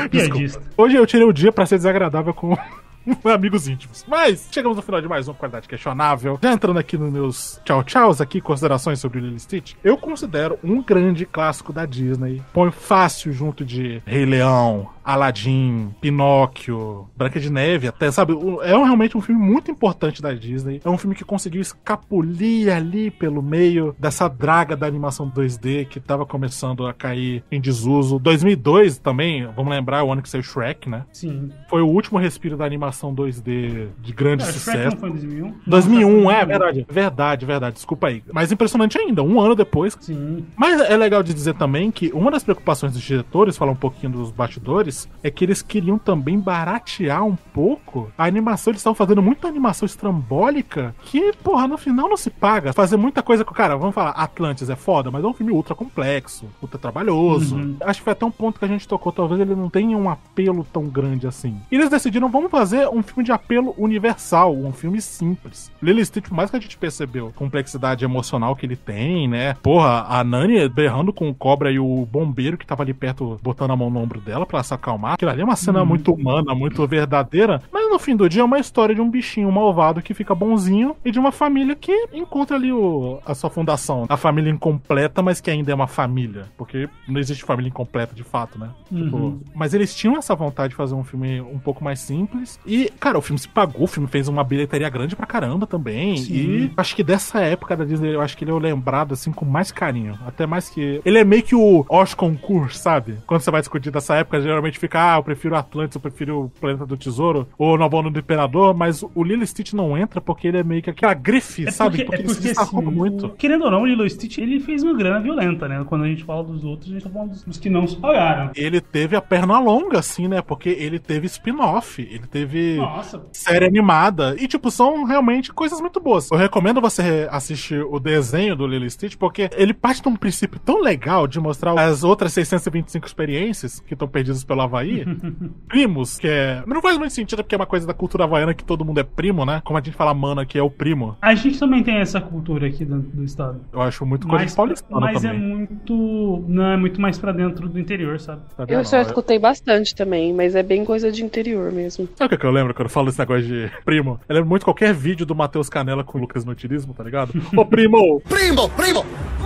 Piadista. 0.10 0.62
Hoje 0.78 0.96
eu 0.96 1.06
tirei 1.06 1.26
o 1.26 1.34
dia 1.34 1.52
pra 1.52 1.66
ser 1.66 1.76
desagradável 1.76 2.34
com 2.34 2.58
amigos 3.34 3.68
íntimos. 3.68 4.06
Mas 4.08 4.48
chegamos 4.52 4.78
no 4.78 4.84
final 4.84 5.02
de 5.02 5.08
mais 5.08 5.28
uma 5.28 5.34
qualidade 5.34 5.68
questionável. 5.68 6.40
Já 6.42 6.52
entrando 6.52 6.80
aqui 6.80 6.98
nos 6.98 7.12
meus 7.12 7.62
tchau 7.64 7.84
tchauz 7.84 8.22
aqui, 8.22 8.42
considerações 8.42 9.00
sobre 9.00 9.20
Lilo 9.20 9.40
Stitch. 9.40 9.74
Eu 9.84 9.98
considero 9.98 10.58
um 10.64 10.82
grande 10.82 11.26
clássico 11.26 11.74
da 11.74 11.86
Disney. 11.86 12.42
Põe 12.54 12.72
fácil 12.72 13.32
junto 13.34 13.66
de 13.66 14.02
Rei 14.06 14.26
Leão, 14.26 14.90
Aladdin, 15.04 15.94
Pinóquio, 16.02 17.08
Branca 17.16 17.40
de 17.40 17.52
Neve, 17.52 17.88
até, 17.88 18.12
sabe? 18.12 18.34
É 18.64 18.72
realmente 18.72 19.18
um 19.18 19.22
filme 19.22 19.42
muito 19.42 19.70
importante 19.72 20.22
da 20.22 20.34
Disney. 20.34 20.82
É 20.84 20.90
um 20.90 20.98
filme 20.98 21.16
que 21.16 21.24
conseguiu 21.24 21.62
escapulir 21.62 22.74
ali 22.74 23.12
pelo 23.12 23.42
meio 23.42 23.96
dessa 24.00 24.28
draga 24.28 24.76
da 24.76 24.88
animação 24.88 25.30
2D 25.30 25.86
que 25.88 26.00
tava 26.00 26.26
começando 26.26 26.86
a 26.86 26.94
cair 26.94 27.44
em 27.52 27.60
desuso. 27.60 28.20
2002 28.20 28.98
também, 28.98 29.46
vamos 29.56 29.72
lembrar, 29.72 30.00
é 30.00 30.04
o 30.04 30.12
ano 30.12 30.22
que 30.22 30.30
saiu 30.30 30.44
Shrek, 30.44 30.90
né? 30.90 31.06
Sim. 31.12 31.52
Foi 31.70 31.82
o 31.82 31.88
último 31.88 32.18
respiro 32.18 32.58
da 32.58 32.66
animação 32.66 33.14
2D 33.14 33.90
de 34.02 34.14
grande 34.14 34.44
Shrek 34.44 34.60
sucesso. 34.60 34.96
não 34.96 34.98
foi 34.98 35.10
em 35.10 35.14
2001? 35.14 35.54
2001, 35.68 36.32
é 36.32 36.46
verdade. 36.46 36.86
Verdade, 36.90 37.46
verdade. 37.46 37.76
Desculpa 37.76 38.08
aí. 38.08 38.24
Mas 38.32 38.52
impressionante 38.52 38.98
ainda, 38.98 39.22
um 39.24 39.40
ano 39.40 39.56
depois. 39.56 39.98
Sim. 40.00 40.46
Mas 40.56 40.80
é 40.82 40.96
legal 40.96 41.24
de 41.24 41.34
dizer 41.34 41.56
também 41.56 41.92
que 41.92 42.12
uma 42.14 42.32
das 42.32 42.44
preocupações 42.44 42.94
dos 42.94 43.02
diretores, 43.02 43.58
falar 43.58 43.72
um 43.72 43.76
pouquinho 43.76 44.12
dos 44.12 44.32
bastidores, 44.32 44.93
é 45.24 45.32
que 45.32 45.46
eles 45.46 45.62
queriam 45.62 45.98
também 45.98 46.40
baratear 46.40 47.24
um 47.24 47.36
pouco 47.36 48.12
a 48.18 48.26
animação. 48.26 48.72
Eles 48.72 48.80
estavam 48.80 48.96
fazendo 48.96 49.22
muita 49.22 49.48
animação 49.48 49.86
estrambólica 49.86 50.94
que, 51.04 51.34
porra, 51.44 51.68
no 51.68 51.78
final 51.78 52.10
não 52.10 52.18
se 52.18 52.30
paga. 52.30 52.74
Fazer 52.74 52.98
muita 52.98 53.22
coisa 53.24 53.46
com. 53.46 53.54
Cara, 53.54 53.78
vamos 53.78 53.96
falar, 53.96 54.12
Atlantis 54.12 54.70
é 54.70 54.76
foda, 54.76 55.10
mas 55.10 55.24
é 55.24 55.28
um 55.28 55.34
filme 55.34 55.52
ultra 55.52 55.74
complexo, 55.74 56.46
ultra 56.62 56.78
trabalhoso. 56.78 57.56
Uhum. 57.56 57.78
Acho 57.82 58.00
que 58.00 58.04
foi 58.04 58.14
até 58.14 58.26
um 58.26 58.32
ponto 58.32 58.60
que 58.60 58.66
a 58.66 58.68
gente 58.68 58.88
tocou. 58.88 59.12
Talvez 59.12 59.40
ele 59.40 59.56
não 59.56 59.70
tenha 59.70 59.98
um 59.98 60.10
apelo 60.10 60.66
tão 60.72 60.88
grande 60.88 61.28
assim. 61.28 61.58
E 61.72 61.76
eles 61.76 61.90
decidiram, 61.90 62.30
vamos 62.30 62.52
fazer 62.52 62.88
um 62.90 63.02
filme 63.02 63.24
de 63.24 63.32
apelo 63.32 63.74
universal, 63.78 64.56
um 64.56 64.74
filme 64.74 65.02
simples. 65.02 65.72
E 65.82 66.06
Stitch, 66.06 66.28
por 66.28 66.36
mais 66.36 66.50
que 66.50 66.58
a 66.58 66.60
gente 66.60 66.78
percebeu 66.78 67.28
a 67.28 67.32
complexidade 67.32 68.04
emocional 68.04 68.56
que 68.56 68.66
ele 68.66 68.76
tem, 68.76 69.28
né? 69.28 69.54
Porra, 69.62 70.06
a 70.10 70.24
Nani 70.24 70.68
berrando 70.68 71.14
com 71.14 71.30
o 71.30 71.34
cobra 71.34 71.72
e 71.72 71.80
o 71.80 72.06
bombeiro 72.06 72.58
que 72.58 72.66
tava 72.66 72.84
ali 72.84 72.94
perto 72.94 73.40
botando 73.42 73.72
a 73.72 73.76
mão 73.76 73.90
no 73.90 74.00
ombro 74.00 74.20
dela 74.20 74.46
pra 74.46 74.64
se 74.64 74.74
acalmar. 74.84 75.14
Aquilo 75.14 75.32
ali 75.32 75.42
é 75.42 75.44
uma 75.46 75.56
cena 75.56 75.80
Uhum. 75.80 75.86
muito 75.86 76.14
humana, 76.14 76.54
muito 76.54 76.86
verdadeira. 76.88 77.62
Mas 77.72 77.90
no 77.90 77.98
fim 77.98 78.16
do 78.16 78.28
dia 78.28 78.42
é 78.42 78.46
uma 78.46 78.60
história 78.60 78.94
de 78.94 79.02
um 79.02 79.10
bichinho 79.10 79.52
malvado 79.52 80.02
que 80.02 80.14
fica 80.14 80.36
bonzinho 80.36 80.96
e 81.06 81.12
de 81.12 81.20
uma 81.20 81.32
família 81.32 81.76
que 81.76 82.08
encontra 82.14 82.58
ali 82.58 82.72
o, 82.72 83.20
a 83.26 83.34
sua 83.34 83.50
fundação. 83.50 84.06
A 84.10 84.18
família 84.18 84.52
incompleta, 84.52 85.22
mas 85.22 85.40
que 85.40 85.50
ainda 85.50 85.72
é 85.72 85.76
uma 85.76 85.88
família. 85.88 86.46
Porque 86.58 86.90
não 87.08 87.20
existe 87.20 87.44
família 87.44 87.70
incompleta 87.70 88.14
de 88.14 88.24
fato, 88.24 88.60
né? 88.60 88.70
Tipo, 88.94 89.18
Uhum. 89.18 89.40
mas 89.56 89.74
eles 89.74 89.96
tinham 89.96 90.18
essa 90.18 90.36
vontade 90.36 90.70
de 90.72 90.76
fazer 90.76 90.96
um 90.96 91.04
filme 91.04 91.40
um 91.42 91.60
pouco 91.60 91.84
mais 91.84 92.00
simples. 92.00 92.60
E, 92.66 92.92
cara, 93.00 93.18
o 93.18 93.22
filme 93.22 93.40
se 93.40 93.48
pagou, 93.48 93.84
o 93.84 93.88
filme 93.88 94.08
fez 94.08 94.28
uma 94.28 94.44
bilheteria 94.44 94.90
grande 94.90 95.16
pra 95.16 95.26
caramba 95.26 95.66
também. 95.66 96.18
Sim. 96.18 96.34
E 96.34 96.72
acho 96.76 96.96
que 96.96 97.04
dessa 97.04 97.40
época 97.42 97.76
da 97.76 97.86
Disney, 97.86 98.14
eu 98.14 98.22
acho 98.22 98.36
que 98.38 98.44
ele 98.44 98.52
é 98.52 98.56
lembrado 98.60 99.14
assim 99.14 99.32
com 99.32 99.46
mais 99.46 99.72
carinho. 99.72 100.18
Até 100.26 100.46
mais 100.46 100.70
que. 100.70 101.02
Ele 101.06 101.18
é 101.18 101.24
meio 101.24 101.44
que 101.44 101.56
o 101.56 101.86
Oscar 101.90 102.18
Concurso, 102.30 102.78
sabe? 102.78 103.18
Quando 103.28 103.42
você 103.42 103.52
vai 103.52 103.62
discutir 103.62 103.92
dessa 103.92 104.16
época, 104.16 104.42
geralmente 104.42 104.73
realmente 104.74 104.80
fica, 104.80 105.14
ah, 105.14 105.18
eu 105.18 105.24
prefiro 105.24 105.56
Atlantis, 105.56 105.96
eu 105.96 106.02
prefiro 106.02 106.44
o 106.46 106.50
Planeta 106.50 106.86
do 106.86 106.98
Tesouro, 106.98 107.48
ou 107.58 107.78
Nova 107.78 107.98
Onda 107.98 108.10
do 108.10 108.20
Imperador, 108.20 108.74
mas 108.76 109.04
o 109.04 109.24
Lilo 109.24 109.46
Stitch 109.46 109.74
não 109.74 109.98
entra 109.98 110.20
porque 110.20 110.48
ele 110.48 110.58
é 110.58 110.64
meio 110.64 110.82
que 110.82 110.90
aquela 110.90 111.14
grife, 111.14 111.68
É 111.68 111.72
sabe? 111.72 112.04
porque, 112.04 112.16
é 112.16 112.20
ele 112.20 112.30
se 112.30 112.36
porque 112.36 112.60
assim, 112.60 112.82
muito. 112.82 113.30
querendo 113.30 113.66
ou 113.66 113.72
não, 113.72 113.82
o 113.82 113.86
Lilo 113.86 114.10
Stitch 114.10 114.38
ele 114.40 114.60
fez 114.60 114.84
uma 114.84 114.94
grana 114.94 115.20
violenta, 115.20 115.68
né? 115.68 115.84
Quando 115.88 116.04
a 116.04 116.08
gente 116.08 116.24
fala 116.24 116.44
dos 116.44 116.64
outros, 116.64 116.90
a 116.90 116.94
gente 116.94 117.04
tá 117.04 117.10
falando 117.10 117.30
dos, 117.32 117.44
dos 117.44 117.58
que 117.58 117.70
não 117.70 117.88
se 117.88 117.96
pagaram. 117.96 118.52
Ele 118.56 118.82
teve 118.82 119.16
a 119.16 119.22
perna 119.22 119.60
longa, 119.60 120.00
assim, 120.00 120.28
né? 120.28 120.42
Porque 120.42 120.70
ele 120.70 121.00
teve 121.00 121.28
spin-off, 121.28 122.02
ele 122.02 122.28
teve 122.28 122.78
Nossa. 122.78 123.22
série 123.32 123.66
animada. 123.66 124.36
E, 124.40 124.48
tipo, 124.48 124.72
são 124.72 125.04
realmente 125.04 125.54
coisas 125.54 125.80
muito 125.80 126.00
boas. 126.00 126.30
Eu 126.32 126.38
recomendo 126.38 126.82
você 126.82 127.28
assistir 127.32 127.84
o 127.84 128.00
desenho 128.00 128.56
do 128.56 128.68
Lilo 128.68 128.90
Stitch, 128.90 129.16
porque 129.18 129.50
ele 129.56 129.74
parte 129.74 130.02
de 130.02 130.08
um 130.08 130.16
princípio 130.16 130.60
tão 130.60 130.82
legal 130.82 131.28
de 131.28 131.40
mostrar 131.40 131.78
as 131.80 132.04
outras 132.04 132.34
625 132.34 133.06
experiências 133.06 133.80
que 133.80 133.94
estão 133.94 134.08
perdidas 134.08 134.44
pelo 134.44 134.62
Havaí. 134.64 135.06
primos, 135.68 136.18
que 136.18 136.28
é. 136.28 136.64
Não 136.66 136.82
faz 136.82 136.98
muito 136.98 137.14
sentido 137.14 137.44
porque 137.44 137.56
é 137.56 137.58
uma 137.58 137.66
coisa 137.66 137.86
da 137.86 137.94
cultura 137.94 138.24
havaiana 138.24 138.54
que 138.54 138.64
todo 138.64 138.86
mundo 138.86 139.00
é 139.00 139.04
primo, 139.04 139.46
né? 139.46 139.62
Como 139.64 139.78
a 139.78 139.82
gente 139.82 139.96
fala 139.96 140.14
mano 140.14 140.42
aqui 140.42 140.58
é 140.58 140.64
o 140.64 140.70
primo. 140.70 141.18
A 141.22 141.36
gente 141.36 141.60
também 141.60 141.84
tem 141.84 141.98
essa 141.98 142.20
cultura 142.20 142.68
aqui 142.68 142.86
dentro 142.86 143.10
do 143.12 143.24
estado. 143.24 143.62
Eu 143.72 143.82
acho 143.82 144.06
muito 144.06 144.28
coisa 144.28 144.46
de 144.46 144.56
paulistano 144.56 145.02
mas 145.02 145.24
é 145.24 145.30
também. 145.30 145.42
muito. 145.42 146.46
Não, 146.48 146.66
é 146.66 146.78
muito 146.78 147.00
mais 147.02 147.18
pra 147.18 147.32
dentro 147.32 147.68
do 147.68 147.80
interior, 147.80 148.20
sabe? 148.20 148.42
Tá 148.56 148.66
Eu 148.68 148.84
só 148.86 149.00
escutei 149.02 149.38
bastante 149.38 149.96
também, 149.96 150.34
mas 150.34 150.56
é 150.56 150.64
bem 150.64 150.86
coisa 150.86 151.12
de 151.12 151.24
interior 151.24 151.72
mesmo. 151.72 152.08
Sabe 152.16 152.28
o 152.28 152.30
que, 152.30 152.38
que 152.38 152.46
eu 152.46 152.52
lembro 152.52 152.74
quando 152.74 152.86
eu 152.86 152.90
falo 152.90 153.08
desse 153.08 153.20
negócio 153.20 153.44
de 153.44 153.72
primo? 153.84 154.20
Eu 154.28 154.36
lembro 154.36 154.50
muito 154.50 154.64
qualquer 154.66 154.94
vídeo 154.94 155.26
do 155.26 155.36
Matheus 155.36 155.70
Canela 155.70 156.04
com 156.04 156.18
o 156.18 156.22
Lucas 156.22 156.46
no 156.46 156.56
Tirismo, 156.56 156.94
tá 156.94 157.04
ligado? 157.04 157.34
Ô, 157.56 157.66
primo! 157.66 158.22
Primo, 158.22 158.70
primo! 158.70 159.06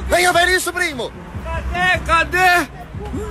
Venha 0.09 0.31
ver 0.31 0.49
isso, 0.49 0.71
primo! 0.71 1.11
Cadê? 1.43 1.99
Cadê? 2.05 2.69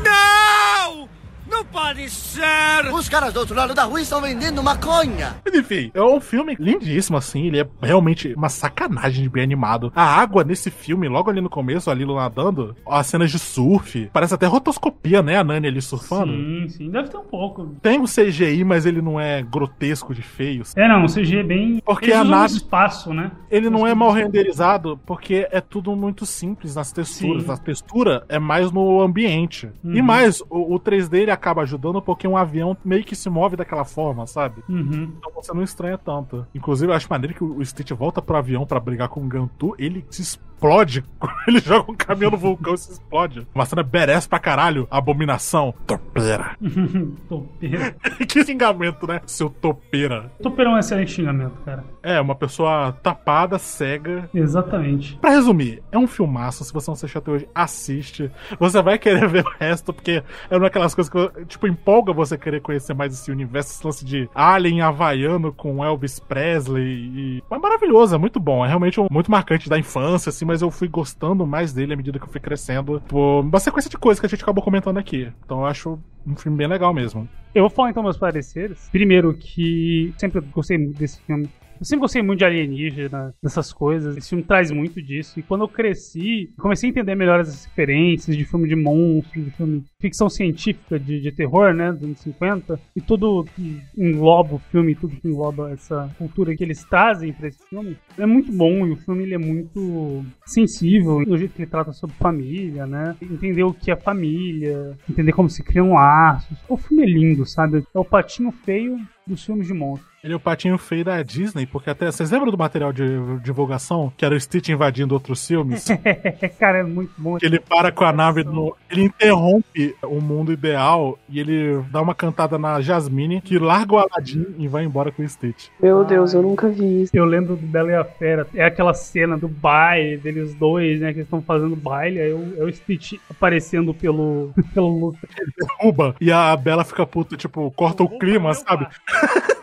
Não! 0.04 1.08
Não 1.50 1.64
pode 1.64 2.08
ser! 2.10 2.92
Os 2.92 3.08
caras 3.08 3.32
do 3.32 3.40
outro 3.40 3.54
lado 3.54 3.74
da 3.74 3.84
rua 3.84 4.00
estão 4.00 4.20
vendendo 4.20 4.62
maconha! 4.62 5.36
Enfim, 5.52 5.90
é 5.94 6.02
um 6.02 6.20
filme 6.20 6.56
lindíssimo, 6.58 7.16
assim. 7.16 7.46
Ele 7.46 7.60
é 7.60 7.66
realmente 7.82 8.34
uma 8.36 8.48
sacanagem 8.48 9.22
de 9.22 9.28
bem 9.28 9.42
animado. 9.44 9.92
A 9.94 10.02
água 10.02 10.42
nesse 10.44 10.70
filme, 10.70 11.08
logo 11.08 11.30
ali 11.30 11.40
no 11.40 11.48
começo, 11.48 11.90
a 11.90 11.94
Lilo 11.94 12.16
nadando, 12.16 12.74
as 12.88 13.06
cenas 13.06 13.30
de 13.30 13.38
surf, 13.38 14.10
parece 14.12 14.34
até 14.34 14.46
rotoscopia, 14.46 15.22
né? 15.22 15.36
A 15.38 15.44
Nani 15.44 15.68
ali 15.68 15.80
surfando. 15.80 16.32
Sim, 16.32 16.68
sim, 16.68 16.90
deve 16.90 17.08
ter 17.08 17.16
um 17.16 17.24
pouco. 17.24 17.74
Tem 17.80 17.98
um 18.00 18.04
CGI, 18.04 18.64
mas 18.64 18.84
ele 18.84 19.00
não 19.00 19.18
é 19.20 19.42
grotesco 19.42 20.14
de 20.14 20.22
feio. 20.22 20.62
É, 20.76 20.88
não, 20.88 21.04
o 21.04 21.08
CG 21.08 21.38
é 21.38 21.42
bem. 21.42 21.80
Porque 21.84 22.06
Eles 22.06 22.16
a 22.18 22.24
nave- 22.24 22.54
o 22.54 22.56
espaço, 22.56 23.14
né? 23.14 23.30
Ele 23.50 23.70
não 23.70 23.86
é 23.86 23.94
mal 23.94 24.10
renderizado 24.10 24.98
porque 25.06 25.46
é 25.50 25.60
tudo 25.60 25.94
muito 25.96 26.26
simples 26.26 26.74
nas 26.74 26.92
texturas. 26.92 27.44
Sim. 27.44 27.52
A 27.52 27.56
textura 27.56 28.24
é 28.28 28.38
mais 28.38 28.70
no 28.72 29.00
ambiente. 29.00 29.70
E 29.84 30.00
Uhum. 30.00 30.04
mais, 30.06 30.40
o, 30.50 30.74
o 30.74 30.80
3D 30.80 31.14
ele 31.22 31.30
acaba 31.36 31.62
ajudando 31.62 32.02
porque 32.02 32.26
um 32.26 32.36
avião 32.36 32.76
meio 32.84 33.04
que 33.04 33.14
se 33.14 33.30
move 33.30 33.56
daquela 33.56 33.84
forma, 33.84 34.26
sabe? 34.26 34.62
Uhum. 34.68 35.12
Então 35.16 35.32
você 35.34 35.52
não 35.52 35.62
estranha 35.62 35.98
tanto. 35.98 36.46
Inclusive, 36.54 36.90
eu 36.90 36.96
acho 36.96 37.08
maneiro 37.08 37.34
que 37.34 37.44
o 37.44 37.64
Stitch 37.64 37.92
volta 37.92 38.20
pro 38.20 38.36
avião 38.36 38.66
pra 38.66 38.80
brigar 38.80 39.08
com 39.08 39.24
o 39.24 39.28
Gantu, 39.28 39.74
ele 39.78 40.04
se 40.10 40.38
explode. 40.60 41.04
ele 41.46 41.60
joga 41.60 41.92
um 41.92 41.94
caminhão 41.94 42.30
no 42.30 42.36
vulcão 42.38 42.74
e 42.74 42.78
se 42.78 42.92
explode. 42.92 43.46
Uma 43.54 43.66
cena 43.66 43.82
badass 43.82 44.26
pra 44.26 44.38
caralho. 44.38 44.86
Abominação. 44.90 45.74
Topeira. 45.86 46.56
Topeira. 47.28 47.94
que 48.26 48.44
xingamento, 48.44 49.06
né? 49.06 49.20
Seu 49.26 49.50
topeira. 49.50 50.30
Topeira 50.42 50.70
é 50.70 50.74
um 50.74 50.78
excelente 50.78 51.12
xingamento, 51.12 51.54
cara. 51.64 51.84
É, 52.02 52.20
uma 52.20 52.34
pessoa 52.34 52.92
tapada, 53.02 53.58
cega. 53.58 54.28
Exatamente. 54.32 55.16
Pra 55.18 55.30
resumir, 55.30 55.82
é 55.92 55.98
um 55.98 56.06
filmaço. 56.06 56.64
Se 56.64 56.72
você 56.72 56.88
não 56.90 56.94
assistiu 56.94 57.18
até 57.18 57.30
hoje, 57.30 57.48
assiste. 57.54 58.30
Você 58.58 58.80
vai 58.82 58.98
querer 58.98 59.28
ver 59.28 59.44
o 59.44 59.50
resto, 59.58 59.92
porque 59.92 60.22
é 60.50 60.54
uma 60.56 60.60
daquelas 60.60 60.94
coisas 60.94 61.12
que, 61.12 61.44
tipo, 61.46 61.66
empolga 61.66 62.12
você 62.12 62.38
querer 62.38 62.60
conhecer 62.60 62.94
mais 62.94 63.12
esse 63.12 63.30
universo, 63.30 63.72
esse 63.72 63.84
lance 63.86 64.04
de 64.04 64.28
Alien 64.34 64.80
havaiano 64.82 65.52
com 65.52 65.84
Elvis 65.84 66.18
Presley. 66.18 66.86
E... 67.14 67.42
É 67.50 67.58
maravilhoso, 67.58 68.14
é 68.14 68.18
muito 68.18 68.38
bom. 68.40 68.64
É 68.64 68.68
realmente 68.68 69.00
um- 69.00 69.06
muito 69.10 69.30
marcante 69.30 69.68
da 69.68 69.78
infância, 69.78 70.30
assim, 70.30 70.45
mas 70.46 70.62
eu 70.62 70.70
fui 70.70 70.88
gostando 70.88 71.46
mais 71.46 71.72
dele 71.72 71.92
à 71.92 71.96
medida 71.96 72.18
que 72.18 72.24
eu 72.24 72.30
fui 72.30 72.40
crescendo. 72.40 73.02
Por 73.06 73.40
uma 73.40 73.60
sequência 73.60 73.90
de 73.90 73.98
coisas 73.98 74.20
que 74.20 74.26
a 74.26 74.28
gente 74.28 74.42
acabou 74.42 74.62
comentando 74.62 74.98
aqui. 74.98 75.30
Então 75.44 75.60
eu 75.60 75.66
acho 75.66 75.98
um 76.26 76.36
filme 76.36 76.56
bem 76.56 76.66
legal 76.66 76.94
mesmo. 76.94 77.28
Eu 77.54 77.64
vou 77.64 77.70
falar 77.70 77.90
então 77.90 78.02
meus 78.02 78.16
pareceres. 78.16 78.88
Primeiro, 78.90 79.34
que 79.34 80.14
sempre 80.18 80.40
gostei 80.40 80.78
muito 80.78 80.98
desse 80.98 81.20
filme. 81.22 81.48
Eu 81.78 81.84
sempre 81.84 82.00
gostei 82.00 82.22
muito 82.22 82.38
de 82.38 82.44
alienígena, 82.44 83.34
dessas 83.42 83.72
coisas. 83.72 84.16
Esse 84.16 84.30
filme 84.30 84.44
traz 84.44 84.70
muito 84.70 85.02
disso. 85.02 85.38
E 85.38 85.42
quando 85.42 85.62
eu 85.62 85.68
cresci, 85.68 86.52
comecei 86.58 86.88
a 86.88 86.90
entender 86.90 87.14
melhor 87.14 87.40
as 87.40 87.64
referências 87.66 88.36
de 88.36 88.44
filme 88.44 88.68
de 88.68 88.76
monstros, 88.76 89.44
de 89.44 89.50
filme 89.50 89.80
de 89.80 89.86
ficção 90.00 90.28
científica, 90.28 90.98
de, 90.98 91.20
de 91.20 91.32
terror, 91.32 91.74
né, 91.74 91.92
dos 91.92 92.02
anos 92.02 92.20
50. 92.20 92.80
E 92.94 93.00
tudo 93.00 93.44
que 93.54 93.82
engloba 93.96 94.54
o 94.54 94.58
filme, 94.58 94.94
tudo 94.94 95.16
que 95.16 95.28
engloba 95.28 95.70
essa 95.70 96.10
cultura 96.16 96.56
que 96.56 96.64
eles 96.64 96.82
trazem 96.84 97.32
pra 97.32 97.48
esse 97.48 97.62
filme. 97.68 97.96
É 98.18 98.26
muito 98.26 98.52
bom 98.52 98.86
e 98.86 98.92
o 98.92 98.96
filme 98.96 99.24
ele 99.24 99.34
é 99.34 99.38
muito 99.38 100.24
sensível 100.44 101.20
no 101.26 101.36
jeito 101.36 101.54
que 101.54 101.62
ele 101.62 101.70
trata 101.70 101.92
sobre 101.92 102.16
família, 102.16 102.86
né? 102.86 103.14
Entender 103.20 103.64
o 103.64 103.74
que 103.74 103.90
é 103.90 103.96
família, 103.96 104.96
entender 105.08 105.32
como 105.32 105.50
se 105.50 105.62
criam 105.62 105.92
laços. 105.92 106.56
O 106.68 106.76
filme 106.76 107.02
é 107.02 107.06
lindo, 107.06 107.44
sabe? 107.44 107.84
É 107.94 107.98
o 107.98 108.04
patinho 108.04 108.50
feio 108.50 108.98
dos 109.26 109.44
filmes 109.44 109.66
de 109.66 109.74
monstros. 109.74 110.15
Ele 110.26 110.32
é 110.32 110.36
o 110.36 110.40
patinho 110.40 110.76
feio 110.76 111.04
da 111.04 111.22
Disney, 111.22 111.66
porque 111.66 111.88
até. 111.88 112.10
Vocês 112.10 112.32
lembram 112.32 112.50
do 112.50 112.58
material 112.58 112.92
de 112.92 113.04
divulgação? 113.44 114.12
Que 114.16 114.24
era 114.24 114.34
o 114.34 114.40
Stitch 114.40 114.70
invadindo 114.70 115.14
outros 115.14 115.46
filmes? 115.46 115.86
Cara, 116.58 116.78
é 116.78 116.82
muito 116.82 117.12
bom. 117.16 117.38
Que 117.38 117.46
ele 117.46 117.60
para 117.60 117.92
com 117.92 118.04
a 118.04 118.12
nave 118.12 118.42
no. 118.42 118.76
Ele 118.90 119.04
interrompe 119.04 119.94
o 120.02 120.20
mundo 120.20 120.52
ideal 120.52 121.16
e 121.28 121.38
ele 121.38 121.80
dá 121.92 122.02
uma 122.02 122.12
cantada 122.12 122.58
na 122.58 122.80
Jasmine, 122.80 123.40
que 123.40 123.56
larga 123.56 123.94
o 123.94 123.98
Aladdin 123.98 124.46
e 124.58 124.66
vai 124.66 124.82
embora 124.82 125.12
com 125.12 125.22
o 125.22 125.28
Stitch. 125.28 125.68
Meu 125.80 126.02
Deus, 126.02 126.34
eu 126.34 126.42
nunca 126.42 126.68
vi 126.68 127.02
isso. 127.02 127.16
Eu 127.16 127.24
lembro 127.24 127.54
do 127.54 127.64
Bela 127.64 127.92
e 127.92 127.94
a 127.94 128.04
Fera. 128.04 128.48
É 128.52 128.64
aquela 128.64 128.94
cena 128.94 129.38
do 129.38 129.46
baile 129.46 130.16
deles 130.16 130.56
dois, 130.56 131.00
né? 131.00 131.12
Que 131.12 131.18
eles 131.18 131.26
estão 131.26 131.40
fazendo 131.40 131.76
baile. 131.76 132.20
Aí 132.20 132.32
é 132.32 132.34
o, 132.34 132.64
o 132.64 132.72
Stitch 132.72 133.12
aparecendo 133.30 133.94
pelo, 133.94 134.52
pelo 134.74 134.88
luta. 134.88 135.20
Derruba. 135.56 136.16
E 136.20 136.32
a 136.32 136.56
Bela 136.56 136.82
fica 136.82 137.06
puta, 137.06 137.36
tipo, 137.36 137.70
corta 137.70 138.02
o 138.02 138.18
clima, 138.18 138.52
sabe? 138.54 138.88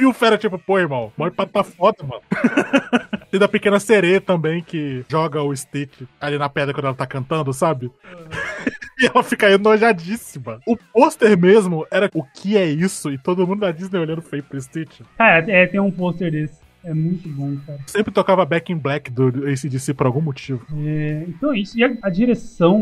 E 0.00 0.04
o, 0.04 0.06
e 0.06 0.06
o 0.06 0.12
Fera, 0.12 0.38
tipo, 0.38 0.58
pô, 0.58 0.78
irmão, 0.78 1.12
mó 1.16 1.30
pra 1.30 1.46
tá 1.46 1.62
foda, 1.62 2.02
mano. 2.02 2.22
Tem 3.30 3.38
da 3.40 3.48
pequena 3.48 3.78
sereia 3.78 4.20
também, 4.20 4.62
que 4.62 5.04
joga 5.08 5.42
o 5.42 5.54
Stitch 5.54 6.02
ali 6.20 6.38
na 6.38 6.48
pedra 6.48 6.74
quando 6.74 6.86
ela 6.86 6.94
tá 6.94 7.06
cantando, 7.06 7.52
sabe? 7.52 7.90
e 8.98 9.06
ela 9.06 9.22
fica 9.22 9.50
enojadíssima. 9.50 10.60
O 10.66 10.76
pôster 10.76 11.38
mesmo 11.38 11.86
era 11.90 12.10
o 12.14 12.24
que 12.24 12.56
é 12.56 12.66
isso? 12.66 13.10
E 13.10 13.18
todo 13.18 13.46
mundo 13.46 13.60
da 13.60 13.72
Disney 13.72 14.00
olhando 14.00 14.22
feio 14.22 14.42
pro 14.42 14.60
Stitch. 14.60 15.00
Cara, 15.16 15.44
é, 15.50 15.66
tem 15.66 15.80
um 15.80 15.90
pôster 15.90 16.30
desse. 16.30 16.69
É 16.82 16.94
muito 16.94 17.28
bom, 17.28 17.56
cara. 17.66 17.78
Sempre 17.86 18.12
tocava 18.12 18.44
Back 18.44 18.72
in 18.72 18.76
Black 18.76 19.10
do 19.10 19.28
ACDC 19.46 19.92
por 19.94 20.06
algum 20.06 20.20
motivo. 20.20 20.64
É, 20.86 21.24
então 21.28 21.52
é 21.52 21.58
isso. 21.58 21.78
E 21.78 21.84
a, 21.84 21.92
a 22.02 22.08
direção 22.10 22.80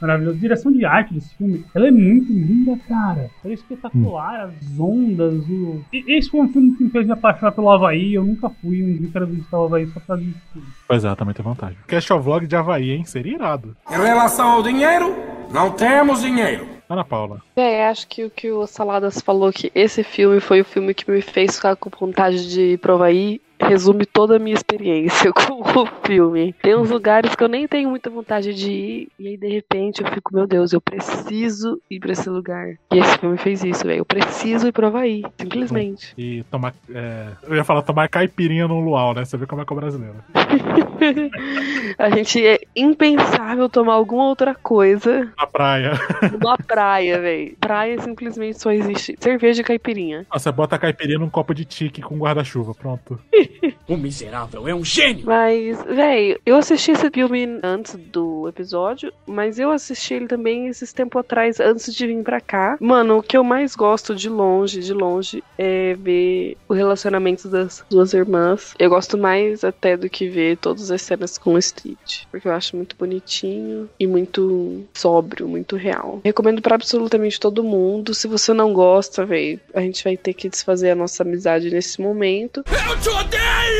maravilhosa, 0.00 0.36
a 0.36 0.40
direção 0.40 0.72
de 0.72 0.84
arte 0.84 1.14
desse 1.14 1.34
filme, 1.36 1.64
ela 1.74 1.86
é 1.88 1.90
muito 1.90 2.32
linda, 2.32 2.76
cara. 2.88 3.30
Ela 3.44 3.52
é 3.52 3.54
espetacular, 3.54 4.46
as 4.46 4.80
ondas, 4.80 5.48
o... 5.48 5.80
E- 5.92 6.16
Esse 6.18 6.30
foi 6.30 6.40
um 6.40 6.48
filme 6.52 6.76
que 6.76 6.84
me 6.84 6.90
fez 6.90 7.06
me 7.06 7.12
apaixonar 7.12 7.52
pelo 7.52 7.70
Havaí. 7.70 8.14
Eu 8.14 8.24
nunca 8.24 8.48
fui, 8.50 8.82
um 8.82 8.96
dia 8.96 9.06
eu 9.06 9.12
quero 9.12 9.26
visitar 9.26 9.58
o 9.60 9.64
Havaí 9.66 9.86
só 9.88 10.00
pra 10.00 10.16
ver 10.16 10.24
isso. 10.24 10.40
tudo. 10.52 10.66
Pois 10.88 11.04
é, 11.04 11.14
também 11.14 11.34
tem 11.34 11.44
vantagem. 11.44 11.76
Cast 11.86 12.12
of 12.12 12.24
Vlog 12.24 12.46
de 12.46 12.56
Havaí, 12.56 12.90
hein? 12.90 13.04
Seria 13.04 13.34
irado. 13.34 13.76
Em 13.90 13.94
relação 13.94 14.48
ao 14.48 14.62
dinheiro, 14.62 15.14
não 15.52 15.70
temos 15.70 16.20
dinheiro. 16.22 16.66
Ana 16.88 17.04
Paula. 17.04 17.42
É, 17.56 17.86
acho 17.88 18.06
que 18.06 18.24
o 18.24 18.30
que 18.30 18.50
o 18.50 18.66
Saladas 18.66 19.20
falou 19.20 19.52
que 19.52 19.72
esse 19.74 20.04
filme 20.04 20.40
foi 20.40 20.60
o 20.60 20.64
filme 20.64 20.94
que 20.94 21.10
me 21.10 21.20
fez 21.20 21.56
ficar 21.56 21.76
com 21.76 21.90
vontade 21.90 22.48
de 22.48 22.60
ir 22.74 22.78
pro 22.78 22.94
Havaí. 22.94 23.40
Resume 23.60 24.04
toda 24.06 24.36
a 24.36 24.38
minha 24.38 24.54
experiência 24.54 25.32
com 25.34 25.62
o 25.62 25.86
filme. 26.04 26.54
Tem 26.62 26.76
uns 26.76 26.90
lugares 26.90 27.34
que 27.34 27.42
eu 27.42 27.48
nem 27.48 27.66
tenho 27.66 27.88
muita 27.90 28.10
vontade 28.10 28.54
de 28.54 28.70
ir, 28.70 29.08
e 29.18 29.28
aí 29.28 29.36
de 29.36 29.48
repente 29.48 30.02
eu 30.02 30.08
fico, 30.12 30.34
meu 30.34 30.46
Deus, 30.46 30.72
eu 30.72 30.80
preciso 30.80 31.80
ir 31.90 31.98
pra 32.00 32.12
esse 32.12 32.28
lugar. 32.28 32.74
E 32.92 32.98
esse 32.98 33.18
filme 33.18 33.36
fez 33.38 33.64
isso, 33.64 33.84
velho. 33.86 34.00
Eu 34.00 34.04
preciso 34.04 34.68
ir 34.68 34.72
pro 34.72 34.86
Havaí, 34.86 35.22
simplesmente. 35.40 36.12
E 36.16 36.42
tomar. 36.50 36.74
é, 36.94 37.28
Eu 37.48 37.56
ia 37.56 37.64
falar 37.64 37.82
tomar 37.82 38.08
caipirinha 38.08 38.68
no 38.68 38.80
luau, 38.80 39.14
né? 39.14 39.24
Você 39.24 39.36
vê 39.36 39.46
como 39.46 39.62
é 39.62 39.64
que 39.64 39.72
é 39.72 39.76
o 39.76 39.80
brasileiro. 39.80 40.16
A 41.98 42.10
gente 42.10 42.44
é 42.46 42.60
impensável 42.74 43.68
tomar 43.68 43.94
alguma 43.94 44.24
outra 44.28 44.54
coisa 44.54 45.32
Na 45.36 45.46
praia. 45.46 45.92
numa 46.40 46.56
praia, 46.58 47.20
velho. 47.20 47.56
Praia 47.60 48.00
simplesmente 48.00 48.60
só 48.60 48.70
existe 48.70 49.16
cerveja 49.18 49.62
e 49.62 49.64
caipirinha. 49.64 50.26
Ah, 50.30 50.38
Você 50.38 50.50
bota 50.52 50.76
a 50.76 50.78
caipirinha 50.78 51.18
num 51.18 51.30
copo 51.30 51.54
de 51.54 51.64
tique 51.64 52.02
com 52.02 52.16
guarda-chuva, 52.18 52.74
pronto. 52.74 53.18
O 53.88 53.96
miserável 53.96 54.66
é 54.66 54.74
um 54.74 54.84
gênio! 54.84 55.24
Mas, 55.26 55.80
véi, 55.84 56.36
eu 56.44 56.56
assisti 56.56 56.90
esse 56.90 57.08
filme 57.10 57.60
antes 57.62 57.94
do 57.94 58.48
episódio, 58.48 59.12
mas 59.24 59.58
eu 59.58 59.70
assisti 59.70 60.14
ele 60.14 60.26
também 60.26 60.66
esses 60.66 60.92
tempos 60.92 61.20
atrás, 61.20 61.60
antes 61.60 61.94
de 61.94 62.06
vir 62.06 62.22
pra 62.24 62.40
cá. 62.40 62.76
Mano, 62.80 63.18
o 63.18 63.22
que 63.22 63.36
eu 63.36 63.44
mais 63.44 63.76
gosto 63.76 64.14
de 64.14 64.28
longe, 64.28 64.80
de 64.80 64.92
longe, 64.92 65.42
é 65.56 65.94
ver 65.94 66.56
o 66.68 66.74
relacionamento 66.74 67.48
das 67.48 67.84
duas 67.88 68.12
irmãs. 68.12 68.74
Eu 68.78 68.90
gosto 68.90 69.16
mais 69.16 69.62
até 69.62 69.96
do 69.96 70.10
que 70.10 70.28
ver 70.28 70.56
todas 70.56 70.90
as 70.90 71.02
cenas 71.02 71.38
com 71.38 71.54
o 71.54 71.62
Stitch, 71.62 72.24
porque 72.30 72.48
eu 72.48 72.52
acho 72.52 72.74
muito 72.74 72.96
bonitinho 72.96 73.88
e 74.00 74.06
muito 74.06 74.84
sóbrio, 74.94 75.46
muito 75.46 75.76
real. 75.76 76.20
Recomendo 76.24 76.60
pra 76.60 76.74
absolutamente 76.74 77.38
todo 77.38 77.62
mundo. 77.62 78.14
Se 78.14 78.26
você 78.26 78.52
não 78.52 78.72
gosta, 78.72 79.24
véi, 79.24 79.60
a 79.72 79.80
gente 79.80 80.02
vai 80.02 80.16
ter 80.16 80.34
que 80.34 80.48
desfazer 80.48 80.90
a 80.90 80.96
nossa 80.96 81.22
amizade 81.22 81.70
nesse 81.70 82.00
momento. 82.00 82.64
Eu 82.66 83.00
te 83.00 83.08
odeio! 83.08 83.75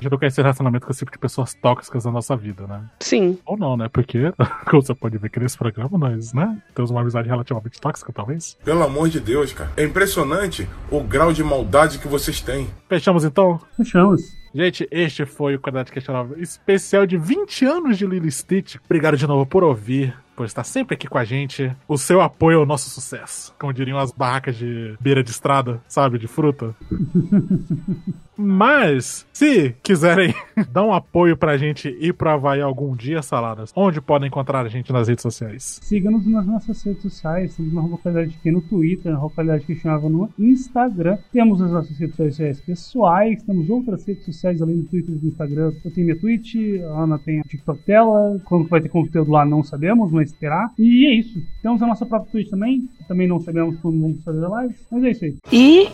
Eu 0.00 0.10
não 0.10 0.18
quero 0.18 0.28
esse 0.28 0.40
relacionamento 0.40 0.86
com 0.86 0.92
esse 0.92 1.00
tipo 1.00 1.10
de 1.10 1.18
pessoas 1.18 1.54
tóxicas 1.54 2.04
na 2.04 2.10
nossa 2.10 2.36
vida, 2.36 2.66
né? 2.66 2.84
Sim. 3.00 3.38
Ou 3.44 3.56
não, 3.56 3.76
né? 3.76 3.88
Porque, 3.88 4.32
como 4.68 4.82
você 4.82 4.94
pode 4.94 5.18
ver 5.18 5.28
que 5.28 5.40
nesse 5.40 5.58
programa, 5.58 5.98
nós, 5.98 6.32
né? 6.32 6.60
Temos 6.74 6.90
uma 6.90 7.00
amizade 7.00 7.28
relativamente 7.28 7.80
tóxica, 7.80 8.12
talvez. 8.12 8.56
Pelo 8.64 8.82
amor 8.82 9.08
de 9.08 9.20
Deus, 9.20 9.52
cara. 9.52 9.70
É 9.76 9.84
impressionante 9.84 10.68
o 10.90 11.00
grau 11.00 11.32
de 11.32 11.42
maldade 11.42 11.98
que 11.98 12.06
vocês 12.06 12.40
têm. 12.40 12.68
Fechamos 12.88 13.24
então? 13.24 13.60
Fechamos. 13.76 14.38
Gente, 14.54 14.88
este 14.90 15.26
foi 15.26 15.56
o 15.56 15.60
Qualidade 15.60 15.92
Questionável 15.92 16.40
especial 16.40 17.06
de 17.06 17.16
20 17.16 17.64
anos 17.66 17.98
de 17.98 18.06
Lily 18.06 18.30
Stitch. 18.30 18.76
Obrigado 18.84 19.16
de 19.16 19.26
novo 19.26 19.44
por 19.44 19.62
ouvir, 19.62 20.16
por 20.34 20.46
estar 20.46 20.64
sempre 20.64 20.94
aqui 20.94 21.06
com 21.06 21.18
a 21.18 21.24
gente. 21.24 21.70
O 21.86 21.98
seu 21.98 22.20
apoio 22.20 22.60
é 22.60 22.62
o 22.62 22.66
nosso 22.66 22.88
sucesso. 22.88 23.54
Como 23.58 23.74
diriam 23.74 23.98
as 23.98 24.10
barracas 24.10 24.56
de 24.56 24.96
beira 25.00 25.22
de 25.22 25.30
estrada, 25.30 25.82
sabe? 25.86 26.18
De 26.18 26.26
fruta. 26.26 26.74
Mas, 28.40 29.26
se 29.32 29.74
quiserem 29.82 30.32
dar 30.70 30.84
um 30.84 30.92
apoio 30.92 31.36
pra 31.36 31.56
gente 31.56 31.88
ir 31.88 32.12
pro 32.12 32.30
Havaí 32.30 32.60
algum 32.60 32.94
dia, 32.94 33.20
Saladas, 33.20 33.72
onde 33.74 34.00
podem 34.00 34.28
encontrar 34.28 34.64
a 34.64 34.68
gente 34.68 34.92
nas 34.92 35.08
redes 35.08 35.22
sociais? 35.22 35.80
Siga-nos 35.82 36.24
nas 36.24 36.46
nossas 36.46 36.80
redes 36.84 37.02
sociais, 37.02 37.56
temos 37.56 37.72
uma 37.72 37.82
localidade 37.82 38.36
aqui 38.38 38.52
no 38.52 38.60
Twitter, 38.60 39.10
na 39.10 39.20
localidade 39.20 39.64
que 39.64 39.74
chamava 39.74 40.08
no 40.08 40.30
Instagram. 40.38 41.18
Temos 41.32 41.60
as 41.60 41.72
nossas 41.72 41.98
redes 41.98 42.14
sociais 42.14 42.60
pessoais, 42.60 43.42
temos 43.42 43.68
outras 43.68 44.06
redes 44.06 44.24
sociais 44.24 44.62
além 44.62 44.76
do 44.76 44.84
Twitter 44.84 45.14
e 45.16 45.18
do 45.18 45.26
Instagram. 45.26 45.72
Eu 45.84 45.90
tenho 45.90 46.06
minha 46.06 46.20
Twitch, 46.20 46.54
a 46.80 47.02
Ana 47.02 47.18
tem 47.18 47.40
a 47.40 47.42
TikTok 47.42 47.84
dela. 47.84 48.40
Quando 48.44 48.68
vai 48.68 48.80
ter 48.80 48.88
conteúdo 48.88 49.32
lá, 49.32 49.44
não 49.44 49.64
sabemos, 49.64 50.12
mas 50.12 50.30
terá. 50.30 50.70
E 50.78 51.06
é 51.06 51.14
isso. 51.14 51.42
Temos 51.60 51.82
a 51.82 51.86
nossa 51.88 52.06
própria 52.06 52.30
Twitch 52.30 52.50
também. 52.50 52.88
Também 53.08 53.26
não 53.26 53.40
sabemos 53.40 53.80
quando 53.80 54.00
vamos 54.00 54.22
fazer 54.22 54.44
a 54.44 54.48
live. 54.48 54.74
Mas 54.92 55.04
é 55.04 55.10
isso 55.10 55.24
aí. 55.24 55.36
E. 55.52 55.88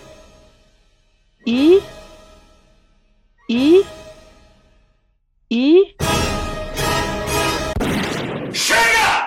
E. 1.46 2.03
E. 3.48 3.84
E. 5.50 5.94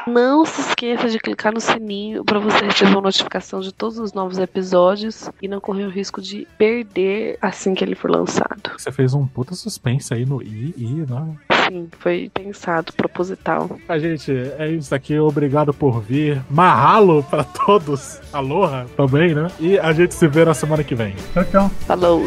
Não 0.07 0.45
se 0.45 0.61
esqueça 0.61 1.10
de 1.10 1.19
clicar 1.19 1.53
no 1.53 1.60
sininho 1.60 2.23
para 2.23 2.39
você 2.39 2.65
receber 2.65 2.91
uma 2.91 3.02
notificação 3.02 3.60
de 3.60 3.72
todos 3.72 3.99
os 3.99 4.14
novos 4.14 4.39
episódios 4.39 5.30
e 5.41 5.48
não 5.48 5.60
correr 5.60 5.84
o 5.84 5.89
risco 5.89 6.19
de 6.22 6.48
perder 6.57 7.38
assim 7.41 7.76
que 7.76 7.84
ele 7.84 7.94
for 7.94 8.10
lançado. 8.10 8.72
Você 8.76 8.91
fez 8.91 9.14
um 9.14 9.27
puta 9.27 9.53
suspense 9.53 10.14
aí 10.14 10.26
no 10.26 10.41
I, 10.41 10.73
I, 10.77 11.06
né? 11.07 11.35
Sim, 11.68 11.88
foi 11.99 12.31
pensado, 12.34 12.94
proposital. 12.94 13.77
A 13.88 13.99
gente, 13.99 14.31
é 14.57 14.72
isso 14.72 14.95
aqui. 14.95 15.19
Obrigado 15.19 15.73
por 15.73 16.02
vir. 16.02 16.41
Mahalo 16.49 17.22
pra 17.23 17.44
todos. 17.44 18.19
Aloha 18.34 18.88
também, 18.95 19.35
né? 19.35 19.52
E 19.60 19.77
a 19.77 19.91
gente 19.91 20.15
se 20.15 20.27
vê 20.27 20.45
na 20.45 20.53
semana 20.53 20.84
que 20.84 20.95
vem. 20.95 21.14
Tchau, 21.34 21.45
tchau. 21.45 21.69
Falou. 21.85 22.23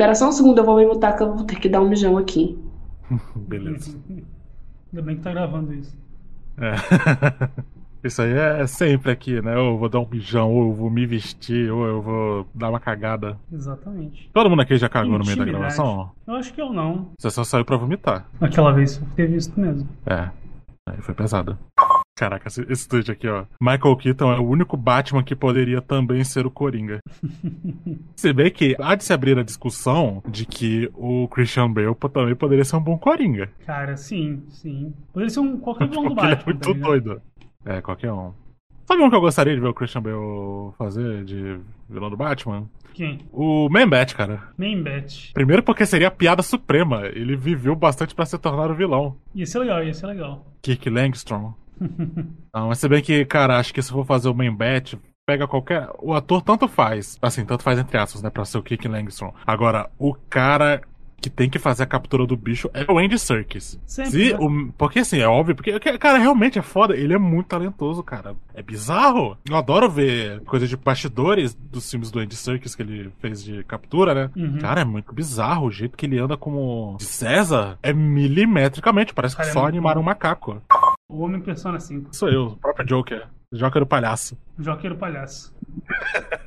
Espera 0.00 0.14
só 0.14 0.30
um 0.30 0.32
segundo, 0.32 0.56
eu 0.56 0.64
vou 0.64 0.76
me 0.76 0.86
mutar 0.86 1.14
que 1.14 1.22
eu 1.22 1.34
vou 1.34 1.44
ter 1.44 1.56
que 1.56 1.68
dar 1.68 1.82
um 1.82 1.88
mijão 1.90 2.16
aqui. 2.16 2.58
Beleza. 3.36 3.94
Ainda 4.08 5.02
bem 5.02 5.16
que 5.16 5.22
tá 5.22 5.30
gravando 5.30 5.74
isso. 5.74 5.94
É. 6.56 6.72
Isso 8.02 8.22
aí 8.22 8.32
é 8.32 8.66
sempre 8.66 9.10
aqui, 9.10 9.42
né? 9.42 9.54
Ou 9.58 9.72
eu 9.72 9.78
vou 9.78 9.90
dar 9.90 10.00
um 10.00 10.08
mijão, 10.08 10.50
ou 10.50 10.70
eu 10.70 10.72
vou 10.72 10.88
me 10.88 11.04
vestir, 11.04 11.70
ou 11.70 11.84
eu 11.84 12.00
vou 12.00 12.46
dar 12.54 12.70
uma 12.70 12.80
cagada. 12.80 13.38
Exatamente. 13.52 14.30
Todo 14.32 14.48
mundo 14.48 14.62
aqui 14.62 14.78
já 14.78 14.88
cagou 14.88 15.18
no 15.18 15.24
meio 15.26 15.36
da 15.36 15.44
gravação? 15.44 16.10
Eu 16.26 16.36
acho 16.36 16.54
que 16.54 16.62
eu 16.62 16.72
não. 16.72 17.10
Você 17.18 17.28
só 17.28 17.44
saiu 17.44 17.66
pra 17.66 17.76
vomitar. 17.76 18.26
Aquela 18.40 18.72
vez 18.72 18.96
teve 19.14 19.36
isso 19.36 19.52
mesmo. 19.54 19.86
É. 20.06 20.30
Aí 20.88 20.96
foi 21.02 21.14
pesado. 21.14 21.58
Caraca, 22.16 22.48
esse, 22.48 22.86
tweet 22.88 23.10
aqui, 23.10 23.26
ó. 23.26 23.46
Michael 23.60 23.96
Keaton 23.96 24.32
é 24.32 24.38
o 24.38 24.46
único 24.46 24.76
Batman 24.76 25.22
que 25.22 25.34
poderia 25.34 25.80
também 25.80 26.22
ser 26.22 26.44
o 26.44 26.50
Coringa. 26.50 27.00
Se 28.14 28.32
bem 28.32 28.50
que 28.50 28.76
há 28.78 28.94
de 28.94 29.04
se 29.04 29.12
abrir 29.12 29.38
a 29.38 29.42
discussão 29.42 30.22
de 30.28 30.44
que 30.44 30.90
o 30.94 31.26
Christian 31.28 31.70
Bale 31.72 31.94
também 32.12 32.34
poderia 32.34 32.64
ser 32.64 32.76
um 32.76 32.80
bom 32.82 32.98
Coringa. 32.98 33.50
Cara, 33.64 33.96
sim, 33.96 34.42
sim. 34.48 34.92
Poderia 35.12 35.30
ser 35.30 35.40
um 35.40 35.58
qualquer 35.58 35.88
vilão 35.88 36.04
do 36.08 36.14
Porque 36.14 36.26
ele 36.26 36.32
é 36.32 36.36
Batman. 36.36 36.52
muito 36.52 36.74
tá 36.74 36.86
doido. 36.86 37.22
É, 37.64 37.80
qualquer 37.80 38.12
um. 38.12 38.32
Sabe 38.84 39.02
um 39.02 39.08
que 39.08 39.16
eu 39.16 39.20
gostaria 39.20 39.54
de 39.54 39.60
ver 39.60 39.68
o 39.68 39.74
Christian 39.74 40.02
Bale 40.02 40.74
fazer 40.76 41.24
de 41.24 41.58
vilão 41.88 42.10
do 42.10 42.16
Batman? 42.16 42.68
Quem? 42.92 43.20
O 43.32 43.68
Man-Bat, 43.70 44.14
cara. 44.16 44.42
Mainbat. 44.58 45.32
Primeiro 45.32 45.62
porque 45.62 45.86
seria 45.86 46.08
a 46.08 46.10
piada 46.10 46.42
suprema. 46.42 47.06
Ele 47.06 47.36
viveu 47.36 47.74
bastante 47.76 48.14
pra 48.14 48.26
se 48.26 48.36
tornar 48.36 48.70
o 48.70 48.74
vilão. 48.74 49.16
Ia 49.34 49.46
ser 49.46 49.60
legal, 49.60 49.82
ia 49.84 49.94
ser 49.94 50.06
legal. 50.06 50.44
Kirk 50.60 50.90
Langstrom. 50.90 51.54
Não, 52.54 52.68
mas 52.68 52.78
se 52.78 52.88
bem 52.88 53.02
que, 53.02 53.24
cara, 53.24 53.58
acho 53.58 53.72
que 53.72 53.80
se 53.82 53.90
for 53.90 54.04
fazer 54.04 54.28
o 54.28 54.34
Man-Bat, 54.34 54.98
pega 55.26 55.46
qualquer. 55.46 55.88
O 56.00 56.12
ator 56.14 56.42
tanto 56.42 56.68
faz. 56.68 57.18
Assim, 57.22 57.44
tanto 57.44 57.62
faz 57.62 57.78
entre 57.78 57.96
aspas, 57.98 58.22
né? 58.22 58.30
Pra 58.30 58.44
ser 58.44 58.58
o 58.58 58.62
Kirk 58.62 58.86
Langstrom. 58.88 59.32
Agora, 59.46 59.88
o 59.98 60.14
cara 60.14 60.82
que 61.22 61.28
tem 61.28 61.50
que 61.50 61.58
fazer 61.58 61.82
a 61.82 61.86
captura 61.86 62.26
do 62.26 62.34
bicho 62.34 62.70
é 62.72 62.90
o 62.90 62.98
Andy 62.98 63.18
Serkis. 63.18 63.78
Sempre, 63.84 64.10
Se 64.10 64.32
né? 64.32 64.38
o- 64.40 64.72
porque 64.72 65.00
assim, 65.00 65.18
é 65.20 65.28
óbvio, 65.28 65.54
porque, 65.54 65.78
cara, 65.98 66.16
realmente 66.16 66.58
é 66.58 66.62
foda. 66.62 66.96
Ele 66.96 67.12
é 67.12 67.18
muito 67.18 67.46
talentoso, 67.48 68.02
cara. 68.02 68.34
É 68.54 68.62
bizarro. 68.62 69.36
Eu 69.46 69.54
adoro 69.54 69.88
ver 69.90 70.40
coisas 70.44 70.66
de 70.66 70.78
bastidores 70.78 71.54
dos 71.54 71.90
filmes 71.90 72.10
do 72.10 72.20
Andy 72.20 72.34
Serkis 72.34 72.74
que 72.74 72.80
ele 72.82 73.12
fez 73.20 73.44
de 73.44 73.62
captura, 73.64 74.14
né? 74.14 74.30
Uhum. 74.34 74.58
Cara, 74.60 74.80
é 74.80 74.84
muito 74.84 75.12
bizarro. 75.14 75.66
O 75.66 75.70
jeito 75.70 75.94
que 75.94 76.06
ele 76.06 76.18
anda 76.18 76.38
como 76.38 76.96
de 76.98 77.04
César 77.04 77.78
é 77.82 77.92
milimetricamente. 77.92 79.12
Parece 79.12 79.34
que 79.36 79.42
Cara, 79.42 79.50
é 79.50 79.52
só 79.52 79.60
muito 79.60 79.74
animaram 79.74 80.00
um 80.00 80.04
bom. 80.04 80.08
macaco. 80.10 80.62
O 81.10 81.20
Homem 81.22 81.40
Persona 81.40 81.80
5. 81.80 82.14
Sou 82.14 82.28
eu, 82.28 82.46
o 82.46 82.56
próprio 82.56 82.86
Joker. 82.86 83.26
Joker 83.52 83.82
o 83.82 83.86
palhaço. 83.86 84.38
Joqueiro 84.58 84.94
palhaço. 84.96 85.52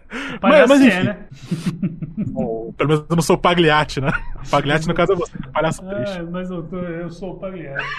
Mas, 0.10 0.40
Palhaço 0.40 0.68
mas 0.69 0.81
é, 0.81 0.88
enfim. 0.88 1.03
né? 1.03 1.27
Ou, 2.34 2.72
Pelo 2.73 2.90
menos 2.90 3.06
eu 3.10 3.15
não 3.15 3.23
sou 3.23 3.35
o 3.35 3.40
Pagliatti, 3.40 3.99
né? 3.99 4.11
Pagliatti, 4.49 4.88
no 4.88 4.94
caso, 4.94 5.11
é 5.11 5.15
você, 5.15 5.38
que 5.38 5.48
é 5.48 5.52
palhaço 5.52 5.81
triste. 5.85 6.19
Ah, 6.19 6.23
mas 6.31 6.49
eu, 6.49 6.64
tô, 6.64 6.77
eu 6.77 7.10
sou 7.10 7.31
o 7.34 7.40
Pagliari. 7.40 7.84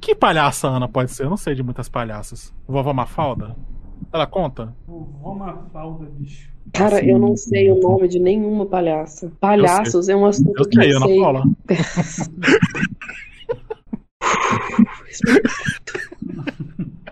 Que 0.00 0.14
palhaça 0.14 0.68
a 0.68 0.76
Ana 0.76 0.86
pode 0.88 1.10
ser? 1.10 1.24
Eu 1.24 1.30
não 1.30 1.36
sei 1.36 1.56
de 1.56 1.64
muitas 1.64 1.88
palhaças. 1.88 2.54
Vovó 2.68 2.92
Mafalda? 2.92 3.56
Ela 4.12 4.24
conta? 4.24 4.72
Vovó 4.86 5.34
Mafalda, 5.34 6.06
bicho. 6.16 6.48
Cara, 6.72 7.04
eu 7.04 7.18
não 7.18 7.36
sei 7.36 7.70
o 7.72 7.80
nome 7.80 8.06
de 8.06 8.20
nenhuma 8.20 8.66
palhaça. 8.66 9.32
Palhaços 9.40 10.08
é 10.08 10.14
um 10.14 10.24
assunto 10.24 10.52
Eu 10.56 10.68
que 10.68 10.76
sei, 10.80 10.92
eu 10.92 10.96
Ana 10.98 11.06
sei. 11.06 11.20
Paula. 11.20 11.42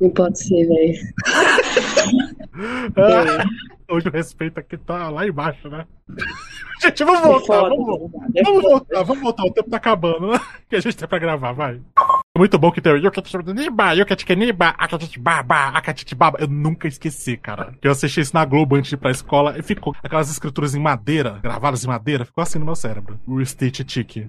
Não 0.00 0.10
pode 0.10 0.38
ser, 0.38 0.66
velho. 0.66 0.98
Ah, 2.54 3.44
Hoje 3.92 4.08
o 4.08 4.10
respeito 4.10 4.58
aqui 4.58 4.78
tá 4.78 5.10
lá 5.10 5.26
embaixo, 5.26 5.68
né? 5.68 5.86
Gente, 6.80 7.04
vamos 7.04 7.20
voltar, 7.20 7.46
foda, 7.46 7.68
vamos, 7.68 7.86
voltar. 7.86 8.26
é 8.34 8.42
vamos 8.42 8.62
voltar, 8.62 9.02
vamos 9.02 9.22
voltar. 9.22 9.44
O 9.44 9.52
tempo 9.52 9.70
tá 9.70 9.76
acabando, 9.76 10.32
né? 10.32 10.40
Que 10.68 10.76
a 10.76 10.80
gente 10.80 10.96
tem 10.96 11.06
pra 11.06 11.18
gravar, 11.18 11.52
vai. 11.52 11.74
É 12.34 12.38
muito 12.38 12.58
bom 12.58 12.72
que 12.72 12.80
tem 12.80 12.92
o 12.92 12.96
Yokatiniba, 12.96 13.92
Yokatiniba, 13.92 14.68
Akatitibaba, 14.70 15.68
Akatitibaba. 15.68 16.38
Eu 16.40 16.48
nunca 16.48 16.88
esqueci, 16.88 17.36
cara. 17.36 17.74
Eu 17.82 17.92
assisti 17.92 18.20
isso 18.20 18.34
na 18.34 18.44
Globo 18.46 18.76
antes 18.76 18.88
de 18.88 18.94
ir 18.94 18.98
pra 18.98 19.10
escola 19.10 19.58
e 19.58 19.62
ficou 19.62 19.94
aquelas 20.02 20.30
escrituras 20.30 20.74
em 20.74 20.80
madeira, 20.80 21.38
gravadas 21.42 21.84
em 21.84 21.88
madeira, 21.88 22.24
ficou 22.24 22.42
assim 22.42 22.58
no 22.58 22.64
meu 22.64 22.74
cérebro. 22.74 23.20
O 23.26 23.44
Stitch 23.44 23.84
Tiki. 23.84 24.28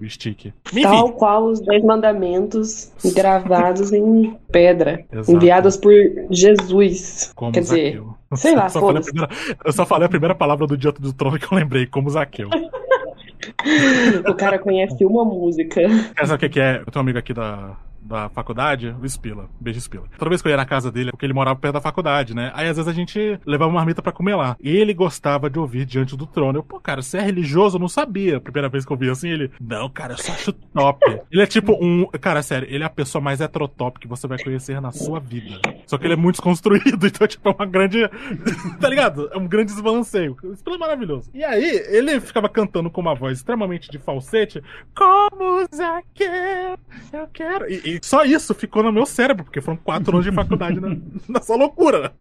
O 0.00 0.08
Stick. 0.08 0.52
Tal 0.82 1.12
qual 1.12 1.44
os 1.44 1.60
Dez 1.60 1.84
Mandamentos 1.84 2.90
gravados 3.14 3.92
em 3.92 4.34
pedra, 4.50 5.04
Exato. 5.12 5.32
enviados 5.32 5.76
por 5.76 5.92
Jesus. 6.30 7.32
Como 7.34 7.52
Quer 7.52 7.60
dizer, 7.60 7.92
Zaqueu. 7.92 8.14
sei 8.34 8.54
lá, 8.56 8.64
Eu 8.64 8.70
só, 8.70 8.80
falei 8.80 9.02
primeira, 9.02 9.28
eu 9.64 9.72
só 9.72 9.86
falei 9.86 10.06
a 10.06 10.08
primeira 10.08 10.34
palavra 10.34 10.66
do 10.66 10.76
Diante 10.76 11.02
do 11.02 11.12
Trono 11.12 11.38
que 11.38 11.52
eu 11.52 11.58
lembrei, 11.58 11.86
como 11.86 12.08
Zaqueu. 12.08 12.48
o 14.26 14.34
cara 14.34 14.58
conhece 14.58 15.04
uma 15.04 15.24
música. 15.24 15.82
Quer 16.16 16.26
saber 16.26 16.46
o 16.46 16.50
que 16.50 16.60
é? 16.60 16.76
Eu 16.80 16.86
tenho 16.86 16.96
um 16.96 17.00
amigo 17.00 17.18
aqui 17.18 17.34
da, 17.34 17.76
da 18.10 18.28
faculdade, 18.28 18.94
o 19.00 19.06
Espila. 19.06 19.48
Beijo, 19.60 19.78
Espila. 19.78 20.04
Toda 20.18 20.28
vez 20.28 20.42
que 20.42 20.48
eu 20.48 20.50
ia 20.50 20.56
na 20.56 20.66
casa 20.66 20.90
dele, 20.90 21.12
porque 21.12 21.24
ele 21.24 21.32
morava 21.32 21.58
perto 21.58 21.74
da 21.74 21.80
faculdade, 21.80 22.34
né? 22.34 22.50
Aí 22.54 22.68
às 22.68 22.76
vezes 22.76 22.88
a 22.88 22.92
gente 22.92 23.38
levava 23.46 23.70
uma 23.70 23.76
marmita 23.76 24.02
pra 24.02 24.12
comer 24.12 24.34
lá. 24.34 24.56
E 24.60 24.76
ele 24.76 24.92
gostava 24.92 25.48
de 25.48 25.58
ouvir 25.58 25.86
Diante 25.86 26.16
do 26.16 26.26
Trono. 26.26 26.58
Eu, 26.58 26.62
pô, 26.62 26.80
cara, 26.80 27.02
você 27.02 27.18
é 27.18 27.22
religioso? 27.22 27.76
Eu 27.76 27.80
não 27.80 27.88
sabia. 27.88 28.40
Primeira 28.40 28.68
vez 28.68 28.84
que 28.84 28.92
eu 28.92 28.96
vi 28.96 29.08
assim, 29.08 29.28
ele, 29.28 29.50
não, 29.60 29.88
cara, 29.88 30.14
eu 30.14 30.18
só 30.18 30.32
acho 30.32 30.52
top. 30.52 31.04
ele 31.30 31.42
é 31.42 31.46
tipo 31.46 31.72
um. 31.80 32.06
Cara, 32.20 32.42
sério, 32.42 32.66
ele 32.68 32.82
é 32.82 32.86
a 32.86 32.90
pessoa 32.90 33.22
mais 33.22 33.40
heterotop 33.40 34.00
que 34.00 34.08
você 34.08 34.26
vai 34.26 34.42
conhecer 34.42 34.80
na 34.80 34.90
sua 34.90 35.20
vida. 35.20 35.60
Só 35.86 35.96
que 35.96 36.06
ele 36.06 36.14
é 36.14 36.16
muito 36.16 36.36
desconstruído, 36.36 37.06
então, 37.06 37.26
tipo, 37.28 37.48
é 37.48 37.52
uma 37.52 37.66
grande. 37.66 38.00
tá 38.80 38.88
ligado? 38.88 39.30
É 39.32 39.38
um 39.38 39.46
grande 39.46 39.72
desbalanceio. 39.72 40.36
Espila 40.52 40.76
é 40.76 40.78
maravilhoso. 40.78 41.30
E 41.32 41.44
aí, 41.44 41.84
ele 41.88 42.20
ficava 42.20 42.48
cantando 42.48 42.90
com 42.90 43.00
uma 43.00 43.14
voz 43.14 43.38
extremamente 43.38 43.88
de 43.88 43.98
falsete, 43.98 44.62
como 44.94 45.64
Zaqueu, 45.72 46.78
eu 47.12 47.28
quero. 47.32 47.70
E, 47.70 47.80
e 47.84 47.99
só 48.02 48.24
isso 48.24 48.54
ficou 48.54 48.82
no 48.82 48.92
meu 48.92 49.06
cérebro, 49.06 49.44
porque 49.44 49.60
foram 49.60 49.78
quatro 49.78 50.12
anos 50.12 50.24
de 50.24 50.32
faculdade 50.32 50.80
na, 50.80 50.88
nessa 51.28 51.54
loucura. 51.54 52.14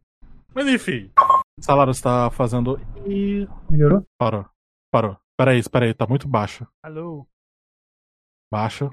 Mas 0.53 0.67
enfim. 0.67 1.11
Salário 1.59 1.91
está 1.91 2.29
fazendo. 2.31 2.79
E. 3.05 3.47
Melhorou? 3.69 4.05
Parou. 4.17 4.45
Parou. 4.91 5.17
Peraí, 5.37 5.61
peraí, 5.69 5.93
tá 5.93 6.05
muito 6.05 6.27
baixo. 6.27 6.67
Alô? 6.83 7.25
Baixo. 8.51 8.89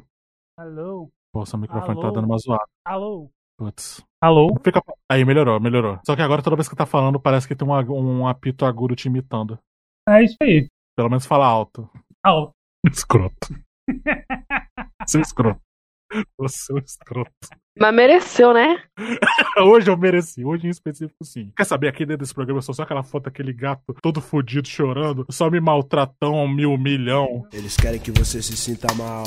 Alô? 0.59 1.11
Pô, 1.33 1.45
seu 1.45 1.59
microfone 1.59 1.97
tá 1.97 2.07
Alô? 2.07 2.13
dando 2.13 2.27
uma 2.27 2.39
zoada. 2.39 2.67
Alô? 2.85 3.31
Putz. 3.59 4.05
Alô? 4.23 4.55
Fica... 4.63 4.83
Aí, 5.11 5.25
melhorou, 5.25 5.59
melhorou. 5.59 5.99
Só 6.07 6.15
que 6.15 6.23
agora 6.23 6.43
toda 6.43 6.57
vez 6.57 6.69
que 6.69 6.77
tá 6.77 6.87
falando, 6.87 7.19
parece 7.19 7.49
que 7.49 7.57
tem 7.57 7.67
um, 7.67 8.21
um 8.21 8.29
apito 8.29 8.65
agudo 8.65 8.95
te 8.95 9.09
imitando. 9.09 9.59
É 10.09 10.23
isso 10.23 10.37
aí. 10.43 10.69
Pelo 10.97 11.09
menos 11.09 11.27
fala 11.27 11.47
alto. 11.47 11.91
Alô? 12.23 12.53
Escroto. 12.87 13.49
Seu 15.07 15.21
escroto. 15.21 15.61
Você 16.39 16.73
é 16.73 16.77
um 16.77 16.79
escroto. 16.79 17.31
Mas 17.79 17.95
mereceu, 17.95 18.55
né? 18.55 18.83
Hoje 19.59 19.91
eu 19.91 19.97
mereci, 19.97 20.45
hoje 20.45 20.67
em 20.67 20.71
específico 20.71 21.23
sim. 21.25 21.53
Quer 21.55 21.65
saber, 21.65 21.89
aqui 21.89 22.07
dentro 22.07 22.23
desse 22.23 22.33
programa 22.33 22.59
eu 22.59 22.63
sou 22.63 22.75
só 22.75 22.83
aquela 22.83 23.03
foto 23.03 23.25
daquele 23.25 23.53
gato 23.53 23.83
todo 24.01 24.21
fudido 24.21 24.67
chorando, 24.67 25.27
só 25.31 25.51
me 25.51 25.61
maltratam 25.61 26.35
um 26.35 26.49
mil 26.49 26.77
milhão. 26.79 27.47
Eles 27.53 27.77
querem 27.77 28.01
que 28.01 28.11
você 28.11 28.41
se 28.41 28.57
sinta 28.57 28.93
mal, 28.95 29.25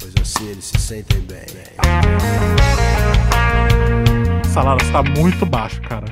pois 0.00 0.14
assim 0.20 0.48
eles 0.48 0.64
se 0.64 0.78
sentem 0.78 1.20
bem. 1.20 1.46
O 4.42 4.48
salário 4.48 4.82
está 4.82 5.02
muito 5.02 5.44
baixo, 5.44 5.82
cara. 5.82 6.06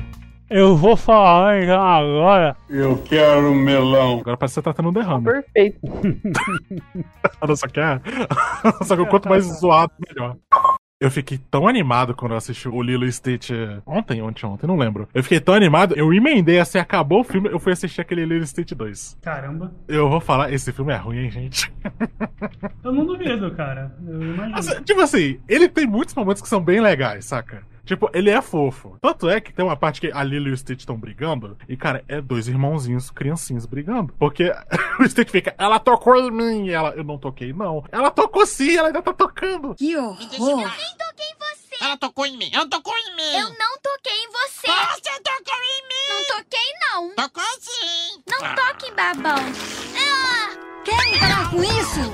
Eu 0.49 0.75
vou 0.75 0.95
falar 0.95 1.63
então 1.63 1.81
agora. 1.81 2.55
Eu 2.69 2.97
quero 3.03 3.53
melão. 3.53 4.19
Agora 4.19 4.37
parece 4.37 4.53
que 4.53 4.55
você 4.55 4.61
tá 4.61 4.73
tendo 4.73 4.89
um 4.89 4.93
derrame. 4.93 5.23
Perfeito. 5.23 5.79
Só 7.55 7.67
que 7.67 7.79
é. 7.79 7.99
Só 8.85 8.95
que 8.95 9.05
quanto 9.05 9.27
mais 9.27 9.43
zoado, 9.59 9.91
melhor. 10.07 10.37
Eu 10.99 11.11
fiquei 11.11 11.37
tão 11.37 11.67
animado 11.67 12.15
quando 12.15 12.31
eu 12.31 12.37
assisti 12.37 12.69
o 12.69 12.81
Lilo 12.81 13.05
e 13.05 13.11
Stitch 13.11 13.49
ontem, 13.85 14.21
ontem, 14.21 14.45
ontem, 14.45 14.65
não 14.65 14.77
lembro. 14.77 15.09
Eu 15.13 15.21
fiquei 15.21 15.41
tão 15.41 15.53
animado, 15.53 15.93
eu 15.97 16.13
emendei 16.13 16.57
assim, 16.57 16.77
acabou 16.77 17.19
o 17.19 17.23
filme, 17.23 17.49
eu 17.49 17.59
fui 17.59 17.73
assistir 17.73 17.99
aquele 17.99 18.23
Lilo 18.23 18.43
e 18.43 18.47
Stitch 18.47 18.71
2. 18.71 19.17
Caramba. 19.21 19.73
Eu 19.89 20.09
vou 20.09 20.21
falar, 20.21 20.53
esse 20.53 20.71
filme 20.71 20.93
é 20.93 20.95
ruim, 20.95 21.25
hein, 21.25 21.31
gente? 21.31 21.71
Eu 22.81 22.93
não 22.93 23.05
duvido, 23.05 23.51
cara. 23.51 23.93
Eu 24.07 24.21
imagino. 24.21 24.57
Assim, 24.57 24.83
tipo 24.83 25.01
assim, 25.01 25.39
ele 25.49 25.67
tem 25.67 25.85
muitos 25.85 26.15
momentos 26.15 26.41
que 26.41 26.47
são 26.47 26.61
bem 26.61 26.79
legais, 26.79 27.25
saca? 27.25 27.61
Tipo, 27.85 28.09
ele 28.13 28.29
é 28.29 28.41
fofo. 28.41 28.97
Tanto 29.01 29.29
é 29.29 29.39
que 29.39 29.53
tem 29.53 29.63
uma 29.63 29.75
parte 29.77 30.01
que 30.01 30.11
a 30.11 30.23
Lily 30.23 30.49
e 30.49 30.53
o 30.53 30.57
Stitch 30.57 30.79
estão 30.79 30.97
brigando. 30.97 31.57
E, 31.69 31.77
cara, 31.77 32.03
é 32.07 32.19
dois 32.19 32.47
irmãozinhos, 32.47 33.11
criancinhas 33.11 33.65
brigando. 33.65 34.13
Porque 34.17 34.51
o 34.99 35.07
Stitch 35.07 35.29
fica, 35.29 35.53
ela 35.57 35.79
tocou 35.79 36.15
em 36.15 36.31
mim. 36.31 36.65
E 36.67 36.71
ela, 36.71 36.89
eu 36.95 37.03
não 37.03 37.17
toquei, 37.17 37.53
não. 37.53 37.83
Ela 37.91 38.09
tocou 38.11 38.45
sim, 38.45 38.75
ela 38.75 38.87
ainda 38.87 39.01
tá 39.01 39.13
tocando. 39.13 39.75
Que 39.75 39.95
horror. 39.95 40.17
Nem 40.17 40.97
toquei 40.97 41.25
em 41.25 41.37
você. 41.39 41.83
Ela 41.83 41.97
tocou 41.97 42.25
em 42.25 42.37
mim. 42.37 42.49
Ela 42.53 42.67
tocou 42.67 42.93
em 42.97 43.15
mim. 43.15 43.37
Eu 43.37 43.49
não 43.49 43.77
toquei 43.81 44.13
em 44.13 44.29
você. 44.31 44.67
Você 44.67 45.21
tocou 45.21 45.55
em 45.61 45.87
mim. 45.87 46.05
Não 46.09 46.37
toquei, 46.37 46.71
não. 46.91 47.15
Tocou 47.15 47.43
sim. 47.59 48.23
Não 48.29 48.55
toque 48.55 48.87
em 48.89 48.95
babão. 48.95 49.45
Ah, 49.97 50.65
Querem 50.85 51.19
parar 51.19 51.49
com 51.49 51.63
isso? 51.63 52.11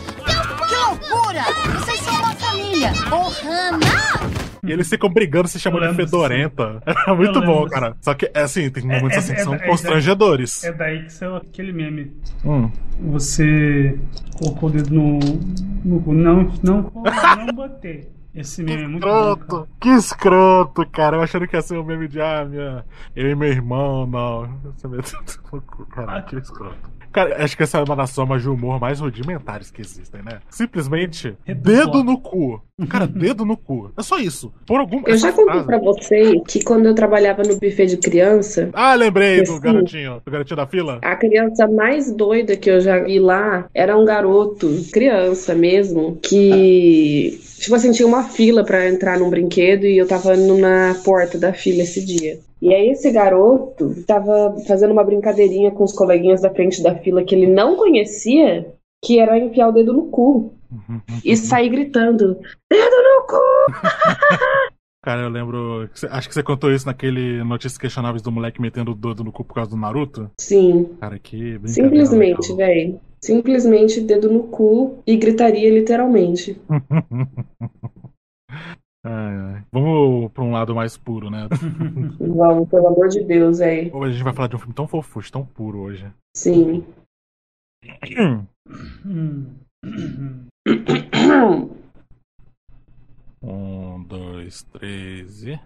Que 0.70 0.76
loucura! 0.76 1.44
Vocês 1.80 2.00
são 2.00 2.14
uma 2.16 2.34
família. 2.36 2.92
Ô, 3.12 3.28
Hannah! 3.30 4.31
E 4.64 4.72
eles 4.72 4.88
ficam 4.90 5.10
brigando, 5.10 5.48
se 5.48 5.60
chamando 5.60 5.90
de 5.90 5.96
fedorenta. 5.96 6.82
É 7.08 7.14
muito 7.14 7.42
bom, 7.42 7.68
cara. 7.68 7.96
Só 8.02 8.14
que, 8.14 8.30
é 8.34 8.42
assim, 8.42 8.70
tem 8.70 8.84
momentos 8.84 9.14
É- 9.14 9.18
assim 9.20 9.32
é- 9.34 9.36
que 9.36 9.44
são 9.44 9.54
é- 9.54 9.58
é- 9.58 9.68
constrangedores. 9.68 10.64
É 10.64 10.72
daí 10.72 11.04
que 11.04 11.14
saiu 11.14 11.36
aquele 11.36 11.72
meme. 11.74 12.12
Hum. 12.46 12.70
Você 13.00 13.98
colocou 14.38 14.70
o 14.70 14.72
dedo 14.72 14.94
no. 14.94 15.20
no 15.84 16.14
não, 16.14 16.52
não, 16.64 16.92
não 16.94 17.54
botei. 17.56 18.08
Esse 18.34 18.64
meme 18.64 18.84
é 18.84 18.88
muito 18.88 19.02
bom. 19.04 19.10
cara. 19.10 19.30
Escroto, 19.34 19.68
que 19.80 19.90
escroto, 19.90 20.86
cara. 20.90 21.18
Eu 21.18 21.22
achando 21.22 21.48
que 21.48 21.56
ia 21.56 21.62
ser 21.62 21.78
um 21.78 21.84
meme 21.84 22.08
de, 22.08 22.22
ah, 22.22 22.46
minha, 22.46 22.86
eu 23.16 23.30
e 23.30 23.36
meu 23.36 23.50
irmão, 23.50 24.06
não. 24.08 24.58
Cara, 25.90 26.22
que 26.22 26.38
escroto. 26.38 26.76
Cara, 27.12 27.44
acho 27.44 27.58
que 27.58 27.64
essa 27.64 27.80
é 27.80 27.84
uma 27.84 27.96
das 27.96 28.14
formas 28.14 28.42
de 28.42 28.50
humor 28.50 28.80
mais 28.80 29.00
rudimentares 29.00 29.70
que 29.72 29.82
existem, 29.82 30.22
né? 30.24 30.40
Simplesmente, 30.50 31.36
dedo 31.46 32.04
no 32.04 32.18
cu. 32.20 32.62
Cara, 32.90 33.06
dedo 33.08 33.46
no 33.46 33.56
cu. 33.58 33.92
É 33.98 34.02
só 34.02 34.18
isso. 34.18 34.52
Por 34.66 34.80
algum. 34.80 35.02
Eu 35.06 35.18
já 35.18 35.32
contei 35.32 35.46
frase- 35.62 35.66
pra 35.68 35.78
você 35.80 36.40
que 36.48 36.64
quando 36.64 36.86
eu 36.86 36.96
trabalhava 36.96 37.44
no 37.44 37.56
buffet 37.60 37.86
de 37.88 37.98
criança, 37.98 38.70
Ah, 38.74 38.96
lembrei 38.96 39.44
do 39.44 39.52
Assim. 39.52 39.62
garotinho. 39.62 40.22
Do 40.26 40.32
garotinho 40.32 40.58
da 40.58 40.66
fila. 40.68 41.00
a 41.04 41.16
criança 41.16 41.68
mais 41.68 42.12
doida 42.16 42.56
que 42.56 42.70
eu 42.70 42.80
já 42.82 42.98
vi 43.04 43.20
lá 43.20 43.68
era 43.74 43.98
um 43.98 44.06
garoto, 44.06 44.68
criança 44.92 45.54
mesmo, 45.54 46.18
que, 46.22 47.40
tipo 47.62 47.76
assim, 47.76 47.92
tinha 47.92 48.08
uma 48.08 48.24
fila 48.24 48.64
pra 48.64 48.90
entrar 48.90 49.20
num 49.20 49.30
brinquedo 49.30 49.86
e 49.86 49.98
eu 49.98 50.08
tava 50.08 50.36
indo 50.36 50.58
na 50.58 50.96
porta 51.06 51.38
da 51.38 51.54
fila 51.54 51.84
esse 51.84 52.04
dia. 52.04 52.40
E 52.62 52.74
aí 52.74 52.90
esse 52.90 53.12
garoto 53.12 54.04
tava 54.06 54.56
fazendo 54.68 54.92
uma 54.92 55.04
brincadeirinha 55.04 55.72
com 55.72 55.84
os 55.84 55.94
coleguinhas 55.94 56.42
da 56.42 56.50
frente 56.50 56.82
da 56.82 56.96
fila 56.96 57.24
que 57.24 57.34
ele 57.34 57.48
não 57.48 57.76
conhecia, 57.76 58.68
que 59.04 59.20
era 59.20 59.38
enfiar 59.38 59.70
o 59.70 59.72
dedo 59.72 59.94
no 59.94 60.08
cu. 60.08 60.54
E 61.24 61.36
sair 61.36 61.70
gritando, 61.70 62.40
dedo 62.70 62.96
no 63.04 63.28
cu! 63.28 63.42
Cara, 65.04 65.24
eu 65.24 65.30
lembro. 65.30 65.90
Acho 66.12 66.28
que 66.28 66.34
você 66.34 66.44
contou 66.44 66.72
isso 66.72 66.86
naquele 66.86 67.44
Notícias 67.44 67.78
Questionáveis 67.78 68.22
do 68.22 68.32
moleque 68.32 68.62
metendo 68.62 68.92
o 68.92 68.96
dedo 68.96 69.24
no 69.24 69.32
cu 69.32 69.44
por 69.44 69.56
causa 69.56 69.72
do 69.72 69.76
Naruto. 69.76 70.30
Sim. 70.40 70.90
Cara, 71.00 71.18
que 71.18 71.58
brincadeira. 71.58 71.68
Simplesmente, 71.68 72.56
velho. 72.56 73.00
Simplesmente 73.24 74.02
dedo 74.02 74.32
no 74.32 74.48
cu 74.48 75.02
e 75.06 75.16
gritaria 75.16 75.70
literalmente. 75.70 76.60
Ai, 79.04 79.36
ai. 79.36 79.66
Vamos 79.72 80.32
pra 80.32 80.44
um 80.44 80.52
lado 80.52 80.76
mais 80.76 80.96
puro, 80.96 81.32
né? 81.32 81.48
Vamos, 82.20 82.70
pelo 82.70 82.88
amor 82.88 83.08
de 83.08 83.24
Deus, 83.24 83.58
velho. 83.58 83.96
Hoje 83.96 84.12
a 84.12 84.14
gente 84.14 84.24
vai 84.24 84.34
falar 84.34 84.48
de 84.48 84.56
um 84.56 84.60
filme 84.60 84.76
tão 84.76 84.88
fofucho, 84.88 85.32
tão 85.32 85.44
puro 85.44 85.80
hoje. 85.80 86.12
Sim. 86.38 86.86
Um, 93.42 94.04
dois, 94.04 94.62
três 94.72 95.44
e. 95.46 95.60